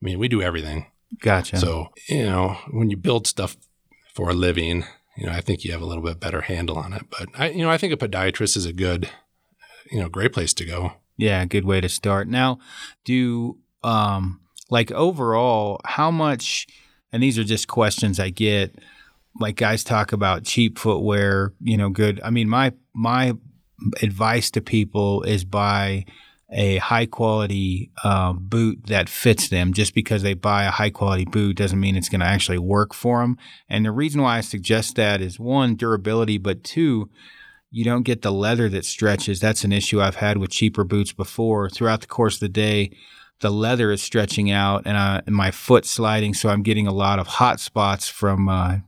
I 0.00 0.04
mean, 0.04 0.18
we 0.18 0.28
do 0.28 0.42
everything. 0.42 0.86
gotcha. 1.20 1.56
So 1.58 1.88
you 2.08 2.24
know, 2.26 2.56
when 2.70 2.90
you 2.90 2.96
build 2.96 3.26
stuff 3.26 3.56
for 4.14 4.30
a 4.30 4.34
living, 4.34 4.84
you 5.16 5.26
know, 5.26 5.32
I 5.32 5.40
think 5.40 5.64
you 5.64 5.72
have 5.72 5.82
a 5.82 5.86
little 5.86 6.02
bit 6.02 6.20
better 6.20 6.42
handle 6.42 6.76
on 6.76 6.92
it. 6.92 7.02
But 7.10 7.28
I, 7.34 7.50
you 7.50 7.62
know, 7.62 7.70
I 7.70 7.78
think 7.78 7.92
a 7.92 7.96
podiatrist 7.96 8.56
is 8.56 8.66
a 8.66 8.72
good, 8.72 9.08
you 9.90 10.00
know, 10.00 10.08
great 10.08 10.32
place 10.32 10.52
to 10.54 10.64
go. 10.64 10.92
Yeah, 11.16 11.44
good 11.44 11.64
way 11.64 11.80
to 11.80 11.88
start. 11.88 12.28
Now, 12.28 12.58
do 13.04 13.58
um 13.82 14.40
like 14.70 14.90
overall, 14.92 15.80
how 15.84 16.10
much 16.10 16.66
and 17.12 17.22
these 17.22 17.38
are 17.38 17.44
just 17.44 17.68
questions 17.68 18.18
I 18.18 18.30
get 18.30 18.76
like 19.40 19.56
guys 19.56 19.84
talk 19.84 20.12
about 20.12 20.44
cheap 20.44 20.78
footwear, 20.78 21.52
you 21.60 21.76
know, 21.76 21.90
good. 21.90 22.20
I 22.24 22.30
mean, 22.30 22.48
my 22.48 22.72
my 22.94 23.34
advice 24.02 24.50
to 24.52 24.60
people 24.60 25.22
is 25.22 25.44
buy 25.44 26.06
a 26.50 26.76
high 26.76 27.06
quality 27.06 27.90
uh, 28.02 28.32
boot 28.32 28.86
that 28.86 29.08
fits 29.08 29.48
them. 29.48 29.72
Just 29.72 29.94
because 29.94 30.22
they 30.22 30.34
buy 30.34 30.64
a 30.64 30.70
high 30.70 30.90
quality 30.90 31.24
boot 31.24 31.56
doesn't 31.56 31.80
mean 31.80 31.96
it's 31.96 32.08
going 32.08 32.20
to 32.20 32.26
actually 32.26 32.58
work 32.58 32.94
for 32.94 33.20
them. 33.20 33.36
And 33.68 33.84
the 33.84 33.92
reason 33.92 34.22
why 34.22 34.38
I 34.38 34.40
suggest 34.40 34.96
that 34.96 35.20
is 35.20 35.40
one, 35.40 35.74
durability, 35.74 36.38
but 36.38 36.62
two, 36.62 37.10
you 37.70 37.84
don't 37.84 38.04
get 38.04 38.22
the 38.22 38.32
leather 38.32 38.68
that 38.68 38.84
stretches. 38.84 39.40
That's 39.40 39.64
an 39.64 39.72
issue 39.72 40.00
I've 40.00 40.16
had 40.16 40.38
with 40.38 40.50
cheaper 40.50 40.84
boots 40.84 41.12
before. 41.12 41.68
Throughout 41.68 42.02
the 42.02 42.06
course 42.06 42.34
of 42.34 42.40
the 42.40 42.48
day, 42.48 42.96
the 43.40 43.50
leather 43.50 43.90
is 43.90 44.00
stretching 44.00 44.50
out 44.50 44.82
and, 44.84 44.96
uh, 44.96 45.22
and 45.26 45.34
my 45.34 45.50
foot 45.50 45.84
sliding, 45.84 46.34
so 46.34 46.50
I'm 46.50 46.62
getting 46.62 46.86
a 46.86 46.94
lot 46.94 47.18
of 47.18 47.26
hot 47.26 47.58
spots 47.58 48.08
from, 48.08 48.48
uh, 48.48 48.78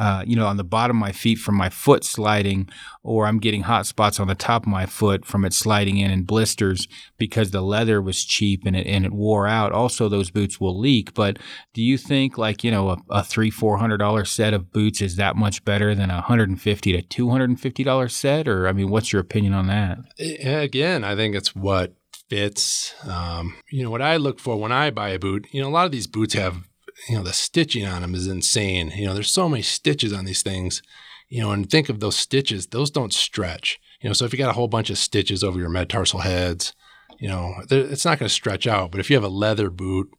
uh, 0.00 0.24
you 0.26 0.34
know, 0.34 0.46
on 0.46 0.56
the 0.56 0.64
bottom 0.64 0.96
of 0.96 1.00
my 1.00 1.12
feet 1.12 1.36
from 1.36 1.54
my 1.54 1.68
foot 1.68 2.04
sliding, 2.04 2.66
or 3.02 3.26
I'm 3.26 3.38
getting 3.38 3.64
hot 3.64 3.84
spots 3.84 4.18
on 4.18 4.28
the 4.28 4.34
top 4.34 4.62
of 4.62 4.68
my 4.68 4.86
foot 4.86 5.26
from 5.26 5.44
it 5.44 5.52
sliding 5.52 5.98
in 5.98 6.10
and 6.10 6.26
blisters 6.26 6.88
because 7.18 7.50
the 7.50 7.60
leather 7.60 8.00
was 8.00 8.24
cheap 8.24 8.62
and 8.64 8.74
it 8.74 8.86
and 8.86 9.04
it 9.04 9.12
wore 9.12 9.46
out. 9.46 9.72
Also, 9.72 10.08
those 10.08 10.30
boots 10.30 10.58
will 10.58 10.78
leak. 10.78 11.12
But 11.12 11.38
do 11.74 11.82
you 11.82 11.98
think 11.98 12.38
like 12.38 12.64
you 12.64 12.70
know 12.70 12.88
a, 12.88 12.96
a 13.10 13.22
three 13.22 13.50
four 13.50 13.76
hundred 13.76 13.98
dollar 13.98 14.24
set 14.24 14.54
of 14.54 14.72
boots 14.72 15.02
is 15.02 15.16
that 15.16 15.36
much 15.36 15.66
better 15.66 15.94
than 15.94 16.08
a 16.08 16.22
hundred 16.22 16.48
and 16.48 16.58
fifty 16.58 16.92
to 16.92 17.02
two 17.02 17.28
hundred 17.28 17.50
and 17.50 17.60
fifty 17.60 17.84
dollar 17.84 18.08
set? 18.08 18.48
Or 18.48 18.68
I 18.68 18.72
mean, 18.72 18.88
what's 18.88 19.12
your 19.12 19.20
opinion 19.20 19.52
on 19.52 19.66
that? 19.66 19.98
Again, 20.18 21.04
I 21.04 21.14
think 21.14 21.36
it's 21.36 21.54
what 21.54 21.92
fits. 22.30 22.94
Um, 23.06 23.56
you 23.70 23.84
know, 23.84 23.90
what 23.90 24.00
I 24.00 24.16
look 24.16 24.40
for 24.40 24.56
when 24.56 24.72
I 24.72 24.90
buy 24.90 25.10
a 25.10 25.18
boot, 25.18 25.48
you 25.50 25.60
know, 25.60 25.68
a 25.68 25.70
lot 25.70 25.84
of 25.84 25.92
these 25.92 26.06
boots 26.06 26.32
have, 26.34 26.69
you 27.08 27.16
know, 27.16 27.22
the 27.22 27.32
stitching 27.32 27.86
on 27.86 28.02
them 28.02 28.14
is 28.14 28.26
insane. 28.26 28.92
You 28.94 29.06
know, 29.06 29.14
there's 29.14 29.30
so 29.30 29.48
many 29.48 29.62
stitches 29.62 30.12
on 30.12 30.24
these 30.24 30.42
things, 30.42 30.82
you 31.28 31.40
know, 31.40 31.50
and 31.50 31.68
think 31.68 31.88
of 31.88 32.00
those 32.00 32.16
stitches, 32.16 32.66
those 32.66 32.90
don't 32.90 33.12
stretch. 33.12 33.78
You 34.00 34.08
know, 34.08 34.14
so 34.14 34.24
if 34.24 34.32
you 34.32 34.38
got 34.38 34.50
a 34.50 34.54
whole 34.54 34.68
bunch 34.68 34.90
of 34.90 34.98
stitches 34.98 35.44
over 35.44 35.58
your 35.58 35.68
metatarsal 35.68 36.20
heads, 36.20 36.72
you 37.18 37.28
know, 37.28 37.54
it's 37.70 38.04
not 38.04 38.18
going 38.18 38.28
to 38.28 38.34
stretch 38.34 38.66
out. 38.66 38.90
But 38.90 39.00
if 39.00 39.10
you 39.10 39.16
have 39.16 39.24
a 39.24 39.28
leather 39.28 39.70
boot 39.70 40.10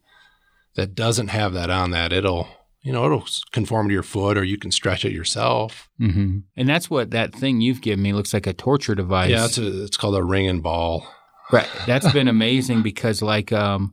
that 0.76 0.94
doesn't 0.94 1.28
have 1.28 1.52
that 1.54 1.68
on 1.68 1.90
that, 1.90 2.12
it'll, 2.12 2.48
you 2.82 2.92
know, 2.92 3.04
it'll 3.04 3.26
conform 3.50 3.88
to 3.88 3.94
your 3.94 4.04
foot 4.04 4.38
or 4.38 4.44
you 4.44 4.56
can 4.56 4.70
stretch 4.70 5.04
it 5.04 5.12
yourself. 5.12 5.88
Mm-hmm. 6.00 6.38
And 6.56 6.68
that's 6.68 6.88
what 6.88 7.10
that 7.10 7.34
thing 7.34 7.60
you've 7.60 7.80
given 7.80 8.02
me 8.02 8.12
looks 8.12 8.32
like 8.32 8.46
a 8.46 8.52
torture 8.52 8.94
device. 8.94 9.30
Yeah, 9.30 9.46
it's, 9.46 9.58
a, 9.58 9.84
it's 9.84 9.96
called 9.96 10.14
a 10.14 10.22
ring 10.22 10.46
and 10.46 10.62
ball. 10.62 11.06
Right. 11.50 11.68
That's 11.86 12.10
been 12.12 12.28
amazing 12.28 12.82
because 12.82 13.20
like 13.20 13.52
um 13.52 13.92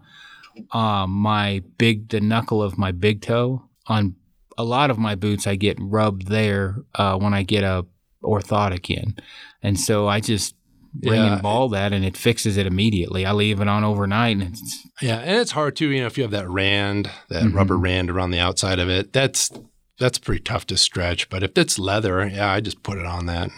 um 0.72 1.12
my 1.12 1.62
big 1.78 2.10
the 2.10 2.20
knuckle 2.22 2.62
of 2.64 2.78
my 2.78 2.92
big 2.92 3.22
toe 3.22 3.64
on 3.88 4.16
a 4.58 4.64
lot 4.64 4.92
of 4.92 4.98
my 4.98 5.16
boots 5.16 5.48
I 5.48 5.56
get 5.56 5.78
rubbed 5.80 6.28
there 6.28 6.78
uh 6.96 7.18
when 7.18 7.34
I 7.34 7.44
get 7.44 7.64
a 7.64 7.86
orthotic 8.24 8.90
in. 8.90 9.16
And 9.64 9.80
so 9.80 10.08
I 10.08 10.20
just 10.20 10.56
ring 11.04 11.24
Yeah. 11.24 11.34
and 11.34 11.42
ball 11.42 11.70
that 11.70 11.94
and 11.94 12.04
it 12.04 12.18
fixes 12.18 12.58
it 12.58 12.66
immediately. 12.68 13.26
I 13.26 13.32
leave 13.32 13.62
it 13.62 13.68
on 13.68 13.84
overnight 13.84 14.38
and 14.38 14.44
it's 14.54 14.88
Yeah, 15.02 15.20
and 15.20 15.38
it's 15.40 15.52
hard 15.52 15.76
too. 15.76 15.90
You 15.90 16.02
know, 16.02 16.08
if 16.08 16.18
you 16.18 16.24
have 16.24 16.32
that 16.32 16.50
rand, 16.50 17.10
that 17.30 17.44
Mhm. 17.44 17.54
rubber 17.54 17.78
rand 17.78 18.10
around 18.10 18.32
the 18.32 18.40
outside 18.40 18.80
of 18.80 18.90
it, 18.90 19.14
that's 19.14 19.52
that's 20.00 20.18
pretty 20.18 20.42
tough 20.44 20.66
to 20.68 20.78
stretch. 20.78 21.30
But 21.30 21.44
if 21.44 21.58
it's 21.58 21.78
leather, 21.78 22.26
yeah, 22.28 22.52
I 22.52 22.62
just 22.62 22.84
put 22.84 22.98
it 22.98 23.06
on 23.06 23.26
that. 23.26 23.50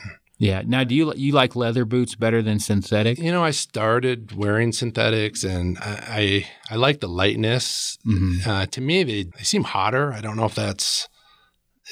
Yeah. 0.42 0.64
Now, 0.66 0.84
do 0.84 0.96
you 0.96 1.14
you 1.14 1.34
like 1.34 1.56
leather 1.56 1.86
boots 1.86 2.16
better 2.16 2.42
than 2.42 2.60
synthetic? 2.60 3.20
You 3.20 3.32
know, 3.32 3.44
I 3.44 3.52
started 3.52 4.36
wearing 4.36 4.72
synthetics, 4.72 5.44
and 5.44 5.78
I 5.78 6.48
I, 6.70 6.74
I 6.74 6.76
like 6.78 7.00
the 7.00 7.08
lightness. 7.08 8.00
Mm-hmm. 8.08 8.50
Uh, 8.50 8.66
to 8.66 8.82
me, 8.82 9.04
they, 9.04 9.24
they 9.26 9.44
seem 9.44 9.64
hotter. 9.64 10.12
I 10.12 10.20
don't 10.20 10.36
know 10.38 10.46
if 10.46 10.56
that's 10.56 11.08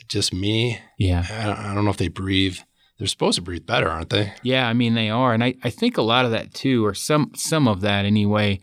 just 0.07 0.33
me. 0.33 0.79
Yeah. 0.97 1.25
I 1.29 1.45
don't, 1.45 1.59
I 1.59 1.75
don't 1.75 1.85
know 1.85 1.91
if 1.91 1.97
they 1.97 2.07
breathe. 2.07 2.57
They're 2.97 3.05
supposed 3.05 3.35
to 3.35 3.43
breathe 3.43 3.67
better, 3.67 3.87
aren't 3.87 4.09
they? 4.09 4.33
Yeah, 4.41 4.67
I 4.67 4.73
mean 4.73 4.95
they 4.95 5.11
are, 5.11 5.31
and 5.31 5.43
I, 5.43 5.53
I 5.63 5.69
think 5.69 5.97
a 5.97 6.01
lot 6.01 6.25
of 6.25 6.31
that 6.31 6.51
too, 6.55 6.83
or 6.83 6.95
some 6.95 7.31
some 7.35 7.67
of 7.67 7.81
that 7.81 8.05
anyway. 8.05 8.61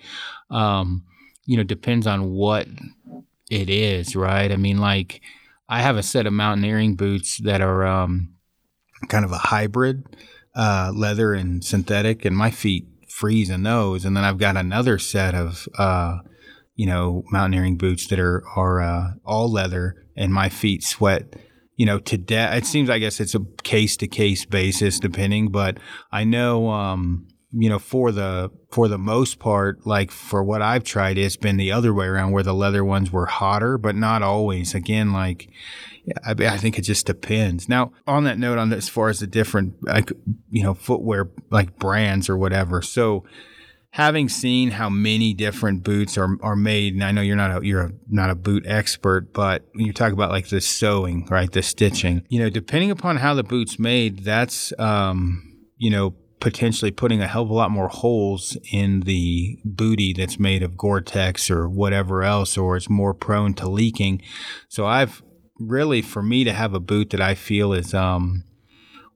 Um, 0.51 1.05
you 1.45 1.57
know, 1.57 1.63
depends 1.63 2.09
on 2.09 2.33
what 2.33 2.67
it 3.53 3.71
is, 3.71 4.17
right? 4.17 4.51
I 4.51 4.57
mean, 4.57 4.79
like 4.79 5.21
I 5.69 5.81
have 5.81 5.97
a 5.97 6.03
set 6.03 6.27
of 6.27 6.33
mountaineering 6.33 6.97
boots 6.97 7.39
that 7.45 7.61
are 7.61 7.87
um, 7.87 8.36
kind 9.09 9.25
of 9.25 9.33
a 9.33 9.39
hybrid, 9.39 10.05
uh, 10.55 10.93
leather 10.95 11.35
and 11.35 11.65
synthetic, 11.65 12.25
and 12.25 12.37
my 12.37 12.51
feet 12.51 12.87
freeze 13.09 13.51
in 13.51 13.63
those. 13.63 14.05
And 14.05 14.17
then 14.17 14.25
I've 14.25 14.39
got 14.39 14.57
another 14.57 14.99
set 14.99 15.35
of, 15.35 15.69
uh, 15.79 16.19
you 16.75 16.87
know, 16.87 17.23
mountaineering 17.31 17.77
boots 17.77 18.07
that 18.09 18.19
are 18.19 18.43
are 18.55 18.81
uh, 18.81 19.11
all 19.25 19.51
leather, 19.51 20.07
and 20.17 20.33
my 20.33 20.49
feet 20.49 20.83
sweat. 20.83 21.35
You 21.79 21.85
know, 21.85 21.99
to 21.99 22.17
death. 22.17 22.57
It 22.57 22.65
seems, 22.65 22.89
I 22.89 22.99
guess, 22.99 23.21
it's 23.21 23.35
a 23.35 23.45
case 23.63 23.99
to 23.99 24.09
case 24.09 24.47
basis, 24.47 24.99
depending. 24.99 25.51
But 25.51 25.77
I 26.11 26.25
know, 26.25 26.71
um, 26.71 27.29
you 27.53 27.69
know, 27.69 27.79
for 27.79 28.13
the 28.13 28.51
for 28.71 28.89
the 28.89 28.97
most 28.97 29.39
part, 29.39 29.87
like 29.87 30.11
for 30.11 30.43
what 30.43 30.63
I've 30.63 30.85
tried, 30.85 31.19
it's 31.19 31.37
been 31.37 31.59
the 31.59 31.73
other 31.73 31.93
way 31.93 32.07
around, 32.07 32.33
where 32.33 32.43
the 32.43 32.55
leather 32.55 32.83
ones 32.83 33.13
were 33.13 33.27
hotter, 33.27 33.77
but 33.77 33.95
not 33.95 34.23
always. 34.23 34.75
Again, 34.75 35.13
like 35.13 35.51
I, 36.25 36.33
I 36.33 36.57
think 36.57 36.79
it 36.79 36.83
just 36.83 37.07
depends. 37.07 37.69
Now, 37.69 37.93
on 38.07 38.25
that 38.25 38.39
note, 38.39 38.59
on 38.59 38.73
as 38.73 38.89
far 38.89 39.09
as 39.09 39.21
the 39.21 39.27
different, 39.27 39.75
like 39.83 40.13
you 40.51 40.63
know, 40.63 40.75
footwear 40.75 41.31
like 41.51 41.79
brands 41.79 42.29
or 42.29 42.37
whatever. 42.37 42.83
So, 42.83 43.25
having 43.91 44.29
seen 44.29 44.73
how 44.73 44.89
many 44.89 45.35
different 45.35 45.83
boots 45.83 46.17
are 46.17 46.37
are 46.43 46.57
made, 46.57 46.95
and 46.95 47.03
I 47.03 47.11
know 47.13 47.23
you're 47.23 47.37
not 47.37 47.63
a 47.63 47.67
you're 47.67 47.83
a, 47.83 47.93
not 48.09 48.31
a 48.31 48.35
boot 48.35 48.65
expert, 48.67 49.33
but 49.33 49.65
when 49.73 49.87
you 49.87 49.93
talk 49.93 50.13
about 50.13 50.31
like 50.31 50.49
the 50.49 50.61
sewing, 50.61 51.27
right, 51.31 51.51
the 51.51 51.63
stitching, 51.63 52.25
you 52.29 52.39
know, 52.39 52.51
depending 52.51 52.91
upon 52.91 53.17
how 53.17 53.35
the 53.35 53.45
boot's 53.45 53.79
made, 53.79 54.21
that's 54.21 54.73
um, 54.79 55.43
you 55.77 55.91
know 55.91 56.15
potentially 56.39 56.91
putting 56.91 57.21
a 57.23 57.27
hell 57.27 57.43
of 57.43 57.51
a 57.51 57.55
lot 57.55 57.71
more 57.71 57.89
holes 57.89 58.57
in 58.71 59.01
the 59.01 59.59
booty 59.65 60.13
that's 60.13 60.39
made 60.39 60.63
of 60.63 60.77
Gore-Tex 60.77 61.51
or 61.51 61.69
whatever 61.69 62.23
else, 62.23 62.57
or 62.59 62.77
it's 62.77 62.91
more 62.91 63.15
prone 63.15 63.55
to 63.55 63.69
leaking. 63.69 64.23
So 64.69 64.87
I've 64.87 65.23
really 65.59 66.03
for 66.03 66.23
me 66.23 66.45
to 66.45 66.53
have 66.53 66.75
a 66.75 66.81
boot 66.81 67.11
that 67.11 67.21
I 67.21 67.35
feel 67.35 67.73
is 67.73 67.95
um, 67.95 68.45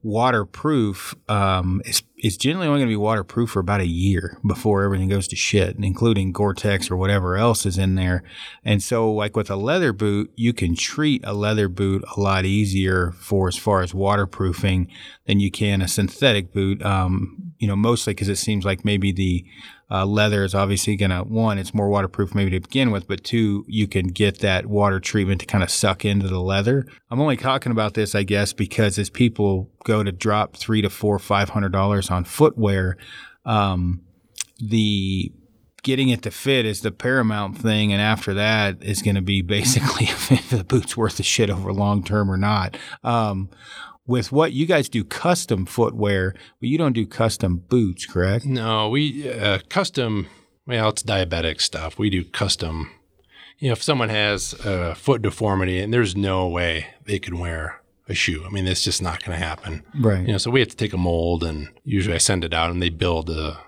waterproof 0.03 1.14
um, 1.29 1.83
is, 1.85 2.03
is 2.16 2.37
generally 2.37 2.66
only 2.66 2.81
going 2.81 2.88
to 2.88 2.92
be 2.92 2.96
waterproof 2.96 3.50
for 3.50 3.61
about 3.61 3.81
a 3.81 3.87
year 3.87 4.38
before 4.46 4.83
everything 4.83 5.09
goes 5.09 5.29
to 5.29 5.37
shit, 5.37 5.76
including 5.79 6.33
Gore-Tex 6.33 6.90
or 6.90 6.96
whatever 6.96 7.37
else 7.37 7.66
is 7.66 7.76
in 7.76 7.96
there. 7.96 8.22
And 8.64 8.83
so, 8.83 9.12
like 9.12 9.37
with 9.37 9.50
a 9.50 9.57
leather 9.57 9.92
boot, 9.92 10.33
you 10.37 10.53
can 10.53 10.74
treat 10.74 11.22
a 11.24 11.35
leather 11.35 11.68
boot 11.68 12.03
a 12.16 12.20
lot 12.20 12.44
easier 12.44 13.12
for 13.12 13.48
as 13.48 13.57
far 13.57 13.83
as 13.83 13.92
waterproofing 13.92 14.90
than 15.26 15.40
you 15.40 15.50
can 15.50 15.83
a 15.83 15.88
synthetic 15.88 16.53
boot. 16.53 16.83
Um, 16.83 17.53
you 17.59 17.68
know, 17.68 17.76
mostly 17.76 18.14
because 18.14 18.29
it 18.29 18.37
seems 18.37 18.64
like 18.64 18.85
maybe 18.85 19.12
the 19.12 19.44
uh, 19.90 20.07
leather 20.07 20.44
is 20.44 20.55
obviously 20.55 20.96
going 20.96 21.11
to, 21.11 21.22
one, 21.22 21.59
it's 21.59 21.74
more 21.74 21.88
waterproof 21.88 22.35
maybe 22.35 22.50
to 22.50 22.61
begin 22.61 22.90
with, 22.90 23.09
but 23.09 23.24
two, 23.24 23.64
you 23.66 23.88
can 23.88 24.07
get 24.09 24.38
that 24.38 24.66
water 24.66 25.00
treatment 25.00 25.40
to 25.40 25.46
kind 25.46 25.64
of 25.64 25.70
suck 25.70 26.05
into 26.05 26.29
the 26.29 26.40
leather. 26.40 26.87
I'm 27.11 27.20
only 27.20 27.37
talking 27.37 27.72
about 27.72 27.94
this, 27.94 28.14
I 28.14 28.22
guess, 28.22 28.53
because 28.53 28.98
as 28.98 29.11
people 29.11 29.70
go 29.85 30.05
to 30.05 30.12
drop 30.12 30.57
three 30.57 30.83
to 30.83 30.90
four, 30.90 31.18
five 31.18 31.50
hundred 31.50 31.72
dollars 31.72 32.11
on 32.11 32.24
footwear, 32.24 32.96
um, 33.44 34.03
the 34.61 35.33
getting 35.83 36.11
it 36.11 36.22
to 36.22 36.31
fit 36.31 36.66
is 36.66 36.83
the 36.83 36.92
paramount 36.92 37.57
thing, 37.57 37.92
and 37.92 38.03
after 38.03 38.35
that 38.35 38.83
is 38.83 39.03
going 39.03 39.14
to 39.14 39.22
be 39.22 39.42
basically 39.42 40.07
if 40.07 40.50
the 40.50 40.64
boot's 40.64 40.96
worth 40.96 41.16
the 41.16 41.22
shit 41.22 41.50
over 41.50 41.72
long 41.72 42.05
term 42.05 42.31
or 42.31 42.37
not. 42.37 42.76
Um, 43.03 43.50
with 44.07 44.33
what 44.33 44.53
you 44.53 44.67
guys 44.67 44.89
do 44.89 45.05
custom 45.05 45.67
footwear, 45.67 46.35
but 46.61 46.69
you 46.69 46.79
don't 46.79 46.93
do 46.93 47.07
custom 47.07 47.59
boots, 47.59 48.07
correct? 48.07 48.45
No, 48.45 48.89
we 48.89 49.31
uh, 49.31 49.61
custom. 49.69 50.27
Well, 50.67 50.91
it's 50.91 51.03
diabetic 51.03 51.61
stuff. 51.61 51.99
We 51.99 52.11
do 52.11 52.25
custom. 52.25 52.91
You 53.59 53.69
know, 53.69 53.73
if 53.73 53.83
someone 53.83 54.09
has 54.09 54.55
a 54.65 54.95
foot 54.95 55.23
deformity 55.23 55.81
and 55.81 55.93
there's 55.93 56.17
no 56.17 56.49
way 56.49 56.87
they 57.05 57.19
can 57.19 57.39
wear 57.39 57.83
a 58.09 58.15
shoe, 58.15 58.45
I 58.47 58.51
mean, 58.51 58.67
it's 58.67 58.83
just 58.83 59.03
not 59.03 59.23
going 59.23 59.39
to 59.39 59.45
happen. 59.45 59.85
Right. 59.95 60.21
You 60.27 60.33
know, 60.33 60.39
so 60.39 60.51
we 60.51 60.61
have 60.61 60.71
to 60.71 60.77
take 60.77 60.93
a 60.93 60.99
mold, 60.99 61.45
and 61.45 61.69
usually 61.85 62.15
I 62.15 62.19
send 62.19 62.45
it 62.45 62.55
out, 62.55 62.71
and 62.71 62.83
they 62.83 62.89
build 62.89 63.31
a 63.31 63.59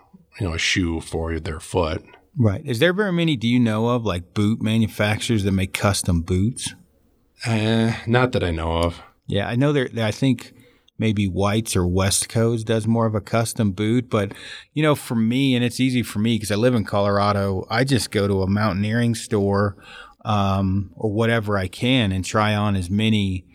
you 0.41 0.49
know 0.49 0.55
a 0.55 0.59
shoe 0.59 1.01
for 1.01 1.39
their 1.39 1.61
foot. 1.61 2.05
Right. 2.37 2.65
Is 2.65 2.79
there 2.79 2.93
very 2.93 3.13
many? 3.13 3.37
Do 3.37 3.47
you 3.47 3.61
know 3.61 3.89
of 3.89 4.05
like 4.05 4.35
boot 4.35 4.63
manufacturers 4.63 5.45
that 5.45 5.53
make 5.53 5.75
custom 5.75 6.23
boots? 6.23 6.75
Uh, 7.45 7.93
not 8.07 8.33
that 8.33 8.43
I 8.43 8.51
know 8.51 8.79
of. 8.79 9.03
Yeah, 9.27 9.49
I 9.49 9.57
know 9.57 9.73
there. 9.73 9.89
I 9.97 10.11
think 10.11 10.53
maybe 10.99 11.27
Whites 11.27 11.75
or 11.75 11.87
West 11.87 12.29
Coast 12.29 12.67
does 12.67 12.87
more 12.87 13.07
of 13.07 13.15
a 13.15 13.21
custom 13.21 13.73
boot, 13.73 14.09
but 14.11 14.33
you 14.73 14.83
know, 14.83 14.95
for 14.95 15.15
me, 15.15 15.55
and 15.55 15.65
it's 15.65 15.81
easy 15.81 16.03
for 16.03 16.19
me 16.19 16.37
because 16.37 16.51
I 16.51 16.57
live 16.57 16.75
in 16.75 16.85
Colorado. 16.85 17.67
I 17.71 17.85
just 17.85 18.11
go 18.11 18.29
to 18.29 18.43
a 18.43 18.47
mountaineering 18.47 19.15
store 19.15 19.77
um, 20.25 20.91
or 20.95 21.11
whatever 21.11 21.59
I 21.59 21.69
can 21.69 22.13
and 22.13 22.25
try 22.25 22.55
on 22.55 22.77
as 22.77 22.91
many. 22.91 23.47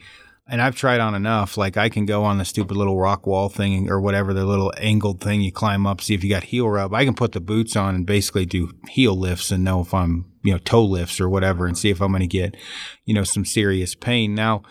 And 0.49 0.61
I've 0.61 0.75
tried 0.75 1.01
on 1.01 1.13
enough. 1.13 1.57
Like 1.57 1.75
I 1.75 1.89
can 1.89 2.05
go 2.05 2.23
on 2.23 2.37
the 2.37 2.45
stupid 2.45 2.77
little 2.77 2.97
rock 2.97 3.27
wall 3.27 3.49
thing 3.49 3.89
or 3.89 3.99
whatever, 3.99 4.33
the 4.33 4.45
little 4.45 4.73
angled 4.77 5.19
thing 5.19 5.41
you 5.41 5.51
climb 5.51 5.85
up, 5.85 5.99
see 5.99 6.13
if 6.13 6.23
you 6.23 6.29
got 6.29 6.45
heel 6.45 6.69
rub. 6.69 6.93
I 6.93 7.03
can 7.03 7.15
put 7.15 7.33
the 7.33 7.41
boots 7.41 7.75
on 7.75 7.95
and 7.95 8.05
basically 8.05 8.45
do 8.45 8.71
heel 8.87 9.17
lifts 9.17 9.51
and 9.51 9.63
know 9.63 9.81
if 9.81 9.93
I'm, 9.93 10.31
you 10.43 10.53
know, 10.53 10.59
toe 10.59 10.85
lifts 10.85 11.19
or 11.19 11.29
whatever 11.29 11.65
and 11.65 11.77
see 11.77 11.89
if 11.89 12.01
I'm 12.01 12.11
going 12.11 12.21
to 12.21 12.27
get, 12.27 12.55
you 13.03 13.13
know, 13.13 13.25
some 13.25 13.43
serious 13.43 13.93
pain. 13.93 14.35
Now, 14.35 14.63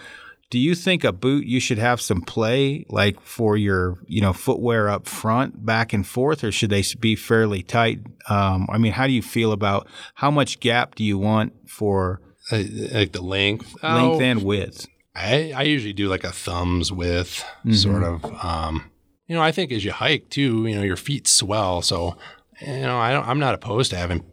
do 0.50 0.58
you 0.58 0.74
think 0.74 1.02
a 1.04 1.12
boot 1.12 1.44
you 1.44 1.58
should 1.58 1.78
have 1.78 2.00
some 2.00 2.20
play 2.20 2.84
like 2.88 3.20
for 3.20 3.56
your 3.56 3.98
you 4.06 4.20
know 4.20 4.32
footwear 4.32 4.88
up 4.88 5.06
front 5.06 5.64
back 5.64 5.92
and 5.92 6.06
forth 6.06 6.44
or 6.44 6.52
should 6.52 6.70
they 6.70 6.84
be 7.00 7.16
fairly 7.16 7.62
tight? 7.62 8.00
Um, 8.28 8.66
i 8.70 8.78
mean 8.78 8.92
how 8.92 9.06
do 9.06 9.12
you 9.12 9.22
feel 9.22 9.52
about 9.52 9.88
how 10.14 10.30
much 10.30 10.60
gap 10.60 10.94
do 10.94 11.04
you 11.04 11.18
want 11.18 11.52
for 11.68 12.20
uh, 12.52 12.62
like 12.92 13.12
the 13.12 13.22
length? 13.22 13.74
length 13.82 13.82
oh, 13.82 14.20
and 14.20 14.42
width? 14.42 14.86
I, 15.14 15.52
I 15.56 15.62
usually 15.62 15.94
do 15.94 16.08
like 16.08 16.24
a 16.24 16.32
thumbs 16.32 16.92
width 16.92 17.44
mm-hmm. 17.60 17.72
sort 17.72 18.04
of 18.04 18.24
um, 18.44 18.90
you 19.26 19.34
know 19.34 19.42
i 19.42 19.50
think 19.50 19.72
as 19.72 19.84
you 19.84 19.92
hike 19.92 20.28
too 20.30 20.66
you 20.66 20.76
know 20.76 20.82
your 20.82 20.96
feet 20.96 21.26
swell 21.26 21.82
so 21.82 22.16
you 22.60 22.82
know 22.82 22.98
I 22.98 23.12
don't, 23.12 23.26
i'm 23.26 23.38
not 23.38 23.54
opposed 23.54 23.90
to 23.90 23.96
having 23.96 24.24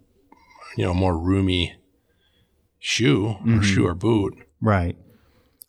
you 0.77 0.85
know 0.85 0.93
more 0.93 1.17
roomy 1.17 1.75
shoe 2.79 3.27
or 3.27 3.35
mm-hmm. 3.37 3.61
shoe 3.61 3.87
or 3.87 3.95
boot. 3.95 4.37
Right 4.61 4.97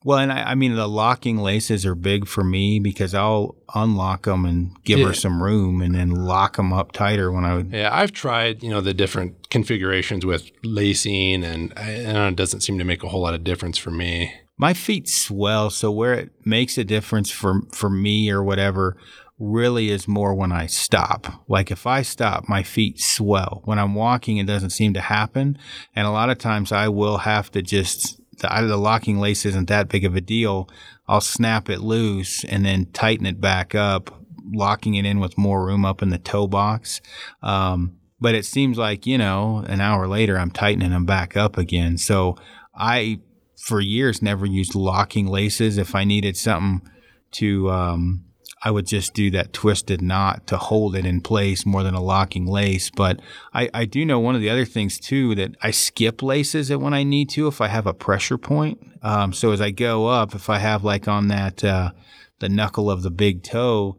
well, 0.04 0.18
and 0.18 0.30
I, 0.30 0.50
I, 0.50 0.54
mean, 0.54 0.76
the 0.76 0.86
locking 0.86 1.38
laces 1.38 1.86
are 1.86 1.94
big 1.94 2.28
for 2.28 2.44
me 2.44 2.78
because 2.78 3.14
I'll 3.14 3.56
unlock 3.74 4.26
them 4.26 4.44
and 4.44 4.76
give 4.84 4.98
yeah. 4.98 5.06
her 5.06 5.14
some 5.14 5.42
room 5.42 5.80
and 5.80 5.94
then 5.94 6.10
lock 6.10 6.56
them 6.56 6.74
up 6.74 6.92
tighter 6.92 7.32
when 7.32 7.46
I 7.46 7.56
would. 7.56 7.72
Yeah, 7.72 7.88
I've 7.90 8.12
tried, 8.12 8.62
you 8.62 8.68
know, 8.68 8.82
the 8.82 8.92
different 8.92 9.48
configurations 9.48 10.26
with 10.26 10.50
lacing 10.62 11.42
and, 11.42 11.76
and 11.78 12.34
it 12.34 12.36
doesn't 12.36 12.60
seem 12.60 12.76
to 12.78 12.84
make 12.84 13.02
a 13.02 13.08
whole 13.08 13.22
lot 13.22 13.32
of 13.32 13.44
difference 13.44 13.78
for 13.78 13.90
me. 13.90 14.34
My 14.58 14.74
feet 14.74 15.08
swell. 15.08 15.70
So 15.70 15.90
where 15.90 16.12
it 16.12 16.32
makes 16.44 16.76
a 16.76 16.84
difference 16.84 17.30
for, 17.30 17.62
for 17.72 17.88
me 17.88 18.30
or 18.30 18.44
whatever 18.44 18.98
really 19.38 19.88
is 19.88 20.06
more 20.06 20.34
when 20.34 20.52
I 20.52 20.66
stop. 20.66 21.42
Like 21.48 21.70
if 21.70 21.86
I 21.86 22.02
stop, 22.02 22.48
my 22.48 22.62
feet 22.62 23.00
swell. 23.00 23.62
When 23.64 23.78
I'm 23.78 23.94
walking, 23.94 24.36
it 24.36 24.46
doesn't 24.46 24.70
seem 24.70 24.92
to 24.94 25.00
happen. 25.00 25.58
And 25.96 26.06
a 26.06 26.10
lot 26.10 26.30
of 26.30 26.38
times 26.38 26.72
I 26.72 26.88
will 26.88 27.18
have 27.18 27.50
to 27.52 27.62
just 27.62 28.20
the, 28.38 28.66
the 28.66 28.76
locking 28.76 29.18
lace 29.18 29.44
isn't 29.46 29.68
that 29.68 29.88
big 29.88 30.04
of 30.04 30.16
a 30.16 30.20
deal. 30.20 30.68
I'll 31.06 31.20
snap 31.20 31.68
it 31.68 31.80
loose 31.80 32.44
and 32.44 32.64
then 32.64 32.86
tighten 32.92 33.26
it 33.26 33.40
back 33.40 33.74
up, 33.74 34.22
locking 34.52 34.94
it 34.94 35.04
in 35.04 35.20
with 35.20 35.38
more 35.38 35.66
room 35.66 35.84
up 35.84 36.02
in 36.02 36.10
the 36.10 36.18
toe 36.18 36.46
box. 36.46 37.00
Um, 37.42 37.96
but 38.20 38.34
it 38.34 38.44
seems 38.44 38.78
like, 38.78 39.06
you 39.06 39.18
know, 39.18 39.64
an 39.66 39.80
hour 39.80 40.06
later, 40.06 40.38
I'm 40.38 40.50
tightening 40.50 40.90
them 40.90 41.04
back 41.04 41.36
up 41.36 41.58
again. 41.58 41.98
So 41.98 42.36
I, 42.74 43.20
for 43.58 43.80
years, 43.80 44.22
never 44.22 44.46
used 44.46 44.74
locking 44.74 45.26
laces. 45.26 45.76
If 45.76 45.94
I 45.94 46.04
needed 46.04 46.36
something 46.36 46.88
to, 47.32 47.70
um, 47.70 48.24
I 48.64 48.70
would 48.70 48.86
just 48.86 49.12
do 49.12 49.30
that 49.32 49.52
twisted 49.52 50.00
knot 50.00 50.46
to 50.46 50.56
hold 50.56 50.96
it 50.96 51.04
in 51.04 51.20
place 51.20 51.66
more 51.66 51.82
than 51.82 51.94
a 51.94 52.02
locking 52.02 52.46
lace. 52.46 52.90
But 52.90 53.20
I, 53.52 53.68
I 53.74 53.84
do 53.84 54.06
know 54.06 54.18
one 54.18 54.34
of 54.34 54.40
the 54.40 54.48
other 54.48 54.64
things 54.64 54.98
too 54.98 55.34
that 55.34 55.54
I 55.62 55.70
skip 55.70 56.22
laces 56.22 56.74
when 56.74 56.94
I 56.94 57.02
need 57.02 57.28
to 57.30 57.46
if 57.46 57.60
I 57.60 57.68
have 57.68 57.86
a 57.86 57.92
pressure 57.92 58.38
point. 58.38 58.78
Um, 59.02 59.34
so 59.34 59.52
as 59.52 59.60
I 59.60 59.70
go 59.70 60.06
up, 60.06 60.34
if 60.34 60.48
I 60.48 60.58
have 60.58 60.82
like 60.82 61.06
on 61.06 61.28
that 61.28 61.62
uh, 61.62 61.90
the 62.38 62.48
knuckle 62.48 62.90
of 62.90 63.02
the 63.02 63.10
big 63.10 63.42
toe, 63.42 63.98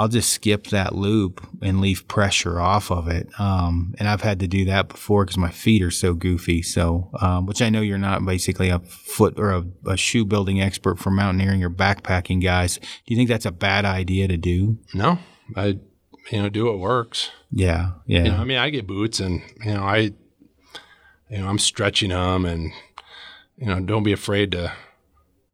I'll 0.00 0.08
just 0.08 0.30
skip 0.30 0.68
that 0.68 0.94
loop 0.94 1.46
and 1.60 1.78
leave 1.78 2.08
pressure 2.08 2.58
off 2.58 2.90
of 2.90 3.06
it. 3.06 3.28
Um, 3.38 3.94
and 3.98 4.08
I've 4.08 4.22
had 4.22 4.40
to 4.40 4.48
do 4.48 4.64
that 4.64 4.88
before 4.88 5.26
because 5.26 5.36
my 5.36 5.50
feet 5.50 5.82
are 5.82 5.90
so 5.90 6.14
goofy. 6.14 6.62
So, 6.62 7.10
um, 7.20 7.44
which 7.44 7.60
I 7.60 7.68
know 7.68 7.82
you're 7.82 7.98
not 7.98 8.24
basically 8.24 8.70
a 8.70 8.78
foot 8.78 9.38
or 9.38 9.50
a, 9.50 9.64
a, 9.86 9.98
shoe 9.98 10.24
building 10.24 10.58
expert 10.58 10.98
for 10.98 11.10
mountaineering 11.10 11.62
or 11.62 11.68
backpacking 11.68 12.42
guys. 12.42 12.78
Do 12.78 12.86
you 13.08 13.16
think 13.16 13.28
that's 13.28 13.44
a 13.44 13.52
bad 13.52 13.84
idea 13.84 14.26
to 14.26 14.38
do? 14.38 14.78
No, 14.94 15.18
I, 15.54 15.78
you 16.30 16.42
know, 16.42 16.48
do 16.48 16.64
what 16.64 16.78
works. 16.78 17.30
Yeah. 17.52 17.90
Yeah. 18.06 18.24
You 18.24 18.30
know, 18.30 18.38
I 18.38 18.44
mean, 18.44 18.56
I 18.56 18.70
get 18.70 18.86
boots 18.86 19.20
and, 19.20 19.42
you 19.62 19.74
know, 19.74 19.82
I, 19.82 19.96
you 21.28 21.40
know, 21.40 21.46
I'm 21.46 21.58
stretching 21.58 22.08
them 22.08 22.46
and, 22.46 22.72
you 23.58 23.66
know, 23.66 23.78
don't 23.80 24.04
be 24.04 24.12
afraid 24.12 24.52
to, 24.52 24.72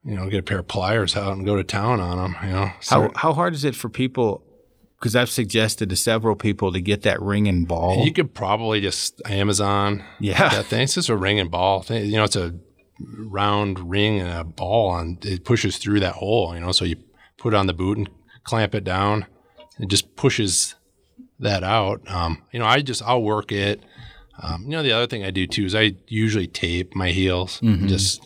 you 0.06 0.14
know, 0.14 0.28
get 0.30 0.38
a 0.38 0.42
pair 0.42 0.60
of 0.60 0.68
pliers 0.68 1.16
out 1.16 1.32
and 1.32 1.44
go 1.44 1.56
to 1.56 1.64
town 1.64 2.00
on 2.00 2.16
them. 2.16 2.36
You 2.42 2.54
know, 2.54 2.70
how 2.88 3.10
how 3.14 3.32
hard 3.32 3.54
is 3.54 3.64
it 3.64 3.74
for 3.74 3.88
people? 3.88 4.42
Because 4.98 5.16
I've 5.16 5.28
suggested 5.28 5.90
to 5.90 5.96
several 5.96 6.36
people 6.36 6.72
to 6.72 6.80
get 6.80 7.02
that 7.02 7.20
ring 7.20 7.48
and 7.48 7.68
ball. 7.68 8.04
You 8.04 8.12
could 8.12 8.32
probably 8.32 8.80
just 8.80 9.20
Amazon, 9.26 10.04
yeah, 10.20 10.48
that 10.48 10.66
thing. 10.66 10.82
It's 10.82 10.94
just 10.94 11.08
a 11.08 11.16
ring 11.16 11.40
and 11.40 11.50
ball 11.50 11.82
thing. 11.82 12.06
You 12.06 12.16
know, 12.16 12.24
it's 12.24 12.36
a 12.36 12.54
round 13.18 13.90
ring 13.90 14.20
and 14.20 14.30
a 14.30 14.44
ball, 14.44 14.96
and 14.96 15.22
it 15.24 15.44
pushes 15.44 15.76
through 15.76 16.00
that 16.00 16.14
hole. 16.14 16.54
You 16.54 16.60
know, 16.60 16.72
so 16.72 16.84
you 16.84 16.96
put 17.36 17.52
it 17.52 17.56
on 17.56 17.66
the 17.66 17.74
boot 17.74 17.98
and 17.98 18.08
clamp 18.44 18.74
it 18.74 18.84
down. 18.84 19.26
It 19.80 19.88
just 19.88 20.16
pushes 20.16 20.76
that 21.40 21.64
out. 21.64 22.00
Um, 22.08 22.42
you 22.52 22.60
know, 22.60 22.66
I 22.66 22.80
just 22.80 23.02
I'll 23.02 23.22
work 23.22 23.50
it. 23.50 23.82
Um, 24.40 24.62
you 24.64 24.70
know, 24.70 24.82
the 24.82 24.92
other 24.92 25.06
thing 25.06 25.24
I 25.24 25.30
do 25.30 25.46
too 25.46 25.64
is 25.64 25.74
I 25.74 25.96
usually 26.06 26.46
tape 26.46 26.94
my 26.94 27.10
heels. 27.10 27.60
Mm-hmm. 27.60 27.86
Just 27.88 28.24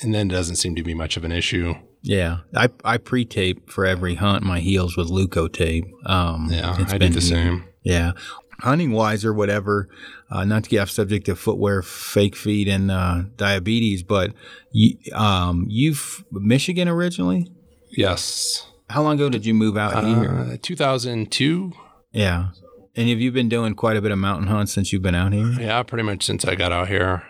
and 0.00 0.14
then 0.14 0.30
it 0.30 0.34
doesn't 0.34 0.56
seem 0.56 0.74
to 0.76 0.82
be 0.82 0.94
much 0.94 1.16
of 1.16 1.24
an 1.24 1.32
issue. 1.32 1.74
Yeah, 2.02 2.38
I 2.54 2.68
I 2.84 2.98
pre-tape 2.98 3.70
for 3.70 3.84
every 3.84 4.14
hunt 4.14 4.44
my 4.44 4.60
heels 4.60 4.96
with 4.96 5.08
Leukotape. 5.08 5.90
Um, 6.04 6.48
yeah, 6.50 6.76
I 6.88 6.98
do 6.98 7.08
the 7.08 7.20
same. 7.20 7.64
Yeah, 7.82 8.12
hunting 8.60 8.92
wise 8.92 9.24
or 9.24 9.32
whatever. 9.32 9.88
Uh, 10.30 10.44
not 10.44 10.64
to 10.64 10.70
get 10.70 10.80
off 10.80 10.90
subject 10.90 11.28
of 11.28 11.38
footwear, 11.38 11.82
fake 11.82 12.36
feet, 12.36 12.68
and 12.68 12.90
uh, 12.90 13.22
diabetes, 13.36 14.02
but 14.02 14.32
you, 14.72 14.96
um, 15.14 15.66
you've 15.68 16.24
Michigan 16.30 16.88
originally. 16.88 17.50
Yes. 17.90 18.66
How 18.90 19.02
long 19.02 19.14
ago 19.16 19.28
did 19.28 19.46
you 19.46 19.54
move 19.54 19.76
out 19.76 20.04
here? 20.04 20.52
Uh, 20.52 20.56
2002. 20.60 21.72
Yeah. 22.12 22.48
And 22.94 23.08
have 23.08 23.20
you 23.20 23.30
been 23.30 23.48
doing 23.48 23.74
quite 23.74 23.96
a 23.96 24.02
bit 24.02 24.10
of 24.10 24.18
mountain 24.18 24.46
hunts 24.46 24.72
since 24.72 24.92
you've 24.92 25.02
been 25.02 25.14
out 25.14 25.32
here? 25.32 25.52
Yeah, 25.60 25.82
pretty 25.82 26.02
much 26.02 26.24
since 26.24 26.44
I 26.44 26.54
got 26.54 26.72
out 26.72 26.88
here. 26.88 27.24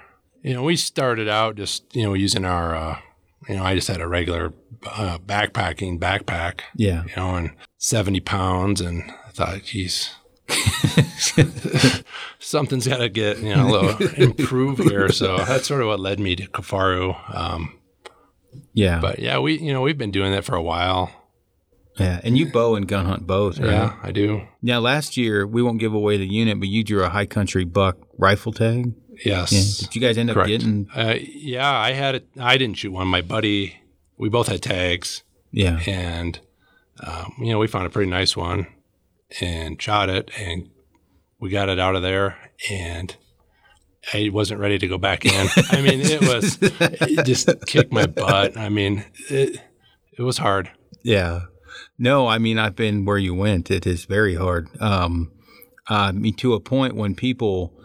You 0.46 0.54
know, 0.54 0.62
we 0.62 0.76
started 0.76 1.28
out 1.28 1.56
just 1.56 1.84
you 1.96 2.04
know 2.04 2.14
using 2.14 2.44
our, 2.44 2.76
uh, 2.76 2.98
you 3.48 3.56
know, 3.56 3.64
I 3.64 3.74
just 3.74 3.88
had 3.88 4.00
a 4.00 4.06
regular 4.06 4.54
uh, 4.86 5.18
backpacking 5.18 5.98
backpack. 5.98 6.60
Yeah. 6.76 7.02
You 7.02 7.16
know, 7.16 7.34
and 7.34 7.50
seventy 7.78 8.20
pounds, 8.20 8.80
and 8.80 9.10
I 9.26 9.30
thought, 9.30 9.64
geez. 9.64 10.14
Something's 12.38 12.86
got 12.86 12.98
to 12.98 13.08
get 13.08 13.38
you 13.40 13.56
know 13.56 13.66
a 13.66 13.70
little 13.70 14.08
improve 14.22 14.78
here. 14.78 15.10
So 15.10 15.38
that's 15.38 15.66
sort 15.66 15.80
of 15.80 15.88
what 15.88 15.98
led 15.98 16.20
me 16.20 16.36
to 16.36 16.46
Kifaru. 16.46 17.34
Um, 17.36 17.80
yeah, 18.72 19.00
but 19.00 19.18
yeah, 19.18 19.40
we 19.40 19.58
you 19.58 19.72
know 19.72 19.82
we've 19.82 19.98
been 19.98 20.12
doing 20.12 20.30
that 20.30 20.44
for 20.44 20.54
a 20.54 20.62
while. 20.62 21.10
Yeah, 21.98 22.20
and 22.22 22.38
you 22.38 22.52
bow 22.52 22.76
and 22.76 22.86
gun 22.86 23.06
hunt 23.06 23.26
both, 23.26 23.58
right? 23.58 23.70
Yeah, 23.70 23.96
I 24.00 24.12
do. 24.12 24.46
Now, 24.62 24.78
last 24.78 25.16
year 25.16 25.44
we 25.44 25.60
won't 25.60 25.80
give 25.80 25.92
away 25.92 26.18
the 26.18 26.26
unit, 26.26 26.60
but 26.60 26.68
you 26.68 26.84
drew 26.84 27.02
a 27.02 27.08
high 27.08 27.26
country 27.26 27.64
buck 27.64 27.96
rifle 28.16 28.52
tag. 28.52 28.92
Yes. 29.24 29.52
Yeah. 29.52 29.86
Did 29.86 29.94
you 29.94 30.00
guys 30.00 30.18
end 30.18 30.30
Correct. 30.30 30.46
up 30.46 30.48
getting? 30.48 30.88
Uh, 30.94 31.14
yeah, 31.18 31.70
I 31.70 31.92
had 31.92 32.16
it. 32.16 32.28
I 32.38 32.56
didn't 32.58 32.76
shoot 32.76 32.92
one. 32.92 33.08
My 33.08 33.22
buddy, 33.22 33.76
we 34.16 34.28
both 34.28 34.48
had 34.48 34.62
tags. 34.62 35.22
Yeah. 35.50 35.80
And 35.86 36.38
um, 37.00 37.34
you 37.38 37.52
know, 37.52 37.58
we 37.58 37.66
found 37.66 37.86
a 37.86 37.90
pretty 37.90 38.10
nice 38.10 38.36
one 38.36 38.66
and 39.40 39.80
shot 39.80 40.08
it, 40.08 40.30
and 40.38 40.70
we 41.40 41.50
got 41.50 41.68
it 41.68 41.78
out 41.78 41.96
of 41.96 42.02
there, 42.02 42.36
and 42.70 43.14
I 44.12 44.30
wasn't 44.32 44.60
ready 44.60 44.78
to 44.78 44.86
go 44.86 44.98
back 44.98 45.24
in. 45.24 45.32
I 45.70 45.80
mean, 45.82 46.00
it 46.00 46.20
was 46.20 46.58
it 46.60 47.26
just 47.26 47.48
kicked 47.66 47.92
my 47.92 48.06
butt. 48.06 48.56
I 48.56 48.68
mean, 48.68 49.04
it 49.28 49.60
it 50.16 50.22
was 50.22 50.38
hard. 50.38 50.70
Yeah. 51.02 51.42
No, 51.98 52.26
I 52.26 52.38
mean 52.38 52.58
I've 52.58 52.76
been 52.76 53.04
where 53.04 53.18
you 53.18 53.34
went. 53.34 53.70
It 53.70 53.86
is 53.86 54.04
very 54.04 54.34
hard. 54.34 54.68
Um, 54.80 55.32
I 55.88 56.12
mean 56.12 56.34
to 56.36 56.54
a 56.54 56.60
point 56.60 56.94
when 56.96 57.14
people 57.14 57.75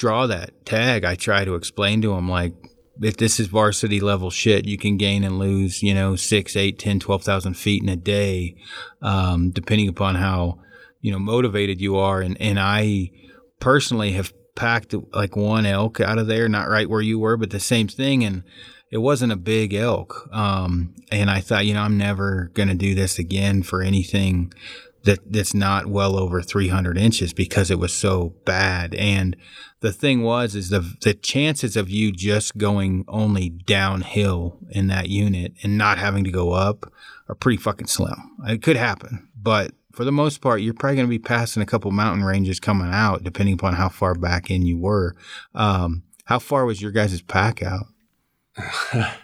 draw 0.00 0.26
that 0.26 0.64
tag, 0.64 1.04
I 1.04 1.14
try 1.14 1.44
to 1.44 1.54
explain 1.54 2.00
to 2.00 2.14
them 2.14 2.26
like 2.26 2.54
if 3.02 3.18
this 3.18 3.38
is 3.38 3.48
varsity 3.48 4.00
level 4.00 4.30
shit, 4.30 4.66
you 4.66 4.78
can 4.78 4.96
gain 4.96 5.22
and 5.24 5.38
lose, 5.38 5.82
you 5.82 5.94
know, 5.94 6.16
six, 6.16 6.56
eight, 6.56 6.78
10, 6.78 7.00
12,000 7.00 7.54
feet 7.54 7.82
in 7.82 7.88
a 7.90 7.96
day, 7.96 8.56
um, 9.02 9.50
depending 9.50 9.88
upon 9.88 10.14
how, 10.14 10.58
you 11.02 11.12
know, 11.12 11.18
motivated 11.18 11.82
you 11.82 11.96
are. 11.96 12.22
And, 12.22 12.40
and 12.40 12.58
I 12.58 13.10
personally 13.60 14.12
have 14.12 14.32
packed 14.54 14.94
like 15.12 15.36
one 15.36 15.66
elk 15.66 16.00
out 16.00 16.18
of 16.18 16.26
there, 16.26 16.48
not 16.48 16.68
right 16.68 16.88
where 16.88 17.02
you 17.02 17.18
were, 17.18 17.36
but 17.36 17.50
the 17.50 17.60
same 17.60 17.86
thing. 17.86 18.24
And 18.24 18.42
it 18.90 18.98
wasn't 18.98 19.32
a 19.32 19.36
big 19.36 19.74
elk. 19.74 20.28
Um, 20.32 20.94
and 21.12 21.30
I 21.30 21.40
thought, 21.40 21.66
you 21.66 21.74
know, 21.74 21.82
I'm 21.82 21.98
never 21.98 22.50
going 22.54 22.68
to 22.68 22.74
do 22.74 22.94
this 22.94 23.18
again 23.18 23.62
for 23.62 23.82
anything 23.82 24.52
that 25.04 25.20
that's 25.32 25.54
not 25.54 25.86
well 25.86 26.18
over 26.18 26.42
300 26.42 26.98
inches 26.98 27.32
because 27.32 27.70
it 27.70 27.78
was 27.78 27.92
so 27.92 28.34
bad. 28.44 28.94
And 28.94 29.36
the 29.80 29.92
thing 29.92 30.22
was, 30.22 30.54
is 30.54 30.68
the 30.68 30.80
the 31.00 31.14
chances 31.14 31.76
of 31.76 31.88
you 31.88 32.12
just 32.12 32.56
going 32.58 33.04
only 33.08 33.48
downhill 33.48 34.58
in 34.70 34.88
that 34.88 35.08
unit 35.08 35.54
and 35.62 35.78
not 35.78 35.98
having 35.98 36.24
to 36.24 36.30
go 36.30 36.52
up 36.52 36.92
are 37.28 37.34
pretty 37.34 37.56
fucking 37.56 37.86
slim. 37.86 38.36
It 38.46 38.62
could 38.62 38.76
happen, 38.76 39.28
but 39.34 39.72
for 39.92 40.04
the 40.04 40.12
most 40.12 40.40
part, 40.40 40.60
you're 40.60 40.74
probably 40.74 40.96
going 40.96 41.08
to 41.08 41.10
be 41.10 41.18
passing 41.18 41.62
a 41.62 41.66
couple 41.66 41.90
mountain 41.90 42.24
ranges 42.24 42.60
coming 42.60 42.92
out, 42.92 43.24
depending 43.24 43.54
upon 43.54 43.74
how 43.74 43.88
far 43.88 44.14
back 44.14 44.50
in 44.50 44.62
you 44.62 44.78
were. 44.78 45.16
Um, 45.54 46.04
how 46.24 46.38
far 46.38 46.64
was 46.64 46.80
your 46.80 46.92
guys' 46.92 47.22
pack 47.22 47.62
out? 47.62 47.86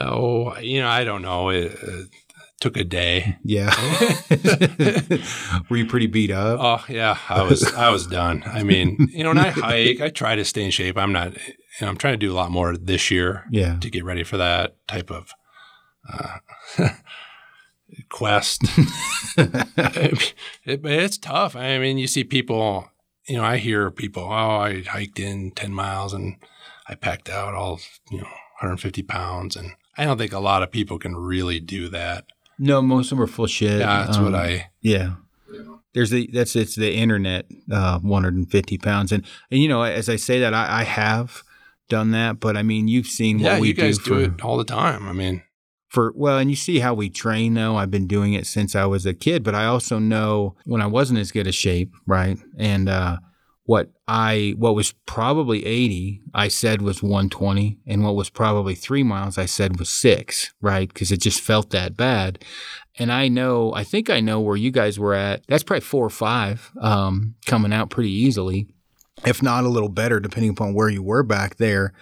oh, 0.00 0.56
you 0.58 0.80
know, 0.80 0.88
I 0.88 1.04
don't 1.04 1.22
know. 1.22 1.48
It, 1.48 1.72
it 1.82 2.08
took 2.60 2.76
a 2.76 2.84
day. 2.84 3.38
Yeah. 3.42 3.74
Were 5.68 5.76
you 5.76 5.86
pretty 5.86 6.06
beat 6.06 6.30
up? 6.30 6.58
Oh 6.60 6.84
yeah, 6.92 7.18
I 7.28 7.42
was. 7.42 7.72
I 7.74 7.90
was 7.90 8.06
done. 8.06 8.42
I 8.46 8.62
mean, 8.62 9.08
you 9.12 9.24
know, 9.24 9.30
and 9.30 9.40
I 9.40 9.50
hike. 9.50 10.00
I 10.00 10.08
try 10.10 10.36
to 10.36 10.44
stay 10.44 10.64
in 10.64 10.70
shape. 10.70 10.96
I'm 10.96 11.12
not. 11.12 11.34
You 11.34 11.82
know, 11.82 11.88
I'm 11.88 11.96
trying 11.96 12.14
to 12.14 12.18
do 12.18 12.32
a 12.32 12.34
lot 12.34 12.50
more 12.50 12.76
this 12.76 13.10
year. 13.10 13.44
Yeah. 13.50 13.78
To 13.80 13.90
get 13.90 14.04
ready 14.04 14.24
for 14.24 14.36
that 14.36 14.76
type 14.86 15.10
of. 15.10 15.32
Uh, 16.08 16.38
quest. 18.08 18.62
it, 19.36 20.34
it, 20.64 20.84
it's 20.84 21.18
tough. 21.18 21.56
I 21.56 21.78
mean, 21.78 21.98
you 21.98 22.06
see 22.06 22.24
people, 22.24 22.90
you 23.28 23.36
know, 23.36 23.44
I 23.44 23.58
hear 23.58 23.90
people, 23.90 24.24
oh, 24.24 24.58
I 24.58 24.82
hiked 24.82 25.18
in 25.18 25.52
10 25.52 25.72
miles 25.72 26.12
and 26.12 26.36
I 26.88 26.94
packed 26.94 27.28
out 27.28 27.54
all, 27.54 27.80
you 28.10 28.18
know, 28.18 28.24
150 28.60 29.02
pounds. 29.02 29.56
And 29.56 29.72
I 29.96 30.04
don't 30.04 30.18
think 30.18 30.32
a 30.32 30.38
lot 30.38 30.62
of 30.62 30.70
people 30.70 30.98
can 30.98 31.16
really 31.16 31.60
do 31.60 31.88
that. 31.88 32.24
No, 32.58 32.82
most 32.82 33.12
of 33.12 33.18
them 33.18 33.24
are 33.24 33.26
full 33.26 33.46
shit. 33.46 33.80
Yeah, 33.80 34.04
that's 34.04 34.16
um, 34.18 34.24
what 34.24 34.34
I. 34.34 34.70
Yeah. 34.80 35.14
There's 35.96 36.10
the 36.10 36.28
that's 36.30 36.54
it's 36.54 36.74
the 36.74 36.94
internet, 36.94 37.46
uh, 37.72 38.00
150 38.00 38.78
pounds, 38.78 39.12
and 39.12 39.24
and 39.50 39.62
you 39.62 39.68
know 39.68 39.80
as 39.82 40.10
I 40.10 40.16
say 40.16 40.38
that 40.40 40.52
I, 40.52 40.80
I 40.80 40.82
have 40.82 41.42
done 41.88 42.10
that, 42.10 42.38
but 42.38 42.54
I 42.54 42.62
mean 42.62 42.86
you've 42.86 43.06
seen 43.06 43.38
yeah, 43.38 43.52
what 43.52 43.62
we 43.62 43.68
you 43.68 43.74
guys 43.74 43.96
do, 43.96 44.10
do 44.10 44.20
it 44.20 44.44
all 44.44 44.58
the 44.58 44.64
time. 44.64 45.08
I 45.08 45.12
mean, 45.12 45.42
for 45.88 46.12
well, 46.14 46.36
and 46.36 46.50
you 46.50 46.56
see 46.56 46.80
how 46.80 46.92
we 46.92 47.08
train 47.08 47.54
though. 47.54 47.76
I've 47.76 47.90
been 47.90 48.06
doing 48.06 48.34
it 48.34 48.46
since 48.46 48.76
I 48.76 48.84
was 48.84 49.06
a 49.06 49.14
kid, 49.14 49.42
but 49.42 49.54
I 49.54 49.64
also 49.64 49.98
know 49.98 50.54
when 50.66 50.82
I 50.82 50.86
wasn't 50.86 51.18
as 51.18 51.32
good 51.32 51.46
a 51.46 51.52
shape, 51.52 51.94
right? 52.06 52.38
And 52.58 52.90
uh, 52.90 53.16
what 53.66 53.90
I 54.06 54.54
what 54.56 54.76
was 54.76 54.92
probably 55.06 55.66
80, 55.66 56.22
I 56.32 56.48
said 56.48 56.80
was 56.80 57.02
120, 57.02 57.78
and 57.84 58.04
what 58.04 58.14
was 58.14 58.30
probably 58.30 58.76
three 58.76 59.02
miles, 59.02 59.36
I 59.36 59.46
said 59.46 59.78
was 59.78 59.88
six, 59.88 60.54
right? 60.60 60.88
Because 60.88 61.10
it 61.10 61.20
just 61.20 61.40
felt 61.40 61.70
that 61.70 61.96
bad. 61.96 62.42
And 62.98 63.12
I 63.12 63.28
know, 63.28 63.74
I 63.74 63.84
think 63.84 64.08
I 64.08 64.20
know 64.20 64.40
where 64.40 64.56
you 64.56 64.70
guys 64.70 64.98
were 64.98 65.14
at. 65.14 65.46
That's 65.48 65.64
probably 65.64 65.82
four 65.82 66.06
or 66.06 66.10
five, 66.10 66.70
um, 66.80 67.34
coming 67.44 67.72
out 67.72 67.90
pretty 67.90 68.12
easily, 68.12 68.68
if 69.26 69.42
not 69.42 69.64
a 69.64 69.68
little 69.68 69.90
better, 69.90 70.20
depending 70.20 70.50
upon 70.50 70.72
where 70.72 70.88
you 70.88 71.02
were 71.02 71.24
back 71.24 71.56
there. 71.56 71.92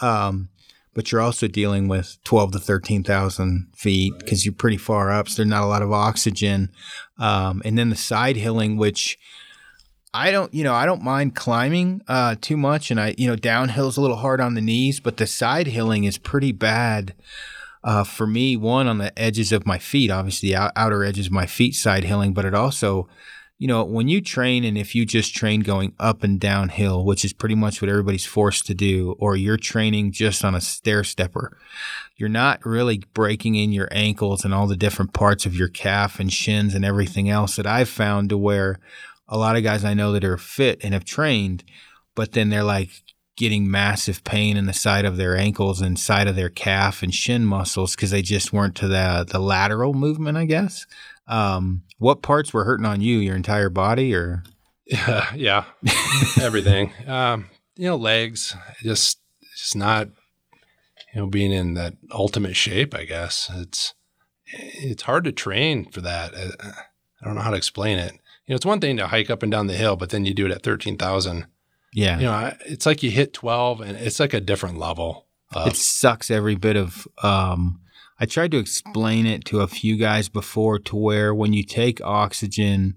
Um, 0.00 0.48
but 0.94 1.12
you're 1.12 1.20
also 1.20 1.46
dealing 1.46 1.86
with 1.86 2.18
12 2.24 2.52
to 2.52 2.58
13,000 2.58 3.68
feet 3.76 4.14
because 4.18 4.44
you're 4.44 4.54
pretty 4.54 4.76
far 4.78 5.10
up. 5.10 5.28
So 5.28 5.36
there's 5.36 5.48
not 5.48 5.62
a 5.62 5.66
lot 5.66 5.82
of 5.82 5.92
oxygen. 5.92 6.72
Um, 7.18 7.62
and 7.64 7.78
then 7.78 7.90
the 7.90 7.96
side 7.96 8.36
hilling, 8.36 8.76
which 8.76 9.18
I 10.12 10.30
don't, 10.30 10.52
you 10.52 10.64
know, 10.64 10.74
I 10.74 10.86
don't 10.86 11.02
mind 11.02 11.36
climbing 11.36 12.02
uh, 12.08 12.34
too 12.40 12.56
much. 12.56 12.90
And 12.90 13.00
I, 13.00 13.14
you 13.16 13.28
know, 13.28 13.36
downhill's 13.36 13.96
a 13.96 14.00
little 14.00 14.16
hard 14.16 14.40
on 14.40 14.54
the 14.54 14.60
knees, 14.60 14.98
but 15.00 15.18
the 15.18 15.26
side 15.26 15.68
hilling 15.68 16.04
is 16.04 16.18
pretty 16.18 16.52
bad. 16.52 17.14
Uh, 17.82 18.04
for 18.04 18.26
me, 18.26 18.56
one 18.56 18.86
on 18.86 18.98
the 18.98 19.16
edges 19.18 19.52
of 19.52 19.66
my 19.66 19.78
feet, 19.78 20.10
obviously 20.10 20.50
the 20.50 20.72
outer 20.76 21.04
edges 21.04 21.26
of 21.26 21.32
my 21.32 21.46
feet 21.46 21.74
side 21.74 22.04
hilling, 22.04 22.34
but 22.34 22.44
it 22.44 22.54
also, 22.54 23.08
you 23.56 23.66
know, 23.66 23.84
when 23.84 24.08
you 24.08 24.20
train 24.20 24.64
and 24.64 24.76
if 24.76 24.94
you 24.94 25.06
just 25.06 25.34
train 25.34 25.60
going 25.60 25.94
up 25.98 26.22
and 26.22 26.38
downhill, 26.40 27.04
which 27.04 27.24
is 27.24 27.32
pretty 27.32 27.54
much 27.54 27.80
what 27.80 27.88
everybody's 27.88 28.26
forced 28.26 28.66
to 28.66 28.74
do, 28.74 29.14
or 29.18 29.36
you're 29.36 29.56
training 29.56 30.12
just 30.12 30.44
on 30.44 30.54
a 30.54 30.60
stair 30.60 31.04
stepper, 31.04 31.56
you're 32.16 32.28
not 32.28 32.64
really 32.66 33.02
breaking 33.14 33.54
in 33.54 33.72
your 33.72 33.88
ankles 33.90 34.44
and 34.44 34.52
all 34.52 34.66
the 34.66 34.76
different 34.76 35.14
parts 35.14 35.46
of 35.46 35.54
your 35.54 35.68
calf 35.68 36.20
and 36.20 36.32
shins 36.32 36.74
and 36.74 36.84
everything 36.84 37.30
else 37.30 37.56
that 37.56 37.66
I've 37.66 37.88
found 37.88 38.28
to 38.28 38.36
where 38.36 38.78
a 39.30 39.38
lot 39.38 39.56
of 39.56 39.62
guys 39.62 39.84
I 39.84 39.94
know 39.94 40.12
that 40.12 40.24
are 40.24 40.36
fit 40.36 40.80
and 40.82 40.92
have 40.92 41.04
trained, 41.04 41.64
but 42.14 42.32
then 42.32 42.50
they're 42.50 42.64
like 42.64 42.90
getting 43.36 43.70
massive 43.70 44.22
pain 44.24 44.58
in 44.58 44.66
the 44.66 44.72
side 44.72 45.06
of 45.06 45.16
their 45.16 45.34
ankles 45.34 45.80
and 45.80 45.98
side 45.98 46.26
of 46.26 46.36
their 46.36 46.50
calf 46.50 47.02
and 47.02 47.14
shin 47.14 47.46
muscles 47.46 47.96
because 47.96 48.10
they 48.10 48.20
just 48.20 48.52
weren't 48.52 48.74
to 48.74 48.88
the 48.88 49.24
the 49.26 49.38
lateral 49.38 49.94
movement, 49.94 50.36
I 50.36 50.44
guess. 50.44 50.86
Um, 51.26 51.84
what 51.98 52.22
parts 52.22 52.52
were 52.52 52.64
hurting 52.64 52.84
on 52.84 53.00
you? 53.00 53.18
Your 53.18 53.36
entire 53.36 53.70
body, 53.70 54.14
or 54.14 54.42
yeah, 54.84 55.30
yeah, 55.34 55.64
everything. 56.40 56.92
Um, 57.06 57.46
you 57.76 57.86
know, 57.86 57.96
legs, 57.96 58.54
just 58.82 59.20
just 59.56 59.76
not, 59.76 60.08
you 61.14 61.20
know, 61.20 61.26
being 61.26 61.52
in 61.52 61.74
that 61.74 61.94
ultimate 62.10 62.56
shape. 62.56 62.94
I 62.94 63.04
guess 63.04 63.48
it's 63.54 63.94
it's 64.52 65.04
hard 65.04 65.24
to 65.24 65.32
train 65.32 65.88
for 65.90 66.00
that. 66.00 66.34
I, 66.34 66.72
I 67.22 67.26
don't 67.26 67.36
know 67.36 67.42
how 67.42 67.50
to 67.50 67.56
explain 67.56 67.98
it. 67.98 68.14
You 68.50 68.54
know, 68.54 68.56
it's 68.56 68.66
one 68.66 68.80
thing 68.80 68.96
to 68.96 69.06
hike 69.06 69.30
up 69.30 69.44
and 69.44 69.52
down 69.52 69.68
the 69.68 69.76
hill, 69.76 69.94
but 69.94 70.10
then 70.10 70.24
you 70.24 70.34
do 70.34 70.44
it 70.44 70.50
at 70.50 70.64
thirteen 70.64 70.96
thousand. 70.96 71.46
yeah, 71.94 72.18
You 72.18 72.24
know, 72.24 72.52
it's 72.66 72.84
like 72.84 73.00
you 73.00 73.08
hit 73.08 73.32
twelve, 73.32 73.80
and 73.80 73.96
it's 73.96 74.18
like 74.18 74.34
a 74.34 74.40
different 74.40 74.76
level. 74.76 75.28
Of, 75.52 75.68
it 75.68 75.76
sucks 75.76 76.32
every 76.32 76.56
bit 76.56 76.74
of 76.74 77.06
um 77.22 77.80
I 78.18 78.26
tried 78.26 78.50
to 78.50 78.58
explain 78.58 79.24
it 79.24 79.44
to 79.46 79.60
a 79.60 79.68
few 79.68 79.96
guys 79.96 80.28
before 80.28 80.80
to 80.80 80.96
where 80.96 81.32
when 81.32 81.52
you 81.52 81.62
take 81.62 82.00
oxygen 82.00 82.96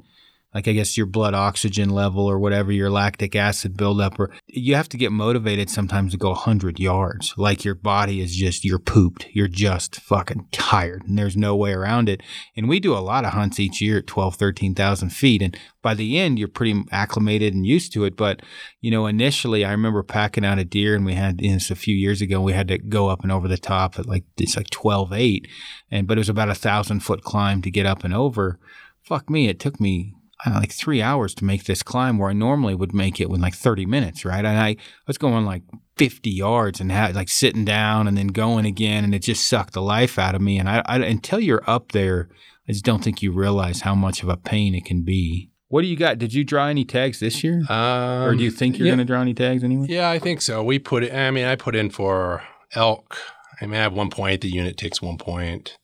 like 0.54 0.68
I 0.68 0.74
guess 0.74 0.97
your 0.97 1.06
blood 1.06 1.34
oxygen 1.34 1.89
level 1.89 2.30
or 2.30 2.38
whatever 2.38 2.72
your 2.72 2.89
lactic 2.89 3.36
acid 3.36 3.76
buildup 3.76 4.20
or 4.20 4.32
you 4.47 4.76
have 4.76 4.89
to 4.89 4.97
get 4.97 5.12
motivated 5.12 5.70
sometimes 5.70 6.12
to 6.12 6.18
go 6.18 6.30
100 6.30 6.80
yards. 6.80 7.34
Like 7.38 7.66
your 7.66 7.76
body 7.76 8.22
is 8.22 8.36
just 8.36 8.64
you're 8.64 8.80
pooped. 8.80 9.28
You're 9.32 9.47
just 9.47 9.99
fucking 10.01 10.47
tired 10.51 11.04
and 11.08 11.18
there's 11.18 11.36
no 11.36 11.56
way 11.56 11.74
around 11.74 12.08
it. 12.08 12.22
And 12.56 12.70
we 12.70 12.80
do 12.80 12.93
a 12.93 12.99
lot 12.99 13.26
of 13.26 13.34
hunts 13.34 13.60
each 13.60 13.82
year 13.82 13.99
at 13.99 14.08
12 14.08 14.36
13,000 14.36 15.10
feet 15.10 15.41
and 15.41 15.58
by 15.82 15.93
the 15.93 16.18
end 16.20 16.38
you're 16.38 16.47
pretty 16.47 16.84
acclimated 16.91 17.54
and 17.54 17.66
used 17.66 17.91
to 17.93 18.06
it. 18.06 18.16
But 18.16 18.41
you 18.80 18.91
know 18.91 19.08
initially 19.08 19.66
I 19.66 19.72
remember 19.72 20.04
packing 20.04 20.45
out 20.45 20.60
a 20.60 20.66
deer 20.66 20.95
and 20.95 21.06
we 21.06 21.14
had 21.14 21.41
you 21.41 21.49
know, 21.49 21.56
this 21.56 21.72
a 21.72 21.76
few 21.76 21.95
years 21.95 22.22
ago 22.22 22.41
we 22.41 22.54
had 22.54 22.68
to 22.68 22.78
go 22.78 23.10
up 23.10 23.24
and 23.24 23.32
over 23.32 23.47
the 23.47 23.58
top 23.58 23.97
at 23.97 24.06
like 24.06 24.26
it's 24.38 24.56
like 24.56 24.70
12 24.70 25.14
8 25.14 25.47
and 25.89 26.08
but 26.08 26.18
it 26.18 26.22
was 26.22 26.30
about 26.30 26.49
a 26.49 26.56
thousand 26.56 26.99
foot 26.99 27.24
climb 27.24 27.62
to 27.62 27.72
get 27.72 27.86
up 27.86 28.04
and 28.04 28.14
over. 28.14 28.60
Fuck 29.01 29.30
me 29.30 29.47
it 29.49 29.60
took 29.60 29.80
me 29.80 30.16
know, 30.51 30.59
like 30.59 30.71
three 30.71 31.01
hours 31.01 31.33
to 31.35 31.45
make 31.45 31.63
this 31.65 31.83
climb 31.83 32.17
where 32.17 32.29
I 32.29 32.33
normally 32.33 32.75
would 32.75 32.93
make 32.93 33.19
it 33.19 33.29
in 33.29 33.41
like 33.41 33.55
30 33.55 33.85
minutes, 33.85 34.25
right? 34.25 34.43
And 34.43 34.59
I 34.59 34.75
was 35.07 35.17
going 35.17 35.45
like 35.45 35.63
50 35.97 36.29
yards 36.29 36.81
and 36.81 36.91
had 36.91 37.15
like 37.15 37.29
sitting 37.29 37.65
down 37.65 38.07
and 38.07 38.17
then 38.17 38.27
going 38.27 38.65
again, 38.65 39.03
and 39.03 39.13
it 39.15 39.19
just 39.19 39.47
sucked 39.47 39.73
the 39.73 39.81
life 39.81 40.19
out 40.19 40.35
of 40.35 40.41
me. 40.41 40.59
And 40.59 40.69
I, 40.69 40.81
I 40.85 40.97
until 40.97 41.39
you're 41.39 41.63
up 41.67 41.91
there, 41.91 42.29
I 42.67 42.71
just 42.71 42.85
don't 42.85 43.03
think 43.03 43.21
you 43.21 43.31
realize 43.31 43.81
how 43.81 43.95
much 43.95 44.23
of 44.23 44.29
a 44.29 44.37
pain 44.37 44.75
it 44.75 44.85
can 44.85 45.03
be. 45.03 45.49
What 45.67 45.81
do 45.81 45.87
you 45.87 45.95
got? 45.95 46.19
Did 46.19 46.33
you 46.33 46.43
draw 46.43 46.67
any 46.67 46.85
tags 46.85 47.19
this 47.19 47.43
year, 47.43 47.63
um, 47.69 48.23
or 48.23 48.35
do 48.35 48.43
you 48.43 48.51
think 48.51 48.77
you're 48.77 48.87
yeah, 48.87 48.91
going 48.91 48.99
to 48.99 49.11
draw 49.11 49.21
any 49.21 49.33
tags 49.33 49.63
anyway? 49.63 49.87
Yeah, 49.89 50.09
I 50.09 50.19
think 50.19 50.41
so. 50.41 50.63
We 50.63 50.77
put 50.77 51.03
it. 51.03 51.13
I 51.13 51.31
mean, 51.31 51.45
I 51.45 51.55
put 51.55 51.75
in 51.75 51.89
for 51.89 52.43
elk. 52.75 53.17
I 53.59 53.65
mean, 53.65 53.79
I 53.79 53.83
have 53.83 53.93
one 53.93 54.11
point. 54.11 54.41
The 54.41 54.49
unit 54.49 54.77
takes 54.77 55.01
one 55.01 55.17
point. 55.17 55.75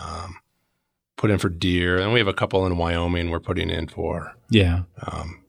Um, 0.00 0.36
put 1.18 1.30
in 1.30 1.36
for 1.38 1.50
deer, 1.50 1.98
and 1.98 2.12
we 2.14 2.18
have 2.20 2.28
a 2.28 2.32
couple 2.32 2.64
in 2.64 2.78
Wyoming. 2.78 3.28
We're 3.30 3.40
putting 3.40 3.68
in 3.68 3.88
for 3.88 4.34
Yeah. 4.50 4.84
um, 5.06 5.42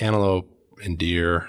antelope 0.00 0.48
and 0.82 0.96
deer. 0.98 1.48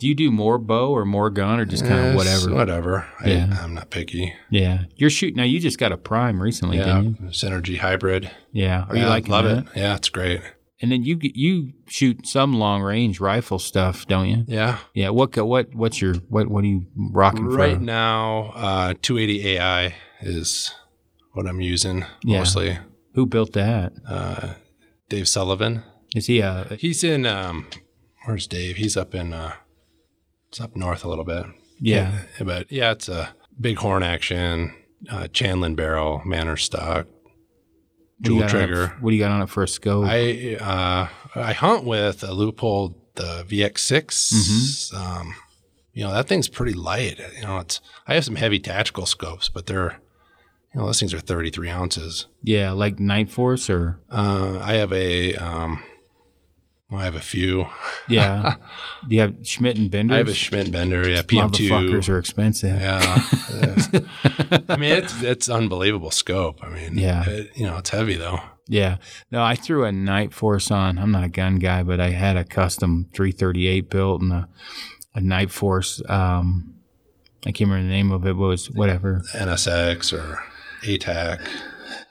Do 0.00 0.08
you 0.08 0.14
do 0.16 0.32
more 0.32 0.58
bow 0.58 0.88
or 0.90 1.04
more 1.04 1.30
gun 1.30 1.60
or 1.60 1.64
just 1.64 1.84
kind 1.86 2.08
of 2.08 2.14
whatever? 2.16 2.52
Whatever. 2.52 3.06
Yeah. 3.24 3.56
I, 3.56 3.62
I'm 3.62 3.74
not 3.74 3.90
picky. 3.90 4.34
Yeah. 4.50 4.84
You're 4.96 5.10
shooting 5.10 5.36
now. 5.36 5.44
You 5.44 5.60
just 5.60 5.78
got 5.78 5.92
a 5.92 5.96
prime 5.96 6.42
recently, 6.42 6.78
yeah, 6.78 6.86
didn't 6.86 7.20
you? 7.20 7.26
synergy 7.28 7.78
hybrid. 7.78 8.28
Yeah. 8.50 8.86
Are 8.88 8.96
you 8.96 9.02
Yeah, 9.02 9.08
liking 9.08 9.30
love 9.30 9.44
that? 9.44 9.58
it? 9.58 9.64
Yeah, 9.76 9.94
it's 9.94 10.08
great. 10.08 10.40
And 10.80 10.90
then 10.90 11.04
you 11.04 11.18
you 11.20 11.74
shoot 11.88 12.26
some 12.26 12.54
long 12.54 12.82
range 12.82 13.20
rifle 13.20 13.60
stuff, 13.60 14.04
don't 14.08 14.28
you? 14.28 14.44
Yeah. 14.48 14.78
Yeah. 14.94 15.10
What 15.10 15.36
what 15.36 15.72
what's 15.72 16.02
your 16.02 16.14
what 16.28 16.48
what 16.48 16.64
are 16.64 16.66
you 16.66 16.86
rocking 16.96 17.44
Right 17.46 17.76
for? 17.76 17.82
now, 17.82 18.52
uh, 18.56 18.94
280 19.02 19.46
AI 19.58 19.94
is 20.20 20.74
what 21.32 21.46
I'm 21.46 21.60
using 21.60 22.04
Yeah. 22.24 22.38
mostly. 22.38 22.78
Who 23.14 23.26
built 23.26 23.52
that? 23.52 23.92
Uh, 24.08 24.54
Dave 25.08 25.28
Sullivan. 25.28 25.82
Is 26.14 26.26
he 26.26 26.40
a 26.40 26.76
He's 26.78 27.02
in 27.04 27.26
um, 27.26 27.66
where's 28.24 28.46
Dave? 28.46 28.76
He's 28.76 28.96
up 28.96 29.14
in 29.14 29.32
uh, 29.32 29.52
it's 30.48 30.60
up 30.60 30.76
north 30.76 31.04
a 31.04 31.08
little 31.08 31.24
bit. 31.24 31.46
yeah? 31.80 32.22
but 32.40 32.70
yeah, 32.70 32.92
it's 32.92 33.08
a 33.08 33.34
Bighorn 33.58 34.02
action, 34.02 34.74
uh, 35.10 35.24
Chandlin 35.32 35.76
barrel, 35.76 36.22
Manners 36.24 36.64
stock, 36.64 37.06
What 37.06 38.22
do 38.22 38.34
you 38.34 38.38
dual 38.38 38.42
on 38.42 38.48
it 38.48 38.50
trigger. 38.50 38.86
What 39.00 39.10
do 39.10 39.16
you 39.16 39.22
got 39.22 39.30
on 39.32 39.42
it 39.42 39.48
for 39.48 39.62
a 39.62 39.68
scope? 39.68 40.06
I 40.06 40.56
uh, 40.56 41.08
I 41.34 41.52
hunt 41.52 41.84
with 41.84 42.22
a 42.22 42.28
Leupold 42.28 42.94
the 43.14 43.44
VX6. 43.46 44.32
Mm-hmm. 44.32 44.96
Um, 44.96 45.34
you 45.92 46.04
know 46.04 46.12
that 46.12 46.28
thing's 46.28 46.48
pretty 46.48 46.72
light. 46.72 47.18
You 47.36 47.42
know, 47.42 47.58
it's 47.58 47.80
I 48.06 48.14
have 48.14 48.24
some 48.24 48.36
heavy 48.36 48.58
tactical 48.58 49.04
scopes, 49.06 49.48
but 49.48 49.66
they're 49.66 50.00
you 50.74 50.80
know 50.80 50.86
those 50.86 50.98
things 51.00 51.12
are 51.14 51.20
33 51.20 51.68
ounces. 51.68 52.26
yeah, 52.42 52.72
like 52.72 52.96
Nightforce 52.96 53.68
or 53.68 54.00
Uh, 54.10 54.58
I 54.62 54.74
have 54.74 54.92
a 54.92 55.34
um, 55.36 55.82
well, 56.90 57.00
I 57.00 57.04
have 57.04 57.14
a 57.14 57.20
few. 57.20 57.66
yeah. 58.08 58.56
do 59.08 59.14
you 59.14 59.20
have 59.22 59.34
Schmidt 59.42 59.76
and 59.78 59.90
Bender? 59.90 60.14
I 60.14 60.18
have 60.18 60.28
a 60.28 60.34
Schmidt 60.34 60.70
Bender, 60.70 61.08
yeah, 61.08 61.22
PM2. 61.22 61.68
Motherfuckers 61.70 62.08
are 62.08 62.18
expensive. 62.18 62.78
Yeah, 62.80 63.00
I 64.68 64.76
mean 64.76 64.92
it's 64.92 65.22
it's 65.22 65.48
unbelievable 65.48 66.10
scope. 66.10 66.62
I 66.62 66.68
mean, 66.68 66.96
Yeah. 66.98 67.28
it- 67.28 67.50
you 67.56 67.66
know 67.66 67.78
it's 67.78 67.90
heavy 67.90 68.16
though. 68.16 68.40
Yeah. 68.68 68.98
No, 69.30 69.42
I 69.42 69.54
threw 69.56 69.84
a 69.84 69.90
Nightforce 69.90 70.70
on. 70.70 70.96
I'm 70.96 71.10
not 71.10 71.24
a 71.24 71.28
gun 71.28 71.56
guy, 71.56 71.82
but 71.82 72.00
I 72.00 72.10
had 72.10 72.36
a 72.36 72.44
custom 72.44 73.08
338 73.12 73.90
built 73.90 74.22
and 74.22 74.32
a, 74.32 74.48
a 75.16 75.20
Nightforce. 75.20 76.08
Um, 76.08 76.74
I 77.44 77.50
can't 77.50 77.68
remember 77.68 77.82
the 77.88 77.92
name 77.92 78.12
of 78.12 78.22
it, 78.24 78.34
but 78.36 78.44
it 78.44 78.48
was 78.48 78.70
whatever. 78.70 79.22
NSX 79.34 80.12
or 80.16 80.42
ATAC. 80.82 81.40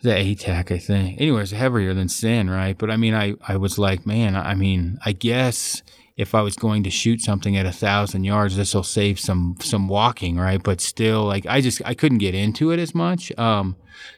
The 0.02 0.10
ATAC, 0.10 0.72
I 0.72 0.78
think. 0.78 1.22
Anyway, 1.22 1.42
it's 1.42 1.52
heavier 1.52 1.94
than 1.94 2.10
Sin, 2.10 2.50
right? 2.50 2.78
But 2.78 2.90
I 2.90 2.98
mean, 2.98 3.14
I, 3.14 3.36
I 3.48 3.58
was 3.58 3.78
like, 3.78 4.06
man, 4.06 4.36
I 4.36 4.56
mean, 4.56 4.98
I 5.06 5.12
guess 5.12 5.84
if 6.18 6.34
I 6.36 6.42
was 6.42 6.56
going 6.56 6.84
to 6.84 6.90
shoot 6.90 7.22
something 7.22 7.56
at 7.56 7.66
a 7.66 7.72
thousand 7.72 8.24
yards, 8.24 8.56
this 8.56 8.74
will 8.74 8.84
save 8.84 9.20
some 9.20 9.58
some 9.60 9.88
walking, 9.88 10.38
right? 10.38 10.62
But 10.62 10.82
still, 10.82 11.24
like, 11.24 11.46
I 11.46 11.62
just 11.62 11.82
I 11.86 11.94
couldn't 11.94 12.18
get 12.18 12.34
into 12.36 12.72
it 12.72 12.80
as 12.80 12.96
much, 12.96 13.32
um, 13.38 13.76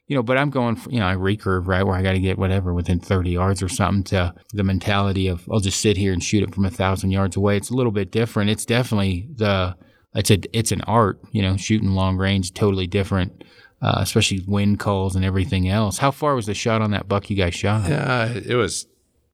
you 0.08 0.16
know. 0.16 0.24
But 0.24 0.38
I'm 0.38 0.50
going, 0.50 0.76
for, 0.76 0.90
you 0.90 1.00
know, 1.00 1.08
I 1.08 1.16
recurve 1.16 1.68
right 1.68 1.84
where 1.84 1.96
I 1.96 2.02
got 2.02 2.14
to 2.14 2.20
get 2.20 2.38
whatever 2.38 2.74
within 2.74 3.00
30 3.00 3.32
yards 3.32 3.62
or 3.62 3.70
something. 3.70 4.04
To 4.06 4.34
the 4.54 4.64
mentality 4.64 5.28
of 5.28 5.48
I'll 5.52 5.60
just 5.60 5.82
sit 5.82 5.98
here 5.98 6.14
and 6.14 6.24
shoot 6.24 6.44
it 6.44 6.54
from 6.54 6.66
a 6.66 6.70
thousand 6.70 7.12
yards 7.12 7.36
away. 7.36 7.58
It's 7.58 7.70
a 7.70 7.76
little 7.76 7.92
bit 7.92 8.12
different. 8.12 8.50
It's 8.50 8.66
definitely 8.66 9.28
the 9.36 9.76
it's 10.16 10.32
a 10.32 10.40
it's 10.58 10.72
an 10.72 10.82
art, 10.82 11.20
you 11.32 11.42
know, 11.42 11.58
shooting 11.58 11.92
long 11.92 12.18
range, 12.18 12.54
totally 12.54 12.88
different 12.88 13.44
uh, 13.84 13.98
especially 13.98 14.42
wind 14.48 14.80
calls 14.80 15.14
and 15.16 15.26
everything 15.26 15.68
else. 15.68 15.98
How 15.98 16.10
far 16.10 16.36
was 16.36 16.46
the 16.46 16.54
shot 16.54 16.82
on 16.82 16.92
that 16.92 17.10
buck 17.10 17.30
you 17.30 17.36
guys 17.36 17.54
shot? 17.54 17.90
Yeah, 17.90 18.32
it 18.32 18.56
was 18.56 18.88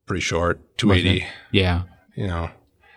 pretty 0.08 0.22
short, 0.22 0.60
280. 0.78 1.26
Yeah. 1.52 1.84
You 2.16 2.28
know, 2.28 2.50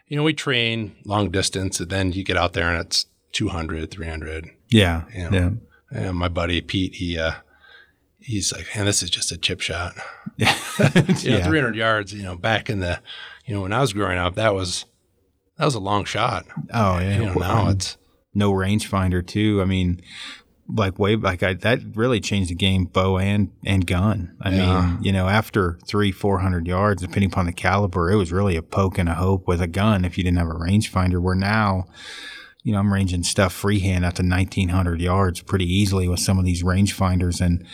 you 0.08 0.16
know, 0.16 0.22
we 0.22 0.32
train 0.32 0.96
long 1.04 1.30
distance, 1.30 1.78
and 1.78 1.90
then 1.90 2.12
you 2.12 2.24
get 2.24 2.38
out 2.38 2.54
there 2.54 2.70
and 2.70 2.80
it's 2.80 3.04
200, 3.32 3.90
300. 3.90 4.50
Yeah. 4.70 5.04
You 5.14 5.30
know, 5.30 5.58
and 5.90 6.16
my 6.16 6.28
buddy 6.28 6.62
Pete, 6.62 6.94
he 6.94 7.18
uh, 7.18 7.32
he's 8.18 8.50
like, 8.50 8.66
man, 8.74 8.86
this 8.86 9.02
is 9.02 9.10
just 9.10 9.30
a 9.30 9.36
chip 9.36 9.60
shot. 9.60 9.94
Yeah. 10.38 10.56
You 11.20 11.32
know, 11.32 11.44
300 11.44 11.76
yards. 11.76 12.14
You 12.14 12.22
know, 12.22 12.34
back 12.34 12.70
in 12.70 12.80
the, 12.80 12.98
you 13.44 13.54
know, 13.54 13.60
when 13.60 13.74
I 13.74 13.80
was 13.80 13.92
growing 13.92 14.16
up, 14.16 14.36
that 14.36 14.54
was 14.54 14.86
that 15.58 15.66
was 15.66 15.74
a 15.74 15.80
long 15.80 16.06
shot. 16.06 16.46
Oh 16.72 16.98
yeah. 16.98 17.18
You 17.18 17.26
know, 17.26 17.34
now 17.34 17.68
it's 17.68 17.98
no 18.34 18.52
rangefinder 18.52 19.24
too. 19.24 19.60
I 19.60 19.66
mean, 19.66 20.00
like 20.74 20.98
way 20.98 21.16
like 21.16 21.42
I, 21.42 21.54
that 21.54 21.80
really 21.94 22.20
changed 22.20 22.50
the 22.50 22.54
game, 22.54 22.84
bow 22.86 23.18
and 23.18 23.50
and 23.64 23.86
gun. 23.86 24.36
I 24.40 24.50
Yeah. 24.54 24.86
mean, 24.92 25.02
you 25.04 25.12
know, 25.12 25.28
after 25.28 25.78
three 25.86 26.12
four 26.12 26.38
hundred 26.40 26.66
yards, 26.66 27.02
depending 27.02 27.30
upon 27.32 27.46
the 27.46 27.52
caliber, 27.52 28.10
it 28.10 28.16
was 28.16 28.32
really 28.32 28.56
a 28.56 28.62
poke 28.62 28.98
and 28.98 29.08
a 29.08 29.14
hope 29.14 29.46
with 29.46 29.60
a 29.60 29.66
gun 29.66 30.04
if 30.04 30.16
you 30.18 30.24
didn't 30.24 30.38
have 30.38 30.48
a 30.48 30.54
rangefinder. 30.54 31.20
Where 31.20 31.34
now. 31.34 31.84
You 32.64 32.72
know, 32.72 32.78
I'm 32.78 32.92
ranging 32.92 33.24
stuff 33.24 33.52
freehand 33.52 34.04
out 34.04 34.14
to 34.14 34.22
1900 34.22 35.00
yards 35.00 35.40
pretty 35.40 35.64
easily 35.64 36.06
with 36.06 36.20
some 36.20 36.38
of 36.38 36.44
these 36.44 36.62
rangefinders, 36.62 37.40
and 37.40 37.66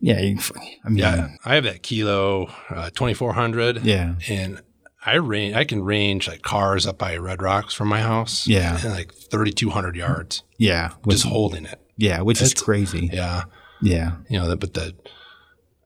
yeah, 0.00 0.18
you, 0.20 0.38
I 0.82 0.88
mean, 0.88 0.96
yeah. 0.96 1.28
I 1.44 1.54
have 1.56 1.64
that 1.64 1.82
kilo 1.82 2.46
uh, 2.70 2.88
2400. 2.94 3.84
yeah, 3.84 4.14
and 4.30 4.62
I 5.04 5.16
range. 5.16 5.54
I 5.54 5.64
can 5.64 5.84
range 5.84 6.28
like 6.28 6.40
cars 6.40 6.86
up 6.86 6.96
by 6.96 7.18
Red 7.18 7.42
Rocks 7.42 7.74
from 7.74 7.88
my 7.88 8.00
house. 8.00 8.46
Yeah. 8.46 8.80
like 8.86 9.12
3,200 9.12 9.94
yards, 9.94 10.44
yeah, 10.56 10.92
which, 11.04 11.16
just 11.18 11.26
holding 11.26 11.66
it. 11.66 11.78
Yeah, 11.96 12.20
which 12.20 12.40
is 12.42 12.54
crazy. 12.54 13.10
Yeah, 13.12 13.44
Yeah, 13.82 14.16
you 14.28 14.38
know, 14.38 14.54
but 14.56 14.74
the 14.74 14.94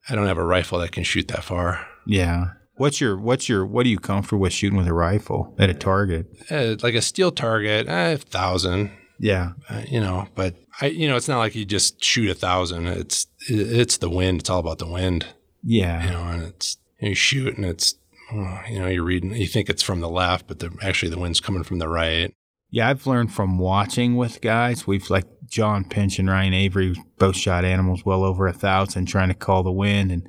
I 0.09 0.15
don't 0.15 0.27
have 0.27 0.39
a 0.39 0.45
rifle 0.45 0.79
that 0.81 0.93
can 0.93 1.05
shoot 1.05 1.29
that 1.29 1.45
far. 1.45 1.87
yeah. 2.07 2.53
What's 2.77 2.99
your 2.99 3.19
what's 3.19 3.47
your 3.47 3.67
what 3.67 3.85
are 3.85 3.91
you 3.91 3.99
comfortable 3.99 4.41
with 4.41 4.55
shooting 4.55 4.79
with 4.79 4.87
a 4.89 4.95
rifle 4.95 5.55
at 5.59 5.69
a 5.69 5.75
target? 5.75 6.27
Uh, 6.51 6.77
like 6.83 6.95
a 6.95 7.03
steel 7.03 7.31
target, 7.31 7.87
eh, 7.87 8.17
thousand. 8.17 8.91
Yeah, 9.19 9.53
uh, 9.69 9.83
you 9.87 10.01
know, 10.01 10.29
but 10.35 10.55
I, 10.81 10.87
you 10.87 11.07
know, 11.07 11.17
it's 11.17 11.29
not 11.29 11.37
like 11.41 11.55
you 11.55 11.67
just 11.67 12.03
shoot 12.03 12.31
a 12.31 12.35
thousand. 12.35 12.87
It's 12.87 13.27
it's 13.49 13.99
the 13.99 14.09
wind. 14.09 14.41
It's 14.41 14.49
all 14.49 14.61
about 14.61 14.79
the 14.79 14.87
wind. 14.89 15.27
Yeah, 15.63 16.03
you 16.07 16.11
know, 16.11 16.23
and 16.23 16.43
it's 16.43 16.79
you 17.01 17.15
shoot 17.15 17.55
and 17.59 17.67
it's 17.67 17.97
you 18.33 18.79
know 18.79 18.87
you're 18.87 19.05
reading. 19.05 19.35
You 19.35 19.47
think 19.47 19.69
it's 19.69 19.83
from 19.83 20.01
the 20.01 20.09
left, 20.09 20.47
but 20.49 20.61
the, 20.61 20.75
actually 20.81 21.11
the 21.11 21.19
wind's 21.19 21.41
coming 21.41 21.65
from 21.65 21.81
the 21.81 21.89
right. 21.89 22.33
Yeah, 22.71 22.89
I've 22.89 23.07
learned 23.07 23.35
from 23.35 23.59
watching 23.59 24.17
with 24.17 24.41
guys. 24.41 24.87
We've 24.87 25.11
like 25.11 25.27
John 25.51 25.85
Pinch 25.85 26.19
and 26.19 26.31
Ryan 26.31 26.55
Avery 26.55 26.95
both 27.19 27.37
shot 27.37 27.65
animals 27.65 28.07
well 28.07 28.25
over 28.25 28.47
a 28.47 28.53
thousand, 28.53 29.07
trying 29.07 29.29
to 29.29 29.35
call 29.35 29.63
the 29.63 29.73
wind. 29.73 30.13
And 30.13 30.29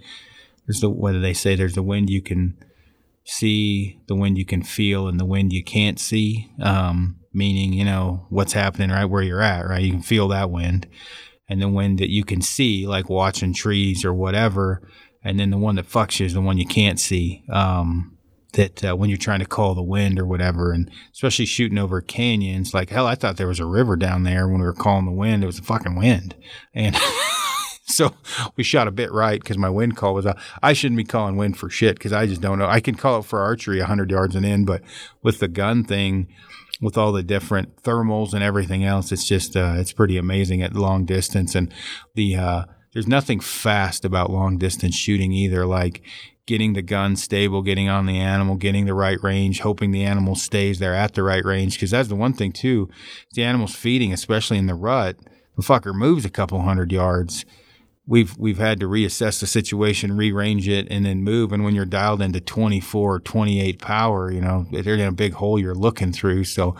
there's 0.66 0.82
the 0.82 0.90
whether 0.90 1.20
they 1.20 1.34
say 1.34 1.56
there's 1.56 1.76
the 1.76 1.84
wind 1.84 2.10
you 2.10 2.22
can 2.22 2.58
see, 3.24 4.02
the 4.08 4.16
wind 4.16 4.38
you 4.38 4.46
can 4.46 4.64
feel, 4.64 5.08
and 5.08 5.20
the 5.20 5.26
wind 5.26 5.54
you 5.54 5.64
can't 5.64 6.00
see. 6.00 6.52
Um, 6.60 7.18
meaning 7.34 7.72
you 7.72 7.86
know 7.86 8.26
what's 8.30 8.54
happening 8.54 8.90
right 8.90 9.06
where 9.06 9.22
you're 9.22 9.42
at, 9.42 9.68
right? 9.68 9.84
You 9.84 9.92
can 9.92 10.02
feel 10.02 10.28
that 10.30 10.50
wind, 10.50 10.88
and 11.48 11.62
the 11.62 11.70
wind 11.70 12.00
that 12.00 12.10
you 12.10 12.24
can 12.24 12.42
see, 12.42 12.88
like 12.88 13.08
watching 13.08 13.54
trees 13.54 14.04
or 14.04 14.14
whatever. 14.14 14.82
And 15.24 15.40
then 15.40 15.52
the 15.52 15.58
one 15.58 15.76
that 15.76 15.88
fucks 15.88 16.20
you 16.20 16.26
is 16.26 16.34
the 16.34 16.42
one 16.42 16.58
you 16.58 16.66
can't 16.66 17.00
see. 17.00 17.44
Um, 17.48 18.18
that 18.54 18.84
uh, 18.84 18.96
when 18.96 19.10
you're 19.10 19.18
trying 19.18 19.40
to 19.40 19.46
call 19.46 19.74
the 19.74 19.82
wind 19.82 20.20
or 20.20 20.26
whatever, 20.26 20.72
and 20.72 20.90
especially 21.14 21.46
shooting 21.46 21.78
over 21.78 22.02
canyons, 22.02 22.74
like 22.74 22.90
hell, 22.90 23.08
I 23.08 23.16
thought 23.16 23.38
there 23.38 23.48
was 23.48 23.60
a 23.60 23.66
river 23.66 23.96
down 23.96 24.24
there 24.24 24.48
when 24.48 24.60
we 24.60 24.66
were 24.66 24.74
calling 24.74 25.06
the 25.06 25.12
wind. 25.12 25.44
It 25.44 25.48
was 25.48 25.60
a 25.60 25.64
fucking 25.64 25.96
wind, 25.96 26.36
and 26.74 26.96
so 27.86 28.14
we 28.56 28.64
shot 28.64 28.88
a 28.88 28.92
bit 28.92 29.12
right 29.12 29.40
because 29.40 29.58
my 29.58 29.70
wind 29.70 29.96
call 29.96 30.14
was. 30.14 30.28
I 30.62 30.74
shouldn't 30.74 30.98
be 30.98 31.04
calling 31.04 31.38
wind 31.38 31.58
for 31.58 31.70
shit 31.70 31.96
because 31.96 32.14
I 32.14 32.26
just 32.26 32.42
don't 32.42 32.60
know. 32.60 32.68
I 32.68 32.80
can 32.80 32.96
call 32.96 33.20
it 33.20 33.26
for 33.26 33.40
archery 33.40 33.80
100 33.80 34.12
yards 34.12 34.36
and 34.36 34.46
in, 34.46 34.66
but 34.66 34.82
with 35.24 35.40
the 35.40 35.48
gun 35.48 35.84
thing, 35.84 36.28
with 36.82 36.98
all 36.98 37.12
the 37.12 37.24
different 37.24 37.84
thermals 37.84 38.34
and 38.34 38.44
everything 38.44 38.84
else, 38.84 39.12
it's 39.12 39.28
just 39.28 39.56
uh, 39.56 39.76
it's 39.78 39.94
pretty 39.94 40.18
amazing 40.18 40.62
at 40.62 40.76
long 40.76 41.06
distance 41.06 41.56
and 41.56 41.74
the. 42.16 42.36
Uh, 42.36 42.64
there's 42.94 43.08
nothing 43.08 43.40
fast 43.40 44.04
about 44.04 44.30
long 44.30 44.58
distance 44.58 44.96
shooting 44.96 45.32
either. 45.32 45.66
Like 45.66 46.02
getting 46.52 46.74
the 46.74 46.82
gun 46.82 47.16
stable, 47.16 47.62
getting 47.62 47.88
on 47.88 48.06
the 48.06 48.20
animal, 48.20 48.58
getting 48.58 48.86
the 48.86 48.94
right 48.94 49.24
range, 49.24 49.62
hoping 49.62 49.92
the 49.92 50.04
animal 50.04 50.36
stays 50.36 50.80
there 50.80 50.94
at 50.94 51.14
the 51.14 51.24
right 51.24 51.46
range. 51.46 51.76
Because 51.76 51.92
that's 51.92 52.10
the 52.10 52.16
one 52.16 52.34
thing 52.34 52.52
too. 52.52 52.90
The 53.36 53.44
animal's 53.46 53.74
feeding, 53.74 54.12
especially 54.12 54.58
in 54.58 54.66
the 54.66 54.76
rut. 54.76 55.16
The 55.56 55.64
fucker 55.64 55.96
moves 55.96 56.26
a 56.26 56.30
couple 56.30 56.60
hundred 56.62 56.92
yards. 56.92 57.46
We've 58.06 58.38
we've 58.38 58.58
had 58.58 58.82
to 58.82 58.86
reassess 58.86 59.40
the 59.40 59.48
situation, 59.48 60.18
rearrange 60.18 60.68
it, 60.68 60.90
and 60.92 61.06
then 61.06 61.24
move. 61.24 61.54
And 61.54 61.64
when 61.64 61.74
you're 61.74 61.86
dialed 61.86 62.22
into 62.22 62.42
24 62.42 63.22
28 63.22 63.80
power, 63.80 64.30
you 64.30 64.42
know 64.42 64.68
they're 64.72 64.96
in 64.96 65.00
a 65.02 65.14
big 65.14 65.34
hole 65.34 65.58
you're 65.58 65.74
looking 65.74 66.12
through. 66.12 66.44
So 66.44 66.76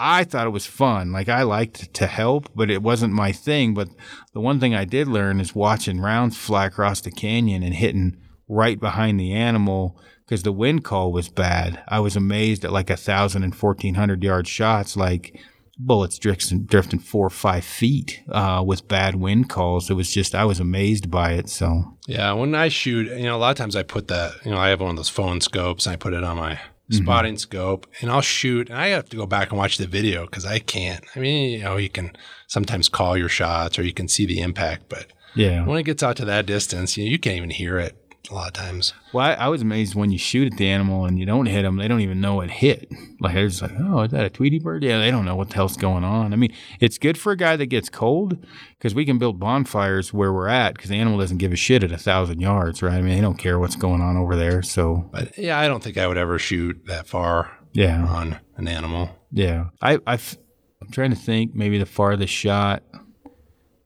I 0.00 0.24
thought 0.24 0.48
it 0.48 0.50
was 0.50 0.66
fun. 0.66 1.12
Like 1.12 1.28
I 1.28 1.44
liked 1.44 1.94
to 1.94 2.08
help, 2.08 2.50
but 2.56 2.68
it 2.68 2.82
wasn't 2.82 3.12
my 3.12 3.30
thing. 3.30 3.74
But 3.74 3.90
the 4.32 4.40
one 4.40 4.58
thing 4.58 4.74
I 4.74 4.84
did 4.84 5.06
learn 5.06 5.38
is 5.38 5.54
watching 5.54 6.00
rounds 6.00 6.36
fly 6.36 6.66
across 6.66 7.00
the 7.00 7.12
canyon 7.12 7.62
and 7.62 7.74
hitting 7.74 8.16
right 8.52 8.78
behind 8.78 9.18
the 9.18 9.32
animal 9.32 9.98
because 10.24 10.42
the 10.42 10.52
wind 10.52 10.84
call 10.84 11.12
was 11.12 11.28
bad. 11.28 11.82
I 11.88 12.00
was 12.00 12.16
amazed 12.16 12.64
at 12.64 12.72
like 12.72 12.90
a 12.90 12.96
thousand 12.96 13.42
and 13.42 13.54
fourteen 13.54 13.94
hundred 13.94 14.22
yard 14.22 14.46
shots, 14.46 14.96
like 14.96 15.38
bullets 15.78 16.18
drifting, 16.18 16.64
drifting 16.64 17.00
four 17.00 17.26
or 17.26 17.30
five 17.30 17.64
feet 17.64 18.22
uh, 18.30 18.62
with 18.64 18.88
bad 18.88 19.16
wind 19.16 19.48
calls. 19.48 19.90
It 19.90 19.94
was 19.94 20.12
just 20.12 20.34
I 20.34 20.44
was 20.44 20.60
amazed 20.60 21.10
by 21.10 21.32
it. 21.32 21.48
So 21.48 21.96
yeah, 22.06 22.32
when 22.32 22.54
I 22.54 22.68
shoot, 22.68 23.08
you 23.08 23.24
know, 23.24 23.36
a 23.36 23.38
lot 23.38 23.50
of 23.50 23.56
times 23.56 23.76
I 23.76 23.82
put 23.82 24.08
that, 24.08 24.32
you 24.44 24.50
know, 24.50 24.58
I 24.58 24.68
have 24.68 24.80
one 24.80 24.90
of 24.90 24.96
those 24.96 25.08
phone 25.08 25.40
scopes 25.40 25.86
and 25.86 25.94
I 25.94 25.96
put 25.96 26.12
it 26.12 26.24
on 26.24 26.36
my 26.36 26.54
mm-hmm. 26.54 26.96
spotting 27.02 27.36
scope 27.36 27.86
and 28.00 28.10
I'll 28.10 28.20
shoot 28.20 28.68
and 28.68 28.78
I 28.78 28.88
have 28.88 29.08
to 29.10 29.16
go 29.16 29.26
back 29.26 29.50
and 29.50 29.58
watch 29.58 29.78
the 29.78 29.86
video 29.86 30.26
because 30.26 30.46
I 30.46 30.58
can't. 30.58 31.04
I 31.16 31.20
mean, 31.20 31.50
you 31.50 31.64
know, 31.64 31.76
you 31.76 31.88
can 31.88 32.12
sometimes 32.46 32.88
call 32.88 33.16
your 33.16 33.30
shots 33.30 33.78
or 33.78 33.82
you 33.82 33.94
can 33.94 34.08
see 34.08 34.26
the 34.26 34.40
impact, 34.40 34.84
but 34.88 35.06
yeah, 35.34 35.64
when 35.64 35.78
it 35.78 35.84
gets 35.84 36.02
out 36.02 36.16
to 36.16 36.26
that 36.26 36.44
distance, 36.44 36.96
you, 36.96 37.04
know, 37.04 37.10
you 37.10 37.18
can't 37.18 37.38
even 37.38 37.50
hear 37.50 37.78
it 37.78 37.96
a 38.30 38.34
lot 38.34 38.46
of 38.46 38.52
times. 38.52 38.94
Well, 39.12 39.26
I, 39.26 39.32
I, 39.32 39.48
was 39.48 39.62
amazed 39.62 39.94
when 39.94 40.10
you 40.10 40.18
shoot 40.18 40.52
at 40.52 40.58
the 40.58 40.68
animal 40.68 41.04
and 41.04 41.18
you 41.18 41.26
don't 41.26 41.46
hit 41.46 41.62
them; 41.62 41.76
they 41.76 41.88
don't 41.88 42.00
even 42.00 42.20
know 42.20 42.40
it 42.40 42.50
hit. 42.50 42.90
Like 43.20 43.34
they're 43.34 43.48
just 43.48 43.62
like, 43.62 43.72
"Oh, 43.78 44.02
is 44.02 44.12
that 44.12 44.24
a 44.24 44.30
Tweety 44.30 44.58
bird?" 44.58 44.84
Yeah, 44.84 44.98
they 44.98 45.10
don't 45.10 45.24
know 45.24 45.34
what 45.34 45.48
the 45.48 45.56
hell's 45.56 45.76
going 45.76 46.04
on. 46.04 46.32
I 46.32 46.36
mean, 46.36 46.52
it's 46.80 46.98
good 46.98 47.18
for 47.18 47.32
a 47.32 47.36
guy 47.36 47.56
that 47.56 47.66
gets 47.66 47.88
cold 47.88 48.38
because 48.78 48.94
we 48.94 49.04
can 49.04 49.18
build 49.18 49.40
bonfires 49.40 50.12
where 50.12 50.32
we're 50.32 50.48
at 50.48 50.74
because 50.74 50.90
the 50.90 50.96
animal 50.96 51.18
doesn't 51.18 51.38
give 51.38 51.52
a 51.52 51.56
shit 51.56 51.82
at 51.82 51.92
a 51.92 51.98
thousand 51.98 52.40
yards, 52.40 52.82
right? 52.82 52.94
I 52.94 53.02
mean, 53.02 53.14
they 53.14 53.20
don't 53.20 53.38
care 53.38 53.58
what's 53.58 53.76
going 53.76 54.00
on 54.00 54.16
over 54.16 54.36
there. 54.36 54.62
So, 54.62 55.08
but 55.12 55.36
yeah, 55.36 55.58
I 55.58 55.66
don't 55.66 55.82
think 55.82 55.98
I 55.98 56.06
would 56.06 56.18
ever 56.18 56.38
shoot 56.38 56.80
that 56.86 57.06
far. 57.06 57.58
Yeah, 57.72 58.04
on 58.06 58.38
an 58.56 58.68
animal. 58.68 59.10
Yeah, 59.32 59.66
I 59.80 59.98
I've, 60.06 60.38
I'm 60.80 60.90
trying 60.90 61.10
to 61.10 61.16
think. 61.16 61.54
Maybe 61.54 61.78
the 61.78 61.86
farthest 61.86 62.32
shot 62.32 62.82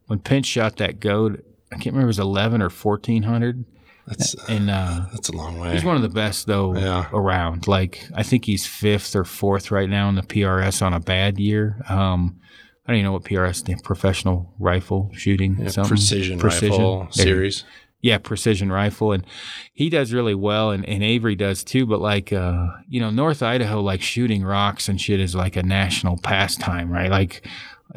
when 0.07 0.19
Pinch 0.19 0.45
shot 0.45 0.77
that 0.77 0.99
goat. 0.99 1.43
I 1.71 1.75
can't 1.75 1.87
remember. 1.87 2.03
It 2.03 2.07
was 2.07 2.19
eleven 2.19 2.61
or 2.61 2.69
fourteen 2.69 3.23
hundred 3.23 3.65
that's 4.07 4.33
and 4.49 4.69
uh, 4.69 5.05
that's 5.11 5.29
a 5.29 5.33
long 5.33 5.59
way. 5.59 5.73
He's 5.73 5.83
one 5.83 5.95
of 5.95 6.01
the 6.01 6.09
best 6.09 6.47
though 6.47 6.75
yeah. 6.75 7.09
around. 7.13 7.67
Like 7.67 8.07
I 8.15 8.23
think 8.23 8.45
he's 8.45 8.65
fifth 8.65 9.15
or 9.15 9.25
fourth 9.25 9.69
right 9.69 9.89
now 9.89 10.09
in 10.09 10.15
the 10.15 10.21
PRS 10.21 10.81
on 10.81 10.93
a 10.93 10.99
bad 10.99 11.39
year. 11.39 11.81
Um, 11.89 12.39
I 12.85 12.91
don't 12.91 12.99
even 12.99 13.05
know 13.05 13.11
what 13.13 13.23
PRS 13.23 13.65
the 13.65 13.75
professional 13.83 14.53
rifle 14.59 15.11
shooting 15.13 15.57
yeah, 15.59 15.83
precision, 15.85 16.39
precision 16.39 16.71
rifle 16.71 17.07
series. 17.11 17.65
Yeah, 17.99 18.19
precision 18.19 18.71
rifle, 18.71 19.11
and 19.11 19.25
he 19.73 19.89
does 19.89 20.13
really 20.13 20.35
well, 20.35 20.69
and, 20.69 20.87
and 20.87 21.03
Avery 21.03 21.35
does 21.35 21.63
too. 21.63 21.87
But 21.87 21.99
like, 21.99 22.31
uh, 22.31 22.67
you 22.87 23.01
know, 23.01 23.09
North 23.09 23.41
Idaho, 23.41 23.81
like 23.81 24.01
shooting 24.01 24.43
rocks 24.43 24.87
and 24.87 25.01
shit 25.01 25.19
is 25.19 25.35
like 25.35 25.55
a 25.55 25.63
national 25.63 26.17
pastime, 26.17 26.91
right? 26.91 27.09
Like 27.09 27.45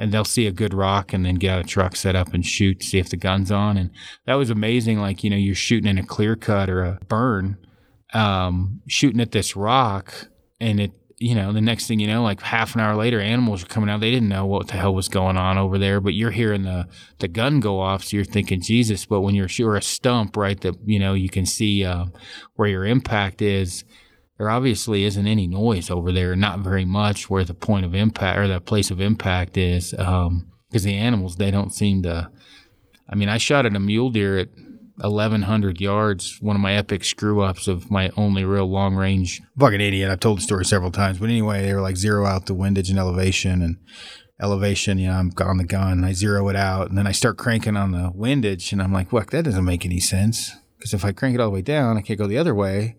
and 0.01 0.13
they'll 0.13 0.25
see 0.25 0.47
a 0.47 0.51
good 0.51 0.73
rock 0.73 1.13
and 1.13 1.27
then 1.27 1.35
get 1.35 1.51
out 1.51 1.61
a 1.61 1.69
truck 1.69 1.95
set 1.95 2.17
up 2.17 2.33
and 2.33 2.45
shoot, 2.45 2.83
see 2.83 2.99
if 2.99 3.11
the 3.11 3.19
gun's 3.19 3.53
on. 3.53 3.77
And 3.77 3.91
that 4.25 4.35
was 4.35 4.49
amazing. 4.49 4.99
Like, 4.99 5.23
you 5.23 5.29
know, 5.29 5.37
you're 5.37 5.55
shooting 5.55 5.91
in 5.91 5.99
a 5.99 6.07
clear 6.07 6.37
cut 6.37 6.71
or 6.71 6.83
a 6.83 6.99
burn, 7.07 7.59
um, 8.15 8.81
shooting 8.89 9.21
at 9.21 9.33
this 9.33 9.55
rock 9.55 10.29
and 10.59 10.81
it, 10.81 10.93
you 11.19 11.35
know, 11.35 11.53
the 11.53 11.61
next 11.61 11.87
thing 11.87 12.01
you 12.01 12.07
know, 12.07 12.23
like 12.23 12.41
half 12.41 12.75
an 12.75 12.81
hour 12.81 12.97
later, 12.97 13.21
animals 13.21 13.63
are 13.63 13.67
coming 13.67 13.91
out. 13.91 14.01
They 14.01 14.11
didn't 14.11 14.31
know 14.31 14.47
what 14.47 14.69
the 14.69 14.79
hell 14.79 14.95
was 14.95 15.11
going 15.11 15.37
on 15.37 15.59
over 15.59 15.77
there, 15.77 16.01
but 16.01 16.15
you're 16.15 16.31
hearing 16.31 16.63
the, 16.63 16.89
the 17.19 17.29
gun 17.29 17.61
go 17.61 17.79
off. 17.79 18.05
So 18.05 18.17
you're 18.17 18.25
thinking, 18.25 18.63
Jesus. 18.63 19.05
But 19.05 19.21
when 19.21 19.35
you're 19.35 19.49
sure 19.49 19.77
a 19.77 19.83
stump, 19.83 20.35
right, 20.35 20.59
that, 20.63 20.77
you 20.87 20.99
know, 20.99 21.13
you 21.13 21.29
can 21.29 21.45
see 21.45 21.85
uh, 21.85 22.07
where 22.55 22.71
your 22.71 22.87
impact 22.87 23.43
is, 23.43 23.85
there 24.41 24.49
obviously 24.49 25.05
isn't 25.05 25.27
any 25.27 25.47
noise 25.47 25.91
over 25.91 26.11
there, 26.11 26.35
not 26.35 26.61
very 26.61 26.87
much 26.87 27.29
where 27.29 27.45
the 27.45 27.53
point 27.53 27.85
of 27.85 27.95
impact 27.95 28.39
or 28.39 28.49
the 28.49 28.59
place 28.59 28.91
of 28.91 28.99
impact 28.99 29.59
is. 29.59 29.91
Because 29.91 30.29
um, 30.29 30.51
the 30.71 30.97
animals, 30.97 31.37
they 31.37 31.51
don't 31.51 31.75
seem 31.75 32.03
to. 32.05 32.31
I 33.07 33.17
mean, 33.17 33.29
I 33.29 33.37
shot 33.37 33.67
at 33.67 33.77
a 33.77 33.79
mule 33.79 34.09
deer 34.09 34.39
at 34.39 34.49
1,100 34.97 35.79
yards, 35.79 36.39
one 36.41 36.57
of 36.57 36.63
my 36.63 36.73
epic 36.73 37.05
screw 37.05 37.43
ups 37.43 37.69
of 37.69 37.91
my 37.91 38.11
only 38.17 38.43
real 38.47 38.65
long 38.65 38.97
range. 38.97 39.43
Fucking 39.59 39.79
idiot. 39.79 40.11
I've 40.11 40.21
told 40.21 40.39
the 40.39 40.43
story 40.43 40.65
several 40.65 40.91
times. 40.91 41.19
But 41.19 41.29
anyway, 41.29 41.61
they 41.61 41.75
were 41.75 41.83
like 41.83 41.99
zero 41.99 42.25
out 42.25 42.47
the 42.47 42.55
windage 42.55 42.89
and 42.89 42.99
elevation 42.99 43.61
and 43.61 43.77
elevation, 44.41 44.97
you 44.97 45.09
know, 45.09 45.17
I'm 45.17 45.33
on 45.39 45.59
the 45.59 45.65
gun, 45.65 46.03
I 46.03 46.15
zero 46.15 46.49
it 46.49 46.57
out, 46.57 46.89
and 46.89 46.97
then 46.97 47.07
I 47.07 47.13
start 47.13 47.37
cranking 47.37 47.77
on 47.77 47.93
the 47.93 48.11
windage, 48.15 48.73
and 48.73 48.81
I'm 48.81 48.91
like, 48.91 49.13
what, 49.13 49.33
that 49.33 49.45
doesn't 49.45 49.67
make 49.67 49.85
any 49.85 50.01
sense. 50.01 50.57
Because 50.79 50.95
if 50.95 51.05
I 51.05 51.13
crank 51.13 51.35
it 51.35 51.43
all 51.43 51.49
the 51.49 51.55
way 51.57 51.61
down, 51.61 51.99
I 51.99 52.01
can't 52.01 52.19
go 52.19 52.27
the 52.27 52.39
other 52.39 52.55
way 52.55 52.97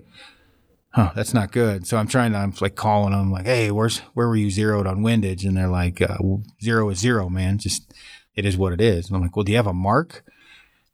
huh, 0.94 1.12
that's 1.16 1.34
not 1.34 1.52
good. 1.52 1.88
So 1.88 1.98
I'm 1.98 2.08
trying 2.08 2.34
to, 2.34 2.38
I'm 2.38 2.54
like 2.62 2.76
calling 2.76 3.12
them 3.12 3.32
like, 3.32 3.46
Hey, 3.46 3.72
where's, 3.72 4.00
where 4.14 4.28
were 4.28 4.36
you 4.36 4.50
zeroed 4.50 4.88
on 4.88 5.04
windage? 5.04 5.46
And 5.46 5.58
they're 5.58 5.68
like, 5.68 6.02
uh, 6.02 6.18
well, 6.20 6.44
zero 6.62 6.90
is 6.90 7.00
zero, 7.00 7.30
man. 7.30 7.58
Just, 7.58 7.94
it 8.36 8.46
is 8.46 8.58
what 8.58 8.74
it 8.74 8.82
is. 8.82 9.08
And 9.08 9.16
I'm 9.16 9.22
like, 9.22 9.36
well, 9.36 9.44
do 9.44 9.52
you 9.52 9.58
have 9.58 9.68
a 9.68 9.74
mark? 9.74 10.24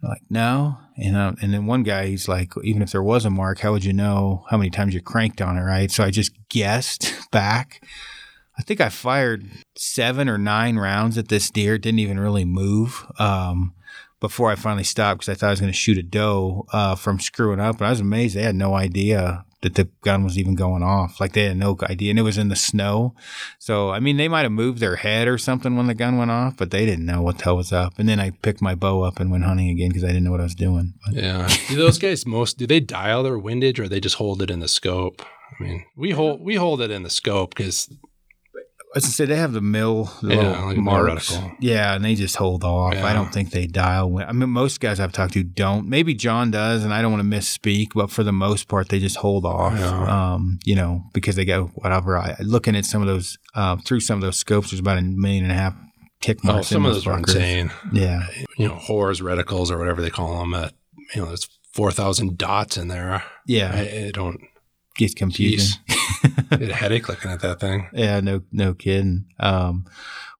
They're 0.01 0.09
like, 0.09 0.23
no. 0.29 0.77
And, 0.97 1.15
uh, 1.15 1.33
and 1.41 1.53
then 1.53 1.65
one 1.65 1.83
guy, 1.83 2.07
he's 2.07 2.27
like, 2.27 2.53
even 2.63 2.81
if 2.81 2.91
there 2.91 3.03
was 3.03 3.25
a 3.25 3.29
mark, 3.29 3.59
how 3.59 3.71
would 3.71 3.85
you 3.85 3.93
know 3.93 4.45
how 4.49 4.57
many 4.57 4.69
times 4.69 4.93
you 4.93 5.01
cranked 5.01 5.41
on 5.41 5.57
it? 5.57 5.61
Right. 5.61 5.91
So 5.91 6.03
I 6.03 6.11
just 6.11 6.31
guessed 6.49 7.13
back. 7.31 7.83
I 8.59 8.63
think 8.63 8.81
I 8.81 8.89
fired 8.89 9.45
seven 9.75 10.27
or 10.27 10.39
nine 10.39 10.77
rounds 10.77 11.17
at 11.17 11.27
this 11.27 11.51
deer. 11.51 11.75
It 11.75 11.83
didn't 11.83 11.99
even 11.99 12.19
really 12.19 12.45
move. 12.45 13.05
Um, 13.19 13.75
before 14.19 14.49
I 14.49 14.55
finally 14.55 14.83
stopped 14.83 15.19
because 15.19 15.29
I 15.29 15.35
thought 15.35 15.47
I 15.47 15.51
was 15.51 15.59
going 15.59 15.71
to 15.71 15.77
shoot 15.77 15.97
a 15.97 16.03
doe 16.03 16.65
uh, 16.73 16.95
from 16.95 17.19
screwing 17.19 17.59
up. 17.59 17.77
And 17.77 17.87
I 17.87 17.91
was 17.91 17.99
amazed 17.99 18.35
they 18.35 18.41
had 18.41 18.55
no 18.55 18.73
idea 18.73 19.45
that 19.61 19.75
the 19.75 19.89
gun 20.01 20.23
was 20.23 20.37
even 20.37 20.55
going 20.55 20.83
off. 20.83 21.19
Like 21.19 21.33
they 21.33 21.45
had 21.45 21.57
no 21.57 21.77
idea, 21.83 22.11
and 22.11 22.19
it 22.19 22.23
was 22.23 22.37
in 22.37 22.49
the 22.49 22.55
snow. 22.55 23.15
So 23.59 23.89
I 23.89 23.99
mean, 23.99 24.17
they 24.17 24.27
might 24.27 24.43
have 24.43 24.51
moved 24.51 24.79
their 24.79 24.97
head 24.97 25.27
or 25.27 25.37
something 25.37 25.75
when 25.75 25.87
the 25.87 25.93
gun 25.93 26.17
went 26.17 26.31
off, 26.31 26.57
but 26.57 26.71
they 26.71 26.85
didn't 26.85 27.05
know 27.05 27.21
what 27.21 27.39
the 27.39 27.45
hell 27.45 27.57
was 27.57 27.73
up. 27.73 27.97
And 27.97 28.07
then 28.07 28.19
I 28.19 28.31
picked 28.31 28.61
my 28.61 28.75
bow 28.75 29.01
up 29.01 29.19
and 29.19 29.31
went 29.31 29.43
hunting 29.43 29.69
again 29.69 29.89
because 29.89 30.03
I 30.03 30.07
didn't 30.07 30.23
know 30.23 30.31
what 30.31 30.41
I 30.41 30.43
was 30.43 30.55
doing. 30.55 30.93
But. 31.05 31.15
Yeah, 31.15 31.49
do 31.69 31.75
those 31.75 31.97
guys 31.97 32.25
most 32.25 32.57
do 32.57 32.67
they 32.67 32.79
dial 32.79 33.23
their 33.23 33.39
windage 33.39 33.79
or 33.79 33.87
they 33.87 33.99
just 33.99 34.15
hold 34.15 34.41
it 34.41 34.51
in 34.51 34.59
the 34.59 34.67
scope? 34.67 35.23
I 35.59 35.63
mean, 35.63 35.85
we 35.95 36.11
hold 36.11 36.41
we 36.41 36.55
hold 36.55 36.81
it 36.81 36.91
in 36.91 37.03
the 37.03 37.09
scope 37.09 37.55
because 37.55 37.89
I 39.05 39.09
said, 39.09 39.27
they 39.29 39.35
have 39.35 39.53
the 39.53 39.61
mill, 39.61 40.11
the 40.21 40.35
Yeah, 40.35 40.49
little 40.49 40.65
like 40.67 40.77
marks. 40.77 41.37
Yeah, 41.59 41.93
and 41.95 42.03
they 42.03 42.15
just 42.15 42.35
hold 42.35 42.63
off. 42.63 42.95
I 42.95 43.13
don't 43.13 43.31
think 43.33 43.51
they 43.51 43.67
dial. 43.67 44.17
I 44.25 44.31
mean, 44.31 44.49
most 44.49 44.79
guys 44.79 44.99
I've 44.99 45.11
talked 45.11 45.33
to 45.33 45.43
don't. 45.43 45.87
Maybe 45.89 46.13
John 46.13 46.51
does, 46.51 46.83
and 46.83 46.93
I 46.93 47.01
don't 47.01 47.11
want 47.11 47.29
to 47.29 47.37
misspeak, 47.37 47.87
but 47.95 48.09
for 48.09 48.23
the 48.23 48.31
most 48.31 48.67
part, 48.67 48.89
they 48.89 48.99
just 48.99 49.17
hold 49.17 49.45
off. 49.45 49.77
Yeah. 49.77 50.33
Um, 50.33 50.59
you 50.65 50.75
know, 50.75 51.03
because 51.13 51.35
they 51.35 51.45
go 51.45 51.67
whatever. 51.75 52.17
I 52.17 52.35
looking 52.39 52.75
at 52.75 52.85
some 52.85 53.01
of 53.01 53.07
those 53.07 53.37
uh, 53.55 53.77
through 53.77 53.99
some 54.01 54.15
of 54.17 54.21
those 54.21 54.37
scopes, 54.37 54.71
there's 54.71 54.79
about 54.79 54.97
a 54.97 55.01
million 55.01 55.43
and 55.43 55.51
a 55.51 55.55
half 55.55 55.75
tick 56.21 56.39
Oh, 56.43 56.47
marks. 56.53 56.71
in 56.71 56.75
some 56.75 56.85
of 56.85 56.93
those 56.93 57.05
are 57.07 57.17
insane. 57.17 57.71
Yeah, 57.91 58.27
You 58.57 58.67
know, 58.69 58.75
Horus 58.75 59.21
reticles 59.21 59.69
or 59.71 59.77
whatever 59.77 60.01
they 60.01 60.09
call 60.09 60.39
them. 60.39 60.53
At 60.53 60.73
you 61.15 61.21
know, 61.21 61.27
there's 61.27 61.47
four 61.73 61.91
thousand 61.91 62.37
dots 62.37 62.77
in 62.77 62.87
there. 62.87 63.23
yeah, 63.45 63.71
I, 63.73 64.07
I 64.07 64.11
don't. 64.11 64.39
Gets 64.97 65.13
confusing. 65.13 65.79
A 66.51 66.73
headache 66.73 67.09
looking 67.09 67.31
at 67.31 67.41
that 67.41 67.59
thing. 67.59 67.89
Yeah, 67.93 68.19
no, 68.21 68.41
no 68.51 68.73
kidding. 68.73 69.25
Um, 69.39 69.85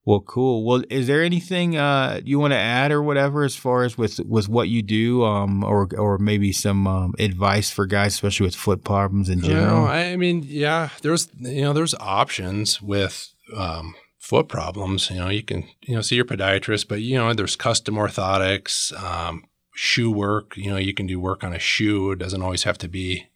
well, 0.08 0.20
cool. 0.20 0.64
Well, 0.64 0.84
is 0.88 1.06
there 1.06 1.22
anything 1.22 1.76
uh, 1.76 2.22
you 2.24 2.38
want 2.38 2.52
to 2.52 2.58
add 2.58 2.92
or 2.92 3.02
whatever 3.02 3.44
as 3.44 3.56
far 3.56 3.84
as 3.84 3.98
with 3.98 4.18
with 4.20 4.48
what 4.48 4.70
you 4.70 4.80
do, 4.80 5.22
um, 5.22 5.62
or 5.62 5.86
or 5.98 6.16
maybe 6.16 6.50
some 6.50 6.86
um, 6.86 7.14
advice 7.18 7.70
for 7.70 7.84
guys, 7.84 8.14
especially 8.14 8.46
with 8.46 8.56
foot 8.56 8.84
problems 8.84 9.28
in 9.28 9.42
general? 9.42 9.84
I 9.84 10.16
mean, 10.16 10.44
yeah, 10.46 10.88
there's 11.02 11.28
you 11.38 11.60
know, 11.60 11.74
there's 11.74 11.94
options 11.96 12.80
with 12.80 13.30
um, 13.54 13.96
foot 14.18 14.48
problems. 14.48 15.10
You 15.10 15.16
know, 15.16 15.28
you 15.28 15.42
can 15.42 15.68
you 15.82 15.94
know 15.94 16.00
see 16.00 16.16
your 16.16 16.24
podiatrist, 16.24 16.88
but 16.88 17.02
you 17.02 17.18
know, 17.18 17.34
there's 17.34 17.54
custom 17.54 17.96
orthotics, 17.96 18.98
um, 18.98 19.44
shoe 19.74 20.10
work. 20.10 20.56
You 20.56 20.70
know, 20.70 20.78
you 20.78 20.94
can 20.94 21.06
do 21.06 21.20
work 21.20 21.44
on 21.44 21.52
a 21.52 21.58
shoe. 21.58 22.12
It 22.12 22.18
doesn't 22.18 22.40
always 22.40 22.62
have 22.62 22.78
to 22.78 22.88
be, 22.88 23.26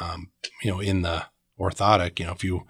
um, 0.00 0.30
you 0.62 0.70
know, 0.70 0.80
in 0.80 1.02
the 1.02 1.24
orthotic. 1.58 2.18
You 2.18 2.26
know, 2.26 2.32
if 2.32 2.44
you 2.44 2.66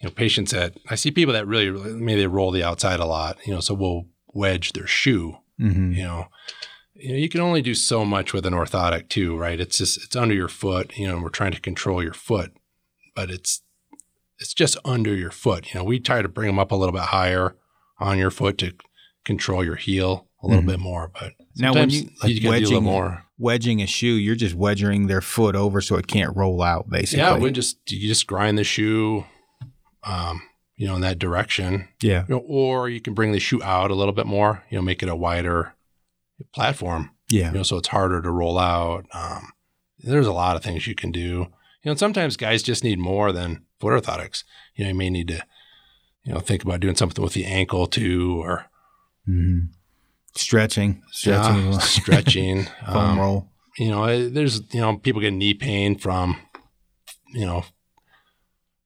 you 0.00 0.08
know 0.08 0.10
patients 0.10 0.52
that 0.52 0.76
I 0.90 0.94
see 0.96 1.10
people 1.10 1.32
that 1.34 1.46
really 1.46 1.70
maybe 1.92 2.20
they 2.22 2.26
roll 2.26 2.50
the 2.50 2.64
outside 2.64 3.00
a 3.00 3.06
lot. 3.06 3.38
You 3.46 3.54
know, 3.54 3.60
so 3.60 3.74
we'll 3.74 4.06
wedge 4.34 4.72
their 4.72 4.86
shoe 4.86 5.36
hmm 5.58 5.92
you 5.92 6.02
know 6.02 6.24
you 6.94 7.10
know 7.10 7.18
you 7.18 7.28
can 7.28 7.42
only 7.42 7.60
do 7.60 7.74
so 7.74 8.02
much 8.02 8.32
with 8.32 8.46
an 8.46 8.54
orthotic 8.54 9.10
too 9.10 9.36
right 9.36 9.60
it's 9.60 9.76
just 9.76 10.02
it's 10.02 10.16
under 10.16 10.34
your 10.34 10.48
foot 10.48 10.96
you 10.96 11.06
know 11.06 11.14
and 11.16 11.22
we're 11.22 11.28
trying 11.28 11.52
to 11.52 11.60
control 11.60 12.02
your 12.02 12.14
foot 12.14 12.50
but 13.14 13.28
it's 13.30 13.60
it's 14.38 14.54
just 14.54 14.78
under 14.86 15.14
your 15.14 15.30
foot 15.30 15.66
you 15.74 15.78
know 15.78 15.84
we 15.84 16.00
try 16.00 16.22
to 16.22 16.28
bring 16.28 16.46
them 16.46 16.58
up 16.58 16.72
a 16.72 16.74
little 16.74 16.94
bit 16.94 17.02
higher 17.02 17.54
on 18.00 18.16
your 18.18 18.30
foot 18.30 18.56
to 18.56 18.72
control 19.26 19.62
your 19.62 19.76
heel 19.76 20.28
a 20.42 20.46
little 20.46 20.62
Mhm. 20.62 20.66
bit 20.68 20.80
more 20.80 21.08
but 21.12 21.32
Now, 21.56 21.74
when 21.74 21.90
you 21.90 22.08
like 22.22 22.40
gotta 22.40 22.40
do 22.40 22.40
a 22.40 22.48
little 22.48 22.50
wedging 22.80 22.84
more 22.84 23.24
wedging 23.42 23.82
a 23.82 23.86
shoe, 23.86 24.14
you're 24.14 24.36
just 24.36 24.54
wedging 24.54 25.06
their 25.08 25.20
foot 25.20 25.56
over 25.56 25.80
so 25.80 25.96
it 25.96 26.06
can't 26.06 26.36
roll 26.36 26.62
out, 26.62 26.88
basically. 26.88 27.18
yeah 27.18 27.36
we 27.36 27.50
just 27.50 27.78
you 27.90 28.08
just 28.08 28.26
grind 28.26 28.56
the 28.56 28.64
shoe 28.64 29.24
um 30.04 30.40
you 30.76 30.86
know 30.86 30.94
in 30.94 31.00
that 31.02 31.18
direction 31.18 31.88
yeah, 32.00 32.24
you 32.28 32.34
know, 32.34 32.42
or 32.46 32.88
you 32.88 33.00
can 33.00 33.14
bring 33.14 33.32
the 33.32 33.40
shoe 33.40 33.62
out 33.62 33.90
a 33.90 33.94
little 33.94 34.14
bit 34.14 34.26
more 34.26 34.64
you 34.70 34.76
know 34.76 34.82
make 34.82 35.02
it 35.02 35.08
a 35.08 35.16
wider 35.16 35.74
platform 36.54 37.10
yeah, 37.30 37.50
you 37.50 37.58
know, 37.58 37.62
so 37.62 37.78
it's 37.78 37.88
harder 37.88 38.20
to 38.20 38.30
roll 38.30 38.58
out. 38.58 39.06
Um, 39.14 39.52
there's 40.00 40.26
a 40.26 40.32
lot 40.32 40.54
of 40.56 40.62
things 40.62 40.86
you 40.86 40.94
can 40.94 41.10
do. 41.10 41.46
You 41.82 41.90
know, 41.90 41.94
sometimes 41.94 42.36
guys 42.36 42.62
just 42.62 42.84
need 42.84 42.98
more 42.98 43.32
than 43.32 43.64
foot 43.80 43.94
orthotics. 43.94 44.44
You 44.74 44.84
know, 44.84 44.88
you 44.90 44.94
may 44.96 45.08
need 45.08 45.28
to, 45.28 45.42
you 46.24 46.34
know, 46.34 46.40
think 46.40 46.62
about 46.62 46.80
doing 46.80 46.94
something 46.94 47.22
with 47.24 47.32
the 47.32 47.46
ankle 47.46 47.86
too, 47.86 48.38
or 48.42 48.66
hmm 49.24 49.60
stretching, 50.36 51.02
stretching, 51.10 51.72
yeah, 51.72 51.78
stretching. 51.78 52.64
foam 52.86 52.96
Um, 52.96 53.18
roll. 53.18 53.48
you 53.78 53.88
know, 53.90 54.28
there's 54.28 54.60
you 54.72 54.80
know 54.80 54.96
people 54.96 55.20
get 55.20 55.32
knee 55.32 55.54
pain 55.54 55.96
from, 55.96 56.36
you 57.32 57.46
know, 57.46 57.64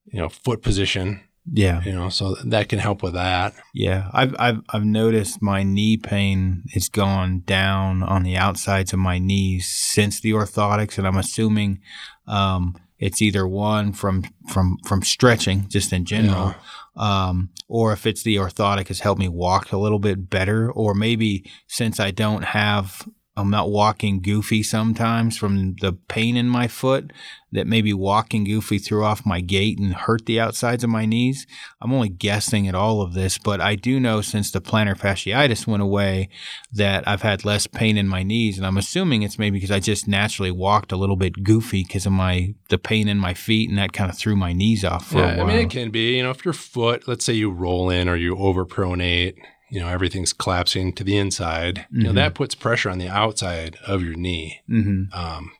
you 0.05 0.19
know 0.19 0.29
foot 0.29 0.61
position. 0.61 1.21
Yeah, 1.49 1.81
You 1.83 1.93
know, 1.93 2.09
so 2.09 2.35
that 2.43 2.67
can 2.67 2.77
help 2.79 3.01
with 3.01 3.13
that. 3.13 3.53
Yeah, 3.73 4.09
I've 4.11 4.35
I've 4.37 4.59
I've 4.67 4.83
noticed 4.83 5.41
my 5.41 5.63
knee 5.63 5.95
pain 5.95 6.63
has 6.73 6.89
gone 6.89 7.43
down 7.45 8.03
on 8.03 8.23
the 8.23 8.35
outsides 8.35 8.91
of 8.91 8.99
my 8.99 9.17
knees 9.17 9.65
since 9.73 10.19
the 10.19 10.31
orthotics, 10.31 10.97
and 10.97 11.07
I'm 11.07 11.15
assuming 11.15 11.79
um, 12.27 12.75
it's 12.99 13.21
either 13.21 13.47
one 13.47 13.93
from 13.93 14.25
from 14.49 14.77
from 14.85 15.03
stretching 15.03 15.69
just 15.69 15.93
in 15.93 16.03
general, 16.03 16.53
um, 16.97 17.49
or 17.67 17.93
if 17.93 18.05
it's 18.05 18.23
the 18.23 18.35
orthotic 18.35 18.87
has 18.87 18.99
helped 18.99 19.19
me 19.19 19.29
walk 19.29 19.71
a 19.71 19.77
little 19.77 19.99
bit 19.99 20.29
better, 20.29 20.71
or 20.71 20.93
maybe 20.93 21.49
since 21.67 21.99
I 21.99 22.11
don't 22.11 22.43
have 22.43 23.07
I'm 23.37 23.51
not 23.51 23.69
walking 23.69 24.19
goofy 24.19 24.63
sometimes 24.63 25.37
from 25.37 25.75
the 25.75 25.93
pain 25.93 26.35
in 26.35 26.49
my 26.49 26.67
foot 26.67 27.13
that 27.51 27.67
maybe 27.67 27.93
walking 27.93 28.43
goofy 28.43 28.79
threw 28.79 29.03
off 29.05 29.27
my 29.27 29.41
gait 29.41 29.77
and 29.77 29.93
hurt 29.93 30.25
the 30.25 30.39
outsides 30.39 30.83
of 30.83 30.89
my 30.89 31.05
knees. 31.05 31.45
I'm 31.79 31.93
only 31.93 32.09
guessing 32.09 32.67
at 32.67 32.73
all 32.73 32.99
of 32.99 33.13
this, 33.13 33.37
but 33.37 33.61
I 33.61 33.75
do 33.75 33.99
know 33.99 34.21
since 34.21 34.49
the 34.49 34.59
plantar 34.59 34.97
fasciitis 34.97 35.67
went 35.67 35.83
away 35.83 36.29
that 36.73 37.07
I've 37.07 37.21
had 37.21 37.45
less 37.45 37.67
pain 37.67 37.95
in 37.95 38.07
my 38.07 38.23
knees, 38.23 38.57
and 38.57 38.65
I'm 38.65 38.77
assuming 38.77 39.21
it's 39.21 39.37
maybe 39.37 39.57
because 39.57 39.71
I 39.71 39.79
just 39.79 40.07
naturally 40.07 40.51
walked 40.51 40.91
a 40.91 40.97
little 40.97 41.15
bit 41.15 41.43
goofy 41.43 41.83
because 41.83 42.07
of 42.07 42.13
my 42.13 42.55
the 42.69 42.79
pain 42.79 43.07
in 43.07 43.19
my 43.19 43.35
feet, 43.35 43.69
and 43.69 43.77
that 43.77 43.93
kind 43.93 44.09
of 44.09 44.17
threw 44.17 44.35
my 44.35 44.51
knees 44.51 44.83
off 44.83 45.09
for 45.09 45.19
yeah, 45.19 45.35
a 45.35 45.37
while. 45.37 45.45
I 45.45 45.53
mean, 45.53 45.59
it 45.59 45.69
can 45.69 45.91
be, 45.91 46.17
you 46.17 46.23
know, 46.23 46.31
if 46.31 46.43
your 46.43 46.55
foot, 46.55 47.07
let's 47.07 47.23
say 47.23 47.33
you 47.33 47.51
roll 47.51 47.91
in 47.91 48.09
or 48.09 48.15
you 48.15 48.35
overpronate, 48.35 49.35
you 49.69 49.79
know, 49.79 49.87
everything's 49.87 50.33
collapsing 50.33 50.93
to 50.93 51.03
the 51.03 51.17
inside, 51.17 51.85
you 51.91 52.03
know, 52.03 52.13
that 52.13 52.35
puts 52.35 52.55
pressure 52.55 52.89
on 52.89 52.99
the 52.99 53.09
outside 53.09 53.77
of 53.85 54.01
your 54.01 54.15
knee. 54.15 54.61
hmm 54.67 55.03
Um, 55.13 55.51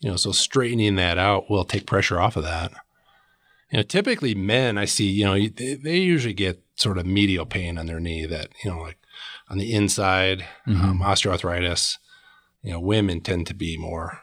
you 0.00 0.10
know, 0.10 0.16
so 0.16 0.32
straightening 0.32 0.96
that 0.96 1.16
out 1.16 1.48
will 1.48 1.64
take 1.64 1.86
pressure 1.86 2.20
off 2.20 2.36
of 2.36 2.42
that. 2.42 2.72
You 3.70 3.78
know, 3.78 3.82
typically 3.84 4.34
men 4.34 4.76
I 4.76 4.84
see, 4.84 5.08
you 5.08 5.24
know, 5.24 5.34
they, 5.34 5.74
they 5.74 5.98
usually 5.98 6.34
get 6.34 6.62
sort 6.74 6.98
of 6.98 7.06
medial 7.06 7.46
pain 7.46 7.78
on 7.78 7.86
their 7.86 8.00
knee 8.00 8.26
that, 8.26 8.48
you 8.64 8.70
know, 8.70 8.80
like 8.80 8.98
on 9.48 9.58
the 9.58 9.72
inside, 9.72 10.44
um, 10.66 11.00
osteoarthritis. 11.02 11.98
You 12.62 12.72
know, 12.72 12.80
women 12.80 13.20
tend 13.20 13.46
to 13.48 13.54
be 13.54 13.76
more 13.76 14.20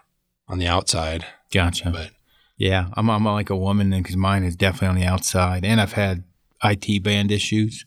on 0.48 0.60
the 0.60 0.68
outside, 0.68 1.26
Gotcha. 1.52 1.90
but 1.90 2.12
Yeah, 2.58 2.88
I'm, 2.94 3.10
I'm 3.10 3.26
like 3.26 3.50
a 3.50 3.56
woman 3.56 3.90
then 3.90 4.02
because 4.02 4.18
mine 4.18 4.44
is 4.44 4.56
definitely 4.56 4.88
on 4.90 4.96
the 4.96 5.06
outside, 5.06 5.66
and 5.66 5.80
I've 5.80 5.94
had 5.94 6.24
IT 6.64 7.04
band 7.04 7.32
issues. 7.32 7.86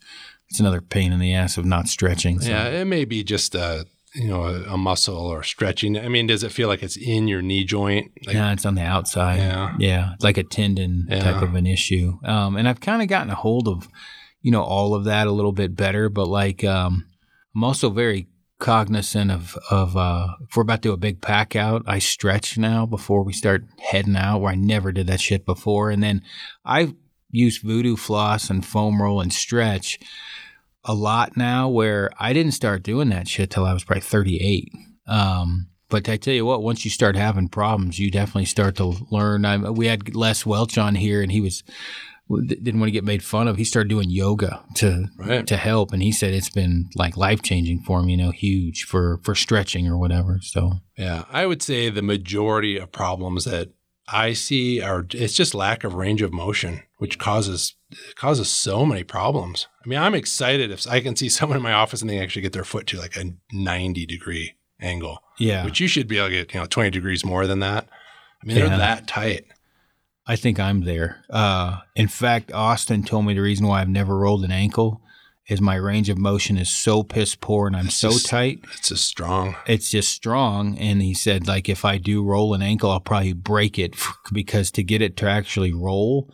It's 0.52 0.60
another 0.60 0.82
pain 0.82 1.14
in 1.14 1.18
the 1.18 1.32
ass 1.32 1.56
of 1.56 1.64
not 1.64 1.88
stretching. 1.88 2.38
So. 2.38 2.50
Yeah, 2.50 2.66
it 2.66 2.84
may 2.84 3.06
be 3.06 3.24
just 3.24 3.54
a 3.54 3.86
you 4.14 4.28
know 4.28 4.44
a, 4.44 4.74
a 4.74 4.76
muscle 4.76 5.16
or 5.16 5.42
stretching. 5.42 5.98
I 5.98 6.08
mean, 6.08 6.26
does 6.26 6.42
it 6.42 6.52
feel 6.52 6.68
like 6.68 6.82
it's 6.82 6.98
in 6.98 7.26
your 7.26 7.40
knee 7.40 7.64
joint? 7.64 8.12
Like, 8.26 8.34
yeah, 8.34 8.52
it's 8.52 8.66
on 8.66 8.74
the 8.74 8.82
outside. 8.82 9.38
Yeah. 9.38 9.74
yeah, 9.78 10.12
it's 10.12 10.22
like 10.22 10.36
a 10.36 10.42
tendon 10.42 11.06
type 11.08 11.40
of 11.40 11.54
an 11.54 11.66
issue. 11.66 12.18
Um, 12.22 12.56
and 12.56 12.68
I've 12.68 12.82
kind 12.82 13.00
of 13.00 13.08
gotten 13.08 13.30
a 13.30 13.34
hold 13.34 13.66
of, 13.66 13.88
you 14.42 14.50
know, 14.50 14.62
all 14.62 14.94
of 14.94 15.04
that 15.04 15.26
a 15.26 15.32
little 15.32 15.52
bit 15.52 15.74
better. 15.74 16.10
But 16.10 16.28
like, 16.28 16.62
um, 16.64 17.06
I'm 17.56 17.64
also 17.64 17.88
very 17.88 18.28
cognizant 18.58 19.30
of 19.30 19.56
of 19.70 19.96
uh, 19.96 20.26
if 20.46 20.54
we're 20.54 20.64
about 20.64 20.82
to 20.82 20.90
do 20.90 20.92
a 20.92 20.98
big 20.98 21.22
pack 21.22 21.56
out, 21.56 21.82
I 21.86 21.98
stretch 21.98 22.58
now 22.58 22.84
before 22.84 23.22
we 23.22 23.32
start 23.32 23.64
heading 23.80 24.16
out. 24.16 24.42
Where 24.42 24.52
I 24.52 24.56
never 24.56 24.92
did 24.92 25.06
that 25.06 25.22
shit 25.22 25.46
before, 25.46 25.88
and 25.90 26.02
then 26.02 26.20
I 26.62 26.92
use 27.30 27.56
Voodoo 27.56 27.96
floss 27.96 28.50
and 28.50 28.66
foam 28.66 29.00
roll 29.00 29.22
and 29.22 29.32
stretch 29.32 29.98
a 30.84 30.94
lot 30.94 31.36
now. 31.36 31.68
Where 31.68 32.10
I 32.18 32.32
didn't 32.32 32.52
start 32.52 32.82
doing 32.82 33.08
that 33.10 33.28
shit 33.28 33.50
till 33.50 33.64
I 33.64 33.72
was 33.72 33.84
probably 33.84 34.00
38. 34.02 34.68
Um, 35.06 35.68
but 35.88 36.08
I 36.08 36.16
tell 36.16 36.32
you 36.34 36.46
what, 36.46 36.62
once 36.62 36.84
you 36.84 36.90
start 36.90 37.16
having 37.16 37.48
problems, 37.48 37.98
you 37.98 38.10
definitely 38.10 38.46
start 38.46 38.76
to 38.76 38.94
learn. 39.10 39.44
I, 39.44 39.58
we 39.70 39.86
had 39.86 40.14
Les 40.14 40.46
Welch 40.46 40.78
on 40.78 40.94
here, 40.94 41.22
and 41.22 41.30
he 41.30 41.40
was 41.40 41.62
didn't 42.46 42.80
want 42.80 42.86
to 42.88 42.92
get 42.92 43.04
made 43.04 43.22
fun 43.22 43.46
of. 43.46 43.58
He 43.58 43.64
started 43.64 43.88
doing 43.90 44.08
yoga 44.08 44.64
to 44.76 45.08
Right. 45.18 45.46
to 45.46 45.56
help, 45.58 45.92
and 45.92 46.02
he 46.02 46.12
said 46.12 46.32
it's 46.32 46.48
been 46.48 46.88
like 46.94 47.16
life 47.16 47.42
changing 47.42 47.82
for 47.82 48.00
him. 48.00 48.08
You 48.08 48.16
know, 48.16 48.30
huge 48.30 48.84
for 48.84 49.20
for 49.22 49.34
stretching 49.34 49.86
or 49.86 49.98
whatever. 49.98 50.38
So 50.42 50.72
Yeah, 50.96 51.24
I 51.30 51.44
would 51.46 51.62
say 51.62 51.90
the 51.90 52.00
majority 52.00 52.78
of 52.78 52.90
problems 52.90 53.44
that 53.44 53.68
I 54.12 54.32
see 54.34 54.80
are 54.82 55.06
it's 55.12 55.34
just 55.34 55.54
lack 55.54 55.84
of 55.84 55.94
range 55.94 56.22
of 56.22 56.32
motion, 56.32 56.82
which 56.98 57.18
causes 57.18 57.74
causes 58.14 58.48
so 58.48 58.84
many 58.86 59.04
problems. 59.04 59.66
I 59.84 59.88
mean, 59.88 59.98
I'm 59.98 60.14
excited 60.14 60.70
if 60.70 60.86
I 60.86 61.00
can 61.00 61.16
see 61.16 61.28
someone 61.30 61.56
in 61.56 61.62
my 61.62 61.72
office 61.72 62.00
and 62.00 62.10
they 62.10 62.18
actually 62.20 62.42
get 62.42 62.52
their 62.52 62.64
foot 62.64 62.86
to 62.88 62.98
like 62.98 63.16
a 63.16 63.32
90 63.52 64.06
degree 64.06 64.54
angle, 64.80 65.22
yeah, 65.38 65.64
which 65.64 65.80
you 65.80 65.86
should 65.88 66.08
be 66.08 66.18
able 66.18 66.28
to 66.28 66.34
get, 66.34 66.54
you 66.54 66.60
know, 66.60 66.66
20 66.66 66.90
degrees 66.90 67.24
more 67.24 67.46
than 67.46 67.60
that. 67.60 67.88
I 68.42 68.46
mean, 68.46 68.56
Yeah. 68.56 68.68
they're 68.68 68.78
that 68.78 69.06
tight. 69.08 69.44
I 70.26 70.36
think 70.36 70.60
I'm 70.60 70.84
there. 70.84 71.24
Uh, 71.30 71.78
in 71.96 72.06
fact, 72.08 72.52
Austin 72.52 73.02
told 73.02 73.26
me 73.26 73.34
the 73.34 73.40
reason 73.42 73.66
why 73.66 73.80
I've 73.80 73.88
never 73.88 74.16
rolled 74.16 74.44
an 74.44 74.52
ankle 74.52 75.01
is 75.52 75.60
my 75.60 75.74
range 75.76 76.08
of 76.08 76.18
motion 76.18 76.56
is 76.58 76.70
so 76.70 77.02
piss 77.02 77.34
poor 77.36 77.66
and 77.66 77.76
I'm 77.76 77.86
It's 77.86 77.96
so 77.96 78.10
just- 78.10 78.26
tight. 78.26 78.60
It's 78.78 78.88
just 78.88 79.04
strong. 79.04 79.54
it's 79.66 79.90
just 79.90 80.10
strong 80.10 80.76
and 80.78 81.00
he 81.02 81.14
said 81.14 81.46
like 81.46 81.68
if 81.68 81.84
i 81.84 81.98
do 81.98 82.24
roll 82.24 82.54
an 82.54 82.62
ankle 82.62 82.90
i'll 82.90 83.00
probably 83.00 83.32
break 83.34 83.78
it 83.78 83.94
because 84.32 84.70
to 84.72 84.82
get 84.82 85.00
it 85.02 85.16
to 85.18 85.28
actually 85.28 85.72
roll 85.72 86.28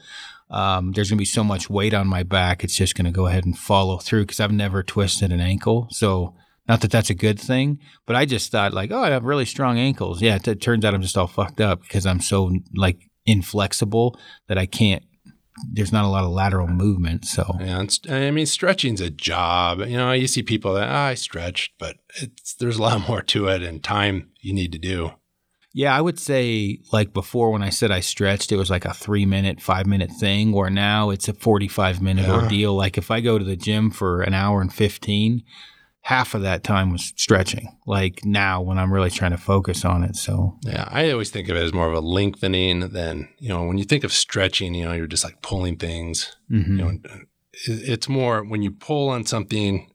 um, 0.51 0.93
there's 0.93 1.11
going 1.11 1.19
to 1.19 1.21
be 1.21 1.27
so 1.27 1.45
much 1.45 1.69
weight 1.69 1.93
on 1.93 2.07
my 2.07 2.23
back 2.23 2.64
it's 2.64 2.77
just 2.77 2.95
going 2.95 3.05
to 3.05 3.11
go 3.11 3.27
ahead 3.27 3.45
and 3.45 3.59
follow 3.59 3.99
through 3.99 4.23
because 4.23 4.41
i've 4.41 4.53
never 4.53 4.83
twisted 4.83 5.31
an 5.33 5.41
ankle 5.41 5.89
so 5.91 6.35
not 6.69 6.81
that 6.81 6.91
that's 6.91 7.11
a 7.11 7.14
good 7.14 7.39
thing 7.41 7.79
but 8.07 8.16
i 8.16 8.25
just 8.25 8.51
thought 8.51 8.73
like 8.73 8.91
oh 8.91 9.03
i 9.03 9.11
have 9.11 9.25
really 9.25 9.45
strong 9.45 9.79
ankles 9.79 10.23
yeah 10.23 10.37
it, 10.37 10.49
it 10.49 10.61
turns 10.62 10.85
out 10.85 10.95
i'm 10.95 11.03
just 11.03 11.19
all 11.19 11.27
fucked 11.27 11.61
up 11.61 11.83
because 11.83 12.07
i'm 12.07 12.21
so 12.21 12.51
like 12.75 12.99
inflexible 13.27 14.19
that 14.47 14.57
i 14.59 14.64
can't 14.66 15.03
there's 15.72 15.92
not 15.92 16.04
a 16.04 16.09
lot 16.09 16.24
of 16.24 16.30
lateral 16.30 16.68
movement. 16.68 17.24
So 17.24 17.56
Yeah, 17.61 17.84
I 18.11 18.30
mean, 18.30 18.46
stretching's 18.46 19.00
a 19.00 19.11
job. 19.11 19.80
You 19.80 19.96
know, 19.96 20.12
you 20.12 20.26
see 20.26 20.42
people 20.42 20.74
that 20.74 20.88
ah, 20.88 21.06
I 21.06 21.14
stretched, 21.14 21.72
but 21.78 21.96
it's 22.20 22.54
there's 22.54 22.78
a 22.78 22.82
lot 22.82 23.09
more 23.09 23.22
to 23.22 23.48
it 23.48 23.62
and 23.62 23.82
time 23.82 24.30
you 24.40 24.52
need 24.54 24.72
to 24.72 24.78
do. 24.78 25.12
Yeah, 25.74 25.96
I 25.96 26.00
would 26.00 26.18
say 26.18 26.78
like 26.92 27.12
before 27.12 27.50
when 27.52 27.62
I 27.62 27.68
said 27.70 27.90
I 27.90 28.00
stretched, 28.00 28.50
it 28.50 28.56
was 28.56 28.70
like 28.70 28.84
a 28.84 28.94
three 28.94 29.26
minute, 29.26 29.61
five 29.61 29.86
minute 29.86 30.11
thing, 30.11 30.50
where 30.52 30.70
now 30.70 31.11
it's 31.11 31.28
a 31.28 31.34
45 31.34 32.00
minute 32.02 32.26
Yeah. 32.26 32.42
ordeal. 32.42 32.74
Like 32.74 32.98
if 32.98 33.11
I 33.11 33.20
go 33.20 33.38
to 33.38 33.44
the 33.44 33.54
gym 33.56 33.90
for 33.90 34.22
an 34.22 34.34
hour 34.34 34.61
and 34.61 34.72
15, 34.72 35.42
half 36.03 36.34
of 36.34 36.42
that 36.42 36.64
time 36.64 36.90
was 36.90 37.12
stretching. 37.16 37.76
Like 37.86 38.24
now 38.24 38.62
when 38.62 38.78
I'm 38.78 38.92
really 38.92 39.11
trying 39.11 39.32
to 39.32 39.38
focus 39.38 39.84
on 39.84 40.05
it. 40.05 40.16
So, 40.16 40.57
Yeah, 40.62 40.88
I 40.90 41.11
always 41.11 41.30
think 41.30 41.49
of 41.49 41.57
it 41.57 41.62
as 41.62 41.74
more 41.74 41.88
of 41.88 41.94
a 41.94 42.01
lengthening 42.01 42.80
than 42.88 43.28
you 43.38 43.49
know. 43.49 43.64
When 43.64 43.78
you 43.78 43.84
think 43.84 44.05
of 44.05 44.12
stretching, 44.12 44.74
you 44.74 44.84
know, 44.84 44.92
you're 44.92 45.07
just 45.07 45.24
like 45.24 45.42
pulling 45.42 45.76
things. 45.76 46.36
mhm. 46.51 46.68
You 46.68 46.76
know, 46.76 46.99
it's 47.66 48.09
more 48.09 48.44
when 48.44 48.62
you 48.62 48.70
pull 48.70 49.09
on 49.11 49.24
something 49.24 49.90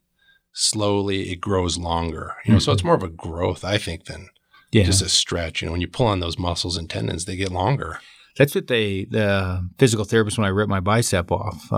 slowly, 0.54 1.32
it 1.32 1.38
grows 1.42 1.78
longer. 1.78 2.36
You 2.46 2.54
know, 2.54 2.60
so 2.60 2.72
it's 2.72 2.84
more 2.84 2.96
of 2.96 3.04
a 3.04 3.10
growth, 3.10 3.64
I 3.64 3.78
think, 3.78 4.06
than 4.06 4.30
yeah. 4.72 4.84
just 4.84 5.02
a 5.02 5.10
stretch. 5.10 5.62
You 5.62 5.68
know, 5.68 5.72
when 5.72 5.82
you 5.82 5.88
pull 5.88 6.08
on 6.08 6.20
those 6.20 6.38
muscles 6.38 6.78
and 6.78 6.90
tendons, 6.90 7.26
they 7.26 7.36
get 7.36 7.52
longer. 7.52 8.00
That's 8.38 8.56
what 8.56 8.68
they, 8.68 9.06
the 9.06 9.70
physical 9.78 10.06
therapist, 10.06 10.38
when 10.38 10.46
I 10.46 10.50
ripped 10.50 10.70
my 10.70 10.80
bicep 10.80 11.32
off, 11.32 11.70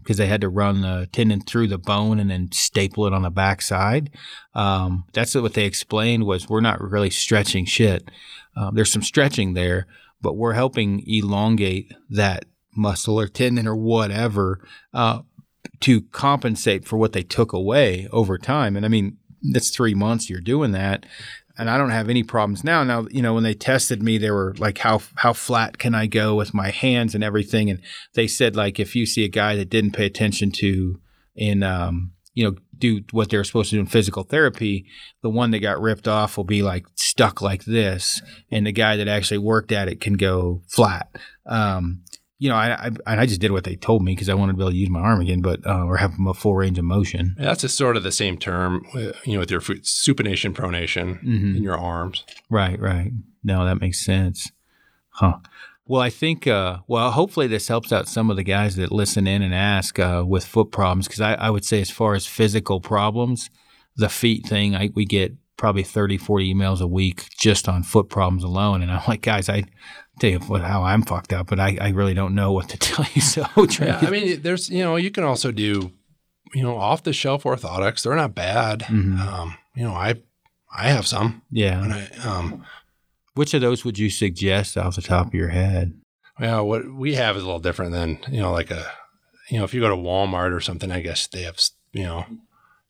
because 0.00 0.16
they 0.16 0.26
had 0.26 0.42
to 0.42 0.48
run 0.48 0.80
the 0.80 1.08
tendon 1.12 1.40
through 1.40 1.66
the 1.68 1.78
bone 1.78 2.20
and 2.20 2.30
then 2.30 2.52
staple 2.52 3.06
it 3.06 3.12
on 3.12 3.22
the 3.22 3.30
backside. 3.30 4.10
Um, 4.54 5.04
that's 5.12 5.34
what 5.34 5.54
they 5.54 5.64
explained 5.64 6.24
was 6.24 6.48
we're 6.48 6.60
not 6.60 6.80
really 6.80 7.10
stretching 7.10 7.64
shit. 7.64 8.08
Um, 8.56 8.76
there's 8.76 8.92
some 8.92 9.02
stretching 9.02 9.54
there, 9.54 9.88
but 10.22 10.36
we're 10.36 10.52
helping 10.52 11.02
elongate 11.06 11.92
that 12.10 12.44
muscle 12.76 13.18
or 13.18 13.26
tendon 13.26 13.66
or 13.66 13.76
whatever 13.76 14.60
uh, 14.92 15.20
to 15.80 16.02
compensate 16.12 16.84
for 16.84 16.96
what 16.96 17.12
they 17.12 17.22
took 17.24 17.52
away 17.52 18.08
over 18.12 18.38
time. 18.38 18.76
And 18.76 18.86
I 18.86 18.88
mean, 18.88 19.18
that's 19.52 19.70
three 19.70 19.94
months 19.94 20.30
you're 20.30 20.40
doing 20.40 20.72
that 20.72 21.06
and 21.56 21.70
I 21.70 21.78
don't 21.78 21.90
have 21.90 22.08
any 22.08 22.22
problems 22.22 22.64
now. 22.64 22.82
Now, 22.82 23.06
you 23.10 23.22
know, 23.22 23.34
when 23.34 23.44
they 23.44 23.54
tested 23.54 24.02
me, 24.02 24.18
they 24.18 24.30
were 24.30 24.54
like, 24.58 24.78
"How 24.78 25.00
how 25.16 25.32
flat 25.32 25.78
can 25.78 25.94
I 25.94 26.06
go 26.06 26.34
with 26.34 26.54
my 26.54 26.70
hands 26.70 27.14
and 27.14 27.22
everything?" 27.22 27.70
And 27.70 27.80
they 28.14 28.26
said, 28.26 28.56
like, 28.56 28.80
if 28.80 28.96
you 28.96 29.06
see 29.06 29.24
a 29.24 29.28
guy 29.28 29.56
that 29.56 29.70
didn't 29.70 29.92
pay 29.92 30.06
attention 30.06 30.50
to 30.52 31.00
in, 31.36 31.62
um, 31.62 32.12
you 32.34 32.44
know, 32.44 32.56
do 32.76 33.02
what 33.12 33.30
they 33.30 33.36
were 33.36 33.44
supposed 33.44 33.70
to 33.70 33.76
do 33.76 33.80
in 33.80 33.86
physical 33.86 34.24
therapy, 34.24 34.86
the 35.22 35.30
one 35.30 35.52
that 35.52 35.60
got 35.60 35.80
ripped 35.80 36.08
off 36.08 36.36
will 36.36 36.44
be 36.44 36.62
like 36.62 36.86
stuck 36.96 37.40
like 37.40 37.64
this, 37.64 38.20
and 38.50 38.66
the 38.66 38.72
guy 38.72 38.96
that 38.96 39.08
actually 39.08 39.38
worked 39.38 39.70
at 39.70 39.88
it 39.88 40.00
can 40.00 40.14
go 40.14 40.62
flat. 40.68 41.08
Um, 41.46 42.02
you 42.44 42.50
know, 42.50 42.56
I, 42.56 42.90
I 43.06 43.22
I 43.22 43.26
just 43.26 43.40
did 43.40 43.52
what 43.52 43.64
they 43.64 43.74
told 43.74 44.02
me 44.04 44.12
because 44.12 44.28
I 44.28 44.34
wanted 44.34 44.52
to 44.52 44.56
be 44.58 44.62
able 44.64 44.72
to 44.72 44.76
use 44.76 44.90
my 44.90 45.00
arm 45.00 45.20
again, 45.22 45.40
but 45.40 45.66
uh, 45.66 45.84
or 45.86 45.96
have 45.96 46.12
a 46.28 46.34
full 46.34 46.54
range 46.54 46.78
of 46.78 46.84
motion. 46.84 47.34
Yeah, 47.38 47.46
that's 47.46 47.62
just 47.62 47.76
sort 47.78 47.96
of 47.96 48.02
the 48.02 48.12
same 48.12 48.36
term, 48.36 48.84
uh, 48.94 49.12
you 49.24 49.32
know, 49.32 49.38
with 49.38 49.50
your 49.50 49.62
foot, 49.62 49.84
supination, 49.84 50.52
pronation 50.52 51.22
Mhm. 51.24 51.56
in 51.56 51.62
your 51.62 51.78
arms. 51.78 52.24
Right, 52.50 52.78
right. 52.78 53.12
No, 53.42 53.64
that 53.64 53.80
makes 53.80 54.04
sense. 54.04 54.52
Huh. 55.08 55.38
Well, 55.86 56.02
I 56.02 56.10
think, 56.10 56.46
uh, 56.46 56.78
well, 56.86 57.10
hopefully 57.12 57.46
this 57.46 57.68
helps 57.68 57.92
out 57.92 58.08
some 58.08 58.30
of 58.30 58.36
the 58.36 58.42
guys 58.42 58.76
that 58.76 58.92
listen 58.92 59.26
in 59.26 59.40
and 59.42 59.54
ask 59.54 59.98
uh, 59.98 60.22
with 60.26 60.44
foot 60.44 60.70
problems. 60.70 61.06
Because 61.06 61.20
I, 61.22 61.34
I 61.34 61.48
would 61.50 61.64
say, 61.64 61.80
as 61.80 61.90
far 61.90 62.14
as 62.14 62.26
physical 62.26 62.80
problems, 62.80 63.48
the 63.96 64.08
feet 64.10 64.46
thing, 64.46 64.74
I, 64.76 64.90
we 64.94 65.04
get 65.06 65.34
probably 65.56 65.82
30, 65.82 66.18
40 66.18 66.54
emails 66.54 66.80
a 66.80 66.86
week 66.86 67.28
just 67.38 67.68
on 67.68 67.82
foot 67.82 68.08
problems 68.08 68.44
alone. 68.44 68.82
And 68.82 68.90
I'm 68.90 69.02
like, 69.08 69.22
guys, 69.22 69.48
I 69.48 69.64
tell 70.18 70.30
you 70.30 70.38
what, 70.40 70.62
how 70.62 70.82
I'm 70.82 71.02
fucked 71.02 71.32
up, 71.32 71.46
but 71.48 71.58
I, 71.60 71.76
I 71.80 71.88
really 71.90 72.14
don't 72.14 72.34
know 72.34 72.52
what 72.52 72.68
to 72.70 72.78
tell 72.78 73.06
you. 73.14 73.20
So 73.20 73.46
Yeah, 73.80 73.98
I 74.02 74.10
mean, 74.10 74.42
there's, 74.42 74.68
you 74.70 74.82
know, 74.82 74.96
you 74.96 75.10
can 75.10 75.24
also 75.24 75.50
do, 75.52 75.92
you 76.54 76.62
know, 76.62 76.76
off 76.76 77.02
the 77.02 77.12
shelf 77.12 77.44
orthotics. 77.44 78.02
They're 78.02 78.14
not 78.16 78.34
bad. 78.34 78.80
Mhm. 78.80 79.18
Um, 79.20 79.56
you 79.74 79.84
know, 79.84 79.94
I, 79.94 80.14
I 80.76 80.88
have 80.88 81.06
some, 81.06 81.42
yeah. 81.50 81.82
and 81.82 81.92
I, 81.92 82.08
um, 82.24 82.64
Which 83.34 83.54
of 83.54 83.60
those 83.60 83.84
would 83.84 83.98
you 83.98 84.10
suggest 84.10 84.76
off 84.76 84.96
the 84.96 85.02
top 85.02 85.28
of 85.28 85.34
your 85.34 85.48
head? 85.48 85.94
well, 86.38 86.66
what 86.66 86.92
we 86.92 87.14
have 87.14 87.36
is 87.36 87.42
a 87.42 87.46
little 87.46 87.60
different 87.60 87.92
than, 87.92 88.18
you 88.28 88.40
know, 88.40 88.50
like 88.52 88.70
a, 88.70 88.86
you 89.50 89.58
know, 89.58 89.64
if 89.64 89.72
you 89.74 89.80
go 89.80 89.88
to 89.88 89.94
Walmart 89.96 90.52
or 90.52 90.60
something, 90.60 90.90
I 90.90 91.00
guess 91.00 91.26
they 91.28 91.42
have, 91.42 91.58
you 91.92 92.02
know, 92.04 92.24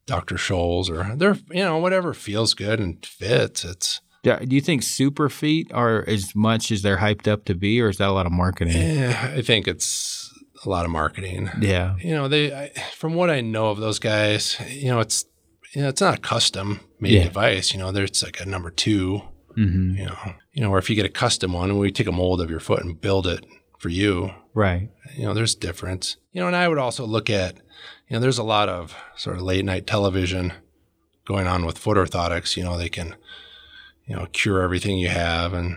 Dr. 0.07 0.37
Scholl's 0.37 0.89
or 0.91 1.15
they're, 1.17 1.37
you 1.51 1.63
know, 1.63 1.79
whatever 1.79 2.15
feels 2.15 2.55
good 2.55 2.81
and 2.81 3.05
fits. 3.05 3.65
It's, 3.65 4.01
Do 4.25 4.45
do 4.47 4.57
you 4.57 4.61
think 4.63 4.83
Superfeet 4.83 5.67
are 5.73 6.05
as 6.09 6.35
much 6.35 6.73
as 6.73 6.83
they're 6.83 6.99
hyped 6.99 7.29
up 7.29 7.45
to 7.45 7.55
be, 7.55 7.81
or 7.81 7.89
is 7.89 7.99
that 7.99 8.09
a 8.09 8.13
lot 8.13 8.27
of 8.27 8.33
marketing? 8.33 8.77
eh, 8.77 9.35
I 9.39 9.43
think 9.43 9.69
it's 9.69 10.33
a 10.65 10.69
lot 10.69 10.85
of 10.87 10.91
marketing. 10.91 11.51
Yeah. 11.61 11.95
you 12.03 12.15
know 12.15 12.27
they 12.27 12.53
I, 12.55 12.71
from 12.97 13.13
what 13.15 13.29
i 13.29 13.43
know 13.43 13.69
of 13.69 13.79
those 13.79 13.99
guys 13.99 14.57
you 14.71 14.89
know 14.91 15.01
it's 15.01 15.27
you 15.75 15.83
know 15.83 15.89
it's 15.91 16.01
not 16.01 16.15
a 16.19 16.21
custom 16.21 16.81
made 17.01 17.13
Yeah. 17.13 17.25
device 17.25 17.75
you 17.75 17.79
know 17.79 17.93
there's 17.93 18.23
like 18.23 18.41
a 18.41 18.47
number 18.47 18.71
two 18.71 19.21
hmm 19.57 19.95
you 19.95 20.07
know 20.07 20.19
you 20.55 20.63
know 20.63 20.71
or 20.71 20.79
if 20.79 20.89
you 20.89 20.97
get 20.97 21.05
a 21.05 21.11
custom 21.11 21.53
one 21.53 21.69
and 21.71 21.79
we 21.79 21.93
take 21.93 22.07
a 22.07 22.13
mold 22.13 22.41
of 22.41 22.49
your 22.51 22.61
foot 22.61 22.83
and 22.83 22.99
build 22.99 23.27
it 23.27 23.45
for 23.79 23.91
you 23.91 24.31
Right. 24.55 24.89
you 25.15 25.25
know 25.27 25.35
there's 25.35 25.55
difference 25.55 26.17
you 26.33 26.41
know 26.41 26.47
and 26.47 26.57
i 26.57 26.67
would 26.67 26.79
also 26.79 27.05
look 27.05 27.29
at 27.29 27.57
you 28.09 28.15
know 28.15 28.21
there's 28.21 28.39
a 28.39 28.43
lot 28.57 28.69
of 28.71 28.97
sort 29.17 29.37
of 29.37 29.43
late 29.43 29.65
night 29.67 29.87
television 29.87 30.55
going 31.27 31.47
on 31.47 31.67
with 31.67 31.77
foot 31.77 31.99
orthotics 31.99 32.57
you 32.57 32.65
know 32.65 32.79
they 32.79 32.89
can 32.89 33.17
you 34.07 34.15
know 34.17 34.27
cure 34.33 34.63
everything 34.63 34.99
you 34.99 35.09
have 35.09 35.53
and 35.53 35.77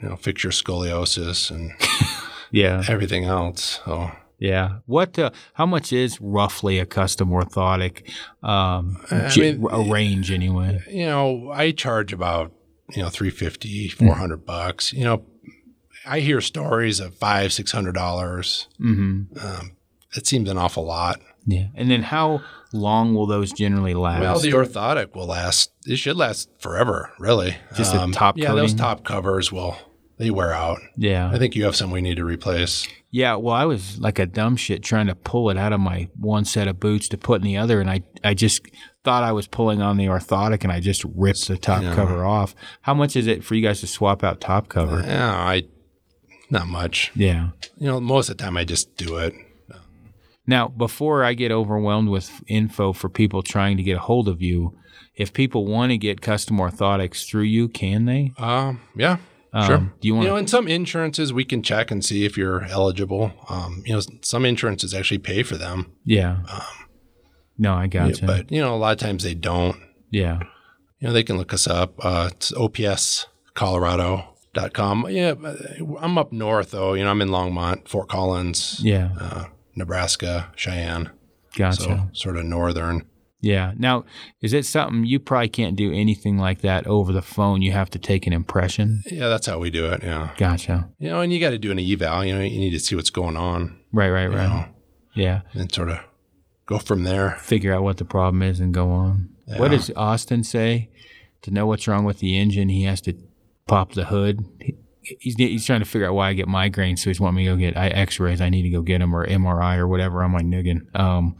you 0.00 0.08
know 0.08 0.16
fix 0.16 0.42
your 0.44 0.52
scoliosis 0.52 1.50
and 1.50 1.72
Yeah. 2.52 2.82
everything 2.88 3.24
else 3.24 3.80
so 3.84 4.10
Yeah. 4.38 4.78
What? 4.86 5.18
Uh, 5.18 5.30
how 5.54 5.66
much 5.66 5.92
is 5.92 6.18
roughly 6.20 6.78
a 6.80 6.86
custom 6.86 7.28
orthotic? 7.30 8.08
Um, 8.42 8.96
j- 9.28 9.52
mean, 9.56 9.66
a 9.70 9.82
range 9.82 10.30
anyway. 10.30 10.80
you 10.88 11.04
know, 11.06 11.50
I 11.52 11.72
charge 11.72 12.12
about, 12.14 12.50
you 12.96 13.02
know, 13.02 13.10
350, 13.10 13.88
400 13.90 14.44
bucks. 14.46 14.92
You 14.94 15.04
know, 15.04 15.24
I 16.06 16.20
hear 16.20 16.40
stories 16.40 16.98
of 17.00 17.14
five, 17.18 17.52
six 17.52 17.70
hundred 17.72 17.94
dollars. 17.94 18.66
Mm-hmm. 18.80 19.38
Um, 19.46 19.76
it 20.16 20.26
seems 20.26 20.48
an 20.48 20.56
awful 20.56 20.84
lot. 20.86 21.20
Yeah. 21.46 21.68
And 21.76 21.90
then 21.90 22.02
how 22.04 22.40
long 22.72 23.14
will 23.14 23.26
those 23.26 23.52
generally 23.52 23.94
last? 23.94 24.20
Well, 24.20 24.38
the 24.40 24.52
orthotic 24.52 25.14
will 25.14 25.26
last. 25.26 25.72
It 25.86 25.96
should 25.96 26.16
last 26.16 26.48
forever, 26.58 27.10
really. 27.18 27.50
Um, 27.52 27.76
Just 27.76 27.92
the 27.92 28.06
top 28.12 28.36
Yeah, 28.38 28.54
those 28.54 28.74
top 28.74 29.04
covers 29.04 29.50
will 29.52 29.76
they 30.18 30.30
wear 30.30 30.52
out. 30.52 30.78
yeah. 30.96 31.30
I 31.32 31.38
think 31.38 31.56
you 31.56 31.64
have 31.64 31.74
some 31.74 31.90
we 31.90 32.02
need 32.02 32.16
to 32.16 32.24
replace. 32.24 32.86
Yeah, 33.10 33.36
well, 33.36 33.54
I 33.54 33.64
was 33.64 33.98
like 33.98 34.18
a 34.18 34.26
dumb 34.26 34.54
shit 34.56 34.82
trying 34.82 35.06
to 35.08 35.14
pull 35.14 35.48
it 35.50 35.56
out 35.56 35.72
of 35.72 35.80
my 35.80 36.08
one 36.18 36.44
set 36.44 36.68
of 36.68 36.78
boots 36.78 37.08
to 37.08 37.18
put 37.18 37.40
in 37.40 37.44
the 37.46 37.56
other, 37.56 37.80
and 37.80 37.90
I, 37.90 38.02
I 38.22 38.34
just 38.34 38.60
thought 39.02 39.24
I 39.24 39.32
was 39.32 39.48
pulling 39.48 39.80
on 39.82 39.96
the 39.96 40.04
orthotic, 40.06 40.62
and 40.62 40.70
I 40.70 40.78
just 40.78 41.04
ripped 41.16 41.48
the 41.48 41.56
top 41.56 41.82
Yeah. 41.82 41.94
cover 41.94 42.24
off. 42.24 42.54
How 42.82 42.92
much 42.94 43.16
is 43.16 43.26
it 43.26 43.42
for 43.42 43.54
you 43.56 43.62
guys 43.62 43.80
to 43.80 43.86
swap 43.86 44.22
out 44.22 44.40
top 44.40 44.68
cover? 44.68 45.00
Yeah, 45.04 45.32
I 45.34 45.64
not 46.50 46.66
much. 46.68 47.10
yeah. 47.16 47.48
You 47.78 47.86
know, 47.86 48.00
most 48.00 48.28
of 48.28 48.36
the 48.36 48.44
time 48.44 48.56
I 48.56 48.64
just 48.64 48.96
do 48.96 49.16
it. 49.16 49.32
Now, 50.50 50.66
before 50.66 51.22
I 51.22 51.34
get 51.34 51.52
overwhelmed 51.52 52.08
with 52.08 52.42
info 52.48 52.92
for 52.92 53.08
people 53.08 53.40
trying 53.40 53.76
to 53.76 53.84
get 53.84 53.98
a 53.98 54.00
hold 54.00 54.26
of 54.26 54.42
you, 54.42 54.76
if 55.14 55.32
people 55.32 55.64
want 55.64 55.92
to 55.92 55.96
get 55.96 56.20
custom 56.20 56.58
orthotics 56.58 57.24
through 57.24 57.44
you, 57.44 57.68
can 57.68 58.06
they? 58.06 58.32
Um, 58.36 58.80
yeah, 58.96 59.18
Um, 59.52 59.66
sure. 59.66 59.78
Do 59.78 60.08
you 60.08 60.16
want? 60.16 60.24
You 60.24 60.30
know, 60.30 60.36
in 60.36 60.48
some 60.48 60.66
insurances, 60.66 61.32
we 61.32 61.44
can 61.44 61.62
check 61.62 61.92
and 61.92 62.04
see 62.04 62.24
if 62.24 62.36
you're 62.36 62.64
eligible. 62.64 63.30
Um, 63.48 63.84
you 63.86 63.94
know, 63.94 64.00
some 64.22 64.44
insurances 64.44 64.92
actually 64.92 65.18
pay 65.18 65.44
for 65.44 65.56
them, 65.56 65.92
yeah. 66.04 66.38
no, 67.56 67.74
I 67.74 67.86
got 67.86 68.08
gotcha. 68.08 68.22
Yeah, 68.22 68.26
but 68.26 68.50
you 68.50 68.60
know, 68.60 68.74
a 68.74 68.76
lot 68.76 68.90
of 68.90 68.98
times 68.98 69.22
they 69.22 69.34
don't. 69.34 69.80
Yeah. 70.10 70.40
You 70.98 71.06
know, 71.06 71.12
they 71.12 71.22
can 71.22 71.36
look 71.36 71.54
us 71.54 71.68
up. 71.68 71.94
Uh, 72.04 72.30
it's 72.32 72.50
opscolorado.com. 72.50 75.06
Yeah, 75.10 75.34
I'm 76.00 76.18
up 76.18 76.32
north 76.32 76.72
though. 76.72 76.94
You 76.94 77.04
know, 77.04 77.10
I'm 77.10 77.22
in 77.22 77.28
Longmont, 77.28 77.86
Fort 77.86 78.08
Collins, 78.08 78.80
yeah. 78.82 79.10
uh, 79.20 79.44
Nebraska, 79.74 80.52
Cheyenne. 80.56 81.10
Gotcha. 81.56 81.82
So 81.82 82.08
sort 82.12 82.36
of 82.36 82.44
northern. 82.44 83.04
Yeah. 83.40 83.72
Now, 83.76 84.04
is 84.42 84.52
it 84.52 84.66
something 84.66 85.04
you 85.04 85.18
probably 85.18 85.48
can't 85.48 85.74
do 85.76 85.92
anything 85.92 86.36
like 86.38 86.60
that 86.60 86.86
over 86.86 87.12
the 87.12 87.22
phone? 87.22 87.62
You 87.62 87.72
have 87.72 87.88
to 87.90 87.98
take 87.98 88.26
an 88.26 88.32
impression. 88.32 89.02
Yeah, 89.06 89.28
that's 89.28 89.46
how 89.46 89.58
we 89.58 89.70
do 89.70 89.86
it. 89.86 90.02
Yeah. 90.02 90.30
Gotcha. 90.36 90.90
You 90.98 91.08
know, 91.08 91.20
and 91.22 91.32
you 91.32 91.40
got 91.40 91.50
to 91.50 91.58
do 91.58 91.70
an 91.70 91.78
eval. 91.78 92.24
You 92.24 92.34
know, 92.34 92.42
you 92.42 92.58
need 92.60 92.70
to 92.72 92.80
see 92.80 92.94
what's 92.96 93.10
going 93.10 93.36
on. 93.36 93.78
Right. 93.92 94.10
Right. 94.10 94.26
Right. 94.26 94.46
know, 94.48 94.66
Yeah. 95.14 95.40
and 95.54 95.72
sort 95.72 95.88
of 95.90 96.00
go 96.66 96.78
from 96.78 97.04
there. 97.04 97.36
Figure 97.40 97.74
out 97.74 97.82
what 97.82 97.96
the 97.96 98.04
problem 98.04 98.42
is 98.42 98.60
and 98.60 98.74
go 98.74 98.90
on. 98.90 99.30
What 99.56 99.70
does 99.72 99.90
Austin 99.96 100.44
say? 100.44 100.90
To 101.42 101.50
know 101.50 101.66
what's 101.66 101.88
wrong 101.88 102.04
with 102.04 102.18
the 102.18 102.36
engine, 102.38 102.68
he 102.68 102.84
has 102.84 103.00
to 103.00 103.14
pop 103.66 103.92
the 103.94 104.04
hood. 104.04 104.44
He, 104.60 104.76
he's 105.18 105.34
he's 105.36 105.66
trying 105.66 105.80
to 105.80 105.86
figure 105.86 106.06
out 106.08 106.14
why 106.14 106.28
I 106.28 106.34
get 106.34 106.46
migraines, 106.46 106.98
so 107.00 107.10
he's 107.10 107.20
wanting 107.20 107.36
me 107.38 107.44
to 107.46 107.50
go 107.52 107.56
get 107.56 107.76
I 107.76 107.88
X-rays. 107.88 108.40
I 108.40 108.48
need 108.50 108.62
to 108.62 108.70
go 108.70 108.82
get 108.82 108.98
them 108.98 109.14
or 109.14 109.26
MRI 109.26 109.76
or 109.78 109.88
whatever 109.88 110.22
on 110.22 110.30
my 110.30 110.40
noggin. 110.42 110.88
Um, 110.94 111.36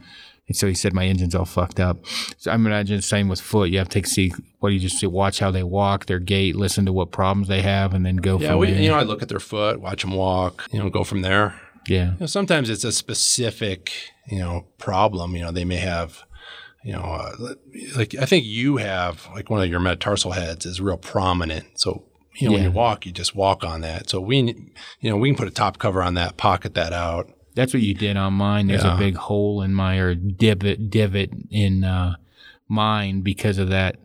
and 0.47 0.55
so 0.57 0.67
he 0.67 0.73
said 0.73 0.93
my 0.93 1.05
engine's 1.05 1.33
all 1.33 1.45
fucked 1.45 1.79
up. 1.79 2.05
So 2.37 2.51
I 2.51 2.55
imagine 2.55 2.97
the 2.97 3.01
same 3.01 3.29
with 3.29 3.39
foot. 3.39 3.69
You 3.69 3.77
have 3.77 3.87
to 3.87 3.93
take 3.93 4.05
see 4.07 4.33
what 4.59 4.69
do 4.69 4.73
you 4.75 4.81
just 4.81 4.97
see, 4.99 5.07
watch 5.07 5.39
how 5.39 5.49
they 5.51 5.63
walk, 5.63 6.07
their 6.07 6.19
gait, 6.19 6.55
listen 6.57 6.85
to 6.87 6.91
what 6.93 7.11
problems 7.11 7.47
they 7.47 7.61
have, 7.61 7.93
and 7.93 8.05
then 8.05 8.17
go 8.17 8.37
Yeah, 8.37 8.49
from 8.49 8.59
we, 8.59 8.71
there. 8.71 8.81
you 8.81 8.89
know, 8.89 8.95
I 8.97 9.03
look 9.03 9.21
at 9.21 9.29
their 9.29 9.39
foot, 9.39 9.79
watch 9.79 10.01
them 10.01 10.11
walk, 10.11 10.67
you 10.73 10.79
know, 10.79 10.89
go 10.89 11.03
from 11.05 11.21
there. 11.21 11.59
Yeah. 11.87 12.11
You 12.13 12.17
know, 12.21 12.25
sometimes 12.25 12.69
it's 12.69 12.83
a 12.83 12.91
specific, 12.91 13.91
you 14.27 14.39
know, 14.39 14.67
problem. 14.77 15.35
You 15.35 15.43
know, 15.43 15.51
they 15.51 15.63
may 15.65 15.77
have, 15.77 16.23
you 16.83 16.93
know, 16.93 17.01
uh, 17.01 17.53
like 17.95 18.13
I 18.15 18.25
think 18.25 18.43
you 18.45 18.77
have 18.77 19.27
like 19.33 19.49
one 19.49 19.61
of 19.61 19.69
your 19.69 19.79
metatarsal 19.79 20.31
heads 20.31 20.65
is 20.65 20.81
real 20.81 20.97
prominent. 20.97 21.79
So 21.79 22.03
you 22.35 22.47
know, 22.47 22.53
when 22.53 22.63
you 22.63 22.71
walk, 22.71 23.05
you 23.05 23.11
just 23.11 23.35
walk 23.35 23.63
on 23.63 23.81
that. 23.81 24.09
So 24.09 24.19
we, 24.21 24.37
you 24.99 25.09
know, 25.09 25.17
we 25.17 25.29
can 25.29 25.37
put 25.37 25.47
a 25.47 25.51
top 25.51 25.77
cover 25.79 26.01
on 26.01 26.13
that, 26.15 26.37
pocket 26.37 26.73
that 26.75 26.93
out. 26.93 27.29
That's 27.55 27.73
what 27.73 27.83
you 27.83 27.93
did 27.93 28.15
on 28.17 28.33
mine. 28.33 28.67
There's 28.67 28.83
Yeah. 28.83 28.95
a 28.95 28.97
big 28.97 29.15
hole 29.15 29.61
in 29.61 29.73
my 29.73 29.97
or 29.97 30.15
divot 30.15 30.89
divot 30.89 31.31
in 31.49 31.83
uh, 31.83 32.15
mine 32.67 33.21
because 33.21 33.57
of 33.57 33.69
that. 33.69 33.97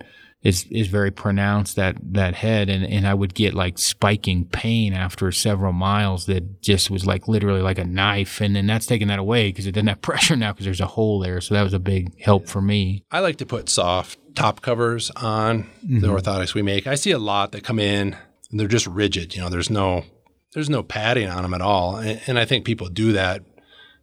Is 0.43 0.65
is 0.71 0.87
very 0.87 1.11
pronounced 1.11 1.75
that 1.75 1.97
that 2.13 2.35
head 2.37 2.69
and 2.69 2.85
and 2.87 3.05
I 3.05 3.15
would 3.15 3.35
get 3.35 3.53
like 3.53 3.79
spiking 3.79 4.45
pain 4.45 4.93
after 4.93 5.33
several 5.33 5.73
miles 5.73 6.27
that 6.27 6.63
just 6.63 6.89
was 6.89 7.05
like 7.05 7.27
literally 7.27 7.63
like 7.63 7.79
a 7.79 7.85
knife 7.85 8.41
and 8.41 8.55
then 8.55 8.65
that's 8.69 8.87
taking 8.87 9.09
that 9.09 9.19
away 9.19 9.49
because 9.49 9.67
it 9.67 9.73
doesn't 9.73 9.89
have 9.89 10.03
pressure 10.03 10.37
now 10.37 10.53
because 10.53 10.67
there's 10.67 10.81
a 10.81 10.87
hole 10.87 11.19
there 11.19 11.41
so 11.41 11.53
that 11.55 11.65
was 11.65 11.73
a 11.73 11.81
big 11.81 12.17
help 12.21 12.47
for 12.47 12.63
me. 12.63 13.03
I 13.11 13.21
like 13.21 13.39
to 13.39 13.47
put 13.47 13.69
soft 13.69 14.19
top 14.37 14.61
covers 14.61 15.11
on 15.17 15.69
the 15.83 16.09
orthotics 16.09 16.55
we 16.55 16.63
make. 16.63 16.87
I 16.87 16.95
see 16.95 17.11
a 17.11 17.19
lot 17.19 17.53
that 17.53 17.65
come 17.65 17.79
in 17.79 18.17
and 18.51 18.61
they're 18.61 18.69
just 18.69 18.87
rigid. 18.87 19.35
You 19.35 19.43
know, 19.43 19.49
there's 19.49 19.71
no 19.71 20.05
there's 20.53 20.71
no 20.71 20.83
padding 20.83 21.29
on 21.29 21.43
them 21.43 21.55
at 21.55 21.61
all, 21.61 21.97
and, 21.97 22.21
and 22.27 22.39
I 22.39 22.45
think 22.45 22.65
people 22.65 22.89
do 22.89 23.13
that. 23.13 23.43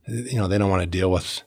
You 0.07 0.35
know, 0.37 0.47
they 0.47 0.57
don't 0.57 0.69
want 0.69 0.81
to 0.81 0.87
deal 0.87 1.09
with, 1.09 1.43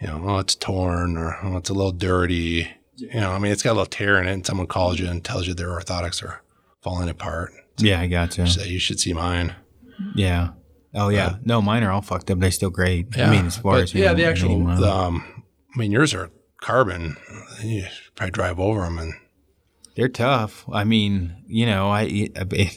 you 0.00 0.06
know, 0.06 0.22
oh, 0.24 0.38
it's 0.38 0.54
torn 0.54 1.16
or 1.16 1.36
oh, 1.42 1.56
it's 1.56 1.70
a 1.70 1.74
little 1.74 1.92
dirty. 1.92 2.68
You 2.96 3.20
know, 3.20 3.32
I 3.32 3.38
mean, 3.38 3.50
it's 3.50 3.62
got 3.62 3.72
a 3.72 3.74
little 3.74 3.86
tear 3.86 4.20
in 4.20 4.28
it, 4.28 4.32
and 4.32 4.46
someone 4.46 4.66
calls 4.66 4.98
you 4.98 5.08
and 5.08 5.24
tells 5.24 5.48
you 5.48 5.54
their 5.54 5.68
orthotics 5.70 6.22
are 6.22 6.42
falling 6.82 7.08
apart. 7.08 7.52
Yeah, 7.78 8.00
I 8.00 8.06
gotcha. 8.06 8.46
So 8.46 8.62
you 8.62 8.78
should 8.78 9.00
see 9.00 9.12
mine. 9.12 9.54
Yeah. 10.14 10.50
Oh 10.94 11.08
yeah. 11.08 11.36
no, 11.44 11.62
mine 11.62 11.82
are 11.84 11.92
all 11.92 12.02
fucked 12.02 12.30
up. 12.30 12.38
They're 12.38 12.50
still 12.50 12.70
great. 12.70 13.14
Yeah, 13.16 13.28
I 13.28 13.30
mean, 13.30 13.46
as 13.46 13.56
far 13.56 13.74
But, 13.74 13.82
as 13.84 13.94
yeah, 13.94 14.08
know, 14.10 14.14
the 14.14 14.24
actual 14.24 14.58
miles. 14.58 14.82
um, 14.82 15.44
I 15.74 15.78
mean, 15.78 15.92
yours 15.92 16.14
are 16.14 16.30
carbon. 16.60 17.16
Probably 18.20 18.32
drive 18.32 18.60
over 18.60 18.82
them 18.82 18.98
and 18.98 19.14
They're 19.96 20.08
tough. 20.10 20.66
I 20.70 20.84
mean, 20.84 21.42
you 21.46 21.64
know, 21.64 21.88
I 21.88 22.28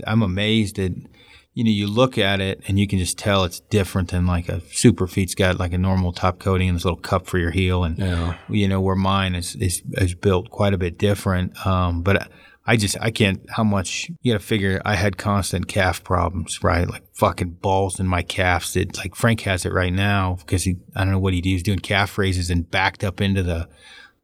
I'm 0.08 0.22
amazed 0.22 0.80
at 0.80 0.94
you 1.54 1.64
know 1.66 1.70
you 1.70 1.86
look 1.86 2.18
at 2.18 2.40
it 2.40 2.62
and 2.68 2.80
you 2.80 2.88
can 2.88 2.98
just 2.98 3.18
tell 3.18 3.44
it's 3.44 3.60
different 3.60 4.10
than 4.12 4.26
like 4.26 4.48
a 4.48 4.62
Superfeet's 4.62 5.36
got 5.36 5.60
like 5.60 5.74
a 5.74 5.78
normal 5.78 6.14
top 6.14 6.40
coating 6.40 6.70
and 6.70 6.78
this 6.78 6.86
little 6.86 6.98
cup 7.00 7.28
for 7.28 7.38
your 7.40 7.52
heel 7.52 7.84
and 7.84 7.98
Yeah. 8.00 8.38
you 8.48 8.70
know 8.70 8.80
where 8.80 8.96
mine 8.96 9.36
is 9.36 9.56
is, 9.58 9.84
is 9.96 10.16
built 10.16 10.50
quite 10.50 10.74
a 10.74 10.78
bit 10.78 10.98
different. 10.98 11.54
Um, 11.68 12.04
but 12.04 12.32
I 12.66 12.78
just 12.78 12.96
I 13.02 13.12
can't 13.12 13.42
how 13.50 13.66
much 13.66 14.10
you 14.22 14.32
got 14.34 14.40
to 14.40 14.46
figure. 14.46 14.82
I 14.86 14.96
had 14.96 15.18
constant 15.18 15.68
calf 15.68 16.02
problems, 16.06 16.64
right? 16.64 16.90
Like 16.90 17.04
fucking 17.14 17.58
balls 17.62 18.00
in 18.00 18.08
my 18.08 18.22
calves. 18.22 18.78
It 18.78 18.96
like 18.98 19.14
Frank 19.14 19.42
has 19.42 19.66
it 19.66 19.74
right 19.74 19.92
now 19.92 20.38
because 20.40 20.64
he 20.64 20.78
I 20.96 21.04
don't 21.04 21.12
know 21.12 21.20
what 21.20 21.34
he 21.34 21.42
did. 21.42 21.50
He 21.50 21.56
was 21.56 21.64
doing 21.64 21.80
calf 21.80 22.18
raises 22.18 22.50
and 22.50 22.72
backed 22.72 23.04
up 23.04 23.20
into 23.20 23.44
the 23.44 23.68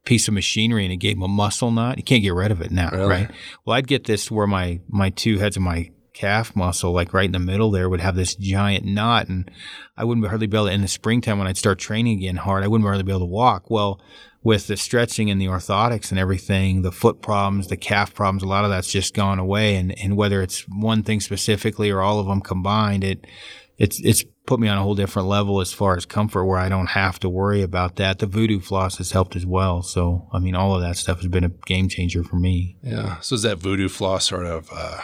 piece 0.04 0.28
of 0.28 0.34
machinery 0.34 0.84
and 0.84 0.92
it 0.92 0.96
gave 0.96 1.16
him 1.16 1.22
a 1.22 1.28
muscle 1.28 1.70
knot. 1.70 1.98
You 1.98 2.02
can't 2.04 2.22
get 2.22 2.34
rid 2.34 2.50
of 2.50 2.60
it 2.60 2.70
now, 2.70 2.90
Really? 2.90 3.06
right? 3.08 3.30
Well, 3.64 3.76
I'd 3.76 3.86
get 3.86 4.04
this 4.04 4.30
where 4.30 4.46
my 4.46 4.80
my 4.88 5.10
two 5.10 5.38
heads 5.38 5.56
of 5.56 5.62
my 5.62 5.90
calf 6.12 6.54
muscle, 6.56 6.92
like 6.92 7.14
right 7.14 7.26
in 7.26 7.32
the 7.32 7.38
middle 7.38 7.70
there, 7.70 7.88
would 7.88 8.00
have 8.00 8.16
this 8.16 8.34
giant 8.34 8.84
knot, 8.84 9.28
and 9.28 9.50
I 9.96 10.04
wouldn't 10.04 10.26
hardly 10.26 10.46
be 10.46 10.56
able 10.56 10.66
to. 10.66 10.72
In 10.72 10.82
the 10.82 10.88
springtime, 10.88 11.38
when 11.38 11.46
I'd 11.46 11.56
start 11.56 11.78
training 11.78 12.18
again 12.18 12.36
hard, 12.36 12.64
I 12.64 12.68
wouldn't 12.68 12.86
hardly 12.86 13.04
be 13.04 13.12
able 13.12 13.20
to 13.20 13.26
walk. 13.26 13.70
Well, 13.70 14.00
with 14.42 14.66
the 14.68 14.76
stretching 14.76 15.30
and 15.30 15.38
the 15.40 15.46
orthotics 15.46 16.10
and 16.10 16.18
everything, 16.18 16.80
the 16.82 16.90
foot 16.92 17.20
problems, 17.20 17.68
the 17.68 17.76
calf 17.76 18.14
problems, 18.14 18.42
a 18.42 18.46
lot 18.46 18.64
of 18.64 18.70
that's 18.70 18.90
just 18.90 19.14
gone 19.14 19.38
away. 19.38 19.76
And 19.76 19.96
and 20.00 20.16
whether 20.16 20.40
it's 20.42 20.62
one 20.68 21.02
thing 21.02 21.20
specifically 21.20 21.90
or 21.90 22.00
all 22.00 22.18
of 22.18 22.26
them 22.26 22.40
combined, 22.40 23.04
it 23.04 23.26
it's 23.80 23.98
it's 24.00 24.22
put 24.46 24.60
me 24.60 24.68
on 24.68 24.76
a 24.76 24.82
whole 24.82 24.94
different 24.94 25.26
level 25.26 25.60
as 25.60 25.72
far 25.72 25.96
as 25.96 26.04
comfort 26.04 26.44
where 26.44 26.58
I 26.58 26.68
don't 26.68 26.90
have 26.90 27.18
to 27.20 27.30
worry 27.30 27.62
about 27.62 27.96
that. 27.96 28.18
The 28.18 28.26
voodoo 28.26 28.60
floss 28.60 28.98
has 28.98 29.10
helped 29.10 29.34
as 29.34 29.46
well. 29.46 29.82
So 29.82 30.28
I 30.32 30.38
mean 30.38 30.54
all 30.54 30.76
of 30.76 30.82
that 30.82 30.98
stuff 30.98 31.18
has 31.20 31.28
been 31.28 31.44
a 31.44 31.48
game 31.48 31.88
changer 31.88 32.22
for 32.22 32.36
me. 32.36 32.76
Yeah. 32.82 33.18
So 33.20 33.34
is 33.34 33.42
that 33.42 33.56
voodoo 33.56 33.88
floss 33.88 34.28
sort 34.28 34.44
of 34.44 34.68
uh, 34.70 35.00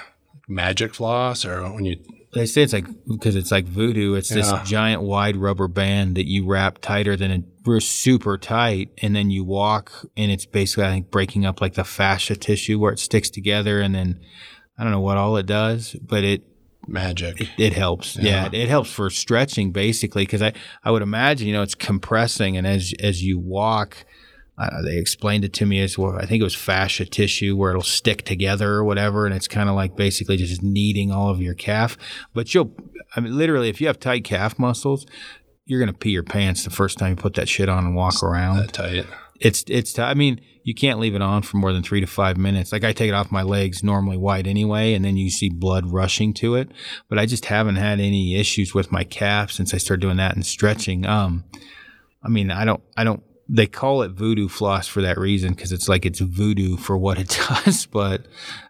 magic 0.47 0.95
floss, 0.95 1.45
or 1.47 1.63
when 1.73 1.87
you? 1.87 1.97
They 2.35 2.45
say 2.45 2.63
it's 2.63 2.75
like 2.75 2.87
because 3.09 3.35
it's 3.35 3.51
like 3.51 3.65
voodoo. 3.65 4.13
It's 4.13 4.29
this 4.29 4.53
giant 4.65 5.01
wide 5.01 5.37
rubber 5.37 5.69
band 5.69 6.17
that 6.19 6.27
you 6.27 6.45
wrap 6.45 6.79
tighter 6.83 7.17
than 7.17 7.31
it. 7.31 7.45
We're 7.65 7.81
super 7.81 8.37
tight, 8.37 8.91
and 9.01 9.17
then 9.17 9.31
you 9.31 9.43
walk, 9.43 9.91
and 10.19 10.31
it's 10.31 10.45
basically 10.45 10.85
I 10.85 10.91
think 10.91 11.11
breaking 11.11 11.47
up 11.47 11.63
like 11.63 11.75
the 11.75 11.85
fascia 11.85 12.37
tissue 12.37 12.79
where 12.79 12.93
it 12.93 12.99
sticks 12.99 13.31
together, 13.31 13.81
and 13.81 13.95
then 13.95 14.21
I 14.77 14.83
don't 14.83 14.93
know 14.93 15.01
what 15.01 15.17
all 15.17 15.39
it 15.39 15.47
does, 15.47 15.95
but 15.95 16.25
it 16.25 16.43
Magic. 16.87 17.49
it 17.59 17.73
helps. 17.73 18.17
Yeah, 18.17 18.47
it, 18.47 18.55
it 18.55 18.69
helps 18.69 18.91
for 18.91 19.11
stretching 19.11 19.73
basically 19.73 20.23
because 20.23 20.43
I 20.43 20.53
I 20.85 20.91
would 20.91 21.03
imagine 21.03 21.47
you 21.49 21.53
know 21.53 21.63
it's 21.63 21.75
compressing, 21.75 22.57
and 22.57 22.67
as 22.67 22.95
as 23.01 23.23
you 23.23 23.39
walk. 23.39 24.05
Uh, 24.59 24.81
they 24.81 24.97
explained 24.97 25.45
it 25.45 25.53
to 25.53 25.67
me 25.67 25.83
as 25.83 25.99
well. 25.99 26.17
I 26.17 26.25
think 26.25 26.41
it 26.41 26.45
was 26.45 26.55
fascia 26.55 27.05
tissue 27.05 27.55
where 27.55 27.73
it'll 27.73 27.83
stick 27.83 28.23
together 28.23 28.73
or 28.73 28.85
whatever, 28.85 29.27
and 29.27 29.35
it's 29.35 29.47
kind 29.47 29.69
of 29.69 29.75
like 29.75 29.97
basically 29.97 30.39
just 30.39 30.63
kneading 30.63 31.13
all 31.13 31.29
of 31.29 31.43
your 31.43 31.53
calf. 31.53 31.99
But 32.33 32.55
you'll, 32.55 32.73
I 33.15 33.21
mean, 33.21 33.37
literally, 33.37 33.69
if 33.69 33.83
you 33.83 33.87
have 33.89 34.01
tight 34.01 34.25
calf 34.25 34.59
muscles, 34.59 35.05
you're 35.67 35.79
gonna 35.79 35.93
pee 35.93 36.09
your 36.09 36.23
pants 36.23 36.65
the 36.65 36.71
first 36.71 36.97
time 36.97 37.11
you 37.11 37.17
put 37.17 37.35
that 37.35 37.51
shit 37.51 37.69
on 37.69 37.85
and 37.85 37.95
walk 37.95 38.23
around 38.23 38.57
that 38.57 38.73
tight. 38.73 39.05
it's 39.39 39.63
it's 39.69 39.93
t- 39.93 40.01
I 40.01 40.15
mean 40.15 40.41
you 40.67 40.75
can't 40.75 40.99
leave 40.99 41.15
it 41.15 41.23
on 41.23 41.43
for 41.43 41.59
more 41.59 41.73
than 41.73 41.85
three 41.85 42.01
to 42.01 42.09
five 42.09 42.37
minutes. 42.37 42.73
Like 42.73 42.83
I 42.83 42.93
take 42.93 43.09
it 43.09 43.15
off 43.15 43.31
my 43.31 43.43
legs 43.43 43.85
normally 43.85 44.17
white 44.17 44.49
anyway, 44.49 44.95
and 44.95 45.05
then 45.05 45.17
you 45.17 45.31
see 45.31 45.49
blood 45.49 45.93
rushing 45.93 46.35
to 46.35 46.57
it. 46.57 46.73
But 47.09 47.21
I 47.21 47.25
just 47.27 47.45
haven't 47.45 47.77
had 47.77 48.01
any 48.01 48.35
issues 48.35 48.75
with 48.75 48.91
my 48.91 49.05
calf 49.05 49.53
since 49.53 49.73
I 49.73 49.79
started 49.79 50.01
doing 50.01 50.17
that 50.17 50.35
and 50.35 50.45
stretching. 50.45 51.07
Um, 51.07 51.45
I 52.23 52.29
mean 52.29 52.51
I 52.51 52.65
don't 52.65 52.83
I 52.97 53.05
don't. 53.05 53.23
They 53.49 53.69
call 53.69 54.03
it 54.03 54.11
voodoo 54.11 54.49
floss 54.49 54.89
for 54.89 55.01
that 55.03 55.19
reason 55.19 55.51
because 55.55 55.71
it's 55.71 55.89
like 55.89 56.05
it's 56.05 56.19
voodoo 56.19 56.77
for 56.77 56.99
what 56.99 57.17
it 57.21 57.29
does, 57.49 57.87
but 57.87 58.27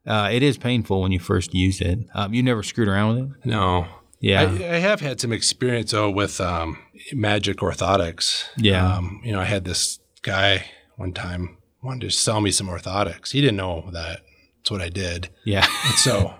uh, 0.06 0.28
it 0.30 0.42
is 0.42 0.58
painful 0.58 1.00
when 1.00 1.12
you 1.12 1.18
first 1.18 1.54
use 1.54 1.80
it. 1.80 2.00
Um, 2.14 2.34
you 2.34 2.42
never 2.42 2.62
screwed 2.62 2.88
around 2.88 3.08
with 3.16 3.24
it, 3.30 3.46
No. 3.46 3.86
yeah, 4.20 4.42
I, 4.42 4.74
I 4.74 4.78
have 4.80 5.00
had 5.00 5.18
some 5.18 5.32
experience 5.32 5.92
though 5.92 6.10
with 6.10 6.42
um, 6.42 6.76
magic 7.14 7.56
orthotics. 7.58 8.44
Yeah. 8.58 8.96
Um, 8.96 9.22
you 9.24 9.32
know, 9.32 9.40
I 9.40 9.44
had 9.46 9.64
this 9.64 9.98
guy 10.20 10.66
one 10.96 11.14
time 11.14 11.56
wanted 11.86 12.02
to 12.02 12.10
sell 12.10 12.40
me 12.40 12.50
some 12.50 12.68
orthotics. 12.68 13.32
He 13.32 13.40
didn't 13.40 13.56
know 13.56 13.88
that. 13.92 14.20
That's 14.58 14.70
what 14.70 14.82
I 14.82 14.88
did. 14.88 15.30
yeah, 15.44 15.66
And 15.84 15.94
so, 15.94 16.34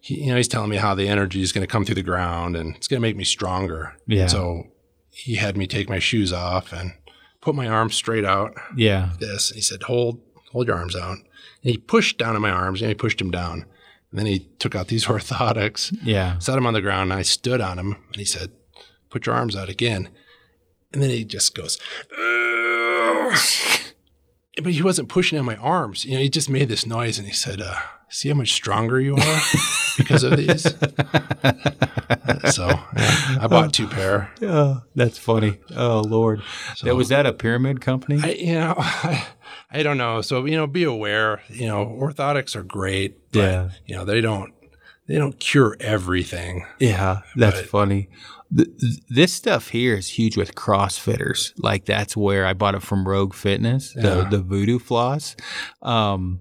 he, 0.00 0.24
you 0.24 0.26
know, 0.26 0.36
he's 0.36 0.48
telling 0.48 0.68
me 0.68 0.76
how 0.76 0.94
the 0.94 1.08
energy 1.08 1.40
is 1.40 1.50
going 1.50 1.66
to 1.66 1.70
come 1.70 1.84
through 1.84 1.94
the 1.94 2.02
ground 2.02 2.56
and 2.56 2.76
it's 2.76 2.88
going 2.88 3.00
to 3.00 3.02
make 3.08 3.16
me 3.16 3.24
stronger. 3.24 3.96
Yeah. 4.06 4.22
And 4.22 4.30
so 4.30 4.66
he 5.10 5.36
had 5.36 5.56
me 5.56 5.66
take 5.66 5.88
my 5.88 5.98
shoes 5.98 6.32
off 6.32 6.72
and 6.72 6.92
put 7.40 7.54
my 7.54 7.66
arms 7.68 7.94
straight 7.94 8.24
out. 8.24 8.54
yeah, 8.76 9.10
This. 9.18 9.50
And 9.50 9.56
he 9.56 9.62
said, 9.62 9.84
"Hold, 9.84 10.20
hold 10.52 10.66
your 10.66 10.76
arms 10.76 10.94
out." 10.94 11.16
And 11.16 11.26
he 11.62 11.78
pushed 11.78 12.18
down 12.18 12.36
on 12.36 12.42
my 12.42 12.50
arms. 12.50 12.82
And 12.82 12.90
he 12.90 12.94
pushed 12.94 13.18
them 13.18 13.30
down. 13.30 13.64
And 14.10 14.18
then 14.18 14.26
he 14.26 14.40
took 14.58 14.74
out 14.74 14.88
these 14.88 15.06
orthotics 15.14 15.96
yeah. 16.02 16.38
set 16.38 16.58
him 16.58 16.66
on 16.66 16.74
the 16.74 16.82
ground 16.82 17.10
and 17.10 17.18
I 17.18 17.22
stood 17.22 17.60
on 17.60 17.78
him 17.78 17.96
and 18.08 18.16
he 18.16 18.24
said, 18.24 18.52
Put 19.08 19.26
your 19.26 19.34
arms 19.34 19.56
out 19.56 19.68
again. 19.68 20.10
And 20.92 21.02
then 21.02 21.10
he 21.10 21.24
just 21.24 21.54
goes. 21.54 21.78
But 24.62 24.72
he 24.72 24.82
wasn't 24.82 25.08
pushing 25.08 25.38
on 25.38 25.44
my 25.44 25.56
arms. 25.56 26.04
You 26.04 26.14
know, 26.14 26.20
he 26.20 26.28
just 26.28 26.48
made 26.48 26.68
this 26.68 26.86
noise 26.86 27.18
and 27.18 27.26
he 27.26 27.32
said, 27.34 27.60
uh, 27.60 27.74
See 28.08 28.28
how 28.28 28.34
much 28.36 28.52
stronger 28.52 29.00
you 29.00 29.16
are 29.16 29.40
because 29.98 30.22
of 30.22 30.36
these? 30.36 30.62
so 32.54 32.66
yeah, 32.68 33.38
I 33.40 33.46
bought 33.48 33.72
two 33.72 33.88
pair. 33.88 34.30
Oh, 34.42 34.82
that's 34.94 35.18
funny. 35.18 35.58
Oh 35.74 36.00
Lord, 36.00 36.42
that 36.82 36.94
was 36.94 37.08
that 37.08 37.26
a 37.26 37.32
pyramid 37.32 37.80
company? 37.80 38.20
I, 38.22 38.30
you 38.32 38.54
know, 38.54 38.74
I, 38.78 39.26
I 39.70 39.82
don't 39.82 39.98
know. 39.98 40.20
So, 40.20 40.44
you 40.44 40.56
know, 40.56 40.66
be 40.68 40.84
aware, 40.84 41.42
you 41.48 41.66
know, 41.66 41.84
orthotics 42.00 42.54
are 42.54 42.62
great. 42.62 43.32
But, 43.32 43.38
Yeah. 43.40 43.70
You 43.86 43.96
know, 43.96 44.04
they 44.04 44.20
don't, 44.20 44.52
they 45.08 45.16
don't 45.16 45.38
cure 45.40 45.76
everything. 45.80 46.64
Yeah, 46.78 47.22
that's 47.34 47.60
But- 47.62 47.68
funny. 47.68 48.08
Th- 48.56 48.68
th- 48.78 49.00
this 49.08 49.32
stuff 49.32 49.68
here 49.68 49.96
is 49.96 50.08
huge 50.08 50.36
with 50.36 50.54
CrossFitters. 50.54 51.52
Like 51.58 51.84
that's 51.84 52.16
where 52.16 52.46
I 52.46 52.52
bought 52.52 52.74
it 52.74 52.82
from 52.82 53.06
Rogue 53.06 53.34
Fitness, 53.34 53.92
the 53.94 54.26
the 54.30 54.38
Voodoo 54.38 54.78
floss. 54.78 55.36
Um, 55.82 56.40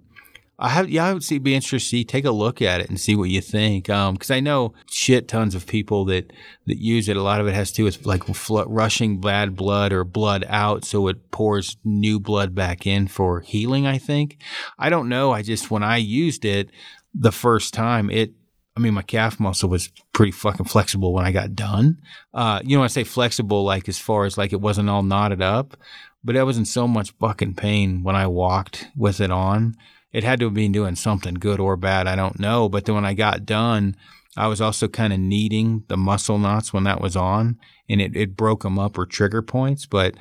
I 0.59 0.69
have 0.69 0.89
yeah, 0.89 1.05
I 1.05 1.13
would 1.13 1.23
see 1.23 1.39
be 1.39 1.55
interested 1.55 1.79
to 1.79 1.89
see 1.89 2.03
take 2.05 2.25
a 2.25 2.31
look 2.31 2.61
at 2.61 2.79
it 2.79 2.87
and 2.87 2.99
see 2.99 3.15
what 3.15 3.29
you 3.29 3.41
think. 3.41 3.89
Um, 3.89 4.13
because 4.13 4.29
I 4.31 4.39
know 4.39 4.73
shit 4.89 5.27
tons 5.27 5.55
of 5.55 5.65
people 5.65 6.05
that 6.05 6.31
that 6.67 6.77
use 6.77 7.09
it. 7.09 7.17
A 7.17 7.23
lot 7.23 7.41
of 7.41 7.47
it 7.47 7.53
has 7.53 7.71
to 7.71 7.77
do 7.77 7.83
with 7.83 8.05
like 8.05 8.23
fl- 8.23 8.61
rushing 8.61 9.19
bad 9.19 9.55
blood 9.55 9.91
or 9.91 10.03
blood 10.03 10.45
out, 10.47 10.85
so 10.85 11.07
it 11.07 11.31
pours 11.31 11.77
new 11.83 12.19
blood 12.19 12.53
back 12.53 12.85
in 12.85 13.07
for 13.07 13.41
healing. 13.41 13.87
I 13.87 13.97
think. 13.97 14.37
I 14.77 14.89
don't 14.89 15.09
know. 15.09 15.31
I 15.31 15.41
just 15.41 15.71
when 15.71 15.83
I 15.83 15.97
used 15.97 16.45
it 16.45 16.69
the 17.13 17.31
first 17.31 17.73
time, 17.73 18.09
it 18.09 18.33
I 18.75 18.79
mean, 18.79 18.93
my 18.95 19.01
calf 19.03 19.39
muscle 19.39 19.69
was 19.69 19.89
pretty 20.13 20.31
fucking 20.31 20.65
flexible 20.65 21.13
when 21.13 21.25
I 21.25 21.31
got 21.31 21.55
done. 21.55 21.99
Uh, 22.33 22.59
you 22.63 22.75
know, 22.75 22.83
I 22.83 22.87
say 22.87 23.03
flexible, 23.03 23.63
like 23.63 23.87
as 23.87 23.99
far 23.99 24.25
as 24.25 24.37
like 24.37 24.51
it 24.51 24.61
wasn't 24.61 24.89
all 24.89 25.03
knotted 25.03 25.41
up, 25.43 25.77
but 26.23 26.35
I 26.35 26.43
was 26.43 26.57
in 26.57 26.65
so 26.65 26.87
much 26.87 27.11
fucking 27.19 27.53
pain 27.53 28.01
when 28.03 28.15
I 28.15 28.25
walked 28.27 28.87
with 28.95 29.21
it 29.21 29.29
on. 29.29 29.75
It 30.11 30.23
had 30.23 30.39
to 30.39 30.45
have 30.45 30.53
been 30.55 30.71
doing 30.71 30.95
something 30.95 31.35
good 31.35 31.59
or 31.59 31.75
bad. 31.75 32.07
I 32.07 32.15
don't 32.15 32.39
know. 32.39 32.67
But 32.69 32.85
then 32.85 32.95
when 32.95 33.05
I 33.05 33.13
got 33.13 33.45
done, 33.45 33.95
I 34.35 34.47
was 34.47 34.61
also 34.61 34.87
kind 34.87 35.13
of 35.13 35.19
kneading 35.19 35.83
the 35.87 35.97
muscle 35.97 36.39
knots 36.39 36.73
when 36.73 36.83
that 36.85 37.01
was 37.01 37.15
on, 37.15 37.59
and 37.87 38.01
it, 38.01 38.15
it 38.15 38.35
broke 38.35 38.63
them 38.63 38.79
up 38.79 38.97
or 38.97 39.05
trigger 39.05 39.43
points, 39.43 39.85
but 39.85 40.15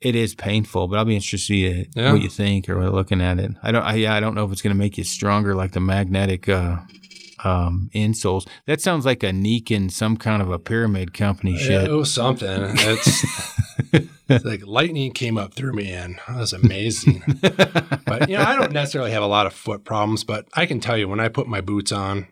it 0.00 0.14
is 0.16 0.34
painful. 0.34 0.88
But 0.88 0.98
I'll 0.98 1.04
be 1.04 1.14
interested 1.14 1.36
to 1.38 1.42
see 1.44 1.88
Yeah. 1.94 2.12
what 2.12 2.22
you 2.22 2.28
think 2.28 2.68
or 2.68 2.90
looking 2.90 3.20
at 3.20 3.38
it. 3.38 3.52
I 3.62 3.70
don't. 3.70 3.82
I, 3.84 3.94
yeah, 3.94 4.14
I 4.14 4.18
don't 4.20 4.34
know 4.34 4.44
if 4.44 4.50
it's 4.50 4.62
going 4.62 4.74
to 4.74 4.78
make 4.78 4.98
you 4.98 5.04
stronger 5.04 5.54
like 5.54 5.70
the 5.72 5.80
magnetic 5.80 6.48
uh, 6.48 6.78
um, 7.46 7.90
insoles. 7.94 8.46
That 8.66 8.80
sounds 8.80 9.04
like 9.06 9.22
a 9.22 9.32
Neek 9.32 9.70
in 9.70 9.88
some 9.90 10.16
kind 10.16 10.42
of 10.42 10.50
a 10.50 10.58
pyramid 10.58 11.14
company 11.14 11.52
Yeah, 11.52 11.58
shit. 11.58 11.84
it 11.84 11.92
was 11.92 12.12
something. 12.12 12.48
It's, 12.78 13.24
it's 14.28 14.44
like 14.44 14.66
lightning 14.66 15.12
came 15.12 15.38
up 15.38 15.54
through 15.54 15.72
me, 15.74 15.90
and 15.92 16.18
that 16.26 16.38
was 16.38 16.52
amazing. 16.52 17.22
but 18.06 18.28
you 18.28 18.36
know, 18.36 18.42
I 18.44 18.56
don't 18.56 18.72
necessarily 18.72 19.10
have 19.12 19.22
a 19.22 19.26
lot 19.26 19.46
of 19.46 19.52
foot 19.52 19.84
problems, 19.84 20.24
but 20.24 20.46
I 20.54 20.66
can 20.66 20.80
tell 20.80 20.96
you 20.96 21.08
when 21.08 21.20
I 21.20 21.28
put 21.28 21.46
my 21.46 21.60
boots 21.60 21.92
on 21.92 22.28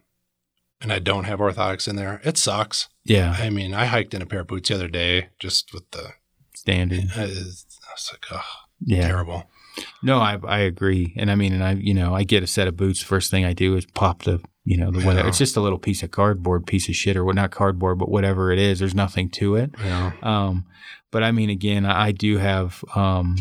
and 0.80 0.92
I 0.92 0.98
don't 0.98 1.24
have 1.24 1.38
orthotics 1.38 1.88
in 1.88 1.96
there, 1.96 2.20
it 2.24 2.36
sucks. 2.36 2.88
yeah, 3.04 3.36
I 3.38 3.48
mean, 3.50 3.72
I 3.74 3.86
hiked 3.86 4.12
in 4.14 4.22
a 4.22 4.26
pair 4.26 4.40
of 4.40 4.46
boots 4.48 4.68
the 4.68 4.74
other 4.74 4.88
day 4.88 5.28
just 5.38 5.72
with 5.72 5.90
the. 5.92 6.10
standard. 6.54 7.04
I 7.16 7.22
was 7.26 7.64
like, 8.12 8.24
oh, 8.32 8.42
Yeah. 8.84 9.06
terrible. 9.06 9.48
No, 10.02 10.18
I 10.18 10.38
I 10.46 10.58
agree, 10.60 11.14
and 11.16 11.30
I 11.30 11.34
mean, 11.34 11.52
and 11.52 11.64
I 11.64 11.72
you 11.72 11.94
know 11.94 12.14
I 12.14 12.24
get 12.24 12.42
a 12.42 12.46
set 12.46 12.68
of 12.68 12.76
boots. 12.76 13.02
First 13.02 13.30
thing 13.30 13.44
I 13.44 13.52
do 13.52 13.76
is 13.76 13.86
pop 13.86 14.22
the 14.22 14.40
you 14.64 14.76
know 14.76 14.90
the 14.90 15.00
whatever. 15.00 15.26
Yeah. 15.26 15.28
It's 15.28 15.38
just 15.38 15.56
a 15.56 15.60
little 15.60 15.78
piece 15.78 16.02
of 16.02 16.10
cardboard, 16.10 16.66
piece 16.66 16.88
of 16.88 16.94
shit, 16.94 17.16
or 17.16 17.24
what? 17.24 17.34
Not 17.34 17.50
cardboard, 17.50 17.98
but 17.98 18.08
whatever 18.08 18.52
it 18.52 18.58
is. 18.58 18.78
There's 18.78 18.94
nothing 18.94 19.30
to 19.30 19.56
it. 19.56 19.74
Yeah. 19.82 20.12
Um, 20.22 20.66
but 21.10 21.22
I 21.22 21.32
mean, 21.32 21.50
again, 21.50 21.86
I, 21.86 22.06
I 22.06 22.12
do 22.12 22.38
have 22.38 22.84
um 22.94 23.36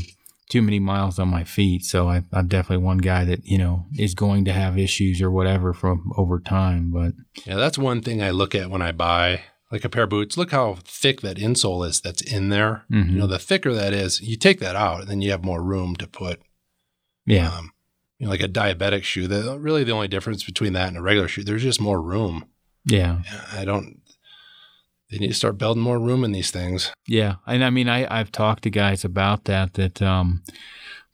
too 0.50 0.62
many 0.62 0.80
miles 0.80 1.18
on 1.18 1.30
my 1.30 1.44
feet, 1.44 1.84
so 1.84 2.08
I, 2.10 2.22
I'm 2.32 2.48
definitely 2.48 2.84
one 2.86 3.00
guy 3.00 3.26
that 3.26 3.46
you 3.46 3.58
know 3.58 3.86
is 3.98 4.14
going 4.14 4.46
to 4.46 4.54
have 4.54 4.78
issues 4.78 5.22
or 5.22 5.32
whatever 5.32 5.74
from 5.74 6.12
over 6.18 6.40
time. 6.40 6.92
But 6.92 7.14
Yeah, 7.46 7.56
that's 7.56 7.78
one 7.78 8.02
thing 8.02 8.22
I 8.22 8.32
look 8.32 8.54
at 8.54 8.70
when 8.70 8.82
I 8.82 8.92
buy 8.92 9.42
like 9.74 9.84
a 9.84 9.90
pair 9.90 10.04
of 10.04 10.10
boots. 10.10 10.38
Look 10.38 10.52
how 10.52 10.76
thick 10.86 11.22
that 11.22 11.38
insole 11.38 11.86
is 11.88 12.00
that's 12.00 12.22
in 12.22 12.50
there. 12.50 12.86
Mhm. 12.92 13.10
You 13.12 13.18
know, 13.18 13.28
the 13.28 13.40
thicker 13.40 13.74
that 13.74 13.92
is, 13.92 14.22
you 14.22 14.38
take 14.38 14.60
that 14.60 14.76
out, 14.76 15.02
and 15.02 15.10
then 15.10 15.22
you 15.22 15.32
have 15.32 15.44
more 15.44 15.64
room 15.64 15.96
to 15.96 16.06
put, 16.08 16.42
yeah, 17.26 17.50
um, 17.58 17.72
you 18.20 18.26
know, 18.28 18.32
like 18.32 18.44
a 18.44 18.48
diabetic 18.48 19.04
shoe. 19.04 19.28
The 19.28 19.58
really 19.60 19.84
the 19.84 19.92
only 19.92 20.08
difference 20.08 20.44
between 20.44 20.74
that 20.74 20.90
and 20.90 20.98
a 20.98 21.02
regular 21.02 21.28
shoe, 21.28 21.44
there's 21.44 21.64
just 21.64 21.82
more 21.82 22.00
room. 22.02 22.46
yeah. 22.86 23.22
I 23.52 23.66
don't. 23.66 24.00
They 25.10 25.18
need 25.20 25.28
to 25.30 25.34
start 25.34 25.58
building 25.58 25.84
more 25.84 26.00
room 26.00 26.24
in 26.24 26.32
these 26.34 26.50
things. 26.52 26.92
Yeah, 27.08 27.36
and 27.48 27.64
I 27.64 27.70
mean, 27.72 27.90
I 27.90 28.08
I've 28.16 28.32
talked 28.32 28.64
to 28.64 28.70
guys 28.70 29.04
about 29.04 29.46
that 29.46 29.74
that 29.76 30.02
um 30.02 30.44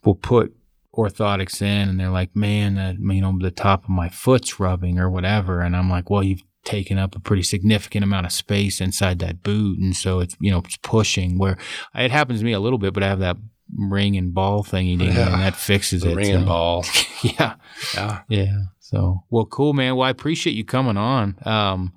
will 0.04 0.16
put 0.16 0.54
orthotics 0.96 1.62
in, 1.62 1.88
and 1.90 2.00
they're 2.00 2.10
like, 2.10 2.36
"Man, 2.36 2.76
that 2.76 2.96
you 3.00 3.22
know, 3.22 3.38
the 3.40 3.52
top 3.52 3.84
of 3.84 3.90
my 3.90 4.10
foot's 4.10 4.60
rubbing 4.60 5.00
or 5.00 5.10
whatever," 5.10 5.62
and 5.62 5.76
I'm 5.76 5.90
like, 5.90 6.10
"Well, 6.10 6.24
you've 6.24 6.44
taken 6.66 6.98
up 6.98 7.16
a 7.16 7.20
pretty 7.20 7.44
significant 7.44 8.04
amount 8.04 8.26
of 8.26 8.32
space 8.32 8.80
inside 8.82 9.20
that 9.20 9.44
boot, 9.44 9.80
and 9.80 9.96
so 9.96 10.20
it's 10.20 10.36
you 10.40 10.52
know 10.52 10.60
it's 10.60 10.78
pushing." 10.78 11.38
Where 11.38 11.58
it 11.96 12.12
happens 12.12 12.40
to 12.40 12.46
me 12.46 12.54
a 12.54 12.60
little 12.60 12.80
bit, 12.80 12.94
but 12.94 13.04
I 13.04 13.08
have 13.08 13.20
that 13.20 13.38
ring 13.78 14.18
and 14.18 14.34
ball 14.34 14.64
thingy, 14.64 15.00
Yeah. 15.00 15.34
and 15.34 15.42
that 15.42 15.56
fixes 15.56 16.02
The 16.02 16.12
it. 16.12 16.16
ring 16.16 16.32
and 16.36 16.46
ball. 16.46 16.86
Yeah, 17.24 17.56
Yeah. 17.96 18.22
yeah. 18.30 18.58
So 18.80 19.24
well, 19.30 19.46
cool, 19.46 19.74
man. 19.74 19.96
Well, 19.98 20.08
I 20.08 20.10
appreciate 20.10 20.54
you 20.56 20.64
coming 20.66 20.98
on, 20.98 21.36
um, 21.46 21.94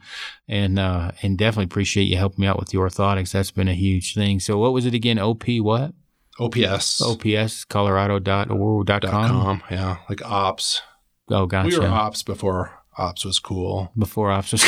and 0.49 0.79
uh, 0.79 1.13
and 1.23 1.39
definitely 1.39 1.65
appreciate 1.65 2.05
you 2.05 2.17
helping 2.19 2.43
me 2.43 2.47
out 2.49 2.59
with 2.59 2.69
the 2.69 2.79
orthotics. 2.79 3.31
That's 3.33 3.51
been 3.51 3.69
a 3.69 3.75
huge 3.75 4.15
thing. 4.15 4.41
So 4.41 4.59
what 4.59 4.73
was 4.75 4.85
it 4.85 4.93
again? 4.93 5.19
Op 5.19 5.45
what? 5.61 5.93
OPS. 6.41 7.01
OPS 7.01 7.65
Colorado.org.com. 7.65 8.85
dot 8.85 9.03
com. 9.03 9.63
Yeah. 9.71 9.99
Like 10.09 10.25
ops. 10.25 10.83
Oh, 11.31 11.47
gotcha. 11.47 11.69
We 11.69 11.79
were 11.79 11.87
ops 11.87 12.23
before 12.23 12.82
ops 12.99 13.25
was 13.25 13.39
cool. 13.39 13.91
Before 13.97 14.31
officers. 14.31 14.63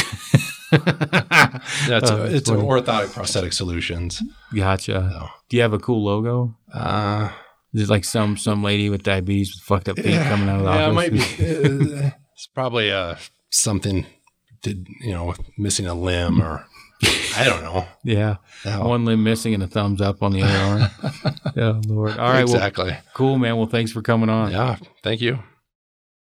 That's 0.71 2.11
Oh, 2.11 2.17
a, 2.17 2.19
that's 2.23 2.35
it's 2.35 2.49
an 2.49 2.57
orthotic 2.61 3.13
prosthetic 3.13 3.53
solutions. 3.53 4.23
gotcha. 4.55 5.09
So, 5.13 5.29
Do 5.49 5.57
you 5.57 5.63
have 5.63 5.73
a 5.73 5.79
cool 5.79 6.03
logo? 6.05 6.57
uh, 6.73 7.31
Is 7.73 7.83
it 7.83 7.89
like 7.91 8.05
some 8.05 8.37
some 8.37 8.63
lady 8.63 8.91
with 8.91 9.03
diabetes 9.03 9.55
with 9.55 9.63
fucked 9.63 9.89
up 9.89 9.97
feet 9.99 10.21
coming 10.23 10.49
out 10.49 10.61
of 10.61 10.65
the 10.65 10.71
office? 10.71 11.11
yeah, 11.11 11.17
office? 11.17 11.39
it 11.39 11.39
might 11.39 11.93
be. 11.93 11.99
uh, 12.07 12.11
it's 12.35 12.47
probably 12.49 12.91
uh, 12.93 13.15
something 13.51 14.07
did 14.63 14.87
you 15.01 15.13
know 15.13 15.25
with 15.27 15.41
missing 15.59 15.87
a 15.87 15.95
limb 15.95 16.41
or 16.43 16.67
I 17.37 17.45
don't 17.45 17.63
know. 17.63 17.87
yeah. 18.05 18.37
Yeah, 18.65 18.79
One 18.79 19.05
limb 19.05 19.23
missing 19.23 19.53
and 19.55 19.63
a 19.63 19.67
thumbs 19.67 20.01
up 20.01 20.23
on 20.23 20.33
the 20.33 20.43
other 20.43 20.59
arm. 20.59 20.91
yeah, 21.57 21.81
Lord. 21.87 22.13
All 22.19 22.29
right. 22.33 22.45
Well, 22.47 22.55
exactly. 22.55 22.97
cool, 23.13 23.37
man. 23.39 23.57
Well, 23.57 23.67
thanks 23.67 23.93
for 23.93 24.01
coming 24.03 24.31
on. 24.31 24.53
yeah, 24.53 24.77
thank 25.03 25.21
you. 25.21 25.39